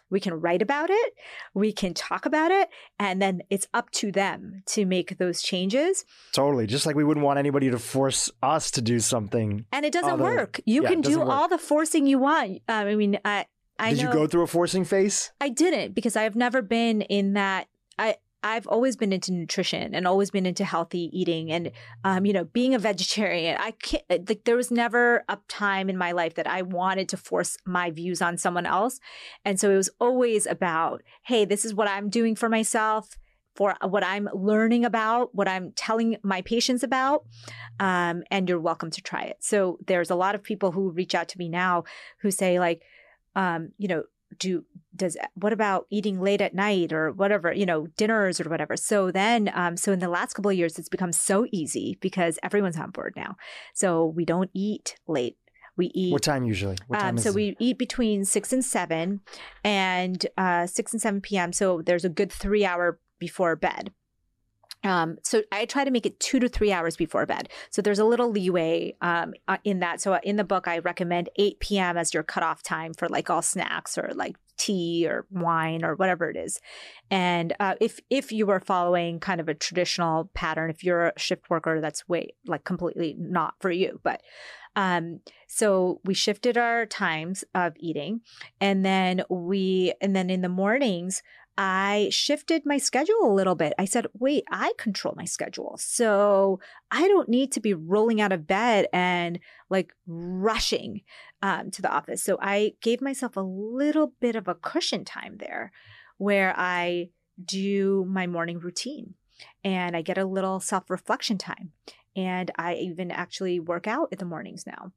We 0.10 0.20
can 0.20 0.40
write 0.40 0.62
about 0.62 0.92
it. 0.92 1.14
We 1.56 1.74
can 1.74 1.96
talk 1.96 2.28
about 2.28 2.52
it, 2.52 2.70
and 3.00 3.20
then 3.20 3.42
it's 3.50 3.68
up 3.74 3.90
to 3.92 4.12
them 4.12 4.62
to 4.68 4.86
make 4.86 5.18
those 5.18 5.42
changes. 5.42 6.06
Totally, 6.34 6.68
just 6.68 6.86
like 6.86 6.96
we 6.96 7.04
wouldn't 7.04 7.26
want 7.26 7.40
anybody 7.40 7.72
to 7.72 7.80
force 7.80 8.30
us 8.44 8.70
to 8.72 8.82
do 8.82 9.00
something, 9.00 9.66
and 9.72 9.86
it 9.86 9.92
doesn't 9.92 10.12
other, 10.12 10.24
work. 10.24 10.62
You 10.66 10.84
yeah, 10.84 10.90
can 10.90 11.02
do 11.02 11.22
all 11.24 11.48
the 11.48 11.58
forcing 11.58 12.06
you 12.06 12.20
want. 12.20 12.62
Um, 12.68 12.88
I 12.88 12.96
mean, 12.96 13.20
I. 13.26 13.46
I 13.80 13.90
Did 13.90 14.04
know, 14.04 14.10
you 14.10 14.14
go 14.14 14.28
through 14.28 14.44
a 14.44 14.48
forcing 14.48 14.86
phase? 14.86 15.32
I 15.42 15.50
didn't 15.50 15.96
because 15.96 16.16
I've 16.16 16.36
never 16.36 16.62
been 16.62 17.02
in 17.02 17.34
that. 17.34 17.68
I 17.98 18.18
I've 18.44 18.68
always 18.68 18.98
been 18.98 19.14
into 19.14 19.32
nutrition 19.32 19.96
and 19.96 20.06
always 20.06 20.30
been 20.30 20.46
into 20.46 20.66
healthy 20.66 21.10
eating 21.18 21.52
and, 21.52 21.72
um, 22.04 22.26
you 22.26 22.34
know, 22.34 22.44
being 22.44 22.76
a 22.76 22.80
vegetarian. 22.94 23.58
I 23.60 23.72
can't, 23.72 24.04
uh, 24.10 24.18
like, 24.28 24.44
there 24.44 24.58
was 24.58 24.70
never 24.70 25.24
a 25.30 25.38
time 25.48 25.90
in 25.90 25.98
my 25.98 26.12
life 26.12 26.36
that 26.36 26.48
I 26.48 26.62
wanted 26.62 27.10
to 27.10 27.18
force 27.18 27.58
my 27.66 27.90
views 27.90 28.22
on 28.22 28.38
someone 28.38 28.66
else. 28.66 29.00
And 29.46 29.60
so 29.60 29.72
it 29.72 29.78
was 29.78 29.90
always 30.00 30.46
about, 30.46 31.02
hey, 31.24 31.46
this 31.46 31.64
is 31.64 31.74
what 31.74 31.88
I'm 31.88 32.10
doing 32.10 32.36
for 32.36 32.50
myself, 32.50 33.18
for 33.56 33.76
what 33.82 34.04
I'm 34.04 34.28
learning 34.34 34.84
about, 34.84 35.34
what 35.34 35.48
I'm 35.48 35.72
telling 35.72 36.18
my 36.24 36.42
patients 36.42 36.84
about. 36.84 37.26
Um, 37.80 38.24
and 38.30 38.50
you're 38.50 38.60
welcome 38.60 38.92
to 38.92 39.02
try 39.02 39.24
it. 39.24 39.38
So 39.40 39.78
there's 39.86 40.10
a 40.10 40.16
lot 40.16 40.36
of 40.36 40.44
people 40.44 40.72
who 40.72 40.92
reach 40.92 41.16
out 41.16 41.30
to 41.30 41.38
me 41.38 41.50
now 41.50 41.84
who 42.20 42.32
say, 42.32 42.60
like, 42.60 42.82
um, 43.36 43.70
you 43.78 43.88
know, 43.88 44.04
do 44.40 44.66
does 44.96 45.18
what 45.36 45.54
about 45.54 45.88
eating 45.90 46.22
late 46.22 46.42
at 46.42 46.54
night 46.54 46.94
or 46.94 47.12
whatever 47.12 47.52
you 47.52 47.66
know 47.66 47.88
dinners 47.98 48.40
or 48.40 48.50
whatever? 48.50 48.76
So 48.76 49.12
then 49.12 49.52
um, 49.54 49.78
so 49.78 49.92
in 49.92 50.00
the 50.00 50.10
last 50.10 50.34
couple 50.34 50.52
of 50.52 50.58
years 50.58 50.78
it's 50.78 50.90
become 50.90 51.12
so 51.12 51.48
easy 51.52 51.98
because 52.02 52.40
everyone's 52.44 52.78
on 52.78 52.92
board 52.92 53.14
now. 53.16 53.36
So 53.74 54.06
we 54.06 54.26
don't 54.26 54.50
eat 54.54 54.96
late. 55.08 55.38
We 55.76 55.88
eat 55.88 56.12
what 56.12 56.22
time 56.22 56.46
usually? 56.46 56.78
What 56.88 57.00
time 57.00 57.10
um, 57.10 57.18
so 57.18 57.32
we 57.32 57.56
eat 57.60 57.80
between 57.80 58.26
6 58.26 58.54
and 58.54 58.64
7 58.64 59.22
and 59.64 60.26
uh, 60.38 60.68
6 60.68 60.94
and 60.94 61.02
7 61.02 61.22
p.m 61.22 61.52
so 61.52 61.82
there's 61.82 62.06
a 62.06 62.10
good 62.10 62.32
three 62.32 62.64
hour 62.64 63.00
before 63.20 63.56
bed 63.56 63.92
um, 64.84 65.18
so 65.24 65.44
I 65.52 65.66
try 65.66 65.84
to 65.84 65.92
make 65.92 66.06
it 66.06 66.20
two 66.20 66.40
to 66.40 66.50
three 66.50 66.72
hours 66.72 66.98
before 66.98 67.26
bed. 67.26 67.50
So 67.70 67.82
there's 67.82 68.00
a 68.00 68.06
little 68.06 68.30
leeway 68.30 68.96
um, 69.02 69.34
uh, 69.48 69.58
in 69.64 69.80
that. 69.80 70.02
So 70.02 70.20
in 70.24 70.36
the 70.36 70.44
book, 70.44 70.68
I 70.68 70.80
recommend 70.80 71.30
8 71.38 71.60
p.m. 71.60 71.98
as 71.98 72.14
your 72.14 72.24
cutoff 72.24 72.64
time 72.64 72.94
for 72.94 73.08
like 73.08 73.30
all 73.30 73.42
snacks 73.42 73.98
or 73.98 74.12
like 74.14 74.36
tea 74.58 75.08
or 75.08 75.26
wine 75.32 75.84
or 75.84 75.96
whatever 75.96 76.30
it 76.30 76.38
is. 76.38 76.60
And 77.10 77.54
uh, 77.60 77.76
if 77.80 78.00
if 78.10 78.32
you 78.32 78.50
are 78.50 78.60
following 78.60 79.20
kind 79.20 79.40
of 79.40 79.50
a 79.50 79.54
traditional 79.54 80.30
pattern, 80.34 80.70
if 80.70 80.84
you're 80.84 81.08
a 81.08 81.20
shift 81.20 81.50
worker, 81.50 81.82
that's 81.82 82.08
way 82.08 82.34
like 82.46 82.64
completely 82.64 83.16
not 83.18 83.56
for 83.60 83.72
you. 83.72 84.00
But 84.04 84.22
um, 84.76 85.20
so 85.48 86.02
we 86.04 86.14
shifted 86.14 86.58
our 86.58 86.86
times 86.86 87.44
of 87.54 87.74
eating, 87.78 88.22
and 88.60 88.86
then 88.86 89.24
we 89.30 89.94
and 90.02 90.16
then 90.16 90.30
in 90.30 90.42
the 90.42 90.50
mornings 90.50 91.22
I 91.58 92.10
shifted 92.12 92.64
my 92.66 92.78
schedule 92.78 93.24
a 93.24 93.34
little 93.34 93.54
bit. 93.54 93.74
I 93.78 93.86
said, 93.86 94.08
wait, 94.18 94.44
I 94.52 94.74
control 94.78 95.14
my 95.16 95.26
schedule. 95.26 95.76
So 95.78 96.60
I 96.90 97.08
don't 97.08 97.30
need 97.30 97.52
to 97.52 97.60
be 97.60 97.76
rolling 97.76 98.22
out 98.22 98.32
of 98.32 98.48
bed 98.48 98.88
and 98.92 99.40
like 99.70 99.94
rushing 100.08 101.02
um, 101.42 101.70
to 101.72 101.82
the 101.82 101.92
office. 101.92 102.24
So 102.24 102.38
I 102.42 102.74
gave 102.82 103.02
myself 103.02 103.38
a 103.38 103.42
little 103.42 104.14
bit 104.20 104.36
of 104.36 104.48
a 104.48 104.56
cushion 104.56 105.06
time 105.06 105.38
there 105.38 105.72
where 106.18 106.54
I 106.58 107.10
do 107.44 108.06
my 108.10 108.26
morning 108.26 108.60
routine 108.60 109.14
and 109.64 109.96
I 109.96 110.02
get 110.02 110.18
a 110.18 110.26
little 110.26 110.60
self 110.60 110.90
reflection 110.90 111.38
time. 111.38 111.72
And 112.16 112.52
I 112.58 112.76
even 112.76 113.10
actually 113.12 113.60
work 113.60 113.88
out 113.88 114.10
in 114.12 114.20
the 114.20 114.26
mornings 114.26 114.66
now. 114.68 114.92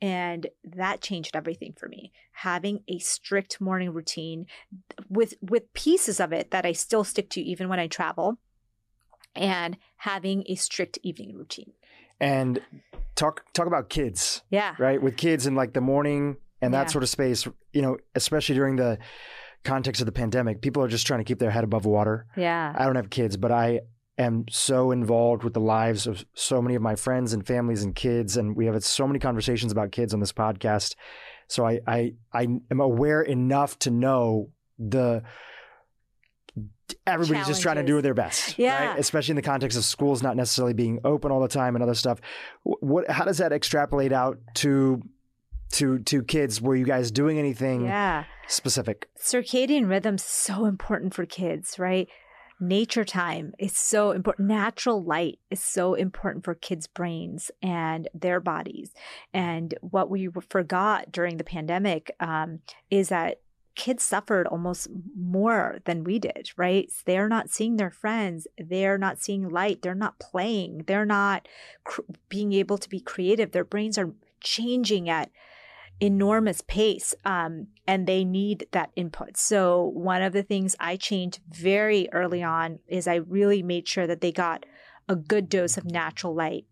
And 0.00 0.46
that 0.64 1.00
changed 1.00 1.36
everything 1.36 1.74
for 1.76 1.88
me. 1.88 2.12
Having 2.32 2.82
a 2.88 2.98
strict 2.98 3.60
morning 3.60 3.92
routine 3.92 4.46
with 5.08 5.34
with 5.42 5.72
pieces 5.74 6.18
of 6.18 6.32
it 6.32 6.50
that 6.50 6.64
I 6.66 6.72
still 6.72 7.04
stick 7.04 7.28
to 7.30 7.40
even 7.40 7.68
when 7.68 7.78
I 7.78 7.86
travel 7.86 8.38
and 9.34 9.76
having 9.96 10.44
a 10.46 10.54
strict 10.54 10.98
evening 11.02 11.34
routine. 11.36 11.72
And 12.20 12.60
talk 13.14 13.44
talk 13.52 13.66
about 13.66 13.88
kids. 13.90 14.42
Yeah. 14.50 14.74
Right? 14.78 15.00
With 15.00 15.16
kids 15.16 15.46
in 15.46 15.54
like 15.54 15.72
the 15.74 15.80
morning 15.80 16.36
and 16.60 16.72
that 16.74 16.86
Yeah. 16.86 16.92
sort 16.92 17.04
of 17.04 17.10
space, 17.10 17.46
you 17.72 17.82
know, 17.82 17.98
especially 18.14 18.54
during 18.54 18.76
the 18.76 18.98
context 19.64 20.00
of 20.00 20.06
the 20.06 20.12
pandemic, 20.12 20.60
people 20.60 20.82
are 20.82 20.88
just 20.88 21.06
trying 21.06 21.20
to 21.20 21.24
keep 21.24 21.38
their 21.38 21.50
head 21.50 21.64
above 21.64 21.84
water. 21.84 22.26
Yeah. 22.36 22.72
I 22.76 22.84
don't 22.86 22.96
have 22.96 23.10
kids, 23.10 23.36
but 23.36 23.52
I 23.52 23.80
am 24.18 24.44
so 24.50 24.90
involved 24.90 25.42
with 25.44 25.54
the 25.54 25.60
lives 25.60 26.06
of 26.06 26.24
so 26.34 26.60
many 26.62 26.74
of 26.74 26.82
my 26.82 26.94
friends 26.96 27.32
and 27.32 27.46
families 27.46 27.82
and 27.82 27.94
kids, 27.94 28.36
and 28.36 28.54
we 28.56 28.66
have 28.66 28.82
so 28.84 29.06
many 29.06 29.18
conversations 29.18 29.72
about 29.72 29.90
kids 29.92 30.12
on 30.14 30.20
this 30.20 30.32
podcast. 30.32 30.94
So 31.48 31.66
I 31.66 31.80
I 31.86 32.14
I 32.32 32.42
am 32.70 32.80
aware 32.80 33.22
enough 33.22 33.78
to 33.80 33.90
know 33.90 34.50
the 34.78 35.22
everybody's 37.06 37.46
just 37.46 37.62
trying 37.62 37.76
to 37.76 37.82
do 37.82 38.00
their 38.02 38.14
best, 38.14 38.58
Yeah. 38.58 38.88
right? 38.90 38.98
Especially 38.98 39.32
in 39.32 39.36
the 39.36 39.42
context 39.42 39.78
of 39.78 39.84
schools 39.84 40.22
not 40.22 40.36
necessarily 40.36 40.74
being 40.74 40.98
open 41.04 41.30
all 41.32 41.40
the 41.40 41.48
time 41.48 41.74
and 41.74 41.82
other 41.82 41.94
stuff. 41.94 42.20
What 42.64 43.10
how 43.10 43.24
does 43.24 43.38
that 43.38 43.52
extrapolate 43.52 44.12
out 44.12 44.38
to 44.56 45.02
to 45.72 46.00
to 46.00 46.22
kids? 46.22 46.60
Were 46.60 46.76
you 46.76 46.84
guys 46.84 47.10
doing 47.10 47.38
anything 47.38 47.86
Yeah. 47.86 48.24
specific? 48.46 49.08
circadian 49.18 49.88
rhythm's 49.88 50.24
so 50.24 50.66
important 50.66 51.14
for 51.14 51.24
kids, 51.24 51.78
right? 51.78 52.08
Nature 52.62 53.04
time 53.04 53.52
is 53.58 53.76
so 53.76 54.12
important. 54.12 54.46
Natural 54.46 55.02
light 55.02 55.40
is 55.50 55.60
so 55.60 55.94
important 55.94 56.44
for 56.44 56.54
kids' 56.54 56.86
brains 56.86 57.50
and 57.60 58.06
their 58.14 58.38
bodies. 58.38 58.94
And 59.34 59.74
what 59.80 60.08
we 60.08 60.28
forgot 60.48 61.10
during 61.10 61.38
the 61.38 61.44
pandemic 61.44 62.14
um, 62.20 62.60
is 62.88 63.08
that 63.08 63.40
kids 63.74 64.04
suffered 64.04 64.46
almost 64.46 64.86
more 65.18 65.78
than 65.86 66.04
we 66.04 66.20
did, 66.20 66.52
right? 66.56 66.88
They're 67.04 67.28
not 67.28 67.50
seeing 67.50 67.78
their 67.78 67.90
friends. 67.90 68.46
They're 68.56 68.96
not 68.96 69.18
seeing 69.18 69.48
light. 69.48 69.82
They're 69.82 69.96
not 69.96 70.20
playing. 70.20 70.84
They're 70.86 71.04
not 71.04 71.48
cr- 71.82 72.02
being 72.28 72.52
able 72.52 72.78
to 72.78 72.88
be 72.88 73.00
creative. 73.00 73.50
Their 73.50 73.64
brains 73.64 73.98
are 73.98 74.12
changing 74.40 75.10
at 75.10 75.32
enormous 76.02 76.60
pace 76.62 77.14
um, 77.24 77.68
and 77.86 78.06
they 78.06 78.24
need 78.24 78.66
that 78.72 78.90
input. 78.96 79.36
So, 79.36 79.84
one 79.94 80.20
of 80.20 80.32
the 80.32 80.42
things 80.42 80.74
I 80.80 80.96
changed 80.96 81.40
very 81.48 82.08
early 82.12 82.42
on 82.42 82.80
is 82.88 83.06
I 83.06 83.16
really 83.16 83.62
made 83.62 83.86
sure 83.86 84.06
that 84.08 84.20
they 84.20 84.32
got 84.32 84.66
a 85.08 85.14
good 85.14 85.48
dose 85.48 85.76
of 85.76 85.84
natural 85.84 86.34
light 86.34 86.66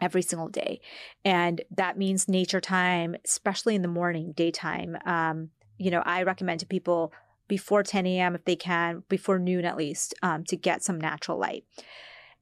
every 0.00 0.22
single 0.22 0.48
day. 0.48 0.80
And 1.24 1.62
that 1.70 1.98
means 1.98 2.28
nature 2.28 2.60
time, 2.60 3.16
especially 3.24 3.74
in 3.74 3.82
the 3.82 3.88
morning, 3.88 4.32
daytime. 4.36 4.96
Um, 5.04 5.50
you 5.78 5.90
know, 5.90 6.02
I 6.04 6.22
recommend 6.22 6.60
to 6.60 6.66
people 6.66 7.12
before 7.48 7.82
10 7.82 8.06
a.m. 8.06 8.34
if 8.34 8.44
they 8.44 8.56
can, 8.56 9.02
before 9.08 9.38
noon 9.38 9.64
at 9.64 9.76
least, 9.76 10.14
um, 10.22 10.44
to 10.44 10.56
get 10.56 10.82
some 10.82 11.00
natural 11.00 11.38
light. 11.38 11.64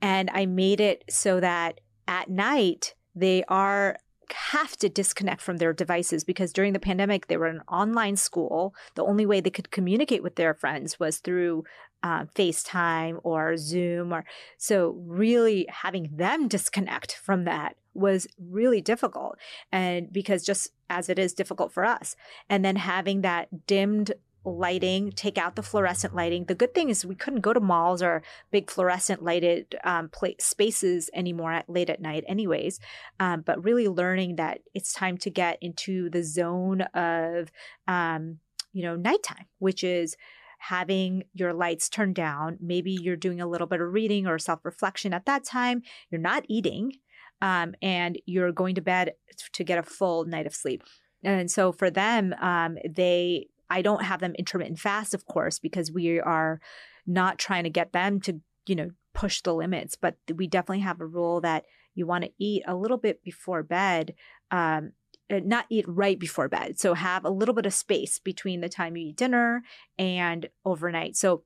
And 0.00 0.30
I 0.32 0.46
made 0.46 0.80
it 0.80 1.04
so 1.08 1.40
that 1.40 1.80
at 2.06 2.28
night 2.28 2.94
they 3.14 3.44
are 3.48 3.96
have 4.32 4.76
to 4.78 4.88
disconnect 4.88 5.40
from 5.40 5.58
their 5.58 5.72
devices 5.72 6.24
because 6.24 6.52
during 6.52 6.72
the 6.72 6.80
pandemic 6.80 7.26
they 7.26 7.36
were 7.36 7.48
in 7.48 7.60
online 7.62 8.16
school. 8.16 8.74
The 8.94 9.04
only 9.04 9.26
way 9.26 9.40
they 9.40 9.50
could 9.50 9.70
communicate 9.70 10.22
with 10.22 10.36
their 10.36 10.54
friends 10.54 10.98
was 10.98 11.18
through 11.18 11.64
uh, 12.02 12.24
facetime 12.34 13.20
or 13.22 13.56
zoom 13.56 14.12
or 14.12 14.24
so 14.58 14.96
really 15.06 15.66
having 15.70 16.10
them 16.12 16.48
disconnect 16.48 17.14
from 17.14 17.44
that 17.44 17.76
was 17.94 18.26
really 18.38 18.80
difficult. 18.80 19.38
And 19.70 20.12
because 20.12 20.42
just 20.44 20.72
as 20.90 21.08
it 21.08 21.18
is 21.18 21.32
difficult 21.32 21.72
for 21.72 21.84
us. 21.84 22.16
And 22.48 22.64
then 22.64 22.76
having 22.76 23.20
that 23.22 23.66
dimmed 23.66 24.12
lighting 24.44 25.12
take 25.12 25.38
out 25.38 25.56
the 25.56 25.62
fluorescent 25.62 26.14
lighting. 26.14 26.44
The 26.44 26.54
good 26.54 26.74
thing 26.74 26.88
is 26.88 27.04
we 27.04 27.14
couldn't 27.14 27.40
go 27.40 27.52
to 27.52 27.60
malls 27.60 28.02
or 28.02 28.22
big 28.50 28.70
fluorescent 28.70 29.22
lighted 29.22 29.76
um, 29.84 30.08
pla 30.08 30.30
spaces 30.38 31.10
anymore 31.14 31.52
at 31.52 31.68
late 31.68 31.90
at 31.90 32.00
night 32.00 32.24
anyways. 32.26 32.80
Um, 33.20 33.42
but 33.42 33.62
really 33.64 33.88
learning 33.88 34.36
that 34.36 34.60
it's 34.74 34.92
time 34.92 35.16
to 35.18 35.30
get 35.30 35.58
into 35.60 36.10
the 36.10 36.22
zone 36.22 36.82
of 36.94 37.52
um, 37.86 38.38
you 38.72 38.82
know 38.82 38.96
nighttime 38.96 39.46
which 39.58 39.84
is 39.84 40.16
having 40.58 41.24
your 41.34 41.52
lights 41.52 41.88
turned 41.88 42.14
down. 42.14 42.56
Maybe 42.60 42.92
you're 42.92 43.16
doing 43.16 43.40
a 43.40 43.48
little 43.48 43.66
bit 43.66 43.80
of 43.80 43.92
reading 43.92 44.28
or 44.28 44.38
self-reflection 44.38 45.12
at 45.12 45.26
that 45.26 45.42
time. 45.42 45.82
You're 46.08 46.20
not 46.20 46.44
eating 46.48 46.92
um, 47.40 47.74
and 47.82 48.16
you're 48.26 48.52
going 48.52 48.76
to 48.76 48.80
bed 48.80 49.14
to 49.54 49.64
get 49.64 49.78
a 49.78 49.82
full 49.82 50.24
night 50.24 50.46
of 50.46 50.54
sleep. 50.54 50.84
And 51.24 51.50
so 51.50 51.72
for 51.72 51.90
them 51.90 52.32
um, 52.40 52.78
they 52.88 53.48
i 53.72 53.82
don't 53.82 54.04
have 54.04 54.20
them 54.20 54.34
intermittent 54.38 54.78
fast 54.78 55.14
of 55.14 55.26
course 55.26 55.58
because 55.58 55.90
we 55.90 56.20
are 56.20 56.60
not 57.06 57.38
trying 57.38 57.64
to 57.64 57.70
get 57.70 57.92
them 57.92 58.20
to 58.20 58.40
you 58.66 58.74
know 58.74 58.90
push 59.14 59.42
the 59.42 59.54
limits 59.54 59.96
but 59.96 60.16
we 60.34 60.46
definitely 60.46 60.80
have 60.80 61.00
a 61.00 61.06
rule 61.06 61.40
that 61.40 61.64
you 61.94 62.06
want 62.06 62.24
to 62.24 62.30
eat 62.38 62.62
a 62.66 62.74
little 62.74 62.96
bit 62.96 63.22
before 63.22 63.62
bed 63.62 64.14
um, 64.50 64.92
uh, 65.32 65.40
not 65.42 65.66
eat 65.70 65.86
right 65.88 66.18
before 66.18 66.48
bed. 66.48 66.78
So 66.78 66.94
have 66.94 67.24
a 67.24 67.30
little 67.30 67.54
bit 67.54 67.64
of 67.64 67.72
space 67.72 68.18
between 68.18 68.60
the 68.60 68.68
time 68.68 68.96
you 68.96 69.08
eat 69.08 69.16
dinner 69.16 69.62
and 69.98 70.48
overnight. 70.64 71.16
So 71.16 71.44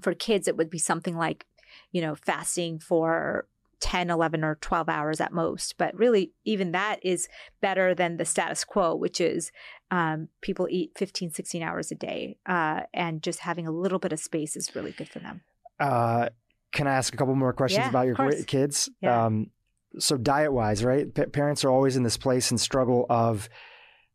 for 0.00 0.14
kids 0.14 0.48
it 0.48 0.56
would 0.56 0.70
be 0.70 0.78
something 0.78 1.16
like 1.16 1.44
you 1.90 2.00
know 2.00 2.14
fasting 2.14 2.78
for 2.78 3.46
10 3.82 4.10
11 4.10 4.44
or 4.44 4.54
12 4.60 4.88
hours 4.88 5.20
at 5.20 5.32
most 5.32 5.76
but 5.76 5.92
really 5.98 6.32
even 6.44 6.70
that 6.72 6.98
is 7.04 7.28
better 7.60 7.94
than 7.94 8.16
the 8.16 8.24
status 8.24 8.62
quo 8.64 8.94
which 8.94 9.20
is 9.20 9.50
um, 9.90 10.28
people 10.40 10.68
eat 10.70 10.92
15 10.96 11.32
16 11.32 11.62
hours 11.62 11.90
a 11.90 11.96
day 11.96 12.38
uh, 12.46 12.82
and 12.94 13.22
just 13.22 13.40
having 13.40 13.66
a 13.66 13.72
little 13.72 13.98
bit 13.98 14.12
of 14.12 14.20
space 14.20 14.54
is 14.56 14.74
really 14.76 14.92
good 14.92 15.08
for 15.08 15.18
them 15.18 15.40
Uh, 15.80 16.28
can 16.72 16.86
I 16.86 16.94
ask 16.94 17.12
a 17.12 17.16
couple 17.16 17.34
more 17.34 17.52
questions 17.52 17.84
Yeah, 17.84 17.90
about 17.90 18.06
your 18.06 18.14
course. 18.14 18.44
kids? 18.46 18.88
Yeah. 19.02 19.26
Um, 19.26 19.50
so 19.98 20.16
diet 20.16 20.52
wise, 20.54 20.82
right? 20.82 21.12
Pa- 21.12 21.26
parents 21.32 21.64
are 21.64 21.70
always 21.70 21.96
in 21.96 22.02
this 22.02 22.16
place 22.16 22.50
and 22.50 22.58
struggle 22.58 23.04
of 23.10 23.48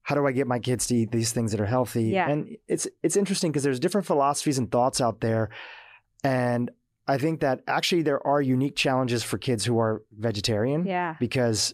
how 0.02 0.16
do 0.16 0.26
I 0.26 0.32
get 0.32 0.48
my 0.48 0.58
kids 0.60 0.88
to 0.88 0.96
eat 0.96 1.12
these 1.12 1.34
things 1.34 1.52
that 1.52 1.60
are 1.62 1.68
healthy? 1.68 2.06
Yeah. 2.06 2.30
And 2.30 2.56
it's 2.68 2.88
it's 3.04 3.16
interesting 3.18 3.52
because 3.52 3.64
there's 3.64 3.80
different 3.80 4.08
philosophies 4.08 4.58
and 4.58 4.72
thoughts 4.72 5.02
out 5.02 5.20
there, 5.20 5.50
and 6.24 6.72
I 7.08 7.18
think 7.18 7.40
that 7.40 7.62
actually 7.68 8.02
there 8.02 8.26
are 8.26 8.42
unique 8.42 8.76
challenges 8.76 9.24
for 9.24 9.38
kids 9.38 9.64
who 9.66 9.80
are 9.80 10.04
vegetarian 10.18 10.86
yeah 10.86 11.16
because 11.20 11.74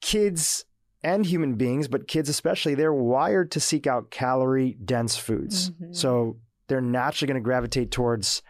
kids 0.00 0.64
and 1.02 1.26
human 1.26 1.54
beings, 1.54 1.86
but 1.86 2.08
kids 2.08 2.28
especially, 2.28 2.74
they're 2.74 2.92
wired 2.92 3.50
to 3.52 3.60
seek 3.60 3.86
out 3.86 4.10
calorie 4.10 4.76
dense 4.84 5.16
foods. 5.16 5.70
Mhm. 5.70 5.94
So 5.94 6.38
they're 6.66 6.80
naturally 6.80 7.26
going 7.26 7.42
to 7.42 7.44
gravitate 7.44 7.90
towards 7.90 8.42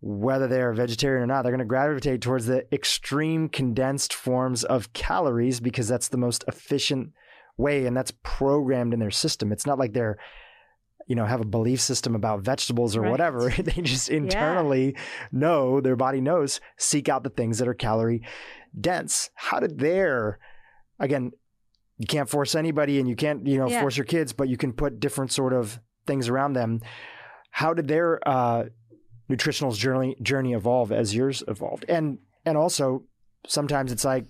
whether 0.00 0.46
they're 0.46 0.72
vegetarian 0.72 1.24
or 1.24 1.26
not, 1.26 1.42
they're 1.42 1.50
going 1.50 1.58
to 1.58 1.64
gravitate 1.64 2.20
towards 2.20 2.46
the 2.46 2.72
extreme 2.72 3.48
condensed 3.48 4.14
forms 4.14 4.62
of 4.62 4.92
calories 4.92 5.58
because 5.58 5.88
that's 5.88 6.08
the 6.08 6.16
most 6.16 6.44
efficient 6.46 7.10
way 7.56 7.84
and 7.84 7.96
that's 7.96 8.12
programmed 8.22 8.94
in 8.94 9.00
their 9.00 9.10
system. 9.10 9.50
It's 9.50 9.66
not 9.66 9.76
like 9.78 9.92
they're 9.94 10.16
you 11.08 11.16
know 11.16 11.24
have 11.26 11.40
a 11.40 11.46
belief 11.58 11.80
system 11.80 12.14
about 12.14 12.40
vegetables 12.40 12.94
or 12.96 13.00
Right. 13.02 13.10
whatever 13.10 13.50
they 13.68 13.82
just 13.82 14.08
internally 14.08 14.94
know 15.32 15.80
their 15.80 15.96
body 15.96 16.20
knows 16.20 16.60
seek 16.76 17.08
out 17.08 17.22
the 17.24 17.30
things 17.30 17.58
that 17.58 17.66
are 17.68 17.74
calorie 17.74 18.22
dense 18.78 19.30
how 19.34 19.58
did 19.58 19.78
their 19.78 20.38
again 21.00 21.32
you 21.96 22.06
can't 22.06 22.28
force 22.28 22.54
anybody 22.54 22.98
and 23.00 23.08
you 23.08 23.16
can't 23.16 23.46
you 23.46 23.58
know 23.58 23.68
Yeah. 23.68 23.80
force 23.80 23.96
your 23.96 24.04
kids 24.06 24.32
but 24.32 24.48
you 24.48 24.56
can 24.56 24.72
put 24.72 25.00
different 25.00 25.32
sort 25.32 25.52
of 25.52 25.80
things 26.06 26.28
around 26.28 26.52
them 26.52 26.80
how 27.50 27.74
did 27.74 27.88
their 27.88 28.20
uh, 28.28 28.64
nutritional 29.28 29.72
journey 29.72 30.16
journey 30.22 30.52
evolve 30.54 30.92
as 30.92 31.14
yours 31.14 31.42
evolved 31.48 31.84
and 31.88 32.18
and 32.46 32.56
also 32.56 33.04
sometimes 33.46 33.92
it's 33.92 34.04
like 34.04 34.24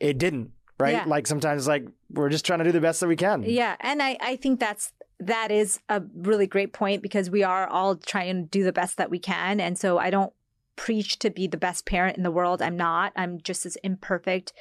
it 0.00 0.18
didn't 0.18 0.50
right 0.78 0.92
Yeah. 0.92 1.04
like 1.06 1.26
sometimes 1.26 1.62
it's 1.62 1.68
like 1.68 1.84
we're 2.10 2.28
just 2.28 2.44
trying 2.46 2.60
to 2.60 2.64
do 2.64 2.72
the 2.72 2.80
best 2.80 3.00
that 3.00 3.08
we 3.08 3.16
can 3.16 3.42
Yeah, 3.42 3.74
and 3.80 4.02
I 4.02 4.16
I 4.20 4.36
think 4.36 4.60
that's 4.60 4.92
that 5.18 5.50
is 5.50 5.80
a 5.88 6.02
really 6.14 6.46
great 6.46 6.72
point 6.72 7.02
because 7.02 7.30
we 7.30 7.42
are 7.42 7.66
all 7.66 7.96
trying 7.96 8.44
to 8.44 8.48
do 8.48 8.64
the 8.64 8.72
best 8.72 8.96
that 8.98 9.10
we 9.10 9.18
can, 9.18 9.60
and 9.60 9.78
so 9.78 9.98
I 9.98 10.10
don't 10.10 10.32
preach 10.76 11.18
to 11.20 11.30
be 11.30 11.46
the 11.46 11.56
best 11.56 11.86
parent 11.86 12.16
in 12.18 12.22
the 12.22 12.30
world. 12.30 12.60
I'm 12.60 12.76
not. 12.76 13.12
I'm 13.16 13.40
just 13.40 13.64
as 13.64 13.76
imperfect 13.76 14.52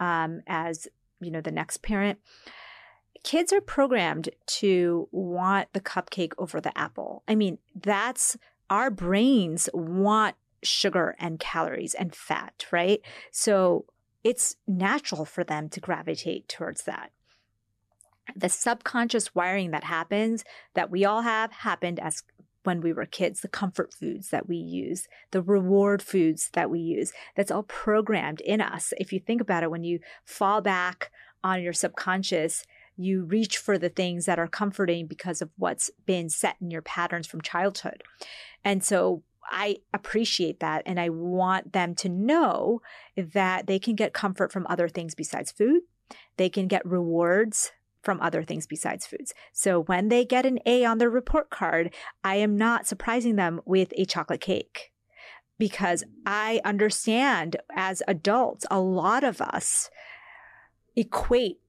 um, 0.00 0.40
as 0.46 0.88
you 1.20 1.30
know 1.30 1.40
the 1.40 1.52
next 1.52 1.82
parent. 1.82 2.18
kids 3.22 3.52
are 3.52 3.60
programmed 3.60 4.30
to 4.46 5.08
want 5.12 5.68
the 5.72 5.80
cupcake 5.80 6.32
over 6.38 6.60
the 6.60 6.76
apple. 6.76 7.22
I 7.28 7.34
mean, 7.34 7.58
that's 7.74 8.36
our 8.68 8.90
brains 8.90 9.68
want 9.74 10.36
sugar 10.62 11.16
and 11.18 11.38
calories 11.38 11.94
and 11.94 12.14
fat, 12.14 12.66
right? 12.70 13.00
So 13.30 13.84
it's 14.24 14.56
natural 14.66 15.24
for 15.24 15.44
them 15.44 15.68
to 15.70 15.80
gravitate 15.80 16.48
towards 16.48 16.82
that. 16.84 17.12
The 18.36 18.48
subconscious 18.48 19.34
wiring 19.34 19.70
that 19.70 19.84
happens, 19.84 20.44
that 20.74 20.90
we 20.90 21.04
all 21.04 21.22
have, 21.22 21.52
happened 21.52 22.00
as 22.00 22.22
when 22.64 22.80
we 22.80 22.92
were 22.92 23.06
kids, 23.06 23.40
the 23.40 23.48
comfort 23.48 23.92
foods 23.92 24.28
that 24.30 24.48
we 24.48 24.56
use, 24.56 25.08
the 25.30 25.42
reward 25.42 26.02
foods 26.02 26.50
that 26.52 26.70
we 26.70 26.78
use. 26.78 27.12
That's 27.36 27.50
all 27.50 27.62
programmed 27.62 28.40
in 28.42 28.60
us. 28.60 28.92
If 28.98 29.12
you 29.12 29.18
think 29.18 29.40
about 29.40 29.62
it, 29.62 29.70
when 29.70 29.84
you 29.84 30.00
fall 30.24 30.60
back 30.60 31.10
on 31.42 31.62
your 31.62 31.72
subconscious, 31.72 32.64
you 32.96 33.24
reach 33.24 33.56
for 33.56 33.78
the 33.78 33.88
things 33.88 34.26
that 34.26 34.38
are 34.38 34.46
comforting 34.46 35.06
because 35.06 35.40
of 35.40 35.50
what's 35.56 35.90
been 36.04 36.28
set 36.28 36.56
in 36.60 36.70
your 36.70 36.82
patterns 36.82 37.26
from 37.26 37.40
childhood. 37.40 38.02
And 38.62 38.84
so 38.84 39.22
I 39.50 39.78
appreciate 39.94 40.60
that. 40.60 40.82
And 40.84 41.00
I 41.00 41.08
want 41.08 41.72
them 41.72 41.94
to 41.96 42.08
know 42.10 42.82
that 43.16 43.66
they 43.66 43.78
can 43.78 43.94
get 43.94 44.12
comfort 44.12 44.52
from 44.52 44.66
other 44.68 44.88
things 44.88 45.14
besides 45.14 45.50
food. 45.50 45.82
They 46.36 46.50
can 46.50 46.68
get 46.68 46.84
rewards 46.84 47.72
from 48.02 48.20
other 48.20 48.42
things 48.42 48.66
besides 48.66 49.06
foods. 49.06 49.34
So 49.52 49.82
when 49.82 50.08
they 50.08 50.24
get 50.24 50.46
an 50.46 50.58
A 50.66 50.84
on 50.84 50.98
their 50.98 51.10
report 51.10 51.50
card, 51.50 51.94
I 52.24 52.36
am 52.36 52.56
not 52.56 52.86
surprising 52.86 53.36
them 53.36 53.60
with 53.64 53.92
a 53.96 54.04
chocolate 54.04 54.40
cake 54.40 54.92
because 55.58 56.02
I 56.24 56.60
understand 56.64 57.56
as 57.76 58.02
adults, 58.08 58.64
a 58.70 58.80
lot 58.80 59.22
of 59.22 59.40
us 59.40 59.90
equate 60.96 61.60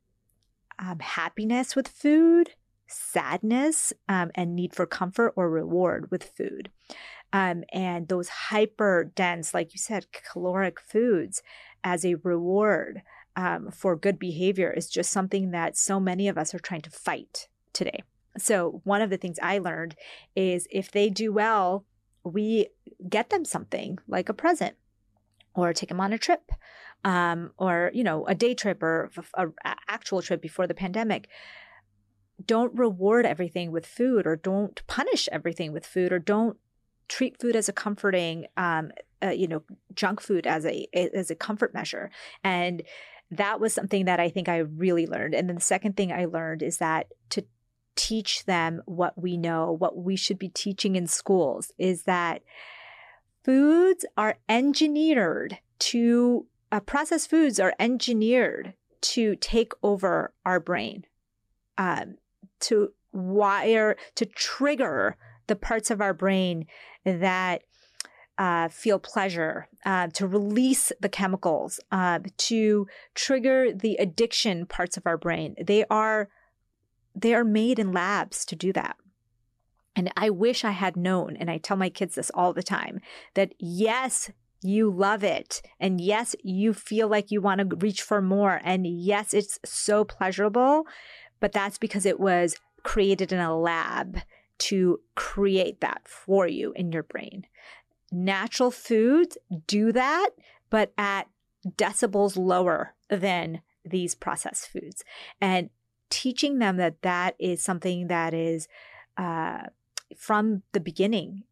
um, 0.80 1.00
happiness 1.00 1.76
with 1.76 1.88
food, 1.90 2.52
sadness, 2.88 3.94
um, 4.08 4.32
and 4.34 4.56
need 4.56 4.74
for 4.74 4.86
comfort 4.86 5.34
or 5.36 5.50
reward 5.50 6.10
with 6.10 6.24
food. 6.24 6.72
Um, 7.34 7.64
and 7.72 8.08
those 8.08 8.30
hyper 8.30 9.12
dense, 9.16 9.54
like 9.54 9.74
you 9.74 9.80
said, 9.80 10.08
caloric 10.12 10.80
foods 10.80 11.44
as 11.84 12.06
a 12.06 12.16
reward 12.16 13.02
um, 13.42 13.72
for 13.72 13.96
good 13.96 14.20
behavior 14.20 14.72
is 14.72 14.88
just 14.88 15.12
something 15.12 15.52
that 15.52 15.76
so 15.76 16.00
many 16.00 16.28
of 16.28 16.38
us 16.38 16.54
are 16.54 16.60
trying 16.60 16.82
to 16.82 16.92
fight 16.92 17.48
today. 17.74 18.04
So, 18.38 18.82
one 18.84 19.02
of 19.02 19.10
the 19.10 19.18
things 19.18 19.40
I 19.42 19.58
learned 19.58 19.96
is 20.36 20.68
if 20.72 20.92
they 20.92 21.10
do 21.10 21.34
well, 21.34 21.86
we 22.24 22.68
get 23.10 23.30
them 23.30 23.44
something 23.44 23.98
like 24.08 24.30
a 24.30 24.34
present 24.34 24.76
or 25.56 25.74
take 25.74 25.90
them 25.90 26.00
on 26.00 26.14
a 26.14 26.18
trip 26.18 26.52
um, 27.04 27.52
or, 27.58 27.92
you 27.94 28.04
know, 28.04 28.26
a 28.28 28.36
day 28.36 28.54
trip 28.54 28.82
or 28.84 29.12
an 29.36 29.54
actual 29.90 30.22
trip 30.22 30.42
before 30.42 30.68
the 30.68 30.74
pandemic 30.74 31.28
don't 32.46 32.78
reward 32.78 33.26
everything 33.26 33.72
with 33.72 33.86
food 33.86 34.26
or 34.26 34.36
don't 34.36 34.86
punish 34.88 35.28
everything 35.32 35.74
with 35.74 35.86
food 35.86 36.12
or 36.12 36.20
don't 36.20 36.58
treat 37.08 37.40
food 37.42 37.56
as 37.56 37.68
a 37.68 37.74
comforting 37.74 38.46
um, 38.56 38.92
uh, 39.24 39.30
you 39.30 39.48
know 39.48 39.62
junk 39.94 40.22
food 40.22 40.48
as 40.48 40.66
a 40.66 40.88
as 40.94 41.30
a 41.30 41.36
comfort 41.36 41.74
measure 41.74 42.10
and 42.44 42.84
that 43.32 43.60
was 43.60 43.74
something 43.74 44.06
that 44.06 44.20
i 44.20 44.30
think 44.30 44.48
i 44.50 44.58
really 44.58 45.08
learned. 45.08 45.34
And 45.34 45.48
then 45.48 45.56
the 45.56 45.62
second 45.62 45.98
thing 45.98 46.12
i 46.12 46.26
learned 46.26 46.62
is 46.62 46.78
that 46.78 47.08
to 47.32 47.46
teach 47.96 48.46
them 48.46 48.82
what 48.86 49.22
we 49.22 49.38
know 49.38 49.72
what 49.72 49.98
we 49.98 50.16
should 50.16 50.40
be 50.40 50.50
teaching 50.50 50.96
in 50.96 51.08
schools 51.08 51.72
is 51.78 52.04
that 52.04 52.42
foods 53.44 54.06
are 54.18 54.38
engineered 54.48 55.58
to 55.80 56.46
uh, 56.72 56.80
processed 56.80 57.30
foods 57.30 57.60
are 57.60 57.74
engineered 57.80 58.74
to 59.02 59.36
take 59.38 59.74
over 59.84 60.34
our 60.46 60.60
brain 60.60 61.06
um, 61.78 62.16
to 62.60 62.94
wire 63.12 63.98
to 64.16 64.26
trigger 64.26 65.18
the 65.48 65.56
parts 65.56 65.92
of 65.92 66.00
our 66.00 66.14
brain 66.14 66.66
that 67.04 67.64
uh, 68.42 68.68
feel 68.70 68.98
pleasure, 68.98 69.68
uh, 69.86 70.08
to 70.08 70.26
release 70.26 70.92
the 71.00 71.08
chemicals, 71.08 71.80
uh, 71.92 72.18
to 72.38 72.88
trigger 73.14 73.72
the 73.72 73.96
addiction 73.98 74.66
parts 74.66 74.98
of 74.98 75.06
our 75.06 75.16
brain. 75.18 75.56
They 75.64 75.86
are 75.92 76.28
they 77.14 77.36
are 77.36 77.44
made 77.44 77.78
in 77.78 77.92
labs 77.92 78.44
to 78.46 78.56
do 78.56 78.74
that. 78.74 78.96
And 79.96 80.12
I 80.18 80.32
wish 80.32 80.66
I 80.66 80.72
had 80.72 80.98
known, 80.98 81.36
and 81.36 81.52
I 81.52 81.60
tell 81.60 81.78
my 81.78 81.90
kids 81.90 82.16
this 82.16 82.32
all 82.34 82.52
the 82.52 82.64
time, 82.64 83.00
that 83.36 83.54
yes, 83.60 84.32
you 84.64 84.90
love 84.90 85.24
it. 85.24 85.62
And 85.80 86.02
yes, 86.02 86.36
you 86.42 86.74
feel 86.74 87.08
like 87.08 87.30
you 87.30 87.42
want 87.42 87.60
to 87.60 87.76
reach 87.76 88.02
for 88.02 88.24
more. 88.24 88.60
And 88.64 88.88
yes, 88.88 89.36
it's 89.36 89.60
so 89.64 90.04
pleasurable, 90.04 90.88
but 91.40 91.52
that's 91.52 91.78
because 91.78 92.08
it 92.08 92.20
was 92.20 92.56
created 92.82 93.32
in 93.32 93.40
a 93.40 93.56
lab 93.56 94.18
to 94.58 95.02
create 95.16 95.82
that 95.82 96.02
for 96.08 96.48
you 96.48 96.72
in 96.76 96.92
your 96.92 97.04
brain. 97.04 97.46
Natural 98.12 98.72
foods 98.72 99.38
do 99.68 99.92
that, 99.92 100.32
but 100.70 100.92
at 100.98 101.28
decibels 101.68 102.38
lower 102.38 102.94
than 103.10 103.62
these 103.86 104.16
processed 104.16 104.68
foods. 104.68 105.04
And 105.40 105.70
teaching 106.10 106.60
them 106.60 106.78
that 106.78 107.02
that 107.04 107.36
is 107.40 107.64
something 107.64 108.08
that 108.08 108.34
is 108.34 108.68
uh, 109.18 109.64
from 110.18 110.64
the 110.74 110.80
beginning 110.80 111.44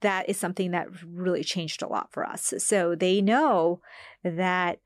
that 0.00 0.28
is 0.28 0.36
something 0.36 0.70
that 0.72 0.88
really 1.04 1.44
changed 1.44 1.82
a 1.82 1.88
lot 1.88 2.12
for 2.12 2.26
us. 2.26 2.54
So 2.58 2.94
they 2.94 3.20
know 3.20 3.80
that 4.24 4.80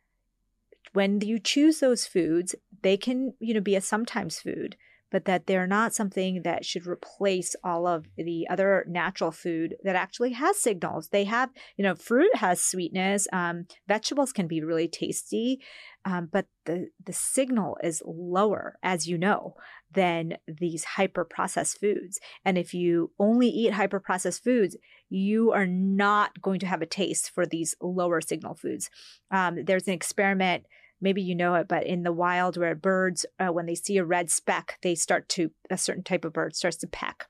when 0.93 1.21
you 1.21 1.39
choose 1.39 1.81
those 1.81 2.07
foods, 2.07 2.55
they 2.83 2.97
can, 2.97 3.35
you 3.39 3.55
know, 3.55 3.61
be 3.61 3.77
a 3.77 3.81
sometimes 3.81 4.41
food, 4.41 4.77
but 5.13 5.27
that 5.27 5.47
they're 5.47 5.67
not 5.67 5.95
something 5.95 6.43
that 6.43 6.65
should 6.65 6.87
replace 6.87 7.55
all 7.63 7.87
of 7.87 8.07
the 8.17 8.49
other 8.51 8.85
natural 8.89 9.31
food 9.31 9.77
that 9.85 9.95
actually 9.95 10.33
has 10.33 10.59
signals. 10.59 11.09
They 11.09 11.25
have, 11.25 11.51
you 11.77 11.85
know, 11.85 11.95
fruit 11.95 12.35
has 12.37 12.61
sweetness, 12.61 13.29
um, 13.33 13.67
vegetables 13.87 14.33
can 14.33 14.49
be 14.49 14.63
really 14.63 14.89
tasty, 14.89 15.61
um, 16.05 16.29
but 16.33 16.47
the 16.65 16.89
the 17.05 17.13
signal 17.13 17.77
is 17.83 18.03
lower, 18.05 18.79
as 18.83 19.07
you 19.07 19.19
know, 19.19 19.55
than 19.93 20.39
these 20.49 20.85
hyper 20.85 21.25
processed 21.25 21.79
foods. 21.79 22.19
And 22.45 22.59
if 22.59 22.75
you 22.75 23.13
only 23.19 23.49
eat 23.49 23.75
hyper 23.75 24.01
processed 24.01 24.43
foods, 24.43 24.77
you 25.11 25.53
are 25.53 25.67
not 25.67 26.41
going 26.41 26.59
to 26.61 26.67
have 26.67 26.83
a 26.83 26.87
taste 26.87 27.31
for 27.31 27.47
these 27.47 27.75
lower 27.81 28.21
signal 28.21 28.55
foods. 28.55 28.91
Um, 29.31 29.65
there's 29.65 29.87
an 29.87 29.95
experiment 29.95 30.65
maybe 31.03 31.21
you 31.21 31.35
know 31.35 31.55
it, 31.57 31.69
but 31.69 31.87
in 31.87 32.05
the 32.05 32.13
wild 32.13 32.57
where 32.57 32.75
birds, 32.75 33.27
uh, 33.39 33.49
when 33.49 33.67
they 33.67 33.75
see 33.75 33.99
a 33.99 34.05
red 34.05 34.31
speck, 34.31 34.79
they 34.83 34.95
start 34.95 35.29
to, 35.31 35.51
a 35.69 35.77
certain 35.77 36.05
type 36.05 36.25
of 36.25 36.33
bird 36.33 36.57
starts 36.57 36.79
to 36.79 36.87
peck. 36.87 37.27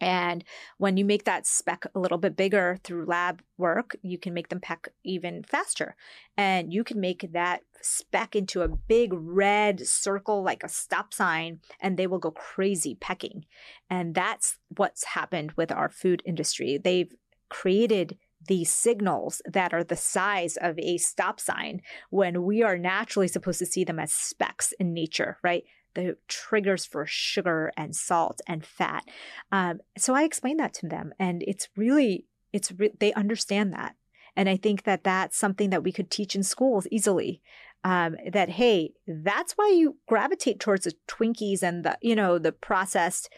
And 0.00 0.44
when 0.76 0.98
you 0.98 1.04
make 1.04 1.24
that 1.24 1.46
speck 1.46 1.86
a 1.94 1.98
little 1.98 2.18
bit 2.18 2.36
bigger 2.36 2.78
through 2.84 3.06
lab 3.06 3.42
work, 3.56 3.96
you 4.02 4.18
can 4.18 4.34
make 4.34 4.50
them 4.50 4.60
peck 4.60 4.88
even 5.04 5.42
faster. 5.42 5.96
And 6.36 6.72
you 6.72 6.84
can 6.84 7.00
make 7.00 7.32
that 7.32 7.62
speck 7.80 8.36
into 8.36 8.60
a 8.60 8.68
big 8.68 9.10
red 9.14 9.86
circle 9.86 10.42
like 10.42 10.62
a 10.62 10.68
stop 10.68 11.14
sign, 11.14 11.60
and 11.80 11.96
they 11.96 12.06
will 12.06 12.18
go 12.18 12.30
crazy 12.30 12.94
pecking. 12.94 13.46
And 13.88 14.14
that's 14.14 14.58
what's 14.76 15.04
happened 15.04 15.52
with 15.52 15.72
our 15.72 15.88
food 15.88 16.22
industry. 16.26 16.78
They've 16.78 17.12
created 17.48 18.18
these 18.46 18.72
signals 18.72 19.42
that 19.44 19.72
are 19.72 19.84
the 19.84 19.96
size 19.96 20.56
of 20.56 20.78
a 20.78 20.98
stop 20.98 21.40
sign 21.40 21.82
when 22.10 22.44
we 22.44 22.62
are 22.62 22.78
naturally 22.78 23.28
supposed 23.28 23.58
to 23.58 23.66
see 23.66 23.84
them 23.84 23.98
as 23.98 24.12
specks 24.12 24.72
in 24.78 24.92
nature, 24.92 25.38
right? 25.42 25.64
The 25.94 26.16
triggers 26.28 26.84
for 26.84 27.06
sugar 27.06 27.72
and 27.76 27.94
salt 27.94 28.40
and 28.46 28.64
fat. 28.64 29.04
Um, 29.50 29.80
so 29.96 30.14
I 30.14 30.24
explain 30.24 30.58
that 30.58 30.74
to 30.74 30.88
them, 30.88 31.12
and 31.18 31.42
it's 31.46 31.68
really, 31.76 32.26
it's 32.52 32.72
re- 32.72 32.92
they 32.98 33.12
understand 33.14 33.72
that, 33.72 33.94
and 34.36 34.48
I 34.48 34.56
think 34.56 34.84
that 34.84 35.04
that's 35.04 35.38
something 35.38 35.70
that 35.70 35.82
we 35.82 35.92
could 35.92 36.10
teach 36.10 36.34
in 36.34 36.42
schools 36.42 36.86
easily. 36.90 37.40
Um, 37.84 38.16
that 38.32 38.50
hey, 38.50 38.94
that's 39.06 39.52
why 39.52 39.68
you 39.68 39.96
gravitate 40.08 40.58
towards 40.58 40.84
the 40.84 40.94
Twinkies 41.06 41.62
and 41.62 41.84
the 41.84 41.96
you 42.02 42.16
know 42.16 42.38
the 42.38 42.52
processed 42.52 43.30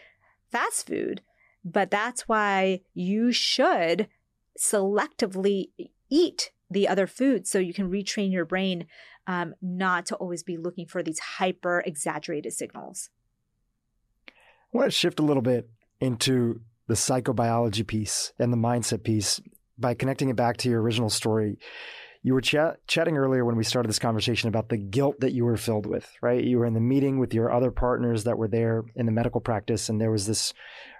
fast 0.51 0.87
food, 0.87 1.21
but 1.63 1.91
that's 1.91 2.27
why 2.27 2.81
you 2.93 3.31
should 3.31 4.07
selectively 4.59 5.69
eat 6.09 6.51
the 6.69 6.87
other 6.87 7.07
foods 7.07 7.49
so 7.49 7.57
you 7.57 7.73
can 7.73 7.89
retrain 7.89 8.31
your 8.31 8.45
brain 8.45 8.85
um, 9.25 9.53
not 9.61 10.05
to 10.07 10.15
always 10.15 10.43
be 10.43 10.57
looking 10.57 10.85
for 10.85 11.01
these 11.01 11.19
hyper 11.19 11.81
exaggerated 11.85 12.53
signals. 12.53 13.09
I 14.27 14.31
want 14.77 14.87
to 14.87 14.91
shift 14.91 15.19
a 15.19 15.23
little 15.23 15.41
bit 15.41 15.69
into 15.99 16.61
the 16.87 16.93
psychobiology 16.93 17.85
piece 17.85 18.33
and 18.39 18.51
the 18.51 18.57
mindset 18.57 19.03
piece 19.03 19.39
by 19.77 19.93
connecting 19.93 20.29
it 20.29 20.35
back 20.35 20.57
to 20.57 20.69
your 20.69 20.81
original 20.81 21.09
story. 21.09 21.57
You 22.21 22.33
were 22.33 22.41
chatting 22.41 23.17
earlier 23.17 23.45
when 23.45 23.55
we 23.55 23.63
started 23.63 23.87
this 23.87 23.99
conversation 23.99 24.49
about 24.49 24.69
the 24.69 24.77
guilt 24.77 25.21
that 25.21 25.31
you 25.31 25.45
were 25.45 25.55
filled 25.55 25.85
with, 25.85 26.11
right? 26.21 26.43
You 26.43 26.59
were 26.59 26.65
in 26.65 26.73
the 26.73 26.81
meeting 26.81 27.17
with 27.17 27.33
your 27.33 27.51
other 27.51 27.71
partners 27.71 28.25
that 28.25 28.37
were 28.37 28.49
there 28.49 28.83
in 28.95 29.05
the 29.05 29.11
medical 29.11 29.39
practice, 29.39 29.87
and 29.87 30.01
there 30.01 30.11
was 30.11 30.27
this 30.27 30.53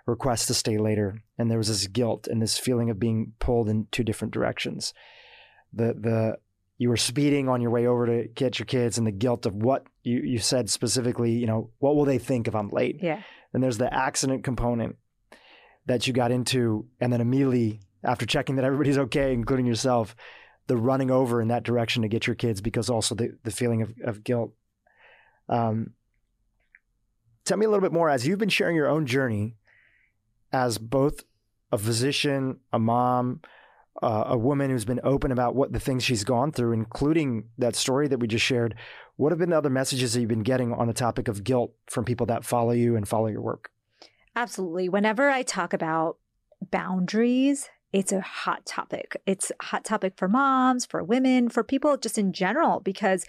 request 0.10 0.48
to 0.48 0.54
stay 0.54 0.78
later, 0.78 1.22
and 1.38 1.50
there 1.50 1.58
was 1.58 1.68
this 1.68 1.88
guilt 1.88 2.28
and 2.28 2.42
this 2.42 2.58
feeling 2.58 2.90
of 2.90 3.00
being 3.00 3.34
pulled 3.40 3.70
in 3.70 3.88
two 3.92 4.04
different 4.04 4.34
directions. 4.34 4.94
The 5.74 5.94
the 5.94 6.38
you 6.80 6.88
were 6.88 6.98
speeding 6.98 7.50
on 7.50 7.62
your 7.62 7.72
way 7.72 7.86
over 7.86 8.06
to 8.06 8.28
get 8.30 8.58
your 8.58 8.66
kids 8.66 8.98
and 8.98 9.06
the 9.06 9.12
guilt 9.12 9.46
of 9.46 9.54
what 9.54 9.86
you, 10.02 10.20
you 10.20 10.40
said 10.40 10.70
specifically, 10.70 11.34
you 11.34 11.46
know, 11.46 11.70
what 11.80 11.96
will 11.96 12.06
they 12.06 12.18
think 12.18 12.48
if 12.48 12.56
I'm 12.56 12.70
late? 12.70 13.00
Yeah. 13.02 13.22
Then 13.52 13.62
there's 13.62 13.78
the 13.78 13.94
accident 13.94 14.46
component 14.46 14.96
that 15.88 16.08
you 16.08 16.14
got 16.14 16.32
into. 16.32 16.88
And 17.02 17.12
then 17.12 17.20
immediately 17.20 17.82
after 18.02 18.26
checking 18.26 18.56
that 18.56 18.64
everybody's 18.64 18.98
okay, 18.98 19.34
including 19.34 19.66
yourself, 19.66 20.16
the 20.68 20.78
running 20.78 21.12
over 21.12 21.42
in 21.42 21.50
that 21.50 21.64
direction 21.64 22.04
to 22.04 22.08
get 22.08 22.28
your 22.28 22.36
kids 22.38 22.62
because 22.62 22.90
also 22.90 23.14
the, 23.14 23.38
the 23.44 23.52
feeling 23.52 23.82
of, 23.82 23.94
of 24.06 24.24
guilt. 24.24 24.54
Um, 25.50 25.92
tell 27.44 27.58
me 27.58 27.66
a 27.66 27.70
little 27.70 27.82
bit 27.82 27.92
more 27.92 28.10
as 28.10 28.26
you've 28.26 28.40
been 28.40 28.48
sharing 28.48 28.78
your 28.78 28.88
own 28.88 29.06
journey 29.06 29.58
as 30.52 30.78
both 30.78 31.24
a 31.72 31.78
physician, 31.78 32.60
a 32.74 32.80
mom, 32.80 33.42
uh, 34.02 34.24
a 34.28 34.38
woman 34.38 34.70
who's 34.70 34.86
been 34.86 35.02
open 35.04 35.32
about 35.32 35.56
what 35.56 35.74
the 35.74 35.80
things 35.80 36.04
she's 36.04 36.24
gone 36.24 36.52
through, 36.52 36.72
including 36.72 37.46
that 37.58 37.76
story 37.76 38.08
that 38.08 38.20
we 38.20 38.28
just 38.28 38.46
shared. 38.46 38.76
What 39.18 39.32
have 39.32 39.40
been 39.40 39.50
the 39.50 39.58
other 39.58 39.70
messages 39.70 40.14
that 40.14 40.22
you've 40.22 40.30
been 40.30 40.44
getting 40.44 40.74
on 40.74 40.88
the 40.88 40.94
topic 40.94 41.28
of 41.28 41.44
guilt 41.44 41.74
from 41.88 42.06
people 42.06 42.26
that 42.28 42.46
follow 42.46 42.72
you 42.72 42.96
and 42.96 43.08
follow 43.08 43.28
your 43.28 43.42
work? 43.42 43.72
Absolutely. 44.36 44.88
Whenever 44.88 45.30
I 45.30 45.44
talk 45.44 45.74
about 45.74 46.18
boundaries, 46.72 47.70
it's 47.92 48.12
a 48.12 48.22
hot 48.22 48.66
topic. 48.66 49.22
It's 49.26 49.52
a 49.60 49.66
hot 49.66 49.84
topic 49.84 50.14
for 50.16 50.28
moms, 50.28 50.86
for 50.86 51.04
women, 51.04 51.50
for 51.50 51.64
people 51.64 51.98
just 51.98 52.18
in 52.18 52.32
general, 52.32 52.80
because 52.80 53.26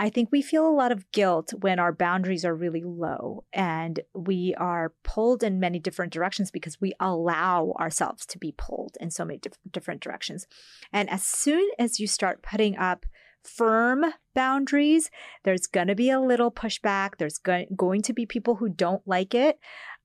I 0.00 0.08
think 0.08 0.30
we 0.32 0.40
feel 0.40 0.66
a 0.66 0.72
lot 0.72 0.92
of 0.92 1.12
guilt 1.12 1.52
when 1.60 1.78
our 1.78 1.92
boundaries 1.92 2.46
are 2.46 2.54
really 2.54 2.82
low 2.82 3.44
and 3.52 4.00
we 4.14 4.54
are 4.56 4.94
pulled 5.02 5.42
in 5.42 5.60
many 5.60 5.78
different 5.78 6.10
directions 6.10 6.50
because 6.50 6.80
we 6.80 6.94
allow 6.98 7.74
ourselves 7.78 8.24
to 8.26 8.38
be 8.38 8.54
pulled 8.56 8.96
in 8.98 9.10
so 9.10 9.26
many 9.26 9.40
diff- 9.40 9.58
different 9.70 10.00
directions. 10.00 10.46
And 10.90 11.10
as 11.10 11.22
soon 11.22 11.68
as 11.78 12.00
you 12.00 12.06
start 12.06 12.42
putting 12.42 12.78
up 12.78 13.04
firm 13.44 14.06
boundaries, 14.34 15.10
there's 15.44 15.66
going 15.66 15.88
to 15.88 15.94
be 15.94 16.08
a 16.08 16.18
little 16.18 16.50
pushback. 16.50 17.18
There's 17.18 17.36
go- 17.36 17.66
going 17.76 18.00
to 18.02 18.14
be 18.14 18.24
people 18.24 18.54
who 18.54 18.70
don't 18.70 19.06
like 19.06 19.34
it. 19.34 19.58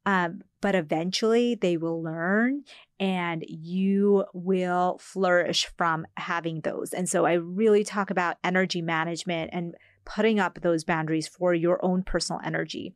Um, 0.05 0.43
but 0.61 0.75
eventually 0.75 1.55
they 1.55 1.77
will 1.77 2.01
learn 2.01 2.63
and 2.99 3.43
you 3.47 4.25
will 4.33 4.97
flourish 4.99 5.67
from 5.77 6.05
having 6.17 6.61
those. 6.61 6.93
And 6.93 7.09
so 7.09 7.25
I 7.25 7.33
really 7.33 7.83
talk 7.83 8.09
about 8.09 8.37
energy 8.43 8.81
management 8.81 9.49
and 9.53 9.75
putting 10.05 10.39
up 10.39 10.61
those 10.61 10.83
boundaries 10.83 11.27
for 11.27 11.53
your 11.53 11.83
own 11.83 12.03
personal 12.03 12.41
energy 12.43 12.93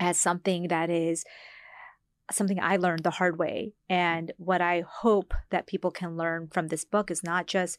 as 0.00 0.18
something 0.18 0.68
that 0.68 0.90
is 0.90 1.24
something 2.30 2.58
I 2.60 2.76
learned 2.76 3.04
the 3.04 3.10
hard 3.10 3.38
way. 3.38 3.74
And 3.88 4.32
what 4.38 4.60
I 4.60 4.84
hope 4.88 5.34
that 5.50 5.66
people 5.66 5.90
can 5.90 6.16
learn 6.16 6.48
from 6.48 6.68
this 6.68 6.84
book 6.84 7.10
is 7.10 7.22
not 7.22 7.46
just, 7.46 7.78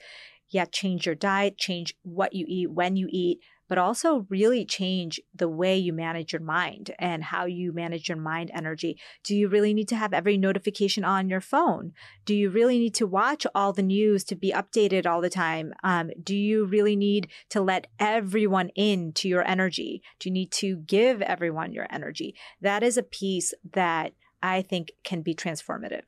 yeah, 0.49 0.65
change 0.65 1.05
your 1.05 1.15
diet, 1.15 1.57
change 1.57 1.95
what 2.03 2.34
you 2.34 2.45
eat, 2.47 2.71
when 2.71 2.95
you 2.95 3.07
eat, 3.09 3.39
but 3.73 3.79
also 3.79 4.27
really 4.29 4.63
change 4.63 5.19
the 5.33 5.49
way 5.49 5.75
you 5.75 5.91
manage 5.91 6.31
your 6.31 6.43
mind 6.43 6.91
and 6.99 7.23
how 7.23 7.45
you 7.45 7.73
manage 7.73 8.07
your 8.07 8.19
mind 8.19 8.51
energy. 8.53 8.99
Do 9.23 9.35
you 9.35 9.47
really 9.47 9.73
need 9.73 9.87
to 9.87 9.95
have 9.95 10.13
every 10.13 10.37
notification 10.37 11.03
on 11.03 11.27
your 11.27 11.41
phone? 11.41 11.91
Do 12.23 12.35
you 12.35 12.51
really 12.51 12.77
need 12.77 12.93
to 12.93 13.07
watch 13.07 13.47
all 13.55 13.73
the 13.73 13.81
news 13.81 14.23
to 14.25 14.35
be 14.35 14.51
updated 14.51 15.07
all 15.07 15.21
the 15.21 15.29
time? 15.31 15.73
Um, 15.83 16.11
do 16.21 16.35
you 16.35 16.65
really 16.65 16.95
need 16.95 17.29
to 17.49 17.61
let 17.61 17.87
everyone 17.97 18.69
in 18.75 19.11
to 19.13 19.27
your 19.27 19.43
energy? 19.43 20.03
Do 20.19 20.29
you 20.29 20.33
need 20.33 20.51
to 20.51 20.75
give 20.75 21.23
everyone 21.23 21.73
your 21.73 21.87
energy? 21.89 22.35
That 22.61 22.83
is 22.83 22.95
a 22.95 23.01
piece 23.01 23.55
that 23.71 24.13
I 24.43 24.61
think 24.61 24.91
can 25.03 25.23
be 25.23 25.33
transformative. 25.33 26.03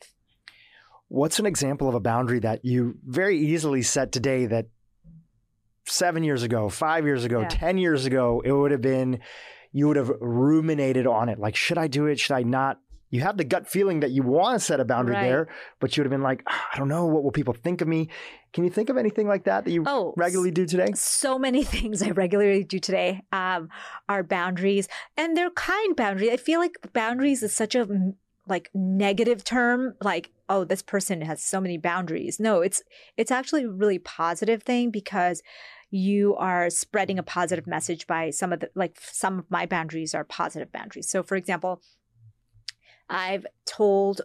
What's 1.07 1.39
an 1.39 1.47
example 1.47 1.89
of 1.89 1.95
a 1.95 1.99
boundary 1.99 2.41
that 2.41 2.63
you 2.63 2.99
very 3.07 3.39
easily 3.39 3.81
set 3.81 4.11
today 4.11 4.45
that 4.45 4.67
seven 5.85 6.23
years 6.23 6.43
ago, 6.43 6.69
five 6.69 7.05
years 7.05 7.23
ago, 7.23 7.41
yeah. 7.41 7.47
10 7.47 7.77
years 7.77 8.05
ago, 8.05 8.41
it 8.43 8.51
would 8.51 8.71
have 8.71 8.81
been, 8.81 9.19
you 9.71 9.87
would 9.87 9.97
have 9.97 10.09
ruminated 10.19 11.07
on 11.07 11.29
it. 11.29 11.39
Like, 11.39 11.55
should 11.55 11.77
I 11.77 11.87
do 11.87 12.05
it? 12.07 12.19
Should 12.19 12.35
I 12.35 12.43
not? 12.43 12.79
You 13.11 13.21
have 13.21 13.37
the 13.37 13.43
gut 13.43 13.67
feeling 13.67 14.01
that 14.01 14.11
you 14.11 14.23
want 14.23 14.59
to 14.59 14.65
set 14.65 14.79
a 14.79 14.85
boundary 14.85 15.15
right. 15.15 15.23
there, 15.23 15.47
but 15.79 15.95
you 15.95 16.01
would 16.01 16.07
have 16.07 16.11
been 16.11 16.23
like, 16.23 16.43
oh, 16.49 16.61
I 16.73 16.77
don't 16.77 16.89
know. 16.89 17.05
What 17.05 17.23
will 17.23 17.31
people 17.31 17.53
think 17.53 17.81
of 17.81 17.87
me? 17.87 18.09
Can 18.51 18.63
you 18.63 18.69
think 18.69 18.89
of 18.89 18.97
anything 18.97 19.27
like 19.27 19.45
that 19.45 19.63
that 19.65 19.71
you 19.71 19.83
oh, 19.85 20.13
regularly 20.17 20.51
do 20.51 20.65
today? 20.65 20.87
So 20.95 21.37
many 21.37 21.63
things 21.75 22.01
I 22.01 22.09
regularly 22.09 22.63
do 22.63 22.79
today 22.79 23.21
um, 23.31 23.69
are 24.09 24.23
boundaries, 24.23 24.87
and 25.15 25.37
they're 25.37 25.51
kind 25.51 25.95
boundaries. 25.95 26.31
I 26.31 26.37
feel 26.37 26.59
like 26.59 26.77
boundaries 26.93 27.43
is 27.43 27.53
such 27.53 27.75
a 27.75 27.87
like 28.47 28.69
negative 28.73 29.43
term 29.43 29.95
like 30.01 30.31
oh 30.49 30.63
this 30.63 30.81
person 30.81 31.21
has 31.21 31.41
so 31.41 31.59
many 31.59 31.77
boundaries 31.77 32.39
no 32.39 32.61
it's 32.61 32.83
it's 33.17 33.31
actually 33.31 33.63
a 33.63 33.69
really 33.69 33.97
positive 33.97 34.61
thing 34.61 34.91
because 34.91 35.41
you 35.95 36.35
are 36.35 36.69
spreading 36.69 37.17
a 37.17 37.23
positive 37.23 37.65
message 37.65 38.05
by 38.05 38.29
some 38.29 38.51
of 38.51 38.59
the 38.59 38.69
like 38.75 38.97
some 39.01 39.39
of 39.39 39.49
my 39.49 39.65
boundaries 39.65 40.13
are 40.13 40.23
positive 40.23 40.71
boundaries. 40.71 41.09
So 41.09 41.23
for 41.23 41.35
example, 41.35 41.81
I've 43.09 43.45
told 43.65 44.21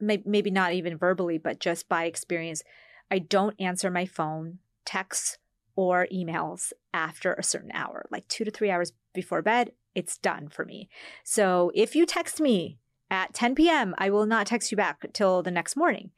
maybe 0.00 0.50
not 0.50 0.72
even 0.72 0.96
verbally 0.96 1.38
but 1.38 1.58
just 1.58 1.88
by 1.88 2.04
experience 2.04 2.62
I 3.10 3.18
don't 3.18 3.60
answer 3.60 3.90
my 3.90 4.06
phone, 4.06 4.58
texts 4.84 5.38
or 5.76 6.06
emails 6.12 6.72
after 6.94 7.34
a 7.34 7.42
certain 7.42 7.72
hour, 7.72 8.06
like 8.10 8.28
2 8.28 8.44
to 8.44 8.50
3 8.50 8.70
hours 8.70 8.92
before 9.12 9.42
bed, 9.42 9.72
it's 9.94 10.18
done 10.18 10.48
for 10.48 10.64
me. 10.64 10.88
So 11.24 11.72
if 11.74 11.94
you 11.96 12.06
text 12.06 12.40
me 12.40 12.78
at 13.10 13.34
10 13.34 13.54
p.m., 13.54 13.94
I 13.98 14.10
will 14.10 14.26
not 14.26 14.46
text 14.46 14.70
you 14.70 14.76
back 14.76 15.12
till 15.12 15.42
the 15.42 15.50
next 15.50 15.76
morning. 15.76 16.10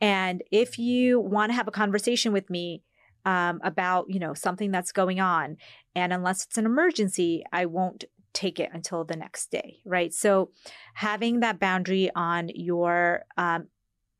And 0.00 0.42
if 0.50 0.78
you 0.78 1.20
want 1.20 1.50
to 1.50 1.56
have 1.56 1.68
a 1.68 1.72
conversation 1.72 2.32
with 2.32 2.50
me, 2.50 2.82
um, 3.24 3.60
about 3.64 4.06
you 4.08 4.18
know 4.18 4.34
something 4.34 4.70
that's 4.70 4.92
going 4.92 5.20
on 5.20 5.56
and 5.94 6.12
unless 6.12 6.44
it's 6.44 6.58
an 6.58 6.66
emergency 6.66 7.42
i 7.52 7.64
won't 7.64 8.04
take 8.32 8.58
it 8.58 8.70
until 8.72 9.04
the 9.04 9.16
next 9.16 9.50
day 9.50 9.78
right 9.84 10.12
so 10.12 10.50
having 10.94 11.40
that 11.40 11.58
boundary 11.58 12.10
on 12.14 12.50
your 12.54 13.24
um, 13.36 13.68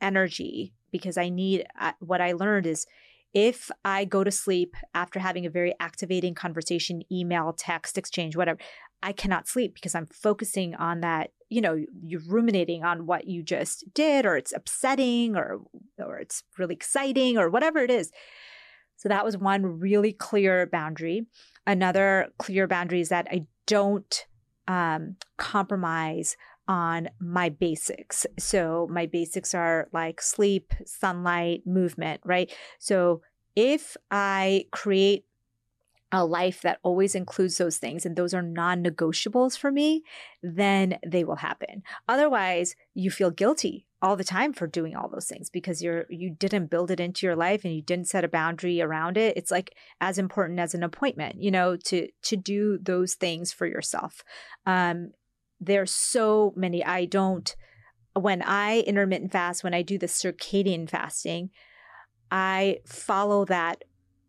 energy 0.00 0.72
because 0.90 1.18
i 1.18 1.28
need 1.28 1.66
uh, 1.78 1.92
what 2.00 2.20
i 2.20 2.32
learned 2.32 2.66
is 2.66 2.86
if 3.34 3.70
i 3.84 4.04
go 4.04 4.24
to 4.24 4.30
sleep 4.30 4.74
after 4.94 5.18
having 5.18 5.44
a 5.44 5.50
very 5.50 5.74
activating 5.80 6.34
conversation 6.34 7.02
email 7.12 7.52
text 7.52 7.98
exchange 7.98 8.36
whatever 8.36 8.58
i 9.02 9.12
cannot 9.12 9.48
sleep 9.48 9.74
because 9.74 9.94
i'm 9.94 10.06
focusing 10.06 10.74
on 10.76 11.00
that 11.00 11.30
you 11.50 11.60
know 11.60 11.76
you're 12.02 12.22
ruminating 12.26 12.84
on 12.84 13.06
what 13.06 13.26
you 13.26 13.42
just 13.42 13.84
did 13.94 14.24
or 14.24 14.36
it's 14.36 14.52
upsetting 14.52 15.36
or 15.36 15.60
or 15.98 16.18
it's 16.18 16.42
really 16.58 16.74
exciting 16.74 17.36
or 17.36 17.50
whatever 17.50 17.78
it 17.78 17.90
is 17.90 18.10
so 18.96 19.08
that 19.08 19.24
was 19.24 19.36
one 19.36 19.80
really 19.80 20.12
clear 20.12 20.66
boundary. 20.66 21.26
Another 21.66 22.28
clear 22.38 22.66
boundary 22.66 23.00
is 23.00 23.08
that 23.08 23.26
I 23.30 23.46
don't 23.66 24.26
um, 24.68 25.16
compromise 25.36 26.36
on 26.68 27.08
my 27.20 27.48
basics. 27.48 28.26
So 28.38 28.88
my 28.90 29.06
basics 29.06 29.54
are 29.54 29.88
like 29.92 30.20
sleep, 30.20 30.72
sunlight, 30.86 31.66
movement, 31.66 32.20
right? 32.24 32.52
So 32.78 33.22
if 33.54 33.96
I 34.10 34.66
create 34.72 35.24
a 36.12 36.24
life 36.24 36.62
that 36.62 36.78
always 36.82 37.14
includes 37.14 37.58
those 37.58 37.78
things 37.78 38.06
and 38.06 38.14
those 38.14 38.34
are 38.34 38.42
non-negotiables 38.42 39.58
for 39.58 39.72
me, 39.72 40.04
then 40.42 40.96
they 41.04 41.24
will 41.24 41.36
happen. 41.36 41.82
Otherwise, 42.08 42.76
you 42.94 43.10
feel 43.10 43.32
guilty 43.32 43.86
all 44.04 44.16
the 44.16 44.22
time 44.22 44.52
for 44.52 44.66
doing 44.66 44.94
all 44.94 45.08
those 45.08 45.26
things 45.26 45.48
because 45.48 45.82
you're 45.82 46.04
you 46.10 46.28
didn't 46.28 46.70
build 46.70 46.90
it 46.90 47.00
into 47.00 47.26
your 47.26 47.34
life 47.34 47.64
and 47.64 47.74
you 47.74 47.80
didn't 47.80 48.06
set 48.06 48.22
a 48.22 48.28
boundary 48.28 48.82
around 48.82 49.16
it 49.16 49.34
it's 49.34 49.50
like 49.50 49.74
as 50.02 50.18
important 50.18 50.60
as 50.60 50.74
an 50.74 50.82
appointment 50.82 51.42
you 51.42 51.50
know 51.50 51.74
to 51.74 52.06
to 52.20 52.36
do 52.36 52.78
those 52.82 53.14
things 53.14 53.50
for 53.50 53.66
yourself 53.66 54.22
um 54.66 55.10
there's 55.60 55.90
so 55.90 56.52
many 56.56 56.84
i 56.84 57.04
don't 57.04 57.56
when 58.14 58.42
i 58.42 58.80
intermittent 58.80 59.32
fast 59.32 59.64
when 59.64 59.74
i 59.74 59.82
do 59.82 59.98
the 59.98 60.06
circadian 60.06 60.88
fasting 60.88 61.50
i 62.30 62.78
follow 62.86 63.44
that 63.44 63.84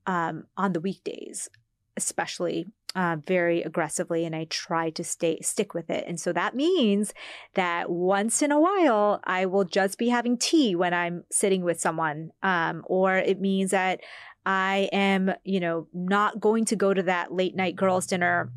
um, 0.07 0.45
on 0.55 0.73
the 0.73 0.79
weekdays 0.79 1.49
especially 1.97 2.65
uh, 2.95 3.17
very 3.27 3.61
aggressively 3.61 4.25
and 4.25 4.35
I 4.35 4.45
try 4.45 4.89
to 4.91 5.03
stay 5.03 5.39
stick 5.41 5.73
with 5.73 5.89
it. 5.89 6.05
And 6.07 6.19
so 6.19 6.31
that 6.31 6.55
means 6.55 7.13
that 7.53 7.89
once 7.89 8.41
in 8.41 8.51
a 8.51 8.59
while 8.59 9.19
I 9.25 9.45
will 9.45 9.65
just 9.65 9.97
be 9.97 10.09
having 10.09 10.37
tea 10.37 10.75
when 10.75 10.93
I'm 10.93 11.25
sitting 11.29 11.63
with 11.63 11.79
someone, 11.79 12.31
um, 12.41 12.83
or 12.85 13.17
it 13.17 13.41
means 13.41 13.71
that 13.71 13.99
I 14.45 14.89
am, 14.93 15.33
you 15.43 15.59
know, 15.59 15.87
not 15.93 16.39
going 16.39 16.65
to 16.65 16.75
go 16.75 16.93
to 16.93 17.03
that 17.03 17.33
late 17.33 17.55
night 17.55 17.75
girls' 17.75 18.07
dinner 18.07 18.51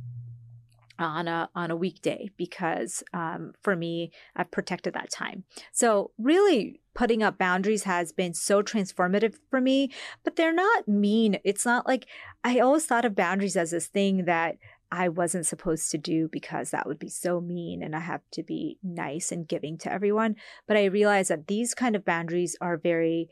on 0.99 1.29
a 1.29 1.49
on 1.55 1.71
a 1.71 1.77
weekday 1.77 2.31
because 2.37 3.03
um, 3.13 3.53
for 3.63 3.77
me 3.77 4.11
I've 4.37 4.51
protected 4.51 4.95
that 4.95 5.11
time. 5.11 5.45
So 5.73 6.13
really 6.19 6.81
putting 6.95 7.23
up 7.23 7.39
boundaries 7.39 7.85
has 7.85 8.13
been 8.13 8.35
so 8.35 8.63
transformative 8.63 9.37
for 9.51 9.61
me, 9.61 9.91
but 10.25 10.37
they're 10.37 10.53
not 10.53 10.89
mean. 10.89 11.39
It's 11.45 11.65
not 11.65 11.87
like 11.87 12.07
I 12.43 12.59
always 12.59 12.87
thought 12.87 13.05
of 13.05 13.15
boundaries 13.15 13.57
as 13.57 13.71
this 13.71 13.87
thing 13.87 14.25
that 14.25 14.57
I 14.91 15.09
wasn't 15.09 15.47
supposed 15.47 15.91
to 15.91 15.99
do 15.99 16.29
because 16.33 16.71
that 16.71 16.87
would 16.87 16.99
be 16.99 17.11
so 17.11 17.41
mean 17.41 17.83
and 17.83 17.95
I 17.95 18.01
have 18.01 18.23
to 18.33 18.43
be 18.43 18.79
nice 18.83 19.31
and 19.31 19.47
giving 19.47 19.77
to 19.79 19.93
everyone. 19.93 20.37
But 20.67 20.77
I 20.77 20.87
realized 20.87 21.31
that 21.31 21.47
these 21.47 21.75
kind 21.75 21.95
of 21.95 22.05
boundaries 22.05 22.57
are 22.61 22.77
very 22.77 23.29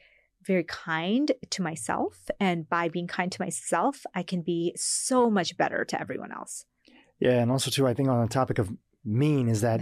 very 0.47 0.65
kind 0.65 1.33
to 1.51 1.63
myself. 1.63 2.31
And 2.39 2.69
by 2.69 2.89
being 2.89 3.07
kind 3.07 3.33
to 3.33 3.43
myself, 3.43 4.05
I 4.15 4.23
can 4.23 4.43
be 4.43 4.73
so 4.77 5.29
much 5.29 5.57
better 5.57 5.85
to 5.85 6.01
everyone 6.01 6.33
else. 6.33 6.65
Yeah. 7.21 7.41
And 7.41 7.51
also, 7.51 7.71
too, 7.71 7.87
I 7.87 7.95
think 7.95 8.09
on 8.09 8.21
the 8.21 8.29
topic 8.29 8.59
of 8.59 8.71
mean 9.05 9.49
is 9.49 9.61
that 9.61 9.81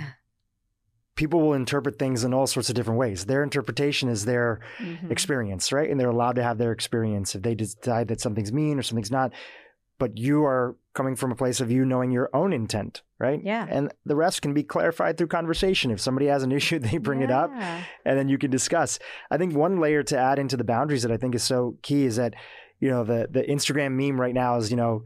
people 1.17 1.41
will 1.41 1.55
interpret 1.55 1.99
things 1.99 2.25
in 2.25 2.35
all 2.35 2.47
sorts 2.47 2.69
of 2.69 2.75
different 2.75 2.99
ways. 2.99 3.27
Their 3.27 3.43
interpretation 3.43 4.09
is 4.09 4.25
their 4.25 4.61
mm-hmm. 4.79 5.11
experience, 5.11 5.73
right? 5.73 5.89
And 5.89 5.99
they're 5.99 6.11
allowed 6.11 6.37
to 6.37 6.43
have 6.43 6.59
their 6.59 6.73
experience. 6.73 7.35
If 7.35 7.43
they 7.43 7.55
decide 7.55 8.09
that 8.09 8.21
something's 8.21 8.53
mean 8.53 8.79
or 8.79 8.83
something's 8.83 9.11
not, 9.11 9.33
but 9.99 10.19
you 10.19 10.45
are 10.45 10.77
coming 10.93 11.15
from 11.15 11.31
a 11.31 11.37
place 11.37 11.61
of 11.61 11.71
you 11.71 11.85
knowing 11.85 12.11
your 12.11 12.31
own 12.35 12.53
intent, 12.53 13.03
right? 13.19 13.41
Yeah. 13.43 13.67
And 13.69 13.93
the 14.05 14.17
rest 14.17 14.43
can 14.43 14.53
be 14.53 14.65
clarified 14.65 15.17
through 15.17 15.29
conversation. 15.29 15.91
If 15.91 16.01
somebody 16.01 16.27
has 16.27 16.43
an 16.43 16.53
issue, 16.61 16.79
they 16.79 16.99
bring 16.99 17.21
yeah. 17.21 17.27
it 17.27 17.31
up 17.31 17.51
and 18.05 18.19
then 18.19 18.29
you 18.29 18.39
can 18.39 18.51
discuss. 18.51 18.99
I 19.31 19.39
think 19.39 19.55
one 19.55 19.79
layer 19.79 20.03
to 20.05 20.19
add 20.19 20.39
into 20.39 20.57
the 20.57 20.65
boundaries 20.65 21.03
that 21.03 21.13
I 21.13 21.17
think 21.17 21.35
is 21.35 21.45
so 21.45 21.79
key 21.83 22.07
is 22.07 22.17
that, 22.17 22.35
you 22.81 22.91
know, 22.91 23.05
the 23.05 23.29
the 23.31 23.43
Instagram 23.43 23.93
meme 23.93 24.21
right 24.21 24.35
now 24.35 24.57
is, 24.57 24.71
you 24.71 24.77
know, 24.77 25.05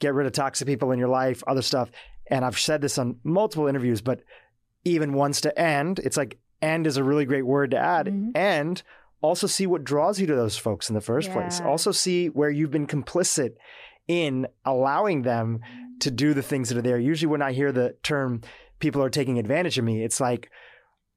get 0.00 0.14
rid 0.14 0.26
of 0.26 0.32
toxic 0.32 0.66
people 0.66 0.92
in 0.92 0.98
your 0.98 1.08
life, 1.08 1.42
other 1.46 1.62
stuff. 1.62 1.90
And 2.28 2.44
I've 2.44 2.58
said 2.58 2.80
this 2.80 2.98
on 2.98 3.16
multiple 3.24 3.66
interviews, 3.66 4.00
but 4.00 4.22
even 4.84 5.14
wants 5.14 5.40
to 5.42 5.58
end, 5.58 5.98
it's 6.00 6.16
like 6.16 6.38
end 6.62 6.86
is 6.86 6.96
a 6.96 7.04
really 7.04 7.24
great 7.24 7.46
word 7.46 7.70
to 7.72 7.78
add. 7.78 8.06
Mm-hmm. 8.06 8.30
And 8.34 8.82
also 9.22 9.46
see 9.46 9.66
what 9.66 9.84
draws 9.84 10.20
you 10.20 10.26
to 10.26 10.34
those 10.34 10.56
folks 10.56 10.88
in 10.88 10.94
the 10.94 11.00
first 11.00 11.28
yeah. 11.28 11.34
place. 11.34 11.60
Also 11.60 11.92
see 11.92 12.28
where 12.28 12.50
you've 12.50 12.70
been 12.70 12.86
complicit 12.86 13.54
in 14.06 14.46
allowing 14.64 15.22
them 15.22 15.60
to 16.00 16.10
do 16.10 16.34
the 16.34 16.42
things 16.42 16.68
that 16.68 16.78
are 16.78 16.82
there. 16.82 16.98
Usually 16.98 17.30
when 17.30 17.42
I 17.42 17.52
hear 17.52 17.72
the 17.72 17.96
term 18.02 18.42
people 18.78 19.02
are 19.02 19.10
taking 19.10 19.38
advantage 19.38 19.78
of 19.78 19.84
me, 19.84 20.04
it's 20.04 20.20
like 20.20 20.50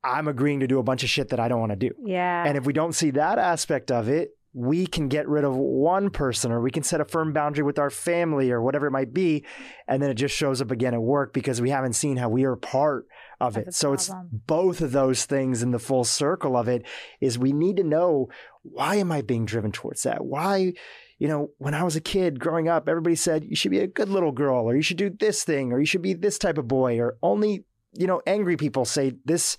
I'm 0.04 0.28
agreeing 0.28 0.62
to 0.62 0.68
do 0.68 0.80
a 0.80 0.84
bunch 0.84 1.04
of 1.04 1.10
shit 1.10 1.30
that 1.30 1.40
I 1.40 1.48
don't 1.50 1.60
want 1.60 1.72
to 1.72 1.76
do. 1.76 1.92
Yeah. 2.04 2.46
And 2.46 2.58
if 2.58 2.66
we 2.66 2.74
don't 2.74 2.94
see 2.94 3.12
that 3.12 3.38
aspect 3.38 3.92
of 3.92 4.08
it, 4.08 4.32
we 4.60 4.86
can 4.86 5.08
get 5.08 5.26
rid 5.26 5.46
of 5.46 5.56
one 5.56 6.10
person 6.10 6.52
or 6.52 6.60
we 6.60 6.70
can 6.70 6.84
set 6.84 7.00
a 7.00 7.06
firm 7.06 7.32
boundary 7.32 7.64
with 7.64 7.80
our 7.80 7.90
family 7.90 8.52
or 8.52 8.62
whatever 8.62 8.88
it 8.88 8.92
might 8.92 9.14
be. 9.14 9.46
And 9.88 10.04
then 10.04 10.10
it 10.10 10.16
just 10.16 10.36
shows 10.36 10.62
up 10.62 10.70
again 10.70 10.94
at 10.94 11.02
work 11.02 11.34
because 11.34 11.62
we 11.62 11.70
haven't 11.70 11.94
seen 11.94 12.18
how 12.18 12.28
we 12.28 12.44
are 12.44 12.58
part 12.58 13.08
of 13.40 13.56
it. 13.56 13.74
So 13.74 13.94
it's 13.94 14.12
both 14.34 14.82
of 14.82 14.92
those 14.92 15.24
things 15.24 15.64
in 15.64 15.72
the 15.72 15.80
full 15.80 16.04
circle 16.04 16.58
of 16.58 16.68
it 16.68 16.84
is 17.22 17.40
we 17.40 17.54
need 17.54 17.78
to 17.78 17.86
know 17.86 18.28
why 18.64 18.96
am 18.96 19.14
I 19.14 19.22
being 19.22 19.46
driven 19.46 19.72
towards 19.72 20.04
that? 20.04 20.26
Why, 20.26 20.74
you 21.20 21.30
know, 21.30 21.52
when 21.58 21.74
I 21.74 21.84
was 21.84 21.96
a 21.96 22.02
kid 22.02 22.42
growing 22.42 22.68
up, 22.68 22.90
everybody 22.90 23.16
said 23.16 23.46
you 23.46 23.56
should 23.56 23.72
be 23.72 23.80
a 23.80 23.88
good 23.88 24.10
little 24.10 24.34
girl 24.34 24.66
or 24.66 24.76
you 24.76 24.82
should 24.82 24.98
do 24.98 25.10
this 25.10 25.46
thing 25.46 25.72
or 25.72 25.80
you 25.80 25.86
should 25.86 26.02
be 26.02 26.14
this 26.14 26.38
type 26.38 26.58
of 26.58 26.68
boy 26.68 27.00
or 27.00 27.18
only, 27.24 27.64
you 27.94 28.08
know, 28.08 28.22
angry 28.28 28.58
people 28.58 28.84
say 28.84 29.14
this 29.24 29.56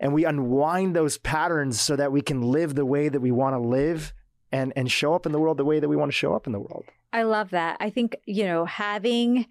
and 0.00 0.12
we 0.12 0.24
unwind 0.24 0.96
those 0.96 1.18
patterns 1.18 1.80
so 1.80 1.94
that 1.94 2.10
we 2.10 2.20
can 2.20 2.42
live 2.42 2.74
the 2.74 2.84
way 2.84 3.08
that 3.08 3.20
we 3.20 3.30
want 3.30 3.54
to 3.54 3.60
live 3.60 4.12
and 4.52 4.72
and 4.76 4.90
show 4.90 5.14
up 5.14 5.26
in 5.26 5.32
the 5.32 5.38
world 5.38 5.56
the 5.56 5.64
way 5.64 5.80
that 5.80 5.88
we 5.88 5.96
want 5.96 6.10
to 6.10 6.16
show 6.16 6.34
up 6.34 6.46
in 6.46 6.52
the 6.52 6.60
world. 6.60 6.84
I 7.12 7.22
love 7.22 7.50
that. 7.50 7.76
I 7.80 7.90
think 7.90 8.16
you 8.26 8.44
know 8.44 8.64
having 8.64 9.46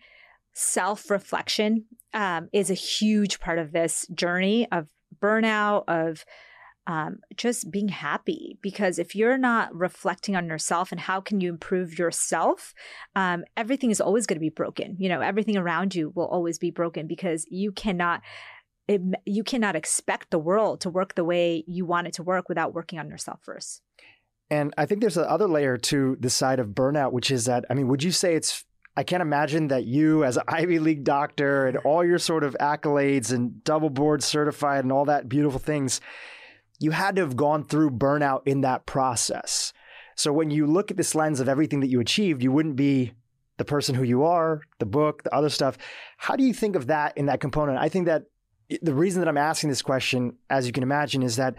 self 0.54 1.10
reflection 1.10 1.86
um, 2.14 2.50
is 2.54 2.70
a 2.70 2.76
huge 2.76 3.40
part 3.40 3.60
of 3.60 3.72
this 3.72 4.08
journey 4.14 4.68
of 4.72 4.88
burnout 5.22 5.84
of 5.88 6.26
um, 6.88 7.20
just 7.36 7.70
being 7.70 7.90
happy 7.90 8.58
because 8.62 8.98
if 8.98 9.16
you're 9.16 9.38
not 9.38 9.74
reflecting 9.76 10.36
on 10.36 10.48
yourself 10.48 10.92
and 10.92 11.00
how 11.00 11.22
can 11.22 11.40
you 11.40 11.50
improve 11.50 12.00
yourself 12.00 12.74
um, 13.16 13.44
everything 13.56 13.92
is 13.92 14.02
always 14.02 14.26
going 14.26 14.38
to 14.38 14.42
be 14.42 14.50
broken 14.50 14.96
you 14.98 15.08
know 15.08 15.22
everything 15.22 15.56
around 15.56 15.94
you 15.94 16.12
will 16.16 16.26
always 16.26 16.58
be 16.58 16.72
broken 16.72 17.06
because 17.06 17.46
you 17.50 17.72
cannot 17.72 18.22
it, 18.88 19.02
you 19.24 19.44
cannot 19.44 19.76
expect 19.76 20.32
the 20.32 20.40
world 20.40 20.82
to 20.82 20.90
work 20.90 21.14
the 21.14 21.24
way 21.24 21.64
you 21.68 21.86
want 21.86 22.08
it 22.08 22.14
to 22.14 22.24
work 22.24 22.50
without 22.50 22.74
working 22.74 22.98
on 22.98 23.08
yourself 23.08 23.40
first 23.44 23.84
and 24.50 24.74
I 24.78 24.86
think 24.86 25.02
there's 25.02 25.18
another 25.18 25.48
layer 25.48 25.78
to 25.78 26.18
the 26.20 26.30
side 26.30 26.60
of 26.60 26.70
burnout, 26.70 27.12
which 27.12 27.32
is 27.32 27.46
that, 27.46 27.66
I 27.70 27.74
mean, 27.74 27.88
would 27.88 28.04
you 28.04 28.12
say 28.12 28.36
it's, 28.36 28.66
I 28.98 29.04
can't 29.04 29.22
imagine 29.22 29.68
that 29.68 29.86
you, 29.86 30.24
as 30.24 30.38
an 30.38 30.44
Ivy 30.48 30.80
League 30.80 31.04
doctor 31.04 31.68
and 31.68 31.78
all 31.78 32.04
your 32.04 32.18
sort 32.18 32.44
of 32.44 32.58
accolades 32.60 33.32
and 33.32 33.64
double 33.64 33.90
board 33.90 34.24
certified 34.24 34.84
and 34.84 34.92
all 34.92 35.06
that 35.06 35.30
beautiful 35.30 35.60
things, 35.60 36.02
you 36.80 36.92
had 36.92 37.16
to 37.16 37.22
have 37.22 37.36
gone 37.36 37.64
through 37.64 37.92
burnout 37.92 38.42
in 38.46 38.62
that 38.62 38.86
process. 38.86 39.74
So 40.16 40.34
when 40.34 40.50
you 40.50 40.66
look 40.66 40.92
at 40.92 40.98
this 40.98 41.16
lens 41.16 41.40
of 41.40 41.48
everything 41.48 41.80
that 41.82 41.90
you 41.90 42.00
achieved, 42.00 42.44
you 42.44 42.52
wouldn't 42.52 42.76
be 42.76 43.14
the 43.58 43.66
person 43.66 43.96
who 43.96 44.04
you 44.04 44.24
are, 44.24 44.62
the 44.80 44.86
book, 44.86 45.24
the 45.24 45.34
other 45.34 45.50
stuff. 45.50 45.78
How 46.18 46.36
do 46.36 46.44
you 46.44 46.54
think 46.54 46.76
of 46.76 46.88
that 46.88 47.18
in 47.18 47.28
that 47.28 47.40
component? 47.40 47.78
I 47.78 47.90
think 47.90 48.08
that 48.08 48.24
the 48.82 48.94
reason 48.94 49.22
that 49.22 49.28
I'm 49.28 49.38
asking 49.38 49.70
this 49.70 49.82
question, 49.82 50.36
as 50.50 50.68
you 50.68 50.72
can 50.72 50.84
imagine, 50.84 51.24
is 51.24 51.38
that 51.38 51.56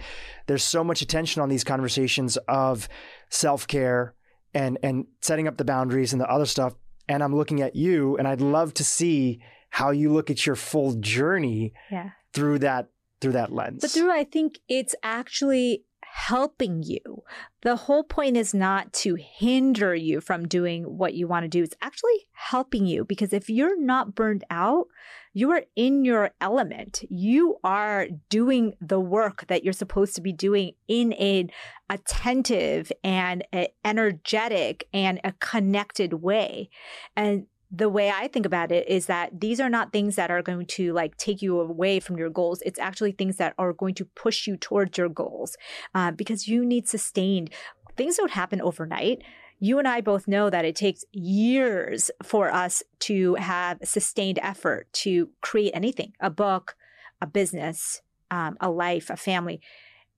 there's 0.47 0.63
so 0.63 0.85
much 0.85 1.03
attention 1.03 1.43
on 1.43 1.49
these 1.49 1.65
conversations 1.65 2.37
of 2.49 2.89
self 3.29 3.67
care 3.67 4.15
and 4.55 4.79
and 4.83 5.07
setting 5.21 5.49
up 5.49 5.57
the 5.57 5.65
boundaries 5.65 6.13
and 6.13 6.21
the 6.21 6.31
other 6.31 6.47
stuff. 6.47 6.75
And 7.09 7.23
I'm 7.25 7.35
looking 7.35 7.61
at 7.61 7.75
you, 7.75 8.17
and 8.17 8.29
I'd 8.29 8.41
love 8.41 8.75
to 8.75 8.85
see 8.85 9.41
how 9.71 9.91
you 9.91 10.13
look 10.13 10.31
at 10.31 10.47
your 10.47 10.57
full 10.57 10.95
journey 10.95 11.73
yeah. 11.91 12.11
through 12.33 12.61
that 12.61 12.89
through 13.21 13.33
that 13.33 13.53
lens. 13.53 13.81
But 13.83 13.91
through, 13.91 14.13
I 14.13 14.25
think 14.25 14.61
it's 14.69 14.95
actually 15.03 15.85
helping 16.13 16.83
you. 16.83 17.23
The 17.63 17.77
whole 17.77 18.03
point 18.03 18.37
is 18.37 18.53
not 18.53 18.93
to 18.95 19.15
hinder 19.15 19.95
you 19.95 20.21
from 20.21 20.49
doing 20.49 20.85
what 20.85 21.15
you 21.15 21.29
want 21.29 21.45
to 21.45 21.49
do. 21.49 21.63
It's 21.63 21.77
actually 21.81 22.27
helping 22.33 22.87
you 22.87 23.05
because 23.05 23.33
if 23.33 23.49
you're 23.49 23.81
not 23.81 24.15
burned 24.15 24.45
out, 24.51 24.87
you 25.33 25.53
are 25.53 25.63
in 25.77 26.05
your 26.05 26.33
element. 26.41 27.05
You 27.09 27.59
are 27.63 28.09
doing 28.29 28.75
the 28.81 28.99
work 28.99 29.47
that 29.47 29.63
you're 29.63 29.73
supposed 29.73 30.17
to 30.17 30.21
be 30.21 30.33
doing 30.33 30.73
in 30.89 31.13
an 31.13 31.51
attentive 31.89 32.91
and 33.05 33.45
energetic 33.85 34.89
and 34.93 35.21
a 35.23 35.33
connected 35.33 36.15
way. 36.15 36.71
And 37.15 37.47
the 37.71 37.89
way 37.89 38.11
I 38.11 38.27
think 38.27 38.47
about 38.47 38.73
it 38.73 38.89
is 38.89 39.07
that 39.07 39.41
these 39.41 39.61
are 39.61 39.71
not 39.71 39.93
things 39.93 40.17
that 40.17 40.31
are 40.31 40.43
going 40.43 40.67
to 40.67 40.93
like 40.93 41.17
take 41.17 41.41
you 41.41 41.61
away 41.61 42.01
from 42.01 42.17
your 42.17 42.31
goals. 42.31 42.63
It's 42.67 42.81
actually 42.81 43.13
things 43.13 43.37
that 43.37 43.55
are 43.59 43.73
going 43.73 43.95
to 43.95 44.05
push 44.05 44.47
you 44.47 44.57
towards 44.57 44.99
your 44.99 45.09
goals 45.09 45.57
uh, 45.95 46.11
because 46.11 46.49
you 46.49 46.65
need 46.65 46.89
sustained. 46.89 47.51
Things 47.97 48.17
don't 48.17 48.33
happen 48.33 48.61
overnight. 48.61 49.23
You 49.61 49.79
and 49.79 49.87
I 49.87 50.01
both 50.01 50.27
know 50.27 50.51
that 50.51 50.65
it 50.65 50.75
takes 50.75 51.05
years 51.13 52.11
for 52.25 52.51
us 52.53 52.83
to 53.01 53.35
have 53.35 53.79
sustained 53.85 54.41
effort 54.43 54.93
to 54.95 55.29
create 55.41 55.73
anything 55.75 56.15
a 56.19 56.31
book, 56.31 56.77
a 57.21 57.27
business, 57.27 58.01
um, 58.31 58.57
a 58.61 58.71
life, 58.71 59.11
a 59.11 59.17
family. 59.17 59.61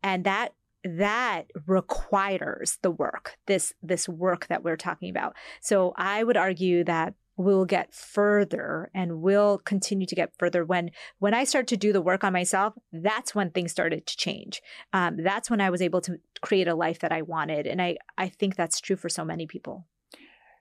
And 0.03 0.25
that 0.25 0.55
that 0.85 1.45
requires 1.67 2.79
the 2.83 2.91
work 2.91 3.37
this 3.47 3.73
this 3.83 4.09
work 4.09 4.49
that 4.49 4.65
we're 4.65 4.77
talking 4.77 5.09
about 5.11 5.33
so 5.61 5.95
i 5.97 6.25
would 6.25 6.37
argue 6.37 6.83
that 6.83 7.15
will 7.37 7.65
get 7.65 7.95
further 7.95 8.91
and 8.95 9.23
will 9.23 9.59
continue 9.59 10.07
to 10.07 10.15
get 10.15 10.33
further. 10.39 10.65
When 10.65 10.91
when 11.19 11.35
i 11.35 11.45
started 11.45 11.69
to 11.69 11.77
do 11.77 11.93
the 11.93 12.03
work 12.03 12.25
on 12.25 12.33
myself 12.33 12.75
that's 12.93 13.35
when 13.35 13.51
things 13.51 13.73
started 13.73 14.07
to 14.07 14.17
change. 14.17 14.63
Um, 14.93 15.17
that's 15.23 15.51
when 15.51 15.61
i 15.61 15.71
was 15.71 15.83
able 15.83 16.01
to 16.03 16.19
create 16.41 16.69
a 16.69 16.75
life 16.75 16.99
that 17.01 17.13
i 17.13 17.23
wanted 17.23 17.67
and 17.67 17.81
i 17.81 17.97
i 18.19 18.29
think 18.29 18.57
that's 18.57 18.81
true 18.81 18.97
for 18.97 19.09
so 19.09 19.25
many 19.25 19.47
people. 19.47 19.87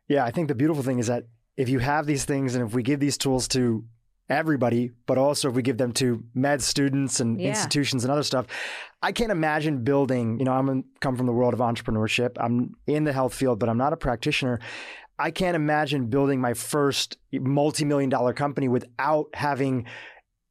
Yeah 0.07 0.25
i 0.25 0.31
think 0.31 0.47
the 0.47 0.55
beautiful 0.55 0.83
thing 0.83 0.99
is 0.99 1.07
that 1.07 1.25
if 1.57 1.69
you 1.69 1.79
have 1.79 2.05
these 2.05 2.25
things 2.25 2.55
and 2.55 2.65
if 2.65 2.73
we 2.73 2.83
give 2.83 2.99
these 2.99 3.17
tools 3.17 3.47
to 3.49 3.83
everybody 4.29 4.91
but 5.05 5.17
also 5.17 5.49
if 5.49 5.55
we 5.55 5.61
give 5.61 5.77
them 5.77 5.91
to 5.91 6.23
med 6.33 6.61
students 6.61 7.19
and 7.19 7.39
yeah. 7.39 7.49
institutions 7.49 8.05
and 8.05 8.11
other 8.11 8.23
stuff 8.23 8.45
i 9.01 9.11
can't 9.11 9.31
imagine 9.31 9.83
building 9.83 10.39
you 10.39 10.45
know 10.45 10.53
i'm 10.53 10.85
come 11.01 11.17
from 11.17 11.25
the 11.25 11.33
world 11.33 11.53
of 11.53 11.59
entrepreneurship. 11.59 12.37
I'm 12.39 12.75
in 12.87 13.03
the 13.03 13.11
health 13.11 13.33
field 13.33 13.59
but 13.59 13.67
i'm 13.67 13.77
not 13.77 13.91
a 13.91 13.97
practitioner 13.97 14.59
I 15.21 15.31
can't 15.31 15.55
imagine 15.55 16.07
building 16.07 16.41
my 16.41 16.53
first 16.55 17.17
multi-million 17.31 18.09
dollar 18.09 18.33
company 18.33 18.67
without 18.67 19.27
having, 19.33 19.85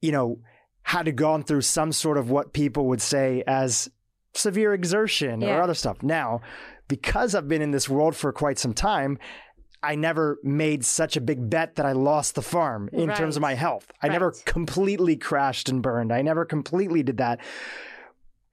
you 0.00 0.12
know, 0.12 0.38
had 0.82 1.06
to 1.06 1.12
gone 1.12 1.42
through 1.42 1.62
some 1.62 1.92
sort 1.92 2.16
of 2.16 2.30
what 2.30 2.52
people 2.52 2.86
would 2.86 3.02
say 3.02 3.42
as 3.46 3.90
severe 4.34 4.72
exertion 4.72 5.40
yeah. 5.40 5.56
or 5.56 5.62
other 5.62 5.74
stuff. 5.74 6.02
Now, 6.02 6.40
because 6.86 7.34
I've 7.34 7.48
been 7.48 7.62
in 7.62 7.72
this 7.72 7.88
world 7.88 8.14
for 8.14 8.32
quite 8.32 8.58
some 8.58 8.72
time, 8.72 9.18
I 9.82 9.96
never 9.96 10.38
made 10.44 10.84
such 10.84 11.16
a 11.16 11.20
big 11.20 11.50
bet 11.50 11.74
that 11.76 11.86
I 11.86 11.92
lost 11.92 12.34
the 12.34 12.42
farm 12.42 12.90
in 12.92 13.08
right. 13.08 13.16
terms 13.16 13.36
of 13.36 13.42
my 13.42 13.54
health. 13.54 13.90
I 14.02 14.06
right. 14.06 14.12
never 14.12 14.32
completely 14.44 15.16
crashed 15.16 15.68
and 15.68 15.82
burned. 15.82 16.12
I 16.12 16.22
never 16.22 16.44
completely 16.44 17.02
did 17.02 17.16
that. 17.16 17.40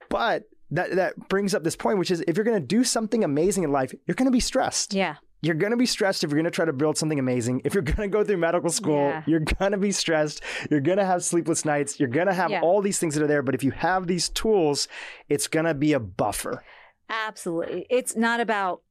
But 0.08 0.44
that 0.70 0.96
that 0.96 1.28
brings 1.28 1.54
up 1.54 1.64
this 1.64 1.76
point, 1.76 1.98
which 1.98 2.10
is 2.10 2.24
if 2.26 2.36
you're 2.36 2.44
going 2.44 2.60
to 2.60 2.66
do 2.66 2.82
something 2.82 3.24
amazing 3.24 3.62
in 3.62 3.72
life, 3.72 3.94
you're 4.06 4.14
going 4.14 4.26
to 4.26 4.32
be 4.32 4.40
stressed. 4.40 4.94
Yeah 4.94 5.16
you're 5.40 5.54
going 5.54 5.70
to 5.70 5.76
be 5.76 5.86
stressed 5.86 6.24
if 6.24 6.30
you're 6.30 6.36
going 6.36 6.44
to 6.44 6.50
try 6.50 6.64
to 6.64 6.72
build 6.72 6.98
something 6.98 7.18
amazing. 7.18 7.62
If 7.64 7.74
you're 7.74 7.82
going 7.82 7.96
to 7.96 8.08
go 8.08 8.24
through 8.24 8.38
medical 8.38 8.70
school, 8.70 9.08
yeah. 9.08 9.22
you're 9.26 9.40
going 9.40 9.72
to 9.72 9.78
be 9.78 9.92
stressed. 9.92 10.42
You're 10.70 10.80
going 10.80 10.98
to 10.98 11.04
have 11.04 11.22
sleepless 11.22 11.64
nights. 11.64 12.00
You're 12.00 12.08
going 12.08 12.26
to 12.26 12.34
have 12.34 12.50
yeah. 12.50 12.60
all 12.60 12.82
these 12.82 12.98
things 12.98 13.14
that 13.14 13.22
are 13.22 13.28
there. 13.28 13.42
But 13.42 13.54
if 13.54 13.62
you 13.62 13.70
have 13.70 14.06
these 14.06 14.28
tools, 14.28 14.88
it's 15.28 15.46
going 15.46 15.66
to 15.66 15.74
be 15.74 15.92
a 15.92 16.00
buffer. 16.00 16.64
Absolutely. 17.08 17.86
It's 17.88 18.16
not 18.16 18.40
about 18.40 18.82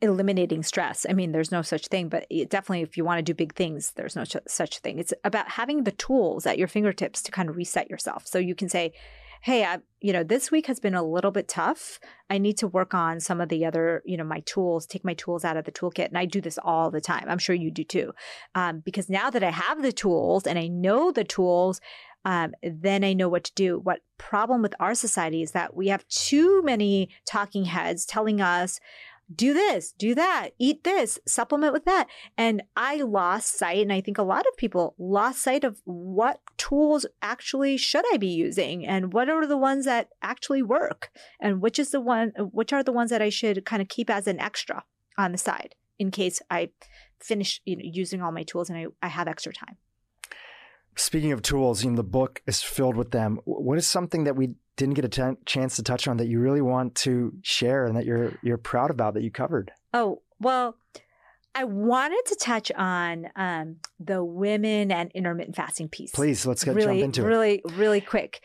eliminating 0.00 0.62
stress. 0.62 1.06
I 1.08 1.12
mean, 1.14 1.32
there's 1.32 1.52
no 1.52 1.62
such 1.62 1.86
thing, 1.86 2.08
but 2.08 2.26
definitely 2.48 2.82
if 2.82 2.96
you 2.96 3.04
want 3.04 3.18
to 3.18 3.22
do 3.22 3.32
big 3.32 3.54
things, 3.54 3.92
there's 3.92 4.16
no 4.16 4.24
such 4.24 4.78
thing. 4.80 4.98
It's 4.98 5.14
about 5.24 5.48
having 5.48 5.84
the 5.84 5.92
tools 5.92 6.46
at 6.46 6.58
your 6.58 6.68
fingertips 6.68 7.22
to 7.22 7.32
kind 7.32 7.48
of 7.48 7.56
reset 7.56 7.88
yourself. 7.88 8.26
So 8.26 8.38
you 8.38 8.54
can 8.54 8.68
say, 8.68 8.92
hey, 9.44 9.62
I, 9.62 9.80
you 10.00 10.10
know, 10.10 10.24
this 10.24 10.50
week 10.50 10.68
has 10.68 10.80
been 10.80 10.94
a 10.94 11.02
little 11.02 11.30
bit 11.30 11.48
tough. 11.48 12.00
I 12.30 12.38
need 12.38 12.56
to 12.58 12.66
work 12.66 12.94
on 12.94 13.20
some 13.20 13.42
of 13.42 13.50
the 13.50 13.66
other, 13.66 14.02
you 14.06 14.16
know, 14.16 14.24
my 14.24 14.40
tools, 14.46 14.86
take 14.86 15.04
my 15.04 15.12
tools 15.12 15.44
out 15.44 15.58
of 15.58 15.66
the 15.66 15.70
toolkit. 15.70 16.08
And 16.08 16.16
I 16.16 16.24
do 16.24 16.40
this 16.40 16.58
all 16.64 16.90
the 16.90 17.02
time. 17.02 17.26
I'm 17.28 17.36
sure 17.36 17.54
you 17.54 17.70
do 17.70 17.84
too. 17.84 18.14
Um, 18.54 18.80
because 18.80 19.10
now 19.10 19.28
that 19.28 19.44
I 19.44 19.50
have 19.50 19.82
the 19.82 19.92
tools 19.92 20.46
and 20.46 20.58
I 20.58 20.68
know 20.68 21.12
the 21.12 21.24
tools, 21.24 21.82
um, 22.24 22.54
then 22.62 23.04
I 23.04 23.12
know 23.12 23.28
what 23.28 23.44
to 23.44 23.52
do. 23.54 23.78
What 23.78 24.00
problem 24.16 24.62
with 24.62 24.74
our 24.80 24.94
society 24.94 25.42
is 25.42 25.50
that 25.50 25.76
we 25.76 25.88
have 25.88 26.08
too 26.08 26.62
many 26.62 27.10
talking 27.26 27.66
heads 27.66 28.06
telling 28.06 28.40
us, 28.40 28.80
do 29.32 29.54
this, 29.54 29.92
do 29.92 30.14
that, 30.14 30.50
eat 30.58 30.84
this, 30.84 31.18
supplement 31.26 31.72
with 31.72 31.84
that. 31.84 32.08
And 32.36 32.62
I 32.76 32.96
lost 32.96 33.58
sight, 33.58 33.78
and 33.78 33.92
I 33.92 34.00
think 34.00 34.18
a 34.18 34.22
lot 34.22 34.46
of 34.46 34.56
people 34.56 34.94
lost 34.98 35.42
sight 35.42 35.64
of 35.64 35.80
what 35.84 36.40
tools 36.56 37.06
actually 37.22 37.76
should 37.76 38.04
I 38.12 38.16
be 38.16 38.28
using 38.28 38.86
and 38.86 39.12
what 39.12 39.28
are 39.28 39.46
the 39.46 39.56
ones 39.56 39.84
that 39.86 40.08
actually 40.22 40.62
work 40.62 41.10
and 41.40 41.60
which 41.60 41.78
is 41.78 41.90
the 41.90 42.00
one, 42.00 42.32
which 42.38 42.72
are 42.72 42.82
the 42.82 42.92
ones 42.92 43.10
that 43.10 43.22
I 43.22 43.28
should 43.28 43.64
kind 43.64 43.82
of 43.82 43.88
keep 43.88 44.10
as 44.10 44.26
an 44.26 44.40
extra 44.40 44.84
on 45.16 45.32
the 45.32 45.38
side 45.38 45.74
in 45.98 46.10
case 46.10 46.40
I 46.50 46.70
finish 47.20 47.60
you 47.64 47.76
know, 47.76 47.82
using 47.84 48.22
all 48.22 48.32
my 48.32 48.42
tools 48.42 48.68
and 48.68 48.78
I, 48.78 48.86
I 49.02 49.08
have 49.08 49.28
extra 49.28 49.52
time. 49.52 49.76
Speaking 50.96 51.32
of 51.32 51.42
tools, 51.42 51.82
you 51.82 51.90
know, 51.90 51.96
the 51.96 52.04
book 52.04 52.42
is 52.46 52.62
filled 52.62 52.96
with 52.96 53.10
them. 53.10 53.40
What 53.44 53.78
is 53.78 53.86
something 53.86 54.24
that 54.24 54.36
we 54.36 54.54
didn't 54.76 54.94
get 54.94 55.04
a 55.04 55.08
t- 55.08 55.38
chance 55.46 55.76
to 55.76 55.82
touch 55.82 56.08
on 56.08 56.16
that 56.16 56.26
you 56.26 56.40
really 56.40 56.60
want 56.60 56.94
to 56.96 57.32
share 57.42 57.86
and 57.86 57.96
that 57.96 58.04
you're 58.04 58.32
you're 58.42 58.58
proud 58.58 58.90
about 58.90 59.14
that 59.14 59.22
you 59.22 59.30
covered? 59.30 59.72
Oh, 59.92 60.22
well, 60.40 60.76
I 61.54 61.64
wanted 61.64 62.22
to 62.26 62.36
touch 62.36 62.72
on 62.72 63.28
um, 63.36 63.76
the 64.00 64.24
women 64.24 64.90
and 64.90 65.10
intermittent 65.12 65.56
fasting 65.56 65.88
piece. 65.88 66.10
Please, 66.10 66.44
let's 66.44 66.64
get, 66.64 66.74
really, 66.74 66.98
jump 66.98 67.04
into 67.04 67.22
really, 67.22 67.54
it. 67.56 67.62
Really, 67.64 67.78
really 67.78 68.00
quick. 68.00 68.40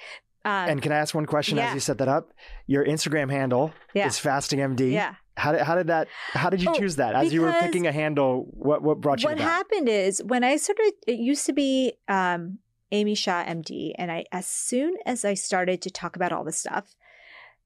Um, 0.46 0.70
and 0.70 0.82
can 0.82 0.92
I 0.92 0.98
ask 0.98 1.14
one 1.14 1.26
question 1.26 1.58
yeah. 1.58 1.68
as 1.68 1.74
you 1.74 1.80
set 1.80 1.98
that 1.98 2.08
up? 2.08 2.32
Your 2.66 2.86
Instagram 2.86 3.30
handle 3.30 3.74
yeah. 3.94 4.08
is 4.08 4.18
fastingmd. 4.18 4.92
Yeah. 4.92 5.16
How 5.36 5.54
did, 5.54 5.62
how 5.62 5.76
did 5.76 5.88
that? 5.88 6.08
How 6.34 6.50
did 6.50 6.62
you 6.62 6.70
oh, 6.70 6.74
choose 6.74 6.98
that? 6.98 7.16
As 7.16 7.34
you 7.34 7.42
were 7.42 7.54
picking 7.54 7.88
a 7.88 7.92
handle, 7.92 8.46
what 8.52 8.84
what 8.84 9.00
brought 9.00 9.22
you? 9.22 9.30
What 9.30 9.40
happened 9.40 9.88
is 9.88 10.22
when 10.24 10.44
I 10.44 10.58
started. 10.58 10.94
It 11.08 11.20
used 11.20 11.46
to 11.46 11.54
be 11.54 11.94
um, 12.08 12.60
Amy 12.92 13.16
Shah, 13.16 13.44
MD, 13.46 13.94
and 13.98 14.12
I 14.12 14.26
as 14.32 14.48
soon 14.48 14.96
as 15.06 15.26
I 15.26 15.34
started 15.34 15.82
to 15.82 15.90
talk 15.90 16.16
about 16.16 16.32
all 16.32 16.44
this 16.44 16.58
stuff, 16.58 16.96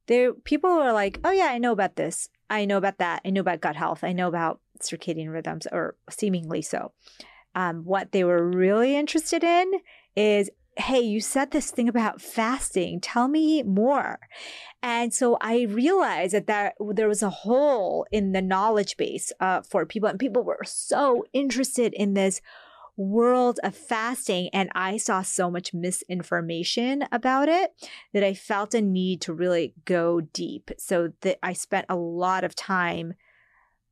there 0.08 0.34
people 0.34 0.76
were 0.76 0.92
like, 0.92 1.20
"Oh 1.24 1.32
yeah, 1.32 1.48
I 1.48 1.58
know 1.58 1.72
about 1.72 1.96
this. 1.96 2.30
I 2.50 2.66
know 2.66 2.78
about 2.78 2.98
that. 3.00 3.22
I 3.26 3.30
know 3.30 3.42
about 3.42 3.62
gut 3.62 3.76
health. 3.76 4.04
I 4.04 4.14
know 4.14 4.28
about 4.28 4.60
circadian 4.82 5.32
rhythms, 5.32 5.68
or 5.72 5.96
seemingly 6.10 6.62
so." 6.62 6.92
Um, 7.56 7.84
what 7.84 8.12
they 8.12 8.24
were 8.24 8.48
really 8.50 8.96
interested 8.96 9.44
in 9.44 9.72
is 10.16 10.50
hey, 10.78 11.00
you 11.00 11.22
said 11.22 11.52
this 11.52 11.72
thing 11.72 11.88
about 11.88 12.22
fasting. 12.22 13.00
Tell 13.00 13.28
me 13.28 13.64
more. 13.64 14.20
And 14.82 15.14
so 15.14 15.38
I 15.40 15.64
realized 15.64 16.34
that, 16.34 16.48
that 16.48 16.74
there 16.80 17.08
was 17.08 17.24
a 17.24 17.30
hole 17.30 18.06
in 18.12 18.32
the 18.32 18.42
knowledge 18.42 18.98
base 18.98 19.32
uh, 19.40 19.62
for 19.62 19.86
people, 19.86 20.10
and 20.10 20.20
people 20.20 20.44
were 20.44 20.64
so 20.66 21.26
interested 21.32 21.94
in 21.94 22.14
this 22.14 22.42
world 22.96 23.60
of 23.64 23.76
fasting. 23.76 24.50
And 24.54 24.70
I 24.76 24.98
saw 24.98 25.22
so 25.22 25.50
much 25.50 25.74
misinformation 25.74 27.06
about 27.12 27.50
it 27.50 27.72
that 28.14 28.24
I 28.24 28.34
felt 28.34 28.74
a 28.74 28.82
need 28.82 29.22
to 29.22 29.34
really 29.34 29.74
go 29.86 30.22
deep. 30.22 30.72
So 30.78 31.10
that 31.22 31.40
I 31.42 31.54
spent 31.54 31.86
a 31.90 31.96
lot 31.96 32.44
of 32.44 32.56
time 32.56 33.16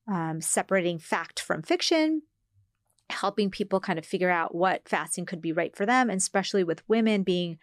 um, 0.07 0.41
separating 0.41 0.99
fact 0.99 1.40
from 1.40 1.61
fiction 1.61 2.22
helping 3.11 3.52
people 3.52 3.80
kind 3.80 3.99
of 3.99 4.06
figure 4.06 4.30
out 4.30 4.56
what 4.56 4.88
fasting 4.88 5.26
could 5.26 5.41
be 5.41 5.52
right 5.52 5.76
for 5.76 5.86
them, 5.86 6.10
and 6.10 6.18
especially 6.18 6.64
with 6.64 6.88
women 6.88 7.23
being 7.23 7.57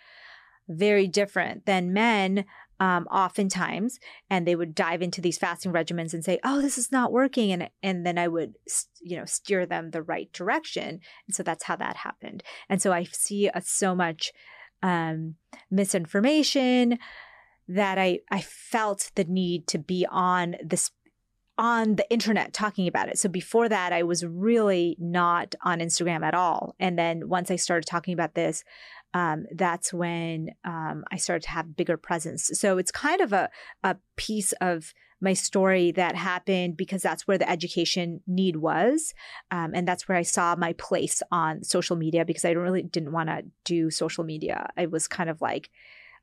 very 0.69 1.07
different 1.09 1.65
than 1.67 1.93
men 1.93 2.45
um, 2.81 3.07
oftentimes 3.11 3.99
and 4.31 4.47
they 4.47 4.55
would 4.55 4.75
dive 4.75 5.03
into 5.03 5.21
these 5.21 5.39
fasting 5.39 5.73
regimens 5.73 6.15
and 6.15 6.25
say 6.25 6.39
oh 6.45 6.61
this 6.61 6.79
is 6.79 6.93
not 6.93 7.13
working 7.13 7.53
and 7.53 7.69
and 7.83 8.07
then 8.07 8.19
i 8.19 8.29
would 8.29 8.55
you 9.01 9.17
know 9.17 9.25
steer 9.25 9.67
them 9.67 9.91
the 9.91 10.03
right 10.03 10.33
direction 10.33 11.01
and 11.27 11.35
so 11.35 11.43
that's 11.43 11.65
how 11.65 11.77
that 11.77 11.97
happened 11.97 12.43
and 12.69 12.81
so 12.81 12.93
i 12.93 13.05
see 13.05 13.49
uh, 13.49 13.61
so 13.63 13.95
much 13.95 14.33
um, 14.83 15.35
misinformation 15.71 16.99
that 17.67 17.99
i 17.99 18.21
i 18.31 18.41
felt 18.41 19.11
the 19.17 19.25
need 19.25 19.67
to 19.67 19.79
be 19.79 20.07
on 20.11 20.55
this 20.65 20.91
on 21.59 21.97
the 21.97 22.09
internet 22.09 22.53
talking 22.53 22.87
about 22.87 23.09
it. 23.09 23.19
So 23.19 23.29
before 23.29 23.69
that, 23.69 23.93
I 23.93 24.05
was 24.05 24.25
really 24.25 24.97
not 25.01 25.57
on 25.63 25.81
Instagram 25.81 26.25
at 26.25 26.33
all. 26.33 26.77
And 26.79 26.97
then 26.97 27.29
once 27.29 27.51
I 27.51 27.57
started 27.57 27.87
talking 27.87 28.15
about 28.15 28.35
this, 28.35 28.63
um, 29.15 29.47
that's 29.55 29.93
when 29.93 30.51
um, 30.65 31.05
I 31.11 31.17
started 31.17 31.45
to 31.45 31.51
have 31.51 31.77
bigger 31.77 31.97
presence. 31.97 32.51
So 32.55 32.79
it's 32.79 32.91
kind 32.91 33.21
of 33.21 33.33
a, 33.33 33.51
a 33.83 33.97
piece 34.17 34.53
of 34.61 34.93
my 35.21 35.33
story 35.33 35.91
that 35.93 36.15
happened 36.15 36.77
because 36.77 37.03
that's 37.03 37.27
where 37.27 37.39
the 37.39 37.51
education 37.51 38.21
need 38.27 38.57
was. 38.57 39.15
Um, 39.51 39.73
and 39.75 39.89
that's 39.89 40.09
where 40.09 40.17
I 40.17 40.23
saw 40.23 40.55
my 40.57 40.75
place 40.75 41.23
on 41.33 41.65
social 41.65 41.97
media 41.97 42.25
because 42.25 42.45
I 42.45 42.51
really 42.51 42.83
didn't 42.83 43.13
want 43.13 43.29
to 43.29 43.45
do 43.65 43.91
social 43.91 44.25
media. 44.25 44.71
I 44.77 44.87
was 44.87 45.09
kind 45.09 45.29
of 45.29 45.41
like, 45.41 45.71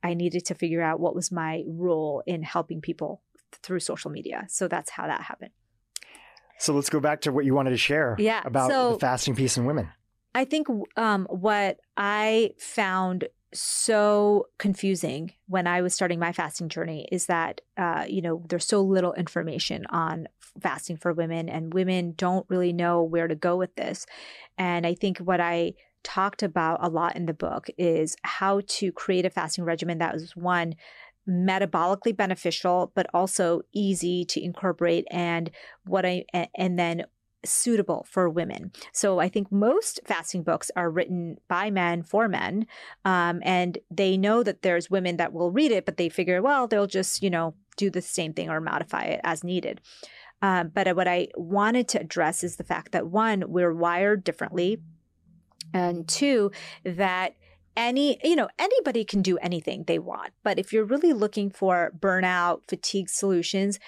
I 0.02 0.14
needed 0.14 0.46
to 0.46 0.56
figure 0.56 0.82
out 0.82 1.00
what 1.00 1.16
was 1.16 1.32
my 1.32 1.64
role 1.68 2.24
in 2.26 2.44
helping 2.44 2.80
people 2.80 3.22
through 3.52 3.80
social 3.80 4.12
media. 4.12 4.46
So 4.48 4.68
that's 4.68 4.92
how 4.92 5.08
that 5.08 5.22
happened. 5.22 5.52
So 6.60 6.74
let's 6.74 6.90
go 6.90 7.00
back 7.00 7.22
to 7.22 7.32
what 7.32 7.44
you 7.44 7.54
wanted 7.54 7.72
to 7.72 7.78
share 7.78 8.16
yeah, 8.18 8.42
about 8.46 8.70
so 8.70 8.94
the 8.94 9.00
fasting 9.00 9.36
piece 9.36 9.58
in 9.58 9.66
women. 9.66 9.90
I 10.36 10.44
think 10.44 10.68
um, 10.98 11.28
what 11.30 11.80
I 11.96 12.52
found 12.60 13.30
so 13.54 14.48
confusing 14.58 15.32
when 15.48 15.66
I 15.66 15.82
was 15.82 15.96
starting 15.96 16.20
my 16.20 16.34
fasting 16.34 16.68
journey 16.68 17.08
is 17.10 17.28
that, 17.28 17.62
uh, 17.78 18.04
you 18.06 18.22
know, 18.22 18.44
there's 18.50 18.68
so 18.68 18.82
little 18.82 19.14
information 19.14 19.86
on 19.90 20.28
fasting 20.60 20.98
for 20.98 21.14
women, 21.14 21.48
and 21.48 21.74
women 21.74 22.14
don't 22.18 22.46
really 22.50 22.74
know 22.74 23.02
where 23.02 23.30
to 23.30 23.36
go 23.36 23.56
with 23.56 23.74
this. 23.76 24.06
And 24.58 24.86
I 24.86 24.94
think 24.94 25.20
what 25.20 25.40
I 25.40 25.74
talked 26.04 26.44
about 26.44 26.84
a 26.84 26.90
lot 26.90 27.16
in 27.16 27.28
the 27.28 27.34
book 27.34 27.68
is 27.78 28.18
how 28.24 28.62
to 28.68 28.92
create 28.92 29.26
a 29.26 29.30
fasting 29.30 29.64
regimen 29.64 30.00
that 30.00 30.14
was 30.14 30.36
one 30.36 30.76
metabolically 31.28 32.16
beneficial, 32.16 32.92
but 32.94 33.08
also 33.14 33.62
easy 33.74 34.26
to 34.26 34.44
incorporate 34.44 35.06
and 35.10 35.50
what 35.86 36.06
I, 36.06 36.26
and 36.56 36.78
then 36.78 37.06
suitable 37.46 38.06
for 38.10 38.30
women. 38.30 38.72
So 38.92 39.20
I 39.20 39.30
think 39.30 39.52
most 39.52 40.00
fasting 40.06 40.44
books 40.44 40.72
are 40.76 40.90
written 40.90 41.38
by 41.48 41.72
men 41.72 42.04
for 42.04 42.28
men. 42.28 42.68
Um, 43.04 43.42
and 43.44 43.78
they 43.90 44.18
know 44.18 44.44
that 44.44 44.62
there's 44.62 44.90
women 44.90 45.18
that 45.18 45.34
will 45.34 45.52
read 45.52 45.72
it, 45.72 45.86
but 45.86 45.98
they 45.98 46.10
figure, 46.10 46.42
well, 46.42 46.68
they'll 46.68 46.88
just, 46.88 47.22
you 47.24 47.30
know, 47.30 47.56
do 47.78 47.90
the 47.90 48.02
same 48.02 48.34
thing 48.34 48.50
or 48.50 48.62
modify 48.62 49.04
it 49.04 49.22
as 49.24 49.44
needed. 49.44 49.82
Um, 50.42 50.70
but 50.74 50.96
what 50.96 51.08
I 51.08 51.30
wanted 51.36 51.88
to 51.90 52.02
address 52.02 52.44
is 52.44 52.58
the 52.58 52.64
fact 52.64 52.92
that 52.92 53.08
one, 53.08 53.44
we're 53.48 53.74
wired 53.74 54.24
differently. 54.24 54.82
And 55.74 56.08
two, 56.08 56.52
that 56.84 57.36
any, 57.76 58.20
you 58.24 58.36
know, 58.36 58.48
anybody 58.58 59.04
can 59.04 59.22
do 59.22 59.38
anything 59.40 59.84
they 59.84 60.00
want. 60.00 60.32
But 60.44 60.60
if 60.60 60.72
you're 60.72 60.86
really 60.86 61.14
looking 61.14 61.50
for 61.50 61.92
burnout, 62.00 62.62
fatigue 62.68 63.10
solutions, 63.10 63.80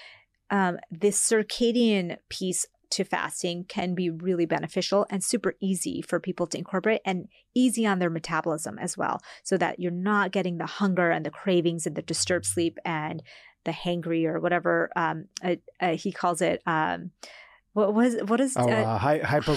um, 0.50 0.78
this 0.90 1.20
circadian 1.20 2.18
piece 2.28 2.66
to 2.90 3.04
fasting 3.04 3.64
can 3.64 3.94
be 3.94 4.10
really 4.10 4.46
beneficial 4.46 5.06
and 5.10 5.22
super 5.22 5.54
easy 5.60 6.02
for 6.02 6.18
people 6.18 6.46
to 6.46 6.58
incorporate 6.58 7.00
and 7.04 7.28
easy 7.54 7.86
on 7.86 7.98
their 7.98 8.10
metabolism 8.10 8.78
as 8.78 8.96
well, 8.96 9.20
so 9.42 9.56
that 9.56 9.78
you're 9.78 9.90
not 9.90 10.32
getting 10.32 10.58
the 10.58 10.66
hunger 10.66 11.10
and 11.10 11.24
the 11.26 11.30
cravings 11.30 11.86
and 11.86 11.96
the 11.96 12.02
disturbed 12.02 12.46
sleep 12.46 12.78
and 12.84 13.22
the 13.64 13.72
hangry 13.72 14.24
or 14.24 14.40
whatever 14.40 14.90
um, 14.96 15.26
uh, 15.42 15.56
uh, 15.80 15.96
he 15.96 16.12
calls 16.12 16.40
it. 16.40 16.62
Um, 16.66 17.10
what 17.74 17.94
was 17.94 18.16
what 18.26 18.40
is 18.40 18.56
oh, 18.56 18.68
uh, 18.68 18.98
hy- 18.98 19.20
hypoglycemia? 19.20 19.56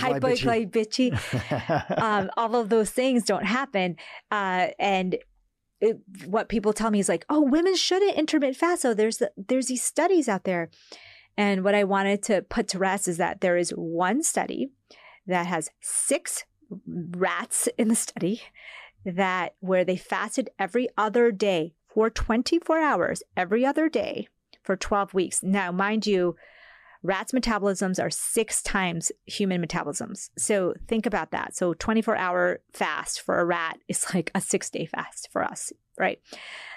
um, 2.02 2.30
all 2.38 2.56
of 2.56 2.70
those 2.70 2.92
things 2.92 3.24
don't 3.24 3.46
happen, 3.46 3.96
uh, 4.30 4.68
and 4.78 5.18
it, 5.80 6.00
what 6.26 6.48
people 6.48 6.74
tell 6.74 6.92
me 6.92 7.00
is 7.00 7.10
like, 7.10 7.26
oh, 7.30 7.42
women 7.42 7.76
shouldn't 7.76 8.16
intermittent 8.16 8.58
fast. 8.58 8.84
So 8.84 8.94
there's 8.94 9.18
the, 9.18 9.32
there's 9.36 9.68
these 9.68 9.84
studies 9.84 10.30
out 10.30 10.44
there, 10.44 10.70
and 11.38 11.64
what 11.64 11.76
I 11.76 11.84
wanted 11.84 12.24
to 12.24 12.42
put 12.42 12.68
to 12.70 12.80
rest 12.80 13.08
is 13.08 13.18
that 13.18 13.42
there 13.42 13.58
is 13.58 13.72
one 13.72 14.24
study 14.24 14.72
that 15.28 15.46
has 15.48 15.70
six 15.80 16.46
rats 16.88 17.68
in 17.78 17.88
the 17.88 17.96
study 17.96 18.42
that 19.06 19.56
where 19.60 19.84
they 19.84 19.98
fasted 19.98 20.50
every 20.60 20.88
other 20.98 21.32
day 21.32 21.74
for 21.88 22.10
24 22.10 22.80
hours 22.80 23.24
every 23.36 23.66
other 23.66 23.90
day 23.90 24.28
for 24.64 24.76
12 24.76 25.14
weeks. 25.14 25.42
Now, 25.44 25.72
mind 25.72 26.06
you, 26.06 26.36
Rats' 27.04 27.32
metabolisms 27.32 28.02
are 28.02 28.12
six 28.12 28.62
times 28.62 29.12
human 29.26 29.66
metabolisms. 29.66 30.30
So 30.38 30.76
think 30.88 31.06
about 31.08 31.32
that. 31.32 31.56
So 31.56 31.74
24 31.74 32.16
hour 32.16 32.62
fast 32.74 33.22
for 33.22 33.40
a 33.40 33.46
rat 33.46 33.80
is 33.88 34.06
like 34.14 34.32
a 34.36 34.42
six 34.42 34.70
day 34.70 34.86
fast 34.86 35.30
for 35.32 35.44
us, 35.44 35.74
right? 35.98 36.20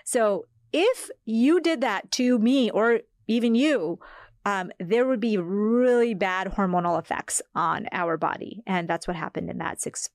So 0.04 0.46
if 0.72 1.10
you 1.24 1.60
did 1.60 1.82
that 1.82 2.10
to 2.12 2.38
me 2.38 2.70
or 2.70 3.00
even 3.26 3.54
you, 3.54 3.98
um, 4.44 4.70
there 4.78 5.06
would 5.06 5.20
be 5.20 5.36
really 5.36 6.14
bad 6.14 6.48
hormonal 6.48 6.98
effects 6.98 7.40
on 7.54 7.88
our 7.92 8.16
body. 8.16 8.62
And 8.66 8.88
that's 8.88 9.08
what 9.08 9.16
happened 9.16 9.50
in 9.50 9.58
that 9.58 9.80
six 9.80 10.10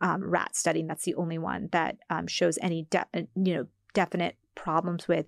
um, 0.00 0.22
rat 0.22 0.54
study. 0.54 0.80
And 0.80 0.90
that's 0.90 1.04
the 1.04 1.14
only 1.14 1.38
one 1.38 1.68
that 1.72 1.98
um, 2.10 2.26
shows 2.26 2.58
any, 2.60 2.86
de- 2.90 3.06
you 3.14 3.54
know, 3.54 3.66
definite 3.94 4.36
problems 4.54 5.08
with 5.08 5.26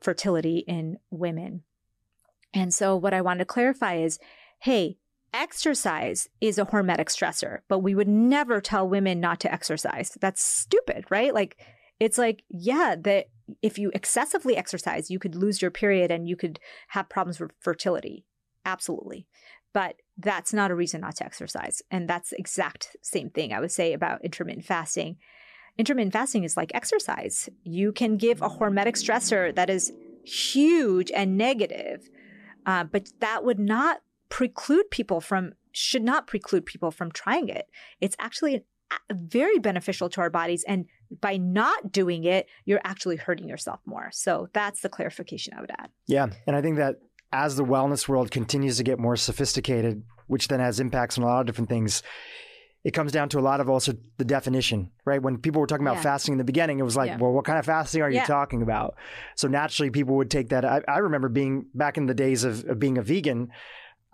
fertility 0.00 0.58
in 0.58 0.98
women. 1.10 1.62
And 2.54 2.72
so, 2.72 2.96
what 2.96 3.14
I 3.14 3.20
want 3.20 3.38
to 3.38 3.44
clarify 3.44 3.96
is 3.96 4.18
hey, 4.60 4.96
exercise 5.34 6.28
is 6.40 6.56
a 6.56 6.66
hormetic 6.66 7.06
stressor, 7.06 7.60
but 7.68 7.80
we 7.80 7.96
would 7.96 8.06
never 8.06 8.60
tell 8.60 8.88
women 8.88 9.18
not 9.18 9.40
to 9.40 9.52
exercise. 9.52 10.16
That's 10.20 10.42
stupid, 10.42 11.04
right? 11.10 11.34
Like, 11.34 11.56
it's 11.98 12.18
like, 12.18 12.44
yeah, 12.48 12.94
that 13.00 13.26
if 13.60 13.78
you 13.78 13.90
excessively 13.94 14.56
exercise, 14.56 15.10
you 15.10 15.18
could 15.18 15.34
lose 15.34 15.60
your 15.60 15.70
period 15.70 16.10
and 16.10 16.28
you 16.28 16.36
could 16.36 16.58
have 16.88 17.08
problems 17.08 17.40
with 17.40 17.52
fertility. 17.60 18.24
Absolutely. 18.64 19.26
But 19.72 19.96
that's 20.18 20.52
not 20.52 20.70
a 20.70 20.74
reason 20.74 21.00
not 21.00 21.16
to 21.16 21.24
exercise. 21.24 21.82
And 21.90 22.08
that's 22.08 22.30
the 22.30 22.38
exact 22.38 22.96
same 23.00 23.30
thing 23.30 23.52
I 23.52 23.60
would 23.60 23.72
say 23.72 23.92
about 23.92 24.24
intermittent 24.24 24.66
fasting. 24.66 25.16
Intermittent 25.78 26.12
fasting 26.12 26.44
is 26.44 26.56
like 26.56 26.70
exercise. 26.74 27.48
You 27.64 27.92
can 27.92 28.18
give 28.18 28.42
a 28.42 28.50
hormetic 28.50 28.94
stressor 28.96 29.54
that 29.54 29.70
is 29.70 29.92
huge 30.24 31.10
and 31.10 31.38
negative, 31.38 32.10
uh, 32.66 32.84
but 32.84 33.08
that 33.20 33.44
would 33.44 33.58
not 33.58 34.02
preclude 34.28 34.90
people 34.90 35.20
from, 35.20 35.54
should 35.72 36.02
not 36.02 36.26
preclude 36.26 36.66
people 36.66 36.90
from 36.90 37.10
trying 37.10 37.48
it. 37.48 37.66
It's 38.00 38.16
actually 38.18 38.64
very 39.10 39.58
beneficial 39.58 40.10
to 40.10 40.20
our 40.20 40.30
bodies. 40.30 40.64
And 40.68 40.86
by 41.20 41.36
not 41.36 41.92
doing 41.92 42.24
it, 42.24 42.48
you're 42.64 42.80
actually 42.84 43.16
hurting 43.16 43.48
yourself 43.48 43.80
more. 43.84 44.10
So 44.12 44.48
that's 44.52 44.80
the 44.80 44.88
clarification 44.88 45.54
I 45.56 45.60
would 45.60 45.70
add. 45.78 45.90
Yeah. 46.06 46.28
And 46.46 46.56
I 46.56 46.62
think 46.62 46.76
that 46.76 46.96
as 47.32 47.56
the 47.56 47.64
wellness 47.64 48.08
world 48.08 48.30
continues 48.30 48.76
to 48.76 48.82
get 48.82 48.98
more 48.98 49.16
sophisticated, 49.16 50.02
which 50.26 50.48
then 50.48 50.60
has 50.60 50.80
impacts 50.80 51.18
on 51.18 51.24
a 51.24 51.26
lot 51.26 51.40
of 51.40 51.46
different 51.46 51.68
things, 51.68 52.02
it 52.84 52.92
comes 52.92 53.12
down 53.12 53.28
to 53.28 53.38
a 53.38 53.40
lot 53.40 53.60
of 53.60 53.70
also 53.70 53.94
the 54.18 54.24
definition, 54.24 54.90
right? 55.04 55.22
When 55.22 55.38
people 55.38 55.60
were 55.60 55.66
talking 55.66 55.86
about 55.86 55.96
yeah. 55.96 56.02
fasting 56.02 56.32
in 56.32 56.38
the 56.38 56.44
beginning, 56.44 56.80
it 56.80 56.82
was 56.82 56.96
like, 56.96 57.08
yeah. 57.08 57.18
well, 57.18 57.30
what 57.30 57.44
kind 57.44 57.58
of 57.58 57.64
fasting 57.64 58.02
are 58.02 58.10
you 58.10 58.24
talking 58.24 58.60
about? 58.62 58.96
So 59.36 59.46
naturally, 59.46 59.90
people 59.90 60.16
would 60.16 60.30
take 60.30 60.48
that. 60.48 60.64
I, 60.64 60.82
I 60.88 60.98
remember 60.98 61.28
being 61.28 61.66
back 61.74 61.96
in 61.96 62.06
the 62.06 62.14
days 62.14 62.42
of, 62.42 62.64
of, 62.64 62.80
being 62.80 62.98
a 62.98 63.02
vegan, 63.02 63.50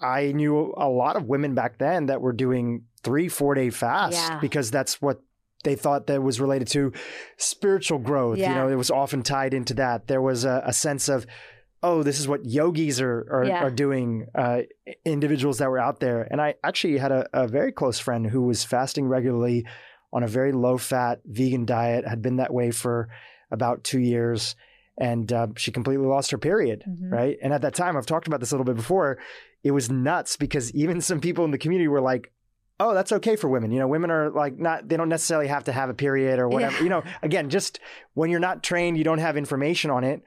I 0.01 0.33
knew 0.33 0.75
a 0.77 0.89
lot 0.89 1.17
of 1.17 1.25
women 1.25 1.55
back 1.55 1.79
then 1.79 2.07
that 2.07 2.21
were 2.21 2.35
doing 2.35 2.85
three, 3.03 3.29
four 3.29 3.55
day 3.55 3.71
fasts 3.71 4.31
because 4.41 4.71
that's 4.71 5.01
what 5.01 5.23
they 5.65 5.75
thought 5.75 6.07
that 6.07 6.23
was 6.23 6.41
related 6.41 6.69
to 6.69 6.93
spiritual 7.37 7.99
growth. 7.99 8.39
You 8.39 8.49
know, 8.49 8.69
it 8.69 8.77
was 8.77 8.91
often 8.91 9.23
tied 9.23 9.55
into 9.55 9.75
that. 9.75 10.07
There 10.07 10.23
was 10.23 10.45
a, 10.45 10.63
a 10.65 10.73
sense 10.73 11.09
of, 11.09 11.27
oh, 11.83 12.03
this 12.03 12.21
is 12.21 12.29
what 12.29 12.45
yogis 12.45 13.01
are 13.01 13.27
are, 13.31 13.45
yeah. 13.45 13.63
are 13.63 13.71
doing. 13.71 14.27
Uh, 14.35 14.63
individuals 15.05 15.59
that 15.59 15.69
were 15.69 15.79
out 15.79 16.01
there, 16.01 16.27
and 16.31 16.41
I 16.41 16.55
actually 16.63 16.99
had 16.99 17.13
a, 17.13 17.27
a, 17.33 17.49
very 17.49 17.73
close 17.73 17.99
friend 17.99 18.27
who 18.27 18.43
was 18.43 18.65
fasting 18.65 19.07
regularly 19.07 19.67
on 20.13 20.23
a 20.23 20.29
very 20.29 20.53
low 20.53 20.79
fat 20.79 21.21
vegan 21.25 21.65
diet. 21.65 22.07
Had 22.07 22.23
been 22.23 22.37
that 22.37 22.53
way 22.53 22.71
for 22.71 23.09
about 23.51 23.85
two 23.85 24.01
years, 24.01 24.55
and 24.99 25.33
uh, 25.33 25.49
she 25.57 25.73
completely 25.73 26.07
lost 26.07 26.31
her 26.31 26.39
period. 26.39 26.85
Mm-hmm. 26.89 27.13
Right, 27.13 27.39
and 27.43 27.53
at 27.53 27.63
that 27.63 27.75
time, 27.75 27.97
I've 27.97 28.07
talked 28.07 28.29
about 28.29 28.41
this 28.41 28.53
a 28.53 28.55
little 28.55 28.65
bit 28.65 28.77
before. 28.77 29.19
It 29.65 29.73
was 29.73 29.91
nuts 29.91 30.37
because 30.37 30.73
even 30.73 31.01
some 31.01 31.21
people 31.21 31.45
in 31.45 31.51
the 31.51 31.59
community 31.59 31.89
were 31.89 32.01
like, 32.01 32.33
oh, 32.81 32.95
that's 32.95 33.13
okay 33.13 33.37
for 33.37 33.49
women. 33.49 33.71
You 33.71 33.79
know, 33.79 33.89
women 33.89 34.11
are 34.11 34.31
like 34.31 34.59
not, 34.59 34.89
they 34.89 34.97
don't 34.97 35.09
necessarily 35.09 35.49
have 35.49 35.65
to 35.65 35.73
have 35.73 35.91
a 35.91 35.95
period 35.95 36.39
or 36.39 36.49
whatever. 36.49 36.77
Yeah. 36.77 36.83
You 36.83 36.89
know, 36.89 37.03
again, 37.23 37.51
just 37.51 37.81
when 38.15 38.31
you're 38.31 38.41
not 38.41 38.63
trained, 38.63 38.99
you 38.99 39.05
don't 39.05 39.19
have 39.19 39.37
information 39.37 39.91
on 39.91 40.05
it 40.05 40.23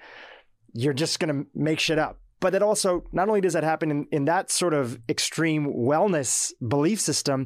you're 0.73 0.93
just 0.93 1.19
going 1.19 1.43
to 1.43 1.49
make 1.53 1.79
shit 1.79 1.99
up. 1.99 2.17
But 2.39 2.55
it 2.55 2.63
also, 2.63 3.03
not 3.11 3.27
only 3.27 3.39
does 3.39 3.53
that 3.53 3.63
happen 3.63 3.91
in, 3.91 4.07
in 4.11 4.25
that 4.25 4.49
sort 4.49 4.73
of 4.73 4.99
extreme 5.07 5.67
wellness 5.67 6.51
belief 6.65 6.99
system, 6.99 7.45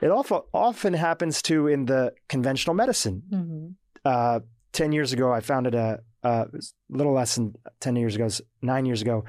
it 0.00 0.08
often, 0.08 0.42
often 0.54 0.94
happens 0.94 1.42
too 1.42 1.66
in 1.66 1.86
the 1.86 2.12
conventional 2.28 2.74
medicine. 2.74 3.22
Mm-hmm. 3.28 3.66
Uh, 4.04 4.40
10 4.72 4.92
years 4.92 5.12
ago, 5.12 5.32
I 5.32 5.40
founded 5.40 5.74
a, 5.74 6.00
a 6.22 6.46
little 6.88 7.12
less 7.12 7.34
than 7.34 7.54
10 7.80 7.96
years 7.96 8.14
ago, 8.14 8.28
nine 8.62 8.86
years 8.86 9.02
ago, 9.02 9.24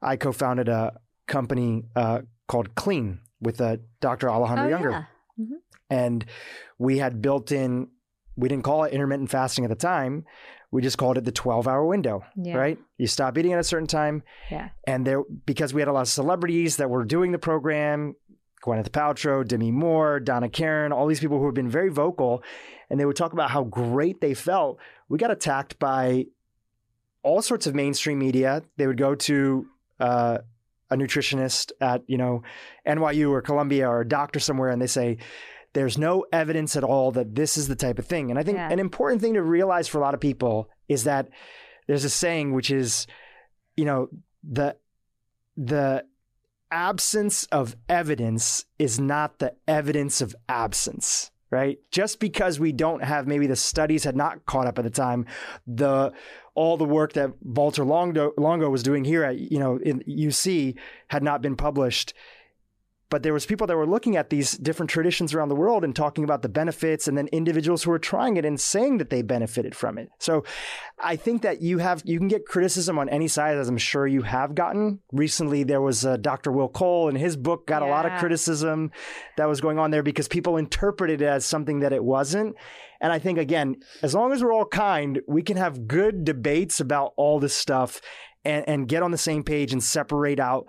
I 0.00 0.16
co 0.16 0.32
founded 0.32 0.68
a 0.68 1.00
company 1.26 1.84
uh, 1.94 2.20
called 2.48 2.74
Clean 2.74 3.20
with 3.40 3.60
uh, 3.60 3.76
Dr. 4.00 4.30
Alejandro 4.30 4.66
oh, 4.66 4.80
Junger. 4.80 4.90
Yeah. 4.90 5.04
Mm-hmm. 5.40 5.54
And 5.90 6.24
we 6.78 6.98
had 6.98 7.22
built 7.22 7.52
in, 7.52 7.88
we 8.36 8.48
didn't 8.48 8.64
call 8.64 8.84
it 8.84 8.92
intermittent 8.92 9.30
fasting 9.30 9.64
at 9.64 9.70
the 9.70 9.76
time 9.76 10.24
we 10.70 10.82
just 10.82 10.98
called 10.98 11.16
it 11.16 11.24
the 11.24 11.32
12 11.32 11.68
hour 11.68 11.86
window, 11.86 12.24
yeah. 12.36 12.56
right? 12.56 12.78
You 12.98 13.06
stop 13.06 13.38
eating 13.38 13.52
at 13.52 13.58
a 13.58 13.64
certain 13.64 13.86
time. 13.86 14.22
Yeah. 14.50 14.68
And 14.86 15.06
there, 15.06 15.22
because 15.46 15.72
we 15.72 15.80
had 15.80 15.88
a 15.88 15.92
lot 15.92 16.02
of 16.02 16.08
celebrities 16.08 16.76
that 16.76 16.90
were 16.90 17.04
doing 17.04 17.32
the 17.32 17.38
program, 17.38 18.14
Gwyneth 18.64 18.90
Paltrow, 18.90 19.46
Demi 19.46 19.70
Moore, 19.70 20.20
Donna 20.20 20.48
Karan, 20.48 20.92
all 20.92 21.06
these 21.06 21.20
people 21.20 21.38
who 21.38 21.46
have 21.46 21.54
been 21.54 21.70
very 21.70 21.88
vocal, 21.88 22.42
and 22.90 22.98
they 22.98 23.04
would 23.04 23.16
talk 23.16 23.32
about 23.32 23.50
how 23.50 23.64
great 23.64 24.20
they 24.20 24.34
felt. 24.34 24.78
We 25.08 25.18
got 25.18 25.30
attacked 25.30 25.78
by 25.78 26.26
all 27.22 27.42
sorts 27.42 27.66
of 27.66 27.74
mainstream 27.74 28.18
media. 28.18 28.62
They 28.76 28.86
would 28.86 28.98
go 28.98 29.14
to 29.14 29.66
uh, 30.00 30.38
a 30.90 30.96
nutritionist 30.96 31.72
at, 31.80 32.02
you 32.06 32.18
know, 32.18 32.42
NYU 32.86 33.30
or 33.30 33.42
Columbia 33.42 33.88
or 33.88 34.00
a 34.00 34.08
doctor 34.08 34.38
somewhere, 34.38 34.70
and 34.70 34.80
they 34.80 34.86
say, 34.86 35.18
there's 35.72 35.98
no 35.98 36.24
evidence 36.32 36.74
at 36.74 36.84
all 36.84 37.12
that 37.12 37.34
this 37.34 37.58
is 37.58 37.68
the 37.68 37.76
type 37.76 37.98
of 37.98 38.06
thing. 38.06 38.30
And 38.30 38.38
I 38.38 38.42
think 38.42 38.56
yeah. 38.56 38.70
an 38.70 38.78
important 38.78 39.20
thing 39.20 39.34
to 39.34 39.42
realize 39.42 39.88
for 39.88 39.98
a 39.98 40.00
lot 40.00 40.14
of 40.14 40.20
people 40.20 40.70
is 40.88 41.04
that 41.04 41.28
there's 41.86 42.04
a 42.04 42.10
saying 42.10 42.52
which 42.52 42.70
is, 42.70 43.06
you 43.76 43.84
know, 43.84 44.08
the 44.42 44.76
the 45.56 46.04
absence 46.70 47.44
of 47.46 47.76
evidence 47.88 48.64
is 48.78 48.98
not 48.98 49.38
the 49.38 49.54
evidence 49.68 50.20
of 50.20 50.34
absence 50.48 51.30
right 51.50 51.78
just 51.92 52.18
because 52.18 52.58
we 52.58 52.72
don't 52.72 53.04
have 53.04 53.26
maybe 53.26 53.46
the 53.46 53.54
studies 53.54 54.02
had 54.02 54.16
not 54.16 54.44
caught 54.46 54.66
up 54.66 54.78
at 54.78 54.84
the 54.84 54.90
time 54.90 55.24
the 55.66 56.12
all 56.56 56.76
the 56.76 56.84
work 56.84 57.12
that 57.12 57.32
Valter 57.44 57.86
Longo, 57.86 58.32
Longo 58.36 58.68
was 58.68 58.82
doing 58.82 59.04
here 59.04 59.22
at 59.22 59.38
you 59.38 59.58
know 59.58 59.76
in 59.76 60.00
UC 60.00 60.76
had 61.08 61.22
not 61.22 61.42
been 61.42 61.54
published. 61.54 62.12
But 63.08 63.22
there 63.22 63.32
was 63.32 63.46
people 63.46 63.68
that 63.68 63.76
were 63.76 63.86
looking 63.86 64.16
at 64.16 64.30
these 64.30 64.58
different 64.58 64.90
traditions 64.90 65.32
around 65.32 65.48
the 65.48 65.54
world 65.54 65.84
and 65.84 65.94
talking 65.94 66.24
about 66.24 66.42
the 66.42 66.48
benefits 66.48 67.06
and 67.06 67.16
then 67.16 67.28
individuals 67.28 67.84
who 67.84 67.92
were 67.92 68.00
trying 68.00 68.36
it 68.36 68.44
and 68.44 68.60
saying 68.60 68.98
that 68.98 69.10
they 69.10 69.22
benefited 69.22 69.76
from 69.76 69.96
it. 69.96 70.10
So 70.18 70.42
i 70.98 71.14
think 71.14 71.42
that 71.42 71.60
you 71.60 71.78
have 71.78 72.02
you 72.04 72.18
can 72.18 72.26
get 72.26 72.46
criticism 72.46 72.98
on 72.98 73.08
any 73.10 73.28
side 73.28 73.58
as 73.58 73.68
i'm 73.68 73.78
sure 73.78 74.08
you 74.08 74.22
have 74.22 74.56
gotten. 74.56 75.00
Recently 75.12 75.62
there 75.62 75.80
was 75.80 76.04
uh, 76.04 76.16
dr 76.16 76.50
will 76.50 76.68
cole 76.68 77.08
and 77.08 77.16
his 77.16 77.36
book 77.36 77.66
got 77.66 77.82
yeah. 77.82 77.88
a 77.88 77.90
lot 77.90 78.06
of 78.06 78.18
criticism 78.18 78.90
that 79.36 79.46
was 79.46 79.60
going 79.60 79.78
on 79.78 79.92
there 79.92 80.02
because 80.02 80.26
people 80.26 80.56
interpreted 80.56 81.22
it 81.22 81.26
as 81.26 81.44
something 81.44 81.80
that 81.80 81.92
it 81.92 82.02
wasn't 82.02 82.56
and 83.00 83.12
i 83.12 83.18
think 83.18 83.38
again 83.38 83.76
as 84.02 84.14
long 84.14 84.32
as 84.32 84.42
we're 84.42 84.52
all 84.52 84.66
kind 84.66 85.20
we 85.26 85.42
can 85.42 85.56
have 85.56 85.86
good 85.86 86.24
debates 86.24 86.80
about 86.80 87.12
all 87.16 87.38
this 87.38 87.54
stuff 87.54 88.00
and, 88.44 88.68
and 88.68 88.88
get 88.88 89.02
on 89.02 89.10
the 89.10 89.18
same 89.18 89.42
page 89.42 89.72
and 89.72 89.82
separate 89.82 90.40
out 90.40 90.66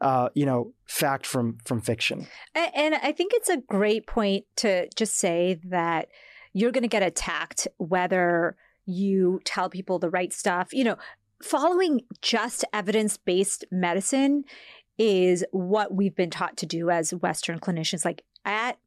uh, 0.00 0.28
you 0.34 0.44
know, 0.44 0.72
fact 0.86 1.26
from 1.26 1.58
from 1.64 1.80
fiction. 1.80 2.26
And 2.54 2.94
I 2.96 3.12
think 3.12 3.32
it's 3.34 3.48
a 3.48 3.56
great 3.56 4.06
point 4.06 4.44
to 4.56 4.88
just 4.94 5.16
say 5.16 5.58
that 5.64 6.08
you're 6.52 6.72
going 6.72 6.82
to 6.82 6.88
get 6.88 7.02
attacked 7.02 7.66
whether 7.78 8.56
you 8.84 9.40
tell 9.44 9.68
people 9.68 9.98
the 9.98 10.10
right 10.10 10.32
stuff. 10.32 10.72
You 10.72 10.84
know, 10.84 10.96
following 11.42 12.02
just 12.20 12.64
evidence 12.72 13.16
based 13.16 13.64
medicine 13.70 14.44
is 14.98 15.44
what 15.50 15.94
we've 15.94 16.14
been 16.14 16.30
taught 16.30 16.56
to 16.58 16.66
do 16.66 16.90
as 16.90 17.14
Western 17.14 17.58
clinicians. 17.58 18.04
Like 18.04 18.22
at 18.44 18.78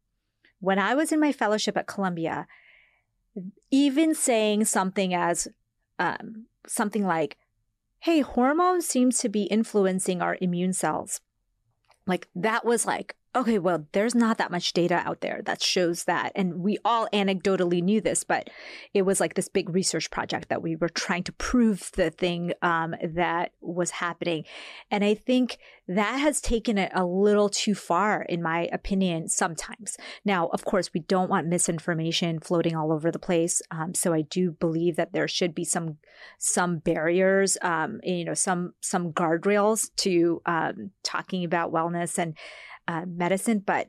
when 0.60 0.80
I 0.80 0.94
was 0.94 1.12
in 1.12 1.20
my 1.20 1.32
fellowship 1.32 1.78
at 1.78 1.88
Columbia, 1.88 2.48
even 3.72 4.16
saying 4.16 4.66
something 4.66 5.14
as 5.14 5.48
um, 5.98 6.46
something 6.68 7.06
like 7.06 7.38
hey, 8.02 8.22
hormones 8.22 8.88
seem 8.88 9.12
to 9.12 9.30
be 9.30 9.44
influencing 9.44 10.22
our 10.22 10.38
immune 10.42 10.74
cells. 10.74 11.20
Like 12.08 12.30
that 12.34 12.66
was 12.66 12.86
like, 12.86 13.16
okay, 13.36 13.60
well, 13.60 13.86
there's 13.92 14.16
not 14.16 14.40
that 14.40 14.52
much 14.52 14.74
data 14.74 15.04
out 15.06 15.22
there 15.22 15.42
that 15.46 15.62
shows 15.62 16.06
that. 16.06 16.32
And 16.36 16.56
we 16.56 16.80
all 16.84 17.08
anecdotally 17.14 17.82
knew 17.82 18.02
this, 18.02 18.24
but 18.24 18.50
it 18.94 19.04
was 19.04 19.20
like 19.20 19.36
this 19.36 19.48
big 19.48 19.70
research 19.70 20.10
project 20.10 20.50
that 20.50 20.64
we 20.64 20.76
were 20.76 20.90
trying 20.90 21.24
to 21.24 21.32
prove 21.34 21.92
the 21.94 22.10
thing 22.10 22.54
um, 22.62 22.96
that 23.04 23.52
was 23.62 23.92
happening. 23.92 24.46
And 24.90 25.04
I 25.04 25.14
think 25.14 25.60
that 25.88 26.18
has 26.18 26.42
taken 26.42 26.78
it 26.78 26.92
a 26.94 27.06
little 27.06 27.50
too 27.50 27.76
far, 27.76 28.24
in 28.24 28.42
my 28.42 28.68
opinion, 28.72 29.28
sometimes. 29.28 29.98
Now, 30.26 30.48
of 30.48 30.66
course, 30.66 30.92
we 30.94 31.02
don't 31.02 31.30
want 31.30 31.48
misinformation 31.48 32.40
floating 32.40 32.76
all 32.76 32.92
over 32.92 33.12
the 33.12 33.20
place. 33.20 33.62
Um, 33.70 33.94
so 33.94 34.14
I 34.14 34.22
do 34.22 34.52
believe 34.52 34.96
that 34.96 35.14
there 35.14 35.28
should 35.28 35.54
be 35.54 35.66
some 35.66 35.98
some 36.38 36.80
barriers, 36.80 37.58
um, 37.62 38.00
you 38.04 38.26
know, 38.26 38.34
some 38.34 38.74
some 38.82 39.14
guardrails 39.14 39.90
to 39.98 40.42
um, 40.46 40.92
talking 41.04 41.44
about 41.44 41.72
wellness 41.72 42.18
and 42.18 42.36
uh, 42.90 43.06
medicine, 43.06 43.60
but 43.60 43.88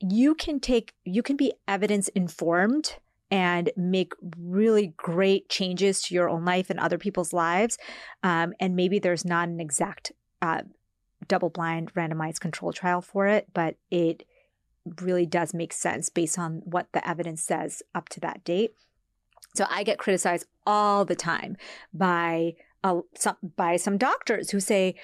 you 0.00 0.34
can 0.34 0.58
take, 0.58 0.94
you 1.04 1.22
can 1.22 1.36
be 1.36 1.52
evidence 1.68 2.08
informed 2.08 2.96
and 3.30 3.70
make 3.76 4.14
really 4.38 4.94
great 4.96 5.48
changes 5.48 6.02
to 6.02 6.14
your 6.14 6.28
own 6.28 6.44
life 6.44 6.70
and 6.70 6.80
other 6.80 6.98
people's 6.98 7.32
lives. 7.32 7.78
Um, 8.22 8.54
and 8.58 8.74
maybe 8.74 8.98
there's 8.98 9.24
not 9.24 9.48
an 9.48 9.60
exact 9.60 10.12
uh, 10.40 10.62
double 11.28 11.50
blind 11.50 11.92
randomized 11.94 12.40
control 12.40 12.72
trial 12.72 13.02
for 13.02 13.26
it, 13.26 13.46
but 13.52 13.76
it 13.90 14.26
really 15.00 15.26
does 15.26 15.54
make 15.54 15.72
sense 15.72 16.08
based 16.08 16.38
on 16.38 16.62
what 16.64 16.88
the 16.92 17.06
evidence 17.06 17.42
says 17.42 17.82
up 17.94 18.08
to 18.08 18.20
that 18.20 18.42
date. 18.44 18.74
So 19.54 19.66
I 19.70 19.82
get 19.82 19.98
criticized 19.98 20.46
all 20.66 21.04
the 21.04 21.14
time 21.14 21.56
by 21.92 22.54
some 23.14 23.36
by 23.56 23.76
some 23.76 23.96
doctors 23.98 24.50
who 24.50 24.58
say, 24.58 24.96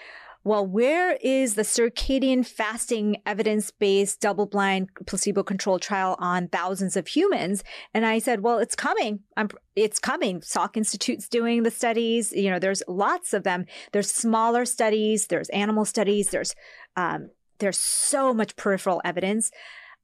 well, 0.44 0.64
where 0.66 1.18
is 1.20 1.54
the 1.54 1.62
circadian 1.62 2.46
fasting 2.46 3.20
evidence 3.26 3.70
based 3.70 4.20
double 4.20 4.46
blind 4.46 4.88
placebo 5.06 5.42
controlled 5.42 5.82
trial 5.82 6.16
on 6.18 6.48
thousands 6.48 6.96
of 6.96 7.08
humans? 7.08 7.64
And 7.92 8.06
I 8.06 8.18
said, 8.18 8.40
well, 8.40 8.58
it's 8.58 8.76
coming. 8.76 9.20
I'm, 9.36 9.48
it's 9.76 9.98
coming. 9.98 10.40
Salk 10.40 10.76
Institute's 10.76 11.28
doing 11.28 11.64
the 11.64 11.70
studies. 11.70 12.32
You 12.32 12.50
know, 12.50 12.58
there's 12.58 12.82
lots 12.88 13.34
of 13.34 13.42
them. 13.42 13.66
There's 13.92 14.10
smaller 14.10 14.64
studies, 14.64 15.26
there's 15.26 15.48
animal 15.50 15.84
studies, 15.84 16.30
there's, 16.30 16.54
um, 16.96 17.30
there's 17.58 17.78
so 17.78 18.32
much 18.32 18.56
peripheral 18.56 19.02
evidence. 19.04 19.50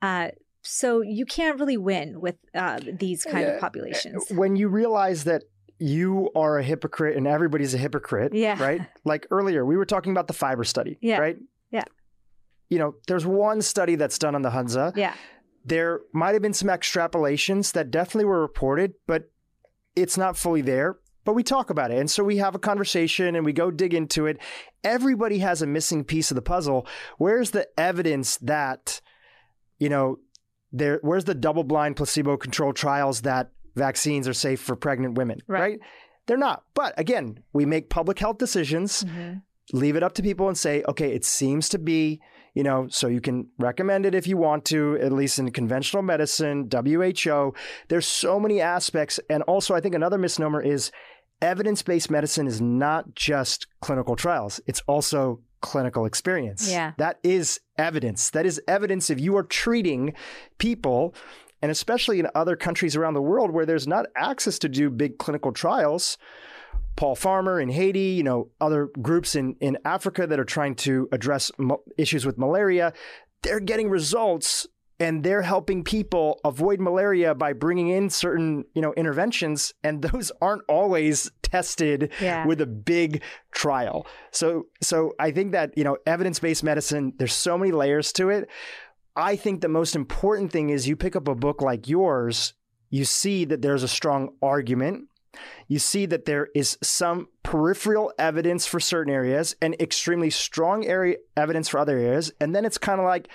Uh, 0.02 0.28
so 0.62 1.02
you 1.02 1.26
can't 1.26 1.60
really 1.60 1.76
win 1.76 2.20
with 2.20 2.36
uh, 2.54 2.80
these 2.98 3.24
kind 3.24 3.46
of 3.46 3.60
populations. 3.60 4.24
When 4.30 4.56
you 4.56 4.68
realize 4.68 5.24
that 5.24 5.44
you 5.84 6.30
are 6.34 6.58
a 6.58 6.62
hypocrite 6.62 7.14
and 7.14 7.26
everybody's 7.26 7.74
a 7.74 7.78
hypocrite. 7.78 8.32
Yeah. 8.32 8.60
Right. 8.60 8.80
Like 9.04 9.26
earlier, 9.30 9.66
we 9.66 9.76
were 9.76 9.84
talking 9.84 10.12
about 10.12 10.28
the 10.28 10.32
fiber 10.32 10.64
study. 10.64 10.96
Yeah. 11.02 11.18
Right. 11.18 11.36
Yeah. 11.70 11.84
You 12.70 12.78
know, 12.78 12.94
there's 13.06 13.26
one 13.26 13.60
study 13.60 13.96
that's 13.96 14.18
done 14.18 14.34
on 14.34 14.40
the 14.40 14.48
Hunza. 14.48 14.94
Yeah. 14.96 15.12
There 15.62 16.00
might 16.14 16.32
have 16.32 16.40
been 16.40 16.54
some 16.54 16.70
extrapolations 16.70 17.72
that 17.72 17.90
definitely 17.90 18.24
were 18.24 18.40
reported, 18.40 18.94
but 19.06 19.30
it's 19.94 20.16
not 20.16 20.38
fully 20.38 20.62
there. 20.62 20.96
But 21.26 21.34
we 21.34 21.42
talk 21.42 21.68
about 21.68 21.90
it. 21.90 21.98
And 21.98 22.10
so 22.10 22.24
we 22.24 22.38
have 22.38 22.54
a 22.54 22.58
conversation 22.58 23.36
and 23.36 23.44
we 23.44 23.52
go 23.52 23.70
dig 23.70 23.92
into 23.92 24.24
it. 24.24 24.38
Everybody 24.82 25.38
has 25.40 25.60
a 25.60 25.66
missing 25.66 26.02
piece 26.02 26.30
of 26.30 26.34
the 26.34 26.42
puzzle. 26.42 26.86
Where's 27.18 27.50
the 27.50 27.68
evidence 27.78 28.38
that, 28.38 29.02
you 29.78 29.90
know, 29.90 30.18
there, 30.72 30.98
where's 31.02 31.24
the 31.24 31.34
double 31.34 31.64
blind 31.64 31.96
placebo 31.96 32.38
controlled 32.38 32.76
trials 32.76 33.20
that 33.20 33.50
vaccines 33.74 34.28
are 34.28 34.34
safe 34.34 34.60
for 34.60 34.76
pregnant 34.76 35.16
women, 35.16 35.40
right? 35.46 35.60
right? 35.60 35.80
They're 36.26 36.36
not. 36.36 36.64
But 36.74 36.94
again, 36.98 37.40
we 37.52 37.66
make 37.66 37.90
public 37.90 38.18
health 38.18 38.38
decisions, 38.38 39.04
mm-hmm. 39.04 39.38
leave 39.76 39.96
it 39.96 40.02
up 40.02 40.14
to 40.14 40.22
people 40.22 40.48
and 40.48 40.56
say, 40.56 40.82
okay, 40.88 41.12
it 41.12 41.24
seems 41.24 41.68
to 41.70 41.78
be, 41.78 42.20
you 42.54 42.62
know, 42.62 42.86
so 42.88 43.08
you 43.08 43.20
can 43.20 43.48
recommend 43.58 44.06
it 44.06 44.14
if 44.14 44.26
you 44.26 44.36
want 44.36 44.64
to, 44.66 44.98
at 45.00 45.12
least 45.12 45.38
in 45.38 45.50
conventional 45.50 46.02
medicine, 46.02 46.68
WHO. 46.72 47.54
There's 47.88 48.06
so 48.06 48.40
many 48.40 48.60
aspects. 48.60 49.20
And 49.28 49.42
also, 49.42 49.74
I 49.74 49.80
think 49.80 49.94
another 49.94 50.18
misnomer 50.18 50.62
is 50.62 50.90
evidence 51.42 51.82
based 51.82 52.10
medicine 52.10 52.46
is 52.46 52.60
not 52.60 53.14
just 53.14 53.66
clinical 53.80 54.16
trials, 54.16 54.60
it's 54.66 54.82
also 54.86 55.40
clinical 55.60 56.04
experience. 56.04 56.70
Yeah. 56.70 56.92
That 56.98 57.18
is 57.22 57.58
evidence. 57.78 58.30
That 58.30 58.44
is 58.44 58.60
evidence 58.68 59.08
if 59.08 59.18
you 59.18 59.34
are 59.36 59.42
treating 59.42 60.12
people 60.58 61.14
and 61.64 61.70
especially 61.70 62.20
in 62.20 62.28
other 62.34 62.56
countries 62.56 62.94
around 62.94 63.14
the 63.14 63.22
world 63.22 63.50
where 63.50 63.64
there's 63.64 63.88
not 63.88 64.04
access 64.14 64.58
to 64.58 64.68
do 64.68 64.90
big 64.90 65.16
clinical 65.16 65.50
trials. 65.50 66.18
Paul 66.94 67.14
Farmer 67.14 67.58
in 67.58 67.70
Haiti, 67.70 68.10
you 68.10 68.22
know, 68.22 68.50
other 68.60 68.90
groups 69.00 69.34
in, 69.34 69.56
in 69.60 69.78
Africa 69.82 70.26
that 70.26 70.38
are 70.38 70.44
trying 70.44 70.74
to 70.74 71.08
address 71.10 71.50
mo- 71.56 71.80
issues 71.96 72.26
with 72.26 72.36
malaria, 72.36 72.92
they're 73.40 73.60
getting 73.60 73.88
results 73.88 74.66
and 75.00 75.24
they're 75.24 75.40
helping 75.40 75.84
people 75.84 76.38
avoid 76.44 76.80
malaria 76.80 77.34
by 77.34 77.54
bringing 77.54 77.88
in 77.88 78.10
certain, 78.10 78.66
you 78.74 78.82
know, 78.82 78.92
interventions 78.92 79.72
and 79.82 80.02
those 80.02 80.30
aren't 80.42 80.62
always 80.68 81.30
tested 81.40 82.12
yeah. 82.20 82.46
with 82.46 82.60
a 82.60 82.66
big 82.66 83.22
trial. 83.52 84.06
So 84.32 84.66
so 84.82 85.14
I 85.18 85.30
think 85.30 85.52
that, 85.52 85.78
you 85.78 85.84
know, 85.84 85.96
evidence-based 86.04 86.62
medicine, 86.62 87.14
there's 87.16 87.32
so 87.32 87.56
many 87.56 87.72
layers 87.72 88.12
to 88.12 88.28
it. 88.28 88.50
I 89.16 89.36
think 89.36 89.60
the 89.60 89.68
most 89.68 89.94
important 89.94 90.50
thing 90.50 90.70
is 90.70 90.88
you 90.88 90.96
pick 90.96 91.14
up 91.14 91.28
a 91.28 91.34
book 91.34 91.62
like 91.62 91.88
yours, 91.88 92.54
you 92.90 93.04
see 93.04 93.44
that 93.44 93.62
there's 93.62 93.82
a 93.82 93.88
strong 93.88 94.30
argument. 94.42 95.08
You 95.66 95.78
see 95.78 96.06
that 96.06 96.26
there 96.26 96.48
is 96.54 96.78
some 96.82 97.28
peripheral 97.42 98.12
evidence 98.18 98.66
for 98.66 98.78
certain 98.78 99.12
areas 99.12 99.56
and 99.60 99.74
extremely 99.80 100.30
strong 100.30 100.86
area 100.86 101.16
evidence 101.36 101.68
for 101.68 101.78
other 101.78 101.98
areas. 101.98 102.32
And 102.40 102.54
then 102.54 102.64
it's 102.64 102.78
kind 102.78 103.00
of 103.00 103.06
like, 103.06 103.28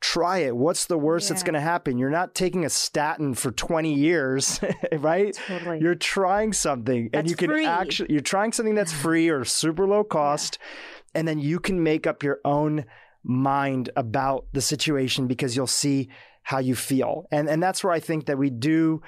try 0.00 0.38
it. 0.38 0.56
What's 0.56 0.86
the 0.86 0.98
worst 0.98 1.28
yeah. 1.28 1.34
that's 1.34 1.42
going 1.42 1.54
to 1.54 1.60
happen? 1.60 1.98
You're 1.98 2.10
not 2.10 2.34
taking 2.34 2.64
a 2.64 2.70
statin 2.70 3.34
for 3.34 3.50
20 3.50 3.94
years, 3.94 4.60
right? 4.92 5.34
Totally. 5.46 5.80
You're 5.80 5.94
trying 5.94 6.52
something 6.52 7.10
that's 7.12 7.20
and 7.20 7.30
you 7.30 7.36
can 7.36 7.50
free. 7.50 7.66
actually, 7.66 8.12
you're 8.12 8.20
trying 8.20 8.52
something 8.52 8.74
that's 8.74 8.92
free 8.92 9.28
or 9.28 9.44
super 9.44 9.86
low 9.86 10.04
cost. 10.18 10.58
Yeah. 10.60 11.20
And 11.20 11.28
then 11.28 11.38
you 11.38 11.58
can 11.58 11.82
make 11.82 12.06
up 12.06 12.22
your 12.22 12.40
own 12.44 12.84
mind 13.28 13.90
about 13.94 14.46
the 14.52 14.60
situation 14.60 15.26
because 15.26 15.54
you'll 15.54 15.66
see 15.66 16.08
how 16.42 16.58
you 16.58 16.74
feel. 16.74 17.26
And 17.30 17.48
and 17.48 17.62
that's 17.62 17.84
where 17.84 17.92
I 17.92 18.00
think 18.00 18.26
that 18.26 18.38
we 18.38 18.50
do 18.50 19.02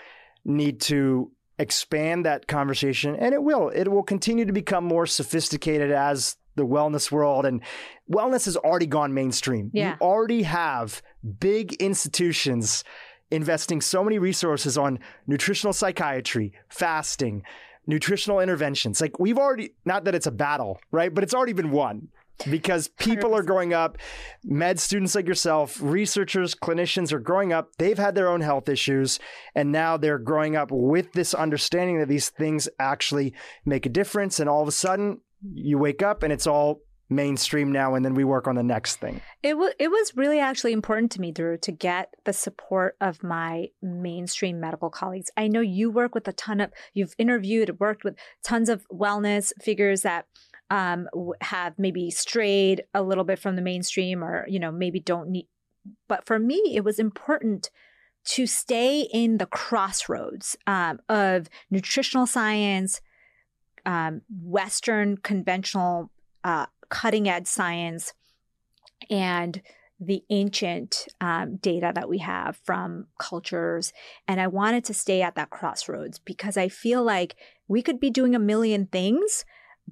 need 0.44 0.80
to 0.82 1.32
expand 1.58 2.26
that 2.26 2.46
conversation 2.46 3.16
and 3.16 3.34
it 3.34 3.42
will. 3.42 3.70
It 3.70 3.88
will 3.88 4.02
continue 4.02 4.44
to 4.44 4.52
become 4.52 4.84
more 4.84 5.06
sophisticated 5.06 5.90
as 5.90 6.36
the 6.56 6.66
wellness 6.66 7.10
world 7.10 7.46
and 7.46 7.62
wellness 8.12 8.44
has 8.44 8.56
already 8.56 8.86
gone 8.86 9.14
mainstream. 9.14 9.70
Yeah. 9.72 9.92
You 9.92 10.06
already 10.06 10.42
have 10.42 11.02
big 11.38 11.74
institutions 11.74 12.84
investing 13.30 13.80
so 13.80 14.04
many 14.04 14.18
resources 14.18 14.76
on 14.76 14.98
nutritional 15.26 15.72
psychiatry, 15.72 16.52
fasting, 16.68 17.42
nutritional 17.86 18.40
interventions. 18.40 19.00
Like 19.00 19.18
we've 19.18 19.38
already 19.38 19.74
not 19.86 20.04
that 20.04 20.14
it's 20.14 20.26
a 20.26 20.32
battle, 20.32 20.78
right? 20.90 21.14
But 21.14 21.24
it's 21.24 21.34
already 21.34 21.54
been 21.54 21.70
won 21.70 22.08
because 22.48 22.88
people 22.88 23.30
100%. 23.30 23.38
are 23.38 23.42
growing 23.42 23.74
up, 23.74 23.98
med 24.44 24.78
students 24.78 25.14
like 25.14 25.26
yourself, 25.26 25.78
researchers, 25.80 26.54
clinicians 26.54 27.12
are 27.12 27.18
growing 27.18 27.52
up. 27.52 27.76
They've 27.76 27.98
had 27.98 28.14
their 28.14 28.28
own 28.28 28.40
health 28.40 28.68
issues, 28.68 29.18
and 29.54 29.72
now 29.72 29.96
they're 29.96 30.18
growing 30.18 30.56
up 30.56 30.70
with 30.70 31.12
this 31.12 31.34
understanding 31.34 31.98
that 31.98 32.08
these 32.08 32.30
things 32.30 32.68
actually 32.78 33.34
make 33.64 33.86
a 33.86 33.90
difference. 33.90 34.40
And 34.40 34.48
all 34.48 34.62
of 34.62 34.68
a 34.68 34.72
sudden, 34.72 35.20
you 35.42 35.78
wake 35.78 36.02
up 36.02 36.22
and 36.22 36.32
it's 36.32 36.46
all 36.46 36.82
mainstream 37.10 37.72
now 37.72 37.96
and 37.96 38.04
then 38.04 38.14
we 38.14 38.22
work 38.22 38.46
on 38.46 38.54
the 38.54 38.62
next 38.62 38.96
thing 38.96 39.20
it 39.42 39.58
was 39.58 39.74
it 39.80 39.88
was 39.88 40.16
really 40.16 40.38
actually 40.38 40.72
important 40.72 41.10
to 41.10 41.20
me 41.20 41.32
Dhru 41.32 41.60
to 41.60 41.72
get 41.72 42.14
the 42.24 42.32
support 42.32 42.96
of 43.00 43.24
my 43.24 43.66
mainstream 43.82 44.60
medical 44.60 44.90
colleagues 44.90 45.28
i 45.36 45.48
know 45.48 45.60
you 45.60 45.90
work 45.90 46.14
with 46.14 46.28
a 46.28 46.32
ton 46.32 46.60
of 46.60 46.70
you've 46.94 47.16
interviewed 47.18 47.80
worked 47.80 48.04
with 48.04 48.14
tons 48.44 48.68
of 48.68 48.86
wellness 48.92 49.52
figures 49.60 50.02
that 50.02 50.26
um, 50.70 51.08
have 51.40 51.78
maybe 51.78 52.10
strayed 52.10 52.84
a 52.94 53.02
little 53.02 53.24
bit 53.24 53.38
from 53.38 53.56
the 53.56 53.62
mainstream 53.62 54.22
or, 54.22 54.46
you 54.48 54.58
know, 54.58 54.70
maybe 54.70 55.00
don't 55.00 55.30
need. 55.30 55.48
But 56.08 56.26
for 56.26 56.38
me, 56.38 56.62
it 56.74 56.84
was 56.84 56.98
important 56.98 57.70
to 58.22 58.46
stay 58.46 59.08
in 59.12 59.38
the 59.38 59.46
crossroads 59.46 60.56
um, 60.66 61.00
of 61.08 61.48
nutritional 61.70 62.26
science, 62.26 63.00
um, 63.86 64.22
Western 64.42 65.16
conventional 65.16 66.10
uh, 66.44 66.66
cutting 66.90 67.28
edge 67.28 67.46
science, 67.46 68.12
and 69.08 69.62
the 69.98 70.22
ancient 70.30 71.08
um, 71.20 71.56
data 71.56 71.92
that 71.94 72.08
we 72.08 72.18
have 72.18 72.56
from 72.64 73.06
cultures. 73.18 73.92
And 74.26 74.40
I 74.40 74.46
wanted 74.46 74.84
to 74.84 74.94
stay 74.94 75.20
at 75.22 75.34
that 75.34 75.50
crossroads 75.50 76.18
because 76.18 76.56
I 76.56 76.68
feel 76.68 77.02
like 77.02 77.36
we 77.68 77.82
could 77.82 78.00
be 78.00 78.10
doing 78.10 78.34
a 78.34 78.38
million 78.38 78.86
things, 78.86 79.44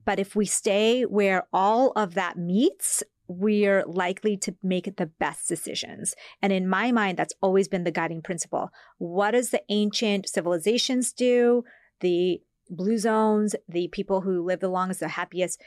but 0.05 0.19
if 0.19 0.35
we 0.35 0.47
stay 0.47 1.02
where 1.02 1.47
all 1.52 1.93
of 1.93 2.15
that 2.15 2.36
meets, 2.36 3.02
we're 3.28 3.85
likely 3.86 4.36
to 4.39 4.55
make 4.62 4.97
the 4.97 5.06
best 5.06 5.48
decisions. 5.48 6.15
And 6.40 6.52
in 6.52 6.69
my 6.69 6.93
mind, 6.93 7.19
that's 7.19 7.35
always 7.43 7.69
been 7.69 7.85
the 7.85 7.90
guiding 7.90 8.23
principle. 8.23 8.70
What 8.97 9.32
does 9.32 9.51
the 9.51 9.62
ancient 9.69 10.28
civilizations 10.28 11.12
do? 11.12 11.65
The 12.01 12.40
blue 12.70 12.98
zones, 12.98 13.55
the 13.69 13.89
people 13.89 14.23
who 14.23 14.44
live 14.44 14.60
the 14.60 14.69
longest, 14.69 15.01
the 15.01 15.09
happiest. 15.09 15.60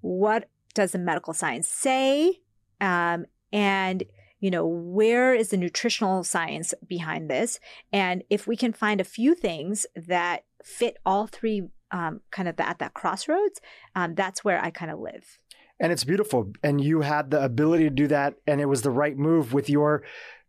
What 0.00 0.48
does 0.74 0.92
the 0.92 0.98
medical 0.98 1.34
science 1.34 1.68
say? 1.68 2.40
Um, 2.80 3.26
and 3.52 4.04
you 4.40 4.50
know, 4.52 4.64
where 4.64 5.34
is 5.34 5.50
the 5.50 5.56
nutritional 5.56 6.22
science 6.22 6.72
behind 6.86 7.28
this? 7.28 7.58
And 7.92 8.22
if 8.30 8.46
we 8.46 8.56
can 8.56 8.72
find 8.72 9.00
a 9.00 9.04
few 9.04 9.34
things 9.34 9.84
that 9.96 10.44
fit 10.62 10.96
all 11.04 11.26
three 11.26 11.68
um, 11.90 12.20
kind 12.30 12.48
of 12.48 12.56
the, 12.56 12.68
at 12.68 12.78
that 12.78 12.94
crossroads, 12.94 13.60
um, 13.94 14.14
that's 14.14 14.44
where 14.44 14.62
I 14.62 14.70
kind 14.70 14.90
of 14.90 14.98
live. 14.98 15.38
And 15.80 15.92
it's 15.92 16.04
beautiful. 16.04 16.52
And 16.62 16.80
you 16.80 17.02
had 17.02 17.30
the 17.30 17.42
ability 17.42 17.84
to 17.84 17.90
do 17.90 18.08
that. 18.08 18.34
And 18.46 18.60
it 18.60 18.66
was 18.66 18.82
the 18.82 18.90
right 18.90 19.16
move 19.16 19.52
with 19.52 19.70
your 19.70 20.02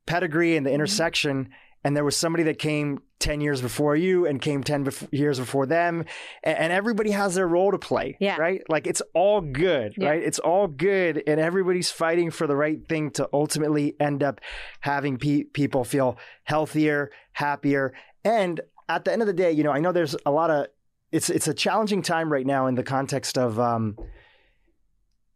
pedigree 0.06 0.58
and 0.58 0.66
the 0.66 0.70
mm-hmm. 0.70 0.76
intersection. 0.76 1.46
Mm-hmm. 1.46 1.54
And 1.84 1.96
there 1.96 2.04
was 2.04 2.18
somebody 2.18 2.44
that 2.44 2.60
came 2.60 3.00
10 3.20 3.40
years 3.40 3.62
before 3.62 3.96
you 3.96 4.26
and 4.26 4.42
came 4.42 4.64
10 4.64 4.86
bef- 4.86 5.08
years 5.14 5.40
before 5.40 5.66
them. 5.66 6.04
And, 6.44 6.58
and, 6.58 6.74
everybody 6.74 7.12
has 7.12 7.36
their 7.36 7.48
role 7.48 7.72
to 7.72 7.78
play. 7.78 8.18
Yeah. 8.20 8.36
Right? 8.38 8.62
Like 8.68 8.86
it's 8.86 9.02
all 9.14 9.40
good, 9.40 9.94
yeah. 9.98 10.10
right? 10.10 10.22
It's 10.22 10.40
all 10.40 10.68
good. 10.68 11.24
And 11.26 11.40
everybody's 11.40 11.90
fighting 11.90 12.32
for 12.32 12.48
the 12.48 12.56
right 12.56 12.86
thing 12.90 13.12
to 13.12 13.30
ultimately 13.32 13.96
end 14.00 14.24
up 14.24 14.42
having 14.82 15.18
pe- 15.18 15.44
people 15.44 15.86
feel 15.86 16.18
healthier, 16.44 17.12
happier. 17.32 17.94
And 18.26 18.60
at 18.90 19.06
the 19.06 19.14
end 19.14 19.22
of 19.22 19.28
the 19.28 19.34
day, 19.34 19.52
you 19.52 19.64
know, 19.64 19.72
I 19.72 19.80
know 19.80 19.94
there's 19.94 20.16
a 20.26 20.32
lot 20.32 20.50
of 20.50 20.68
it's 21.12 21.30
it's 21.30 21.48
a 21.48 21.54
challenging 21.54 22.02
time 22.02 22.32
right 22.32 22.46
now 22.46 22.68
in 22.68 22.76
the 22.76 22.84
context 22.84 23.38
of 23.38 23.60
um, 23.60 23.98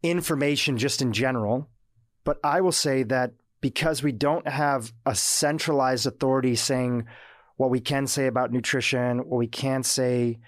information 0.02 0.78
just 0.78 1.02
in 1.02 1.12
general. 1.12 1.68
But 2.24 2.38
I 2.44 2.60
will 2.60 2.72
say 2.72 3.02
that 3.04 3.32
because 3.60 4.02
we 4.02 4.12
don't 4.12 4.46
have 4.46 4.92
a 5.04 5.14
centralized 5.14 6.06
authority 6.06 6.54
saying 6.54 7.06
what 7.56 7.70
we 7.70 7.80
can 7.80 8.06
say 8.06 8.26
about 8.26 8.52
nutrition, 8.52 9.18
what 9.18 9.38
we 9.38 9.46
can 9.46 9.82
say. 9.82 10.38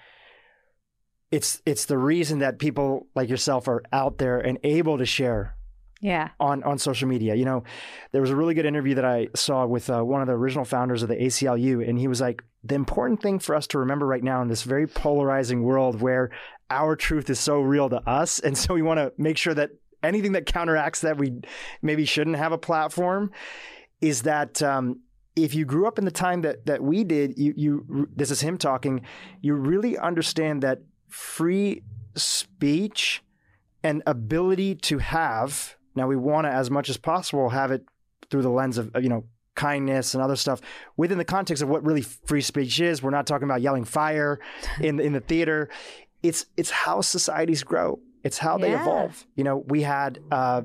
It's 1.29 1.61
it's 1.65 1.85
the 1.85 1.97
reason 1.97 2.39
that 2.39 2.57
people 2.57 3.07
like 3.13 3.27
yourself 3.27 3.67
are 3.67 3.83
out 3.91 4.17
there 4.17 4.39
and 4.39 4.59
able 4.63 4.97
to 4.97 5.05
share 5.05 5.56
yeah. 6.01 6.29
on 6.39 6.63
on 6.63 6.77
social 6.77 7.07
media. 7.07 7.35
You 7.35 7.45
know 7.45 7.63
there 8.11 8.21
was 8.21 8.29
a 8.29 8.35
really 8.35 8.53
good 8.53 8.65
interview 8.65 8.95
that 8.95 9.05
i 9.05 9.27
saw 9.35 9.65
with 9.65 9.89
uh, 9.89 10.01
one 10.01 10.21
of 10.21 10.27
the 10.27 10.33
original 10.33 10.65
founders 10.65 11.03
of 11.03 11.09
the 11.09 11.15
aclu 11.15 11.87
and 11.87 11.99
he 11.99 12.07
was 12.07 12.21
like 12.21 12.43
the 12.63 12.75
important 12.75 13.21
thing 13.21 13.39
for 13.39 13.55
us 13.55 13.67
to 13.67 13.79
remember 13.79 14.05
right 14.05 14.23
now 14.23 14.41
in 14.41 14.47
this 14.47 14.63
very 14.63 14.87
polarizing 14.87 15.63
world 15.63 16.01
where 16.01 16.31
our 16.69 16.95
truth 16.95 17.29
is 17.29 17.39
so 17.39 17.59
real 17.61 17.89
to 17.89 17.97
us 18.09 18.39
and 18.39 18.57
so 18.57 18.73
we 18.73 18.81
want 18.81 18.99
to 18.99 19.11
make 19.17 19.37
sure 19.37 19.53
that 19.53 19.71
anything 20.03 20.33
that 20.33 20.45
counteracts 20.45 21.01
that 21.01 21.17
we 21.17 21.33
maybe 21.81 22.05
shouldn't 22.05 22.35
have 22.35 22.51
a 22.51 22.57
platform 22.57 23.31
is 24.01 24.23
that 24.23 24.61
um, 24.61 24.99
if 25.35 25.55
you 25.55 25.65
grew 25.65 25.87
up 25.87 25.97
in 25.97 26.05
the 26.05 26.11
time 26.11 26.41
that 26.41 26.65
that 26.65 26.81
we 26.81 27.03
did 27.03 27.37
you 27.37 27.53
you 27.55 28.07
this 28.15 28.31
is 28.31 28.41
him 28.41 28.57
talking 28.57 29.01
you 29.41 29.53
really 29.53 29.97
understand 29.97 30.63
that 30.63 30.79
free 31.07 31.83
speech 32.15 33.23
and 33.83 34.03
ability 34.05 34.75
to 34.75 34.97
have 34.97 35.76
now 35.97 36.07
we 36.07 36.15
want 36.15 36.45
to, 36.45 36.51
as 36.51 36.71
much 36.71 36.89
as 36.89 36.97
possible, 36.97 37.49
have 37.49 37.71
it 37.71 37.83
through 38.29 38.41
the 38.41 38.49
lens 38.49 38.77
of 38.77 38.91
you 38.99 39.09
know 39.09 39.23
kindness 39.55 40.13
and 40.13 40.23
other 40.23 40.35
stuff 40.35 40.61
within 40.95 41.17
the 41.17 41.25
context 41.25 41.63
of 41.63 41.67
what 41.67 41.83
really 41.85 42.01
free 42.01 42.41
speech 42.41 42.79
is. 42.79 43.01
We're 43.01 43.09
not 43.09 43.27
talking 43.27 43.45
about 43.45 43.61
yelling 43.61 43.83
fire 43.83 44.39
in 44.79 44.99
in 44.99 45.13
the 45.13 45.19
theater. 45.19 45.69
It's 46.23 46.45
it's 46.55 46.69
how 46.69 47.01
societies 47.01 47.63
grow. 47.63 47.99
It's 48.23 48.37
how 48.37 48.57
they 48.57 48.71
yeah. 48.71 48.81
evolve. 48.81 49.25
You 49.35 49.43
know, 49.43 49.63
we 49.67 49.81
had 49.81 50.19
uh, 50.31 50.61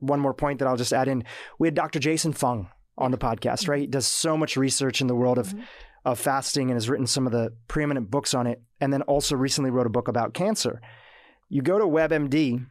one 0.00 0.20
more 0.20 0.34
point 0.34 0.58
that 0.58 0.68
I'll 0.68 0.76
just 0.76 0.92
add 0.92 1.08
in. 1.08 1.24
We 1.58 1.68
had 1.68 1.74
Dr. 1.74 1.98
Jason 1.98 2.32
Fung 2.32 2.68
on 2.96 3.10
the 3.10 3.18
podcast, 3.18 3.68
right? 3.68 3.80
He 3.80 3.86
does 3.86 4.06
so 4.06 4.36
much 4.36 4.56
research 4.56 5.00
in 5.00 5.06
the 5.06 5.14
world 5.14 5.38
of 5.38 5.48
mm-hmm. 5.48 5.62
of 6.04 6.18
fasting 6.18 6.70
and 6.70 6.76
has 6.76 6.88
written 6.88 7.06
some 7.06 7.26
of 7.26 7.32
the 7.32 7.52
preeminent 7.68 8.10
books 8.10 8.34
on 8.34 8.46
it. 8.46 8.62
And 8.80 8.92
then 8.92 9.02
also 9.02 9.36
recently 9.36 9.70
wrote 9.70 9.86
a 9.86 9.90
book 9.90 10.08
about 10.08 10.34
cancer. 10.34 10.80
You 11.48 11.62
go 11.62 11.78
to 11.78 11.84
WebMD 11.84 12.66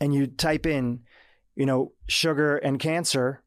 and 0.00 0.14
you 0.14 0.26
type 0.26 0.66
in, 0.66 1.00
you 1.54 1.66
know, 1.66 1.92
sugar 2.08 2.56
and 2.56 2.78
cancer, 2.78 3.42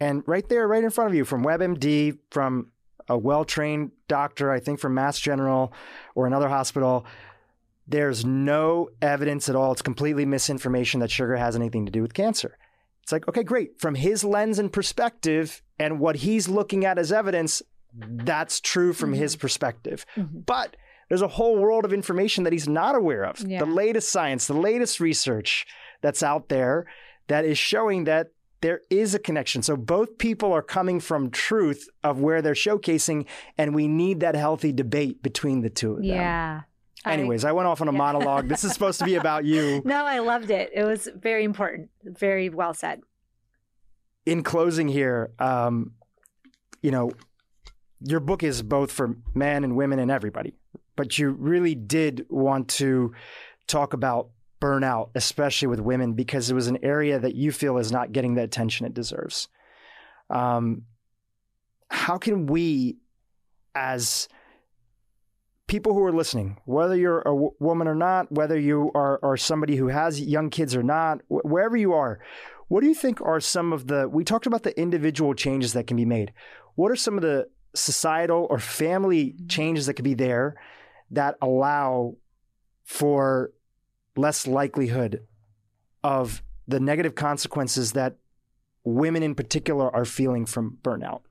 and 0.00 0.22
right 0.26 0.48
there, 0.48 0.66
right 0.66 0.82
in 0.82 0.90
front 0.90 1.10
of 1.10 1.14
you, 1.14 1.24
from 1.24 1.44
WebMD, 1.44 2.18
from 2.30 2.72
a 3.08 3.16
well 3.16 3.44
trained 3.44 3.92
doctor, 4.08 4.50
I 4.50 4.60
think 4.60 4.80
from 4.80 4.94
Mass 4.94 5.18
General 5.18 5.72
or 6.14 6.26
another 6.26 6.48
hospital, 6.48 7.06
there's 7.86 8.24
no 8.24 8.88
evidence 9.02 9.48
at 9.48 9.56
all. 9.56 9.72
It's 9.72 9.82
completely 9.82 10.24
misinformation 10.24 11.00
that 11.00 11.10
sugar 11.10 11.36
has 11.36 11.54
anything 11.54 11.86
to 11.86 11.92
do 11.92 12.02
with 12.02 12.14
cancer. 12.14 12.56
It's 13.02 13.12
like, 13.12 13.28
okay, 13.28 13.42
great. 13.42 13.78
From 13.78 13.94
his 13.94 14.24
lens 14.24 14.58
and 14.58 14.72
perspective 14.72 15.62
and 15.78 16.00
what 16.00 16.16
he's 16.16 16.48
looking 16.48 16.86
at 16.86 16.98
as 16.98 17.12
evidence, 17.12 17.62
that's 17.94 18.60
true 18.60 18.94
from 18.94 19.12
mm-hmm. 19.12 19.20
his 19.20 19.36
perspective. 19.36 20.06
Mm-hmm. 20.16 20.40
But 20.40 20.76
there's 21.08 21.22
a 21.22 21.28
whole 21.28 21.56
world 21.56 21.84
of 21.84 21.92
information 21.92 22.44
that 22.44 22.52
he's 22.52 22.68
not 22.68 22.94
aware 22.94 23.24
of. 23.24 23.40
Yeah. 23.40 23.58
The 23.58 23.66
latest 23.66 24.10
science, 24.10 24.46
the 24.46 24.54
latest 24.54 25.00
research 25.00 25.66
that's 26.00 26.22
out 26.22 26.48
there 26.48 26.86
that 27.28 27.44
is 27.44 27.58
showing 27.58 28.04
that 28.04 28.28
there 28.60 28.80
is 28.88 29.14
a 29.14 29.18
connection. 29.18 29.62
So 29.62 29.76
both 29.76 30.16
people 30.16 30.52
are 30.52 30.62
coming 30.62 30.98
from 30.98 31.30
truth 31.30 31.86
of 32.02 32.20
where 32.20 32.40
they're 32.40 32.54
showcasing, 32.54 33.26
and 33.58 33.74
we 33.74 33.88
need 33.88 34.20
that 34.20 34.34
healthy 34.34 34.72
debate 34.72 35.22
between 35.22 35.60
the 35.60 35.68
two 35.68 35.92
of 35.92 35.96
them. 35.98 36.06
Yeah. 36.06 36.62
Anyways, 37.04 37.44
I, 37.44 37.50
I 37.50 37.52
went 37.52 37.68
off 37.68 37.82
on 37.82 37.88
a 37.88 37.92
yeah. 37.92 37.98
monologue. 37.98 38.48
This 38.48 38.64
is 38.64 38.72
supposed 38.72 38.98
to 39.00 39.04
be 39.04 39.16
about 39.16 39.44
you. 39.44 39.82
No, 39.84 40.06
I 40.06 40.20
loved 40.20 40.50
it. 40.50 40.70
It 40.72 40.84
was 40.84 41.08
very 41.14 41.44
important. 41.44 41.90
Very 42.02 42.48
well 42.48 42.72
said. 42.72 43.00
In 44.24 44.42
closing 44.42 44.88
here, 44.88 45.32
um, 45.38 45.92
you 46.80 46.90
know, 46.90 47.10
your 48.00 48.20
book 48.20 48.42
is 48.42 48.62
both 48.62 48.90
for 48.90 49.16
men 49.34 49.64
and 49.64 49.76
women 49.76 49.98
and 49.98 50.10
everybody, 50.10 50.54
but 50.96 51.18
you 51.18 51.30
really 51.30 51.74
did 51.74 52.26
want 52.28 52.68
to 52.68 53.12
talk 53.66 53.92
about 53.92 54.30
burnout, 54.60 55.10
especially 55.14 55.68
with 55.68 55.80
women, 55.80 56.14
because 56.14 56.50
it 56.50 56.54
was 56.54 56.68
an 56.68 56.78
area 56.82 57.18
that 57.18 57.34
you 57.34 57.52
feel 57.52 57.76
is 57.78 57.92
not 57.92 58.12
getting 58.12 58.34
the 58.34 58.42
attention 58.42 58.86
it 58.86 58.94
deserves. 58.94 59.48
Um, 60.30 60.82
how 61.90 62.18
can 62.18 62.46
we, 62.46 62.96
as 63.74 64.28
people 65.66 65.92
who 65.92 66.04
are 66.04 66.12
listening, 66.12 66.58
whether 66.64 66.96
you're 66.96 67.20
a 67.20 67.24
w- 67.24 67.54
woman 67.58 67.88
or 67.88 67.94
not, 67.94 68.30
whether 68.32 68.58
you 68.58 68.90
are, 68.94 69.18
are 69.22 69.36
somebody 69.36 69.76
who 69.76 69.88
has 69.88 70.20
young 70.20 70.50
kids 70.50 70.74
or 70.74 70.82
not, 70.82 71.18
wh- 71.28 71.44
wherever 71.44 71.76
you 71.76 71.92
are, 71.92 72.20
what 72.68 72.80
do 72.80 72.86
you 72.86 72.94
think 72.94 73.20
are 73.20 73.40
some 73.40 73.72
of 73.72 73.86
the, 73.86 74.08
we 74.08 74.24
talked 74.24 74.46
about 74.46 74.62
the 74.62 74.78
individual 74.80 75.34
changes 75.34 75.74
that 75.74 75.86
can 75.86 75.96
be 75.96 76.04
made. 76.04 76.32
What 76.74 76.90
are 76.90 76.96
some 76.96 77.16
of 77.16 77.22
the 77.22 77.48
societal 77.74 78.46
or 78.50 78.58
family 78.58 79.34
changes 79.48 79.86
that 79.86 79.94
could 79.94 80.04
be 80.04 80.14
there 80.14 80.54
that 81.10 81.36
allow 81.40 82.16
for 82.84 83.52
less 84.16 84.46
likelihood 84.46 85.26
of 86.02 86.42
the 86.66 86.80
negative 86.80 87.14
consequences 87.14 87.92
that 87.92 88.16
women 88.84 89.22
in 89.22 89.34
particular 89.34 89.94
are 89.94 90.04
feeling 90.04 90.46
from 90.46 90.78
burnout? 90.82 91.22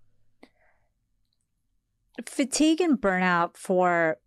Fatigue 2.27 2.81
and 2.81 2.99
burnout 2.99 3.57
for 3.57 4.17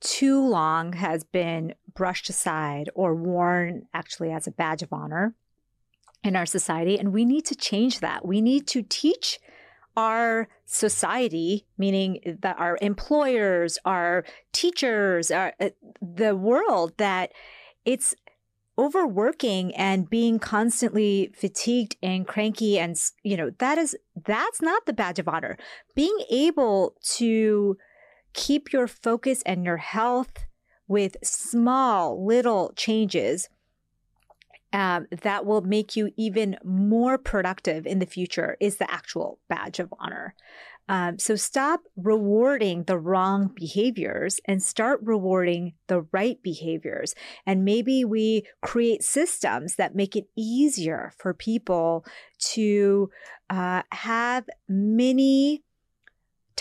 too 0.00 0.44
long 0.46 0.94
has 0.94 1.24
been 1.24 1.74
brushed 1.94 2.28
aside 2.28 2.90
or 2.94 3.14
worn 3.14 3.82
actually 3.94 4.30
as 4.30 4.46
a 4.46 4.50
badge 4.50 4.82
of 4.82 4.92
honor 4.92 5.34
in 6.24 6.36
our 6.36 6.46
society. 6.46 6.98
And 6.98 7.12
we 7.12 7.24
need 7.24 7.44
to 7.46 7.54
change 7.54 8.00
that. 8.00 8.26
We 8.26 8.40
need 8.40 8.66
to 8.68 8.82
teach 8.82 9.38
our 9.96 10.48
society, 10.64 11.66
meaning 11.76 12.38
that 12.40 12.58
our 12.58 12.78
employers, 12.80 13.78
our 13.84 14.24
teachers, 14.52 15.30
our, 15.30 15.52
uh, 15.60 15.70
the 16.00 16.34
world, 16.34 16.92
that 16.98 17.32
it's 17.84 18.14
overworking 18.78 19.74
and 19.74 20.08
being 20.08 20.38
constantly 20.38 21.30
fatigued 21.36 21.96
and 22.02 22.26
cranky 22.26 22.78
and 22.78 22.96
you 23.22 23.36
know 23.36 23.50
that 23.58 23.76
is 23.76 23.94
that's 24.24 24.62
not 24.62 24.86
the 24.86 24.92
badge 24.92 25.18
of 25.18 25.28
honor. 25.28 25.58
Being 25.94 26.16
able 26.30 26.94
to 27.16 27.76
keep 28.32 28.72
your 28.72 28.86
focus 28.86 29.42
and 29.44 29.64
your 29.64 29.76
health 29.76 30.46
with 30.88 31.16
small 31.22 32.24
little 32.24 32.72
changes 32.76 33.48
um, 34.72 35.06
that 35.22 35.44
will 35.44 35.62
make 35.62 35.96
you 35.96 36.10
even 36.16 36.56
more 36.64 37.18
productive 37.18 37.86
in 37.86 37.98
the 37.98 38.06
future 38.06 38.56
is 38.60 38.76
the 38.76 38.90
actual 38.90 39.38
badge 39.48 39.78
of 39.78 39.92
honor. 39.98 40.34
Um, 40.88 41.18
so 41.18 41.36
stop 41.36 41.80
rewarding 41.96 42.84
the 42.84 42.98
wrong 42.98 43.50
behaviors 43.54 44.40
and 44.46 44.62
start 44.62 45.00
rewarding 45.02 45.74
the 45.86 46.02
right 46.12 46.42
behaviors. 46.42 47.14
And 47.46 47.64
maybe 47.64 48.04
we 48.04 48.46
create 48.62 49.04
systems 49.04 49.76
that 49.76 49.94
make 49.94 50.16
it 50.16 50.26
easier 50.36 51.12
for 51.18 51.34
people 51.34 52.04
to 52.54 53.10
uh, 53.48 53.82
have 53.92 54.44
many 54.68 55.62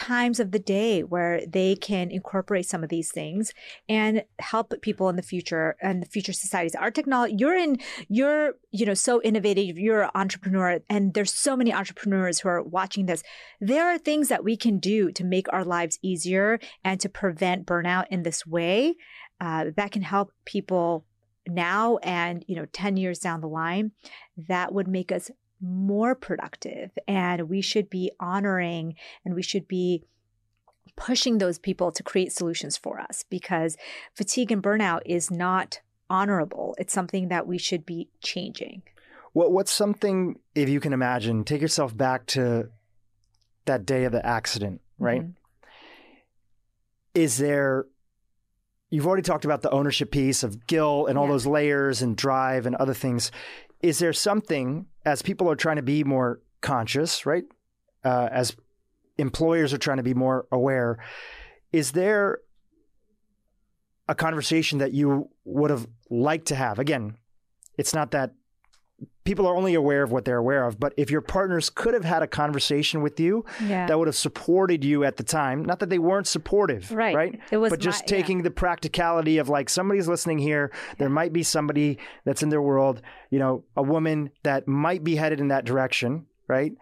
times 0.01 0.39
of 0.39 0.49
the 0.49 0.57
day 0.57 1.03
where 1.03 1.45
they 1.45 1.75
can 1.75 2.09
incorporate 2.09 2.65
some 2.65 2.83
of 2.83 2.89
these 2.89 3.11
things 3.11 3.53
and 3.87 4.23
help 4.39 4.73
people 4.81 5.09
in 5.09 5.15
the 5.15 5.21
future 5.21 5.75
and 5.79 6.01
the 6.01 6.07
future 6.07 6.33
societies. 6.33 6.73
Our 6.73 6.89
technology, 6.89 7.35
you're 7.37 7.55
in, 7.55 7.77
you're, 8.09 8.53
you 8.71 8.87
know, 8.87 8.95
so 8.95 9.21
innovative, 9.21 9.77
you're 9.77 10.01
an 10.01 10.09
entrepreneur, 10.15 10.79
and 10.89 11.13
there's 11.13 11.31
so 11.31 11.55
many 11.55 11.71
entrepreneurs 11.71 12.39
who 12.39 12.49
are 12.49 12.63
watching 12.63 13.05
this. 13.05 13.21
There 13.59 13.87
are 13.87 13.99
things 13.99 14.29
that 14.29 14.43
we 14.43 14.57
can 14.57 14.79
do 14.79 15.11
to 15.11 15.23
make 15.23 15.45
our 15.53 15.63
lives 15.63 15.99
easier 16.01 16.59
and 16.83 16.99
to 16.99 17.07
prevent 17.07 17.67
burnout 17.67 18.05
in 18.09 18.23
this 18.23 18.43
way 18.43 18.95
uh, 19.39 19.65
that 19.75 19.91
can 19.91 20.01
help 20.01 20.31
people 20.45 21.05
now 21.47 21.97
and 21.97 22.45
you 22.47 22.55
know 22.55 22.67
10 22.71 22.97
years 22.97 23.17
down 23.17 23.41
the 23.41 23.47
line 23.47 23.91
that 24.37 24.71
would 24.71 24.87
make 24.87 25.11
us 25.11 25.31
more 25.61 26.15
productive 26.15 26.91
and 27.07 27.49
we 27.49 27.61
should 27.61 27.89
be 27.89 28.11
honoring 28.19 28.95
and 29.23 29.35
we 29.35 29.43
should 29.43 29.67
be 29.67 30.03
pushing 30.95 31.37
those 31.37 31.59
people 31.59 31.91
to 31.91 32.03
create 32.03 32.31
solutions 32.31 32.77
for 32.77 32.99
us 32.99 33.23
because 33.29 33.77
fatigue 34.13 34.51
and 34.51 34.63
burnout 34.63 35.01
is 35.05 35.31
not 35.31 35.79
honorable. 36.09 36.75
It's 36.77 36.93
something 36.93 37.29
that 37.29 37.47
we 37.47 37.57
should 37.57 37.85
be 37.85 38.09
changing. 38.21 38.83
What 39.33 39.51
what's 39.51 39.71
something 39.71 40.39
if 40.55 40.67
you 40.67 40.79
can 40.79 40.93
imagine, 40.93 41.43
take 41.43 41.61
yourself 41.61 41.95
back 41.95 42.25
to 42.27 42.69
that 43.65 43.85
day 43.85 44.03
of 44.03 44.11
the 44.11 44.25
accident, 44.25 44.81
right? 44.99 45.21
Mm-hmm. 45.21 45.31
Is 47.13 47.37
there 47.37 47.85
you've 48.89 49.07
already 49.07 49.23
talked 49.23 49.45
about 49.45 49.61
the 49.61 49.71
ownership 49.71 50.11
piece 50.11 50.43
of 50.43 50.67
guilt 50.67 51.09
and 51.09 51.17
all 51.17 51.25
yeah. 51.25 51.31
those 51.31 51.47
layers 51.47 52.01
and 52.01 52.15
drive 52.15 52.65
and 52.65 52.75
other 52.75 52.93
things. 52.93 53.31
Is 53.81 53.99
there 53.99 54.13
something 54.13 54.85
as 55.05 55.21
people 55.21 55.49
are 55.49 55.55
trying 55.55 55.77
to 55.77 55.81
be 55.81 56.03
more 56.03 56.41
conscious, 56.61 57.25
right? 57.25 57.43
Uh, 58.03 58.29
as 58.31 58.55
employers 59.17 59.73
are 59.73 59.77
trying 59.77 59.97
to 59.97 60.03
be 60.03 60.13
more 60.13 60.47
aware, 60.51 61.03
is 61.71 61.91
there 61.91 62.39
a 64.07 64.15
conversation 64.15 64.79
that 64.79 64.93
you 64.93 65.29
would 65.45 65.71
have 65.71 65.87
liked 66.09 66.47
to 66.47 66.55
have? 66.55 66.79
Again, 66.79 67.17
it's 67.77 67.93
not 67.93 68.11
that 68.11 68.33
people 69.23 69.45
are 69.47 69.55
only 69.55 69.73
aware 69.75 70.01
of 70.03 70.11
what 70.11 70.25
they're 70.25 70.37
aware 70.37 70.65
of. 70.65 70.79
But 70.79 70.93
if 70.97 71.11
your 71.11 71.21
partners 71.21 71.69
could 71.69 71.93
have 71.93 72.03
had 72.03 72.23
a 72.23 72.27
conversation 72.27 73.01
with 73.01 73.19
you 73.19 73.45
Yeah. 73.63 73.85
that 73.85 73.97
would 73.99 74.07
have 74.07 74.15
supported 74.15 74.83
you 74.83 75.03
at 75.03 75.17
the 75.17 75.23
time, 75.23 75.63
not 75.63 75.79
that 75.79 75.89
they 75.89 75.99
weren't 75.99 76.27
supportive, 76.27 76.91
Right. 76.91 77.15
Right. 77.15 77.39
It 77.51 77.57
was 77.57 77.69
but 77.69 77.79
just 77.79 78.01
my- 78.09 78.15
yeah. 78.17 78.21
taking 78.21 78.41
the 78.43 78.51
practicality 78.51 79.37
of 79.37 79.47
like 79.49 79.69
somebody's 79.69 80.07
listening 80.07 80.39
here. 80.39 80.71
There 80.97 81.09
might 81.09 81.33
be 81.33 81.43
somebody 81.43 81.99
that's 82.25 82.41
in 82.41 82.49
their 82.49 82.61
world, 82.61 83.01
you 83.29 83.37
know, 83.39 83.63
a 83.77 83.83
woman 83.83 84.31
that 84.43 84.67
might 84.67 85.03
be 85.03 85.15
headed 85.17 85.39
in 85.39 85.49
that 85.49 85.65
direction, 85.65 86.25
right? 86.47 86.73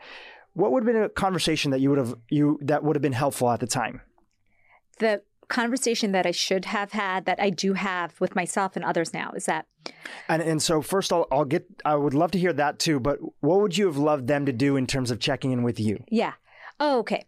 What 0.54 0.72
would 0.72 0.84
have 0.86 0.94
been 0.94 1.04
a 1.04 1.10
conversation 1.10 1.72
that 1.72 1.80
you 1.82 1.90
would 1.90 2.00
have 2.00 2.16
you 2.30 2.58
that 2.62 2.84
would 2.84 2.96
have 2.96 3.02
been 3.04 3.14
helpful 3.14 3.50
at 3.52 3.60
the 3.60 3.68
time? 3.68 4.02
the 5.00 5.22
conversation 5.50 6.12
that 6.14 6.26
I 6.26 6.32
should 6.32 6.66
have 6.66 6.92
had 6.92 7.26
that 7.26 7.40
I 7.40 7.50
do 7.50 7.74
have 7.74 8.20
with 8.22 8.36
myself 8.36 8.76
and 8.76 8.86
others 8.86 9.14
now 9.14 9.32
is 9.36 9.46
that 9.46 9.66
And 10.30 10.42
and 10.42 10.62
so 10.62 10.82
first 10.82 11.12
I'll 11.12 11.28
I'll 11.32 11.46
get 11.46 11.66
I 11.84 11.96
would 11.96 12.14
love 12.14 12.32
to 12.32 12.40
hear 12.40 12.54
that 12.54 12.80
too, 12.80 13.00
but 13.00 13.20
what 13.42 13.60
would 13.60 13.78
you 13.78 13.88
have 13.88 13.98
loved 13.98 14.28
them 14.28 14.46
to 14.46 14.54
do 14.54 14.78
in 14.78 14.88
terms 14.88 15.12
of 15.12 15.20
checking 15.20 15.52
in 15.52 15.64
with 15.64 15.80
you? 15.80 16.04
Yeah. 16.10 16.34
Oh, 16.80 17.00
okay. 17.00 17.26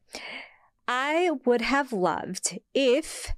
I 0.88 1.32
would 1.46 1.62
have 1.62 1.92
loved 1.92 2.60
if 2.74 3.32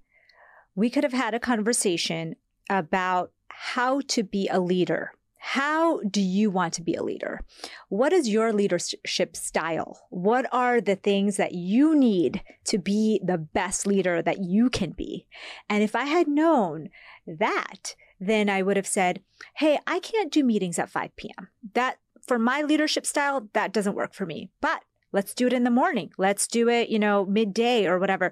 we 0.75 0.89
could 0.89 1.03
have 1.03 1.13
had 1.13 1.33
a 1.33 1.39
conversation 1.39 2.35
about 2.69 3.31
how 3.49 4.01
to 4.09 4.23
be 4.23 4.47
a 4.51 4.59
leader. 4.59 5.11
How 5.45 5.99
do 6.09 6.21
you 6.21 6.49
want 6.49 6.73
to 6.75 6.81
be 6.81 6.95
a 6.95 7.03
leader? 7.03 7.41
What 7.89 8.13
is 8.13 8.29
your 8.29 8.53
leadership 8.53 9.35
style? 9.35 9.99
What 10.09 10.45
are 10.53 10.79
the 10.79 10.95
things 10.95 11.35
that 11.35 11.51
you 11.51 11.93
need 11.93 12.41
to 12.63 12.77
be 12.77 13.19
the 13.21 13.37
best 13.37 13.85
leader 13.85 14.21
that 14.21 14.39
you 14.41 14.69
can 14.69 14.91
be? 14.91 15.27
And 15.67 15.83
if 15.83 15.97
I 15.97 16.05
had 16.05 16.29
known 16.29 16.87
that, 17.27 17.93
then 18.21 18.49
I 18.49 18.61
would 18.61 18.77
have 18.77 18.87
said, 18.87 19.21
Hey, 19.55 19.77
I 19.85 19.99
can't 19.99 20.31
do 20.31 20.45
meetings 20.45 20.79
at 20.79 20.89
5 20.89 21.13
p.m. 21.17 21.49
That 21.73 21.97
for 22.25 22.39
my 22.39 22.61
leadership 22.61 23.05
style, 23.05 23.49
that 23.51 23.73
doesn't 23.73 23.97
work 23.97 24.13
for 24.13 24.25
me. 24.25 24.49
But 24.61 24.83
let's 25.11 25.33
do 25.33 25.45
it 25.45 25.51
in 25.51 25.65
the 25.65 25.69
morning. 25.69 26.11
Let's 26.17 26.47
do 26.47 26.69
it, 26.69 26.87
you 26.87 26.99
know, 26.99 27.25
midday 27.25 27.85
or 27.85 27.99
whatever. 27.99 28.31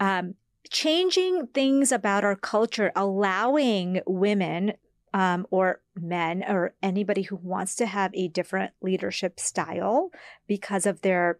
Um, 0.00 0.34
changing 0.70 1.46
things 1.54 1.92
about 1.92 2.24
our 2.24 2.36
culture, 2.36 2.92
allowing 2.94 4.02
women 4.06 4.74
um, 5.16 5.46
or 5.50 5.80
men 5.98 6.44
or 6.46 6.74
anybody 6.82 7.22
who 7.22 7.36
wants 7.36 7.74
to 7.76 7.86
have 7.86 8.10
a 8.12 8.28
different 8.28 8.74
leadership 8.82 9.40
style 9.40 10.10
because 10.46 10.84
of 10.84 11.00
their, 11.00 11.38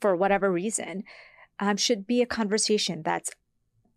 for 0.00 0.16
whatever 0.16 0.50
reason, 0.50 1.04
um, 1.60 1.76
should 1.76 2.08
be 2.08 2.20
a 2.22 2.26
conversation 2.26 3.02
that's 3.04 3.30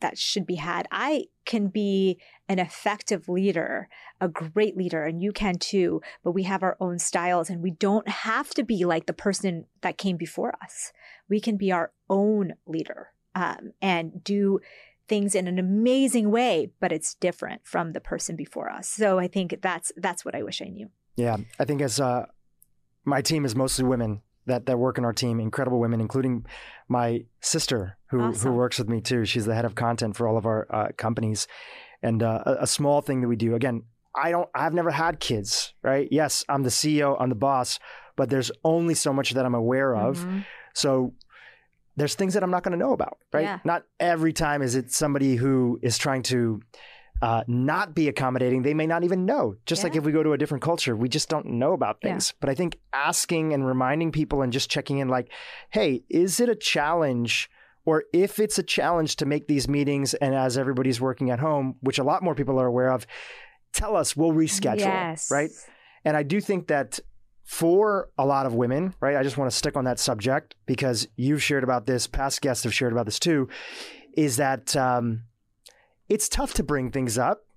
that 0.02 0.20
should 0.20 0.46
be 0.46 0.56
had. 0.56 0.88
I 0.92 1.26
can 1.46 1.68
be 1.68 2.20
an 2.48 2.60
effective 2.60 3.28
leader, 3.28 3.90
a 4.22 4.30
great 4.30 4.78
leader, 4.78 5.04
and 5.04 5.22
you 5.22 5.32
can 5.34 5.56
too, 5.58 6.02
but 6.24 6.32
we 6.32 6.44
have 6.44 6.62
our 6.62 6.78
own 6.80 7.00
styles 7.00 7.50
and 7.50 7.64
we 7.64 7.72
don't 7.72 8.08
have 8.08 8.52
to 8.52 8.64
be 8.64 8.86
like 8.86 9.08
the 9.08 9.14
person 9.14 9.66
that 9.82 9.98
came 9.98 10.16
before 10.16 10.54
us. 10.64 10.94
We 11.28 11.42
can 11.42 11.58
be 11.58 11.72
our 11.72 11.92
own 12.08 12.54
leader 12.68 13.10
um, 13.34 13.74
and 13.82 14.24
do 14.24 14.60
things 15.10 15.36
in 15.36 15.48
an 15.48 15.60
amazing 15.60 16.32
way, 16.32 16.72
but 16.80 16.92
it's 16.92 17.16
different 17.16 17.62
from 17.66 17.92
the 17.94 18.00
person 18.00 18.36
before 18.36 18.70
us. 18.70 18.88
So 18.88 19.20
I 19.20 19.28
think 19.28 19.60
that's 19.62 19.92
that's 19.98 20.24
what 20.24 20.36
I 20.36 20.44
wish 20.44 20.62
I 20.62 20.66
knew. 20.70 20.90
Yeah, 21.16 21.38
I 21.60 21.66
think 21.66 21.82
as 21.82 22.00
uh, 22.00 22.28
my 23.04 23.22
team 23.22 23.44
is 23.44 23.56
mostly 23.56 23.84
women 23.86 24.22
that 24.46 24.66
that 24.68 24.78
work 24.80 24.98
in 24.98 25.04
our 25.06 25.14
team, 25.14 25.40
incredible 25.40 25.80
women, 25.80 26.00
including 26.00 26.46
my 26.88 27.26
sister 27.42 27.98
who 28.12 28.22
Awesome. 28.22 28.52
who 28.52 28.58
works 28.58 28.78
with 28.80 28.88
me 28.88 29.02
too. 29.02 29.26
She's 29.26 29.46
the 29.46 29.56
head 29.56 29.66
of 29.66 29.76
content 29.76 30.16
for 30.16 30.28
all 30.28 30.38
of 30.38 30.46
our 30.46 30.68
uh, 30.70 30.88
companies, 30.98 31.48
and 32.02 32.24
uh, 32.24 32.44
a, 32.46 32.58
a 32.62 32.68
small 32.68 33.02
thing 33.02 33.22
that 33.22 33.28
we 33.28 33.36
do. 33.36 33.56
Again, 33.56 33.84
I 34.16 34.32
don't. 34.32 34.50
I've 34.56 34.74
never 34.74 34.92
had 34.92 35.20
kids, 35.20 35.74
right? 35.84 36.08
Yes, 36.12 36.46
I'm 36.48 36.64
the 36.64 36.70
CEO, 36.70 37.18
I'm 37.20 37.30
the 37.30 37.36
boss, 37.36 37.80
but 38.16 38.30
there's 38.30 38.52
only 38.64 38.94
so 38.96 39.12
much 39.14 39.32
that 39.32 39.46
I'm 39.46 39.56
aware 39.56 39.96
of. 39.96 40.20
Mhm. 40.20 40.46
So 40.74 41.14
there's 42.00 42.16
things 42.16 42.34
that 42.34 42.44
I'm 42.44 42.52
not 42.52 42.64
going 42.64 42.72
to 42.72 42.78
know 42.78 42.94
about, 42.94 43.18
right? 43.34 43.44
Yeah. 43.44 43.60
Not 43.64 43.84
every 44.00 44.34
time 44.34 44.62
is 44.62 44.76
it 44.76 44.92
somebody 44.92 45.36
who 45.36 45.80
is 45.82 45.98
trying 45.98 46.24
to 46.24 46.62
uh, 47.22 47.44
not 47.48 47.94
be 47.94 48.08
accommodating. 48.08 48.62
They 48.62 48.74
may 48.74 48.88
not 48.88 49.04
even 49.04 49.26
know. 49.26 49.56
Just 49.66 49.84
like 49.84 49.96
if 49.96 50.06
we 50.06 50.12
go 50.14 50.24
to 50.24 50.32
a 50.32 50.38
different 50.38 50.64
culture, 50.64 50.96
we 50.96 51.10
just 51.10 51.28
don't 51.28 51.46
know 51.46 51.74
about 51.74 51.98
Yeah. 52.02 52.12
things. 52.12 52.34
But 52.40 52.50
I 52.50 52.56
think 52.56 52.78
asking 52.94 53.54
and 53.54 53.68
reminding 53.68 54.14
people 54.14 54.42
and 54.42 54.54
just 54.54 54.70
checking 54.72 55.00
in, 55.00 55.10
like, 55.10 55.30
hey, 55.70 56.04
is 56.10 56.40
it 56.40 56.48
a 56.48 56.56
challenge? 56.56 57.50
Or 57.86 58.06
if 58.14 58.40
it's 58.40 58.58
a 58.58 58.64
challenge 58.64 59.18
to 59.18 59.26
make 59.26 59.48
these 59.48 59.68
meetings, 59.68 60.14
and 60.14 60.34
as 60.34 60.58
everybody's 60.58 61.02
working 61.02 61.30
at 61.30 61.40
home, 61.40 61.76
which 61.82 62.00
a 62.00 62.04
lot 62.04 62.24
more 62.24 62.36
people 62.36 62.58
are 62.60 62.68
aware 62.68 62.92
of, 62.92 63.06
tell 63.74 63.98
us. 63.98 64.16
We'll 64.16 64.32
reschedule, 64.32 64.80
Yes. 64.80 65.30
right? 65.30 65.50
And 66.06 66.16
I 66.16 66.24
do 66.24 66.40
think 66.40 66.68
that 66.68 67.00
for 67.50 68.10
a 68.16 68.24
lot 68.24 68.46
of 68.46 68.54
women, 68.54 68.94
right? 69.00 69.16
I 69.16 69.24
just 69.24 69.36
want 69.36 69.50
to 69.50 69.58
stick 69.58 69.76
on 69.76 69.84
that 69.86 69.98
subject 69.98 70.54
because 70.68 71.08
you've 71.16 71.42
shared 71.42 71.64
about 71.64 71.88
this, 71.88 72.06
past 72.06 72.42
guests 72.44 72.64
have 72.64 72.76
shared 72.76 72.94
about 72.94 73.08
this 73.08 73.18
too, 73.18 73.50
is 74.14 74.38
that 74.38 74.76
um, 74.76 75.24
it's 76.08 76.30
tough 76.30 76.54
to 76.54 76.64
bring 76.64 76.92
things 76.92 77.18
up. 77.18 77.48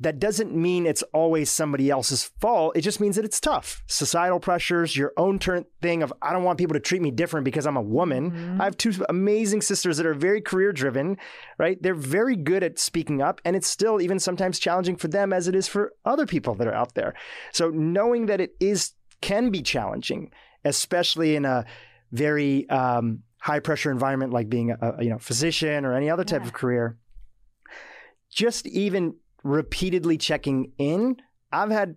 That 0.00 0.18
doesn't 0.18 0.56
mean 0.56 0.86
it's 0.86 1.02
always 1.12 1.50
somebody 1.50 1.90
else's 1.90 2.24
fault. 2.40 2.74
It 2.74 2.80
just 2.80 3.00
means 3.00 3.16
that 3.16 3.26
it's 3.26 3.38
tough. 3.38 3.84
Societal 3.86 4.40
pressures, 4.40 4.96
your 4.96 5.12
own 5.18 5.38
turn 5.38 5.66
thing 5.82 6.02
of, 6.02 6.10
I 6.22 6.32
don't 6.32 6.42
want 6.42 6.58
people 6.58 6.72
to 6.74 6.80
treat 6.80 7.02
me 7.02 7.10
different 7.10 7.44
because 7.44 7.66
I'm 7.66 7.76
a 7.76 7.82
woman. 7.82 8.30
Mhm. 8.30 8.60
I 8.62 8.64
have 8.64 8.78
two 8.78 8.94
amazing 9.10 9.60
sisters 9.60 9.98
that 9.98 10.06
are 10.06 10.14
very 10.14 10.40
career 10.40 10.72
driven, 10.72 11.18
right? 11.58 11.76
They're 11.82 11.94
very 11.94 12.34
good 12.34 12.62
at 12.62 12.78
speaking 12.78 13.20
up, 13.20 13.42
and 13.44 13.54
it's 13.54 13.68
still 13.68 14.00
even 14.00 14.18
sometimes 14.18 14.58
challenging 14.58 14.96
for 14.96 15.08
them 15.08 15.34
as 15.34 15.48
it 15.48 15.54
is 15.54 15.68
for 15.68 15.92
other 16.06 16.24
people 16.24 16.54
that 16.54 16.66
are 16.66 16.74
out 16.74 16.94
there. 16.94 17.12
So 17.52 17.68
knowing 17.68 18.24
that 18.26 18.40
it 18.40 18.56
is 18.58 18.94
can 19.24 19.50
be 19.50 19.62
challenging, 19.62 20.30
especially 20.64 21.34
in 21.36 21.44
a 21.44 21.64
very 22.12 22.68
um, 22.70 23.22
high 23.40 23.60
pressure 23.60 23.90
environment 23.90 24.32
like 24.32 24.48
being 24.48 24.70
a, 24.70 25.02
you 25.02 25.10
know 25.10 25.18
physician 25.18 25.84
or 25.84 25.94
any 25.94 26.08
other 26.10 26.24
type 26.24 26.42
Yeah. 26.42 26.48
of 26.48 26.52
career. 26.52 26.98
Just 28.30 28.66
even 28.66 29.14
repeatedly 29.42 30.18
checking 30.18 30.72
in, 30.78 31.16
I've 31.52 31.70
had 31.70 31.96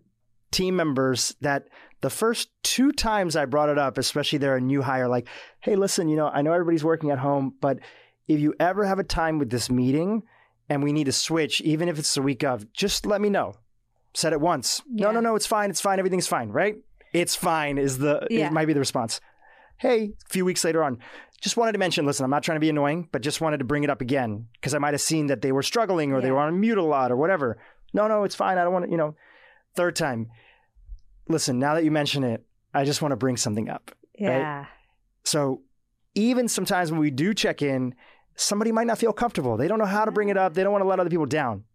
team 0.51 0.75
members 0.75 1.35
that 1.41 1.67
the 2.01 2.09
first 2.09 2.49
two 2.63 2.91
times 2.91 3.35
I 3.35 3.45
brought 3.45 3.69
it 3.69 3.77
up, 3.77 3.97
especially 3.97 4.37
they're 4.39 4.55
a 4.57 4.61
new 4.61 4.81
hire, 4.81 5.07
like, 5.07 5.27
hey, 5.61 5.75
listen, 5.75 6.07
you 6.07 6.15
know, 6.15 6.27
I 6.27 6.41
know 6.43 6.53
everybody's 6.53 6.83
working 6.83 7.09
at 7.11 7.17
home, 7.19 7.55
but 7.59 7.79
if 8.27 8.39
you 8.39 8.53
ever 8.59 8.85
have 8.85 8.99
a 8.99 9.03
time 9.03 9.39
with 9.39 9.49
this 9.49 9.69
meeting 9.71 10.21
and 10.69 10.83
we 10.83 10.93
need 10.93 11.05
to 11.05 11.11
switch, 11.11 11.59
even 11.61 11.89
if 11.89 11.97
it's 11.97 12.13
the 12.13 12.21
week 12.21 12.43
of, 12.43 12.71
just 12.71 13.05
let 13.05 13.19
me 13.19 13.29
know. 13.29 13.53
Said 14.13 14.33
it 14.33 14.41
once. 14.41 14.81
No, 14.87 15.11
no, 15.11 15.19
no, 15.19 15.35
it's 15.35 15.45
fine. 15.47 15.69
It's 15.69 15.81
fine. 15.81 15.97
Everything's 15.99 16.27
fine, 16.27 16.49
right? 16.49 16.75
It's 17.17 17.35
fine 17.35 17.77
is 17.77 17.97
the 17.97 18.27
Yeah. 18.29 18.47
it 18.47 18.53
might 18.53 18.65
be 18.65 18.73
the 18.73 18.79
response. 18.79 19.19
Hey, 19.77 20.13
a 20.25 20.29
few 20.29 20.43
weeks 20.45 20.63
later 20.63 20.83
on, 20.83 20.97
just 21.41 21.55
wanted 21.57 21.73
to 21.73 21.77
mention, 21.77 22.05
listen, 22.05 22.23
I'm 22.23 22.29
not 22.31 22.41
trying 22.43 22.55
to 22.55 22.59
be 22.61 22.69
annoying, 22.69 23.09
but 23.11 23.21
just 23.21 23.41
wanted 23.41 23.57
to 23.59 23.63
bring 23.65 23.83
it 23.83 23.89
up 23.89 24.01
again 24.01 24.47
because 24.53 24.73
I 24.73 24.79
might 24.79 24.93
have 24.93 25.01
seen 25.01 25.27
that 25.27 25.41
they 25.41 25.51
were 25.51 25.61
struggling 25.61 26.11
or 26.13 26.21
they 26.21 26.31
were 26.31 26.39
on 26.39 26.59
mute 26.59 26.77
a 26.79 26.83
lot 26.83 27.11
or 27.11 27.15
whatever. 27.15 27.57
No, 27.93 28.07
no, 28.07 28.23
it's 28.23 28.35
fine. 28.35 28.57
I 28.57 28.63
don't 28.63 28.73
want 28.73 28.85
to, 28.85 28.91
you 28.91 28.97
know. 28.97 29.15
Third 29.75 29.95
time, 29.95 30.27
listen, 31.29 31.59
now 31.59 31.75
that 31.75 31.83
you 31.83 31.91
mention 31.91 32.23
it, 32.23 32.43
I 32.73 32.83
just 32.83 33.01
want 33.01 33.11
to 33.11 33.15
bring 33.15 33.37
something 33.37 33.69
up. 33.69 33.91
Yeah. 34.17 34.65
So 35.23 35.61
even 36.15 36.47
sometimes 36.47 36.91
when 36.91 36.99
we 36.99 37.11
do 37.11 37.33
check 37.35 37.61
in, 37.61 37.93
somebody 38.35 38.71
might 38.71 38.87
not 38.87 38.97
feel 38.97 39.13
comfortable. 39.13 39.57
They 39.57 39.67
don't 39.67 39.77
know 39.77 39.85
how 39.85 40.05
to 40.05 40.11
bring 40.11 40.29
it 40.29 40.37
up. 40.37 40.55
They 40.55 40.63
don't 40.63 40.71
want 40.71 40.83
to 40.83 40.87
let 40.87 40.99
other 40.99 41.09
people 41.11 41.27
down. 41.27 41.65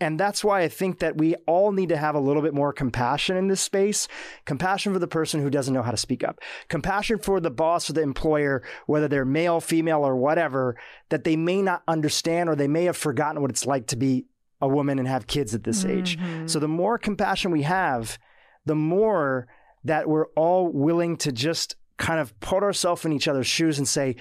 And 0.00 0.20
that's 0.20 0.44
why 0.44 0.60
I 0.60 0.68
think 0.68 0.98
that 0.98 1.16
we 1.16 1.34
all 1.46 1.72
need 1.72 1.88
to 1.88 1.96
have 1.96 2.14
a 2.14 2.20
little 2.20 2.42
bit 2.42 2.52
more 2.52 2.72
compassion 2.72 3.36
in 3.36 3.48
this 3.48 3.62
space. 3.62 4.08
Compassion 4.44 4.92
for 4.92 4.98
the 4.98 5.08
person 5.08 5.40
who 5.40 5.48
doesn't 5.48 5.72
know 5.72 5.82
how 5.82 5.90
to 5.90 5.96
speak 5.96 6.22
up. 6.22 6.40
Compassion 6.68 7.18
for 7.18 7.40
the 7.40 7.50
boss 7.50 7.88
or 7.88 7.94
the 7.94 8.02
employer, 8.02 8.62
whether 8.86 9.08
they're 9.08 9.24
male, 9.24 9.60
female, 9.60 10.06
or 10.06 10.14
whatever, 10.16 10.76
that 11.08 11.24
they 11.24 11.36
may 11.36 11.62
not 11.62 11.82
understand 11.88 12.48
or 12.50 12.54
they 12.54 12.68
may 12.68 12.84
have 12.84 12.96
forgotten 12.96 13.40
what 13.40 13.50
it's 13.50 13.64
like 13.66 13.86
to 13.86 13.96
be 13.96 14.26
a 14.60 14.68
woman 14.68 14.98
and 14.98 15.08
have 15.08 15.26
kids 15.26 15.54
at 15.54 15.64
this 15.64 15.84
age. 15.84 16.18
Mhm. 16.18 16.48
So 16.48 16.58
the 16.58 16.68
more 16.68 16.98
compassion 16.98 17.50
we 17.50 17.62
have, 17.62 18.18
the 18.64 18.74
more 18.74 19.46
that 19.84 20.08
we're 20.08 20.26
all 20.34 20.68
willing 20.68 21.16
to 21.18 21.32
just 21.32 21.76
kind 21.96 22.20
of 22.20 22.38
put 22.40 22.62
ourselves 22.62 23.04
in 23.04 23.12
each 23.12 23.28
other's 23.28 23.46
shoes 23.46 23.78
and 23.78 23.88
say, 23.88 24.16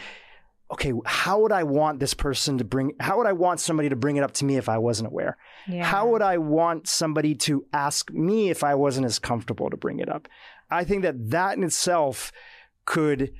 okay, 0.71 0.93
how 1.05 1.39
would 1.41 1.51
I 1.51 1.63
want 1.63 1.99
this 1.99 2.13
person 2.13 2.57
to 2.57 2.63
bring, 2.63 2.93
how 2.99 3.17
would 3.17 3.27
I 3.27 3.33
want 3.33 3.59
somebody 3.59 3.89
to 3.89 3.95
bring 3.95 4.15
it 4.15 4.23
up 4.23 4.31
to 4.33 4.45
me 4.45 4.57
if 4.57 4.67
I 4.67 4.77
wasn't 4.77 5.07
aware? 5.07 5.37
yeah. 5.67 5.83
How 5.83 6.07
would 6.09 6.21
I 6.21 6.37
want 6.37 6.87
somebody 6.87 7.35
to 7.35 7.65
ask 7.71 8.11
me 8.11 8.49
if 8.49 8.63
I 8.63 8.75
wasn't 8.75 9.05
as 9.05 9.19
comfortable 9.19 9.69
to 9.69 9.77
bring 9.77 9.99
it 9.99 10.09
up? 10.09 10.27
I 10.69 10.83
think 10.83 11.03
that 11.03 11.29
that 11.29 11.57
in 11.57 11.63
itself 11.63 12.31
could 12.85 13.33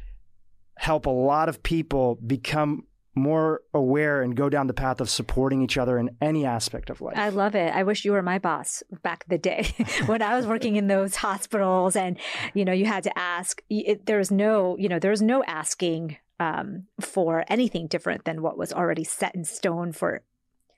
help 0.78 1.06
a 1.06 1.12
lot 1.12 1.50
of 1.50 1.64
people 1.64 2.16
become 2.26 2.84
more 3.16 3.62
aware 3.74 4.22
and 4.22 4.36
go 4.36 4.50
down 4.50 4.68
the 4.68 4.74
path 4.74 5.00
of 5.00 5.10
supporting 5.10 5.62
each 5.62 5.78
other 5.78 5.98
in 5.98 6.10
any 6.22 6.46
aspect 6.46 6.90
of 6.90 7.00
life. 7.00 7.18
I 7.18 7.30
love 7.30 7.56
it. 7.56 7.74
I 7.74 7.84
wish 7.84 8.04
you 8.04 8.12
were 8.12 8.22
my 8.22 8.40
boss 8.40 8.84
back 9.04 9.24
in 9.28 9.34
the 9.34 9.38
day 9.38 9.74
when 10.06 10.22
I 10.22 10.36
was 10.36 10.46
working 10.46 10.76
in 10.76 10.88
those 10.88 11.16
hospitals 11.16 11.96
and, 11.96 12.20
you 12.54 12.66
know, 12.66 12.74
you 12.74 12.86
had 12.86 13.04
to 13.04 13.18
ask, 13.18 13.64
it, 13.70 14.06
there 14.06 14.18
was 14.18 14.32
no, 14.32 14.76
you 14.78 14.90
know, 14.90 15.00
there 15.00 15.12
was 15.12 15.22
no 15.22 15.44
asking 15.46 16.18
um, 16.40 16.84
for 17.00 17.44
anything 17.48 17.88
different 17.88 18.26
than 18.26 18.42
what 18.42 18.58
was 18.58 18.74
already 18.74 19.04
set 19.04 19.36
in 19.36 19.44
stone 19.44 19.92
for 19.92 20.22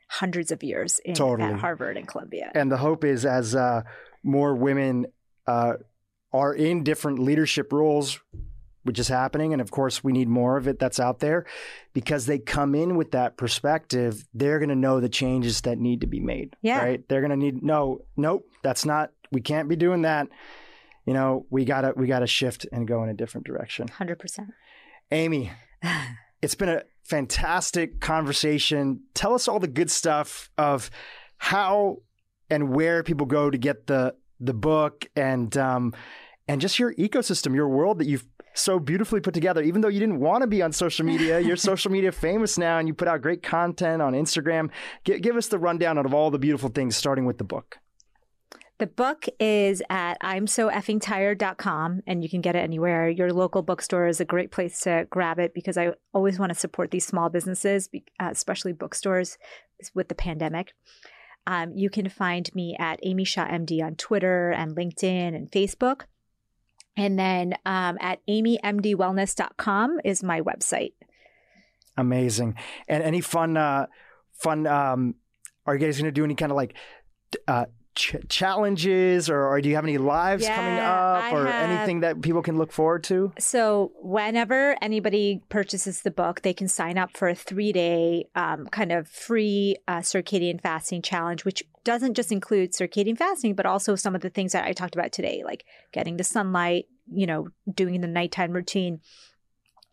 hundreds 0.09 0.51
of 0.51 0.63
years 0.63 0.99
in, 1.03 1.15
Totally. 1.15 1.51
at 1.51 1.59
Harvard 1.59 1.97
and 1.97 2.07
Columbia. 2.07 2.51
and 2.55 2.71
the 2.71 2.77
hope 2.77 3.03
is 3.03 3.25
as 3.25 3.55
uh, 3.55 3.81
more 4.23 4.55
women 4.55 5.07
uh, 5.47 5.73
are 6.31 6.53
in 6.53 6.84
different 6.84 7.19
leadership 7.19 7.73
roles, 7.73 8.19
which 8.84 8.99
is 8.99 9.07
happening. 9.09 9.51
And 9.51 9.61
of 9.61 9.71
course, 9.71 10.03
we 10.03 10.13
need 10.13 10.29
more 10.29 10.55
of 10.57 10.67
it 10.67 10.79
that's 10.79 10.99
out 10.99 11.19
there 11.19 11.45
because 11.93 12.25
they 12.25 12.39
come 12.39 12.73
in 12.75 12.95
with 12.95 13.11
that 13.11 13.35
perspective. 13.38 14.25
They're 14.34 14.59
going 14.59 14.69
to 14.69 14.75
know 14.75 14.99
the 15.01 15.09
changes 15.09 15.61
that 15.61 15.77
need 15.77 16.01
to 16.01 16.07
be 16.07 16.19
made. 16.21 16.55
Yeah. 16.61 16.79
Right. 16.84 17.09
They're 17.09 17.21
going 17.21 17.31
to 17.31 17.38
need, 17.38 17.63
no, 17.63 18.05
nope, 18.15 18.45
that's 18.63 18.85
not, 18.85 19.11
we 19.31 19.41
can't 19.41 19.67
be 19.67 19.75
doing 19.75 20.03
that. 20.03 20.27
You 21.05 21.13
know, 21.13 21.45
we 21.49 21.63
gotta, 21.63 21.93
we 21.95 22.05
gotta 22.07 22.27
shift 22.27 22.65
and 22.71 22.85
go 22.85 23.01
in 23.03 23.09
a 23.09 23.13
different 23.13 23.47
direction. 23.47 23.88
100%. 23.88 24.49
Amy, 25.11 25.51
it's 26.41 26.55
been 26.55 26.69
a 26.69 26.84
fantastic 27.03 27.99
conversation. 27.99 29.01
Tell 29.13 29.34
us 29.34 29.47
all 29.47 29.59
the 29.59 29.67
good 29.67 29.89
stuff 29.89 30.49
of 30.57 30.89
how 31.38 31.97
and 32.49 32.73
where 32.73 33.03
people 33.03 33.25
go 33.25 33.49
to 33.49 33.57
get 33.57 33.88
the 33.88 34.15
the 34.39 34.53
book 34.53 35.07
and 35.15 35.55
um, 35.57 35.93
and 36.47 36.61
just 36.61 36.79
your 36.79 36.93
ecosystem, 36.95 37.55
your 37.55 37.67
world 37.67 37.99
that 37.99 38.07
you've 38.07 38.25
so 38.53 38.79
beautifully 38.79 39.19
put 39.19 39.34
together. 39.34 39.61
Even 39.61 39.81
though 39.81 39.88
you 39.88 39.99
didn't 39.99 40.19
want 40.19 40.41
to 40.41 40.47
be 40.47 40.61
on 40.61 40.71
social 40.71 41.05
media, 41.05 41.39
you're 41.41 41.55
social 41.55 41.91
media 41.91 42.11
famous 42.11 42.57
now, 42.57 42.77
and 42.77 42.88
you 42.88 42.93
put 42.93 43.07
out 43.07 43.21
great 43.21 43.43
content 43.43 44.01
on 44.01 44.13
Instagram. 44.13 44.69
G- 45.05 45.19
give 45.19 45.35
us 45.35 45.47
the 45.47 45.59
rundown 45.59 45.97
of 45.97 46.13
all 46.13 46.31
the 46.31 46.39
beautiful 46.39 46.69
things, 46.69 46.95
starting 46.95 47.25
with 47.25 47.38
the 47.38 47.43
book. 47.43 47.77
The 48.80 48.88
book 48.88 49.26
is 49.40 49.82
at 49.90 50.18
I'm 50.22 50.45
and 50.45 52.24
you 52.24 52.30
can 52.30 52.41
get 52.41 52.56
it 52.56 52.60
anywhere. 52.60 53.10
Your 53.10 53.34
local 53.34 53.64
bookstore 53.64 54.08
is 54.08 54.22
a 54.22 54.26
great 54.26 54.52
place 54.52 54.82
to 54.82 55.08
grab 55.10 55.40
it 55.40 55.56
because 55.56 55.78
I 55.78 55.94
always 56.14 56.38
want 56.38 56.52
to 56.52 56.60
support 56.60 56.91
these 56.91 57.06
small 57.06 57.30
businesses, 57.30 57.90
uh, 58.20 58.30
especially 58.32 58.74
bookstores 58.74 59.40
with 59.95 60.10
the 60.10 60.16
pandemic. 60.16 60.74
Um, 61.48 61.72
you 61.76 61.90
can 61.90 62.08
find 62.10 62.54
me 62.54 62.76
at 62.78 62.99
Amy 63.02 63.24
Shah 63.24 63.48
MD 63.48 63.84
on 63.84 63.95
Twitter 63.95 64.52
and 64.52 64.76
LinkedIn 64.76 65.36
and 65.36 65.49
Facebook. 65.49 66.02
And 66.95 67.18
then 67.18 67.56
um, 67.66 67.98
at 67.99 68.20
amymdwellness.com 68.30 70.02
is 70.04 70.24
my 70.24 70.41
website. 70.41 70.94
Amazing. 71.95 72.56
And 72.88 73.02
any 73.02 73.22
fun, 73.22 73.58
uh, 73.58 73.88
fun, 74.34 74.68
um, 74.68 75.16
are 75.66 75.76
you 75.76 75.80
guys 75.80 75.98
going 75.98 76.06
to 76.06 76.12
do 76.12 76.24
any 76.24 76.36
kind 76.36 76.52
of 76.52 76.56
like 76.56 76.76
uh, 77.48 77.66
ch- 77.98 78.15
challenges 78.30 79.30
or, 79.30 79.45
or, 79.45 79.60
do 79.60 79.68
you 79.68 79.76
have 79.76 79.84
any 79.84 79.98
lives 79.98 80.44
yeah, 80.44 80.56
coming 80.56 80.80
up 80.80 81.24
I 81.24 81.32
or 81.32 81.45
have... 81.48 81.69
anything 81.69 82.02
that 82.02 82.22
people 82.22 82.41
can 82.41 82.57
look 82.57 82.72
forward 82.72 83.03
to? 83.06 83.34
So, 83.40 83.91
whenever 84.02 84.78
anybody 84.82 85.41
purchases 85.49 86.02
the 86.02 86.11
book, 86.11 86.41
they 86.44 86.53
can 86.53 86.68
sign 86.68 86.98
up 86.98 87.18
for 87.18 87.28
a 87.28 87.36
three 87.36 87.74
day 87.74 88.28
um, 88.36 88.68
kind 88.68 88.91
of 88.91 89.07
free 89.10 89.78
uh, 89.88 89.99
circadian 89.99 90.61
fasting 90.61 91.02
challenge, 91.02 91.44
which 91.44 91.64
doesn't 91.84 92.14
just 92.14 92.32
include 92.32 92.74
circadian 92.74 93.18
fasting, 93.18 93.56
but 93.56 93.65
also 93.65 93.95
some 93.95 94.15
of 94.15 94.22
the 94.22 94.30
things 94.30 94.53
that 94.53 94.65
I 94.65 94.74
talked 94.74 94.95
about 94.95 95.11
today, 95.11 95.44
like 95.44 95.65
getting 95.91 96.18
the 96.18 96.24
sunlight, 96.24 96.86
you 97.11 97.26
know, 97.26 97.48
doing 97.74 97.99
the 98.02 98.07
nighttime 98.07 98.52
routine 98.52 99.02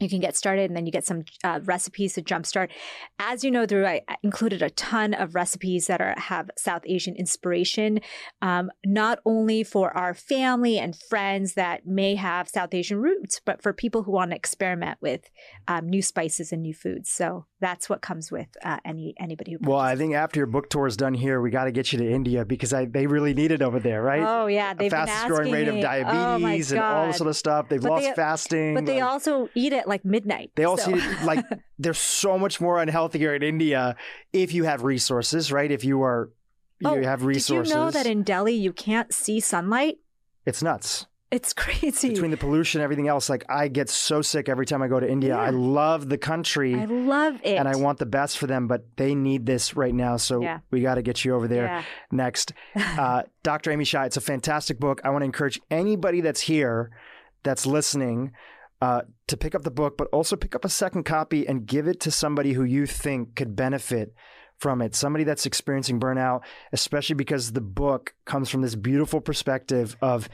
you 0.01 0.09
can 0.09 0.21
get 0.21 0.37
started 0.37 0.71
and 0.71 0.77
then 0.77 0.87
you 0.87 0.93
get 0.93 1.07
some 1.07 1.25
uh, 1.45 1.61
recipes 1.65 2.15
to 2.15 2.23
jumpstart. 2.23 2.69
As 3.19 3.45
you 3.45 3.51
know, 3.51 3.67
through 3.67 3.87
I 3.87 4.03
included 4.23 4.63
a 4.63 4.71
ton 4.71 5.15
of 5.15 5.35
recipes 5.35 5.87
that 5.87 6.01
are 6.01 6.15
have 6.19 6.51
South 6.59 6.83
Asian 6.87 7.15
inspiration, 7.15 8.01
um, 8.43 8.71
not 8.85 9.21
only 9.25 9.63
for 9.63 9.97
our 9.97 10.13
family 10.15 10.79
and 10.79 10.97
friends 11.09 11.55
that 11.55 11.87
may 11.87 12.17
have 12.17 12.49
South 12.49 12.75
Asian 12.75 12.99
roots, 13.01 13.41
but 13.45 13.63
for 13.63 13.73
people 13.73 14.03
who 14.03 14.13
want 14.13 14.33
to 14.33 14.37
experiment 14.37 14.99
with 15.01 15.31
um, 15.69 15.89
new 15.89 16.03
spices 16.03 16.53
and 16.53 16.63
new 16.63 16.75
foods. 16.75 17.11
So 17.11 17.47
that's 17.61 17.89
what 17.89 18.03
comes 18.03 18.31
with 18.31 18.49
uh, 18.63 18.79
any 18.85 19.15
anybody 19.19 19.53
who. 19.53 19.59
Well, 19.63 19.79
I 19.79 19.97
think 19.97 20.15
after 20.15 20.41
your 20.41 20.47
book 20.47 20.69
tour 20.69 20.87
is 20.87 20.97
done 20.97 21.15
here, 21.15 21.41
we 21.41 21.51
got 21.51 21.65
to 21.65 21.73
get 21.73 21.93
you 21.93 21.99
to 22.01 22.11
India 22.11 22.45
because 22.45 22.73
I, 22.73 22.85
they 22.85 23.07
really 23.07 23.33
need 23.33 23.53
it 23.53 23.63
over 23.63 23.79
there, 23.79 24.03
right? 24.03 24.23
Oh 24.23 24.47
yeah, 24.47 24.75
they've 24.75 24.91
fastest 24.91 25.29
growing 25.29 25.53
rate 25.53 25.69
of 25.69 25.81
diabetes 25.81 26.73
oh, 26.73 26.77
and 26.77 26.85
all 26.85 27.07
this 27.07 27.17
sort 27.17 27.31
of 27.31 27.37
stuff. 27.37 27.69
They've 27.69 27.81
but 27.81 27.91
lost 27.91 28.05
they, 28.05 28.13
fasting, 28.13 28.75
but 28.75 28.87
they 28.87 29.01
also 29.01 29.49
eat 29.55 29.73
it 29.73 29.84
like 29.87 30.05
midnight. 30.05 30.53
They 30.55 30.65
all 30.65 30.77
so. 30.77 30.95
eat 30.95 31.03
like 31.25 31.45
they're 31.79 31.95
so 31.95 32.39
much 32.39 32.61
more 32.61 32.77
unhealthier 32.85 33.35
in 33.35 33.43
India 33.43 33.97
if 34.33 34.53
you 34.53 34.65
have 34.65 34.83
resources, 34.83 35.53
right? 35.53 35.71
If 35.71 35.85
you 35.85 36.03
are 36.03 36.31
you 36.81 36.89
oh, 36.89 37.03
have 37.03 37.25
resources. 37.25 37.73
Did 37.73 37.79
you 37.79 37.85
know 37.85 37.91
that 37.91 38.07
in 38.07 38.23
Delhi 38.23 38.55
you 38.55 38.73
can't 38.73 39.13
see 39.13 39.41
sunlight? 39.41 39.99
It's 40.45 40.63
nuts. 40.63 41.07
It's 41.31 41.53
crazy. 41.55 42.11
Between 42.11 42.31
the 42.31 42.37
pollution 42.37 42.81
and 42.81 42.85
everything 42.85 43.09
else, 43.09 43.29
like 43.29 43.45
I 43.49 43.69
get 43.69 43.89
so 43.89 44.23
sick 44.23 44.49
every 44.49 44.67
time 44.67 44.83
I 44.83 44.89
go 44.89 45.01
to 45.01 45.09
India. 45.09 45.35
Yeah. 45.35 45.41
I 45.41 45.51
love 45.51 46.09
the 46.09 46.19
country. 46.19 46.75
I 46.75 46.85
love 46.85 47.41
it. 47.43 47.57
And 47.57 47.67
I 47.67 47.77
want 47.77 47.99
the 47.99 48.07
best 48.07 48.39
for 48.39 48.47
them, 48.47 48.69
but 48.69 48.87
they 48.97 49.15
need 49.15 49.47
this 49.47 49.75
right 49.75 49.95
now. 49.95 50.17
So 50.17 50.43
yeah. 50.43 50.61
we 50.71 50.81
got 50.81 50.95
to 50.95 51.03
get 51.03 51.25
you 51.25 51.35
over 51.35 51.49
there 51.49 51.65
yeah. 51.65 51.83
next. 52.13 52.53
Uh, 52.77 53.23
Dr. 53.43 53.73
Amy 53.73 53.85
Shah, 53.85 54.05
it's 54.05 54.17
a 54.17 54.21
fantastic 54.21 54.79
book. 54.79 55.01
I 55.05 55.11
want 55.11 55.23
to 55.23 55.27
encourage 55.27 55.61
anybody 55.71 56.21
that's 56.21 56.41
here, 56.41 56.91
that's 57.43 57.67
listening, 57.67 58.33
uh, 58.85 59.01
to 59.29 59.37
pick 59.39 59.55
up 59.55 59.63
the 59.63 59.71
book, 59.71 59.97
but 59.97 60.09
also 60.13 60.37
pick 60.37 60.55
up 60.55 60.63
a 60.63 60.69
second 60.69 61.05
copy 61.05 61.49
and 61.49 61.65
give 61.65 61.89
it 61.89 62.01
to 62.01 62.11
somebody 62.11 62.53
who 62.53 62.65
you 62.65 62.85
think 62.85 63.35
could 63.35 63.57
benefit 63.57 64.13
from 64.59 64.83
it. 64.83 64.95
Somebody 64.95 65.25
that's 65.25 65.47
experiencing 65.47 65.99
burnout, 65.99 66.43
especially 66.71 67.15
because 67.15 67.53
the 67.53 67.63
book 67.63 68.13
comes 68.27 68.51
from 68.51 68.61
this 68.61 68.75
beautiful 68.75 69.23
perspective 69.23 69.97
of 70.03 70.29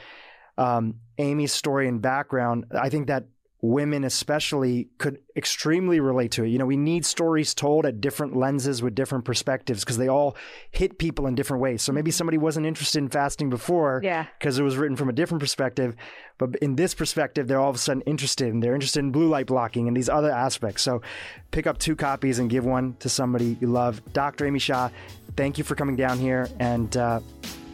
um, 0.58 0.96
Amy's 1.16 1.52
story 1.52 1.86
and 1.86 2.02
background, 2.02 2.64
I 2.76 2.88
think 2.88 3.06
that 3.06 3.26
women 3.62 4.04
especially 4.04 4.88
could 4.98 5.18
extremely 5.36 6.00
relate 6.00 6.32
to 6.32 6.44
it. 6.44 6.48
You 6.48 6.58
know, 6.58 6.66
we 6.66 6.76
need 6.76 7.04
stories 7.04 7.54
told 7.54 7.84
at 7.84 8.00
different 8.00 8.34
lenses 8.34 8.82
with 8.82 8.94
different 8.94 9.24
perspectives 9.24 9.84
because 9.84 9.98
they 9.98 10.08
all 10.08 10.36
hit 10.70 10.98
people 10.98 11.26
in 11.26 11.34
different 11.34 11.62
ways. 11.62 11.82
So 11.82 11.92
maybe 11.92 12.10
somebody 12.10 12.38
wasn't 12.38 12.66
interested 12.66 12.98
in 12.98 13.08
fasting 13.08 13.50
before 13.50 14.00
yeah. 14.02 14.26
because 14.38 14.58
it 14.58 14.62
was 14.62 14.76
written 14.76 14.96
from 14.96 15.08
a 15.08 15.12
different 15.12 15.40
perspective, 15.40 15.94
but 16.38 16.56
in 16.56 16.76
this 16.76 16.94
perspective 16.94 17.48
they're 17.48 17.60
all 17.60 17.70
of 17.70 17.76
a 17.76 17.78
sudden 17.78 18.02
interested 18.02 18.52
and 18.52 18.62
they're 18.62 18.74
interested 18.74 19.00
in 19.00 19.12
blue 19.12 19.28
light 19.28 19.46
blocking 19.46 19.88
and 19.88 19.96
these 19.96 20.08
other 20.08 20.30
aspects. 20.30 20.82
So 20.82 21.02
pick 21.50 21.66
up 21.66 21.78
two 21.78 21.96
copies 21.96 22.38
and 22.38 22.48
give 22.48 22.64
one 22.64 22.96
to 23.00 23.08
somebody 23.08 23.58
you 23.60 23.66
love. 23.66 24.00
Dr. 24.12 24.46
Amy 24.46 24.58
Shah, 24.58 24.88
thank 25.36 25.58
you 25.58 25.64
for 25.64 25.74
coming 25.74 25.96
down 25.96 26.18
here 26.18 26.48
and 26.58 26.96
uh, 26.96 27.20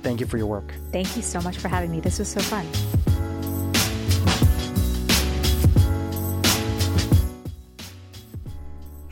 Thank 0.07 0.21
you 0.21 0.27
for 0.27 0.37
your 0.37 0.47
work. 0.47 0.73
Thank 0.93 1.17
you 1.17 1.23
so 1.23 1.41
much 1.41 1.57
for 1.57 1.67
having 1.67 1.91
me. 1.91 1.99
This 1.99 2.21
was 2.21 2.29
so 2.29 2.41
fun. 2.41 2.65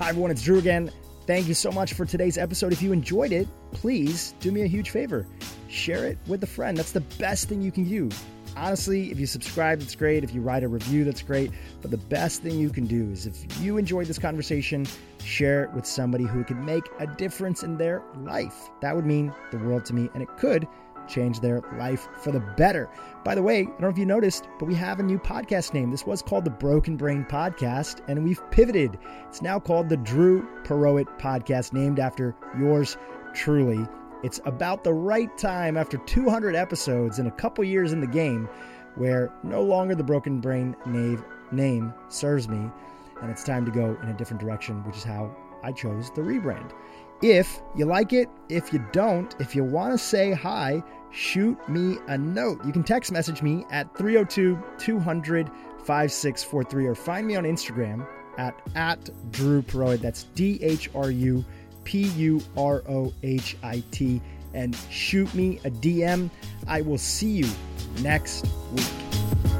Hi, 0.00 0.08
everyone. 0.08 0.32
It's 0.32 0.42
Dhru 0.42 0.58
again. 0.58 0.90
Thank 1.24 1.46
you 1.46 1.54
so 1.54 1.70
much 1.70 1.94
for 1.94 2.04
today's 2.04 2.36
episode. 2.36 2.72
If 2.72 2.82
you 2.82 2.90
enjoyed 2.90 3.30
it, 3.30 3.46
please 3.70 4.34
do 4.40 4.50
me 4.50 4.62
a 4.62 4.66
huge 4.66 4.90
favor 4.90 5.24
share 5.68 6.04
it 6.04 6.18
with 6.26 6.42
a 6.42 6.46
friend. 6.46 6.76
That's 6.76 6.92
the 6.92 7.00
best 7.00 7.48
thing 7.48 7.62
you 7.62 7.70
can 7.70 7.88
do. 7.88 8.08
Honestly, 8.56 9.10
if 9.10 9.20
you 9.20 9.26
subscribe, 9.26 9.80
that's 9.80 9.94
great. 9.94 10.24
If 10.24 10.34
you 10.34 10.40
write 10.40 10.62
a 10.62 10.68
review, 10.68 11.04
that's 11.04 11.22
great. 11.22 11.50
But 11.80 11.90
the 11.90 11.96
best 11.96 12.42
thing 12.42 12.58
you 12.58 12.70
can 12.70 12.86
do 12.86 13.10
is 13.10 13.26
if 13.26 13.60
you 13.60 13.76
enjoyed 13.76 14.06
this 14.06 14.18
conversation, 14.18 14.86
share 15.24 15.64
it 15.64 15.72
with 15.72 15.86
somebody 15.86 16.24
who 16.24 16.44
can 16.44 16.64
make 16.64 16.84
a 16.98 17.06
difference 17.06 17.62
in 17.62 17.76
their 17.76 18.02
life. 18.18 18.68
That 18.80 18.94
would 18.94 19.06
mean 19.06 19.32
the 19.50 19.58
world 19.58 19.84
to 19.86 19.94
me, 19.94 20.08
and 20.14 20.22
it 20.22 20.28
could 20.38 20.66
change 21.08 21.40
their 21.40 21.62
life 21.78 22.08
for 22.16 22.32
the 22.32 22.40
better. 22.40 22.90
By 23.24 23.34
the 23.34 23.42
way, 23.42 23.60
I 23.60 23.64
don't 23.64 23.80
know 23.80 23.88
if 23.88 23.98
you 23.98 24.06
noticed, 24.06 24.48
but 24.58 24.66
we 24.66 24.74
have 24.74 25.00
a 25.00 25.02
new 25.02 25.18
podcast 25.18 25.74
name. 25.74 25.90
This 25.90 26.06
was 26.06 26.22
called 26.22 26.44
the 26.44 26.50
Broken 26.50 26.96
Brain 26.96 27.24
Podcast, 27.28 28.00
and 28.08 28.22
we've 28.24 28.42
pivoted. 28.50 28.98
It's 29.28 29.42
now 29.42 29.58
called 29.58 29.88
the 29.88 29.96
Dhru 29.96 30.46
Purohit 30.64 31.18
Podcast, 31.18 31.72
named 31.72 31.98
after 31.98 32.34
yours 32.58 32.96
truly. 33.34 33.86
It's 34.22 34.40
about 34.46 34.84
the 34.84 34.94
right 34.94 35.36
time 35.36 35.76
after 35.76 35.98
200 35.98 36.54
episodes 36.54 37.18
and 37.18 37.28
a 37.28 37.32
couple 37.32 37.62
years 37.64 37.92
in 37.92 38.00
the 38.00 38.06
game 38.06 38.48
where 38.94 39.32
no 39.42 39.62
longer 39.62 39.94
the 39.94 40.04
Broken 40.04 40.40
Brain 40.40 40.74
name, 40.86 41.24
name 41.52 41.92
serves 42.08 42.48
me, 42.48 42.70
and 43.20 43.30
it's 43.30 43.44
time 43.44 43.64
to 43.64 43.70
go 43.70 43.96
in 44.02 44.08
a 44.08 44.14
different 44.14 44.40
direction, 44.40 44.82
which 44.84 44.96
is 44.96 45.04
how 45.04 45.34
I 45.62 45.72
chose 45.72 46.10
the 46.10 46.20
rebrand. 46.20 46.72
If 47.22 47.60
you 47.76 47.86
like 47.86 48.12
it, 48.12 48.28
if 48.48 48.72
you 48.72 48.84
don't, 48.92 49.34
if 49.38 49.54
you 49.54 49.64
want 49.64 49.92
to 49.92 49.98
say 49.98 50.32
hi, 50.32 50.82
shoot 51.10 51.56
me 51.68 51.98
a 52.08 52.18
note. 52.18 52.64
You 52.64 52.72
can 52.72 52.82
text 52.82 53.12
message 53.12 53.42
me 53.42 53.64
at 53.70 53.96
302 53.96 54.62
200 54.78 55.50
5643 55.84 56.86
or 56.86 56.94
find 56.94 57.26
me 57.26 57.36
on 57.36 57.44
Instagram 57.44 58.06
at, 58.38 58.54
at 58.74 59.00
Dhru 59.30 59.62
Purohit. 59.62 60.00
That's 60.00 60.24
D 60.34 60.58
H 60.62 60.90
R 60.94 61.10
U 61.10 61.44
P 61.84 62.04
U 62.04 62.40
R 62.56 62.82
O 62.88 63.12
H 63.22 63.56
I 63.62 63.82
T. 63.90 64.20
And 64.54 64.76
shoot 64.90 65.32
me 65.34 65.60
a 65.64 65.70
DM. 65.70 66.30
I 66.66 66.80
will 66.80 66.98
see 66.98 67.30
you 67.30 67.48
next 68.00 68.46
week. 68.72 69.53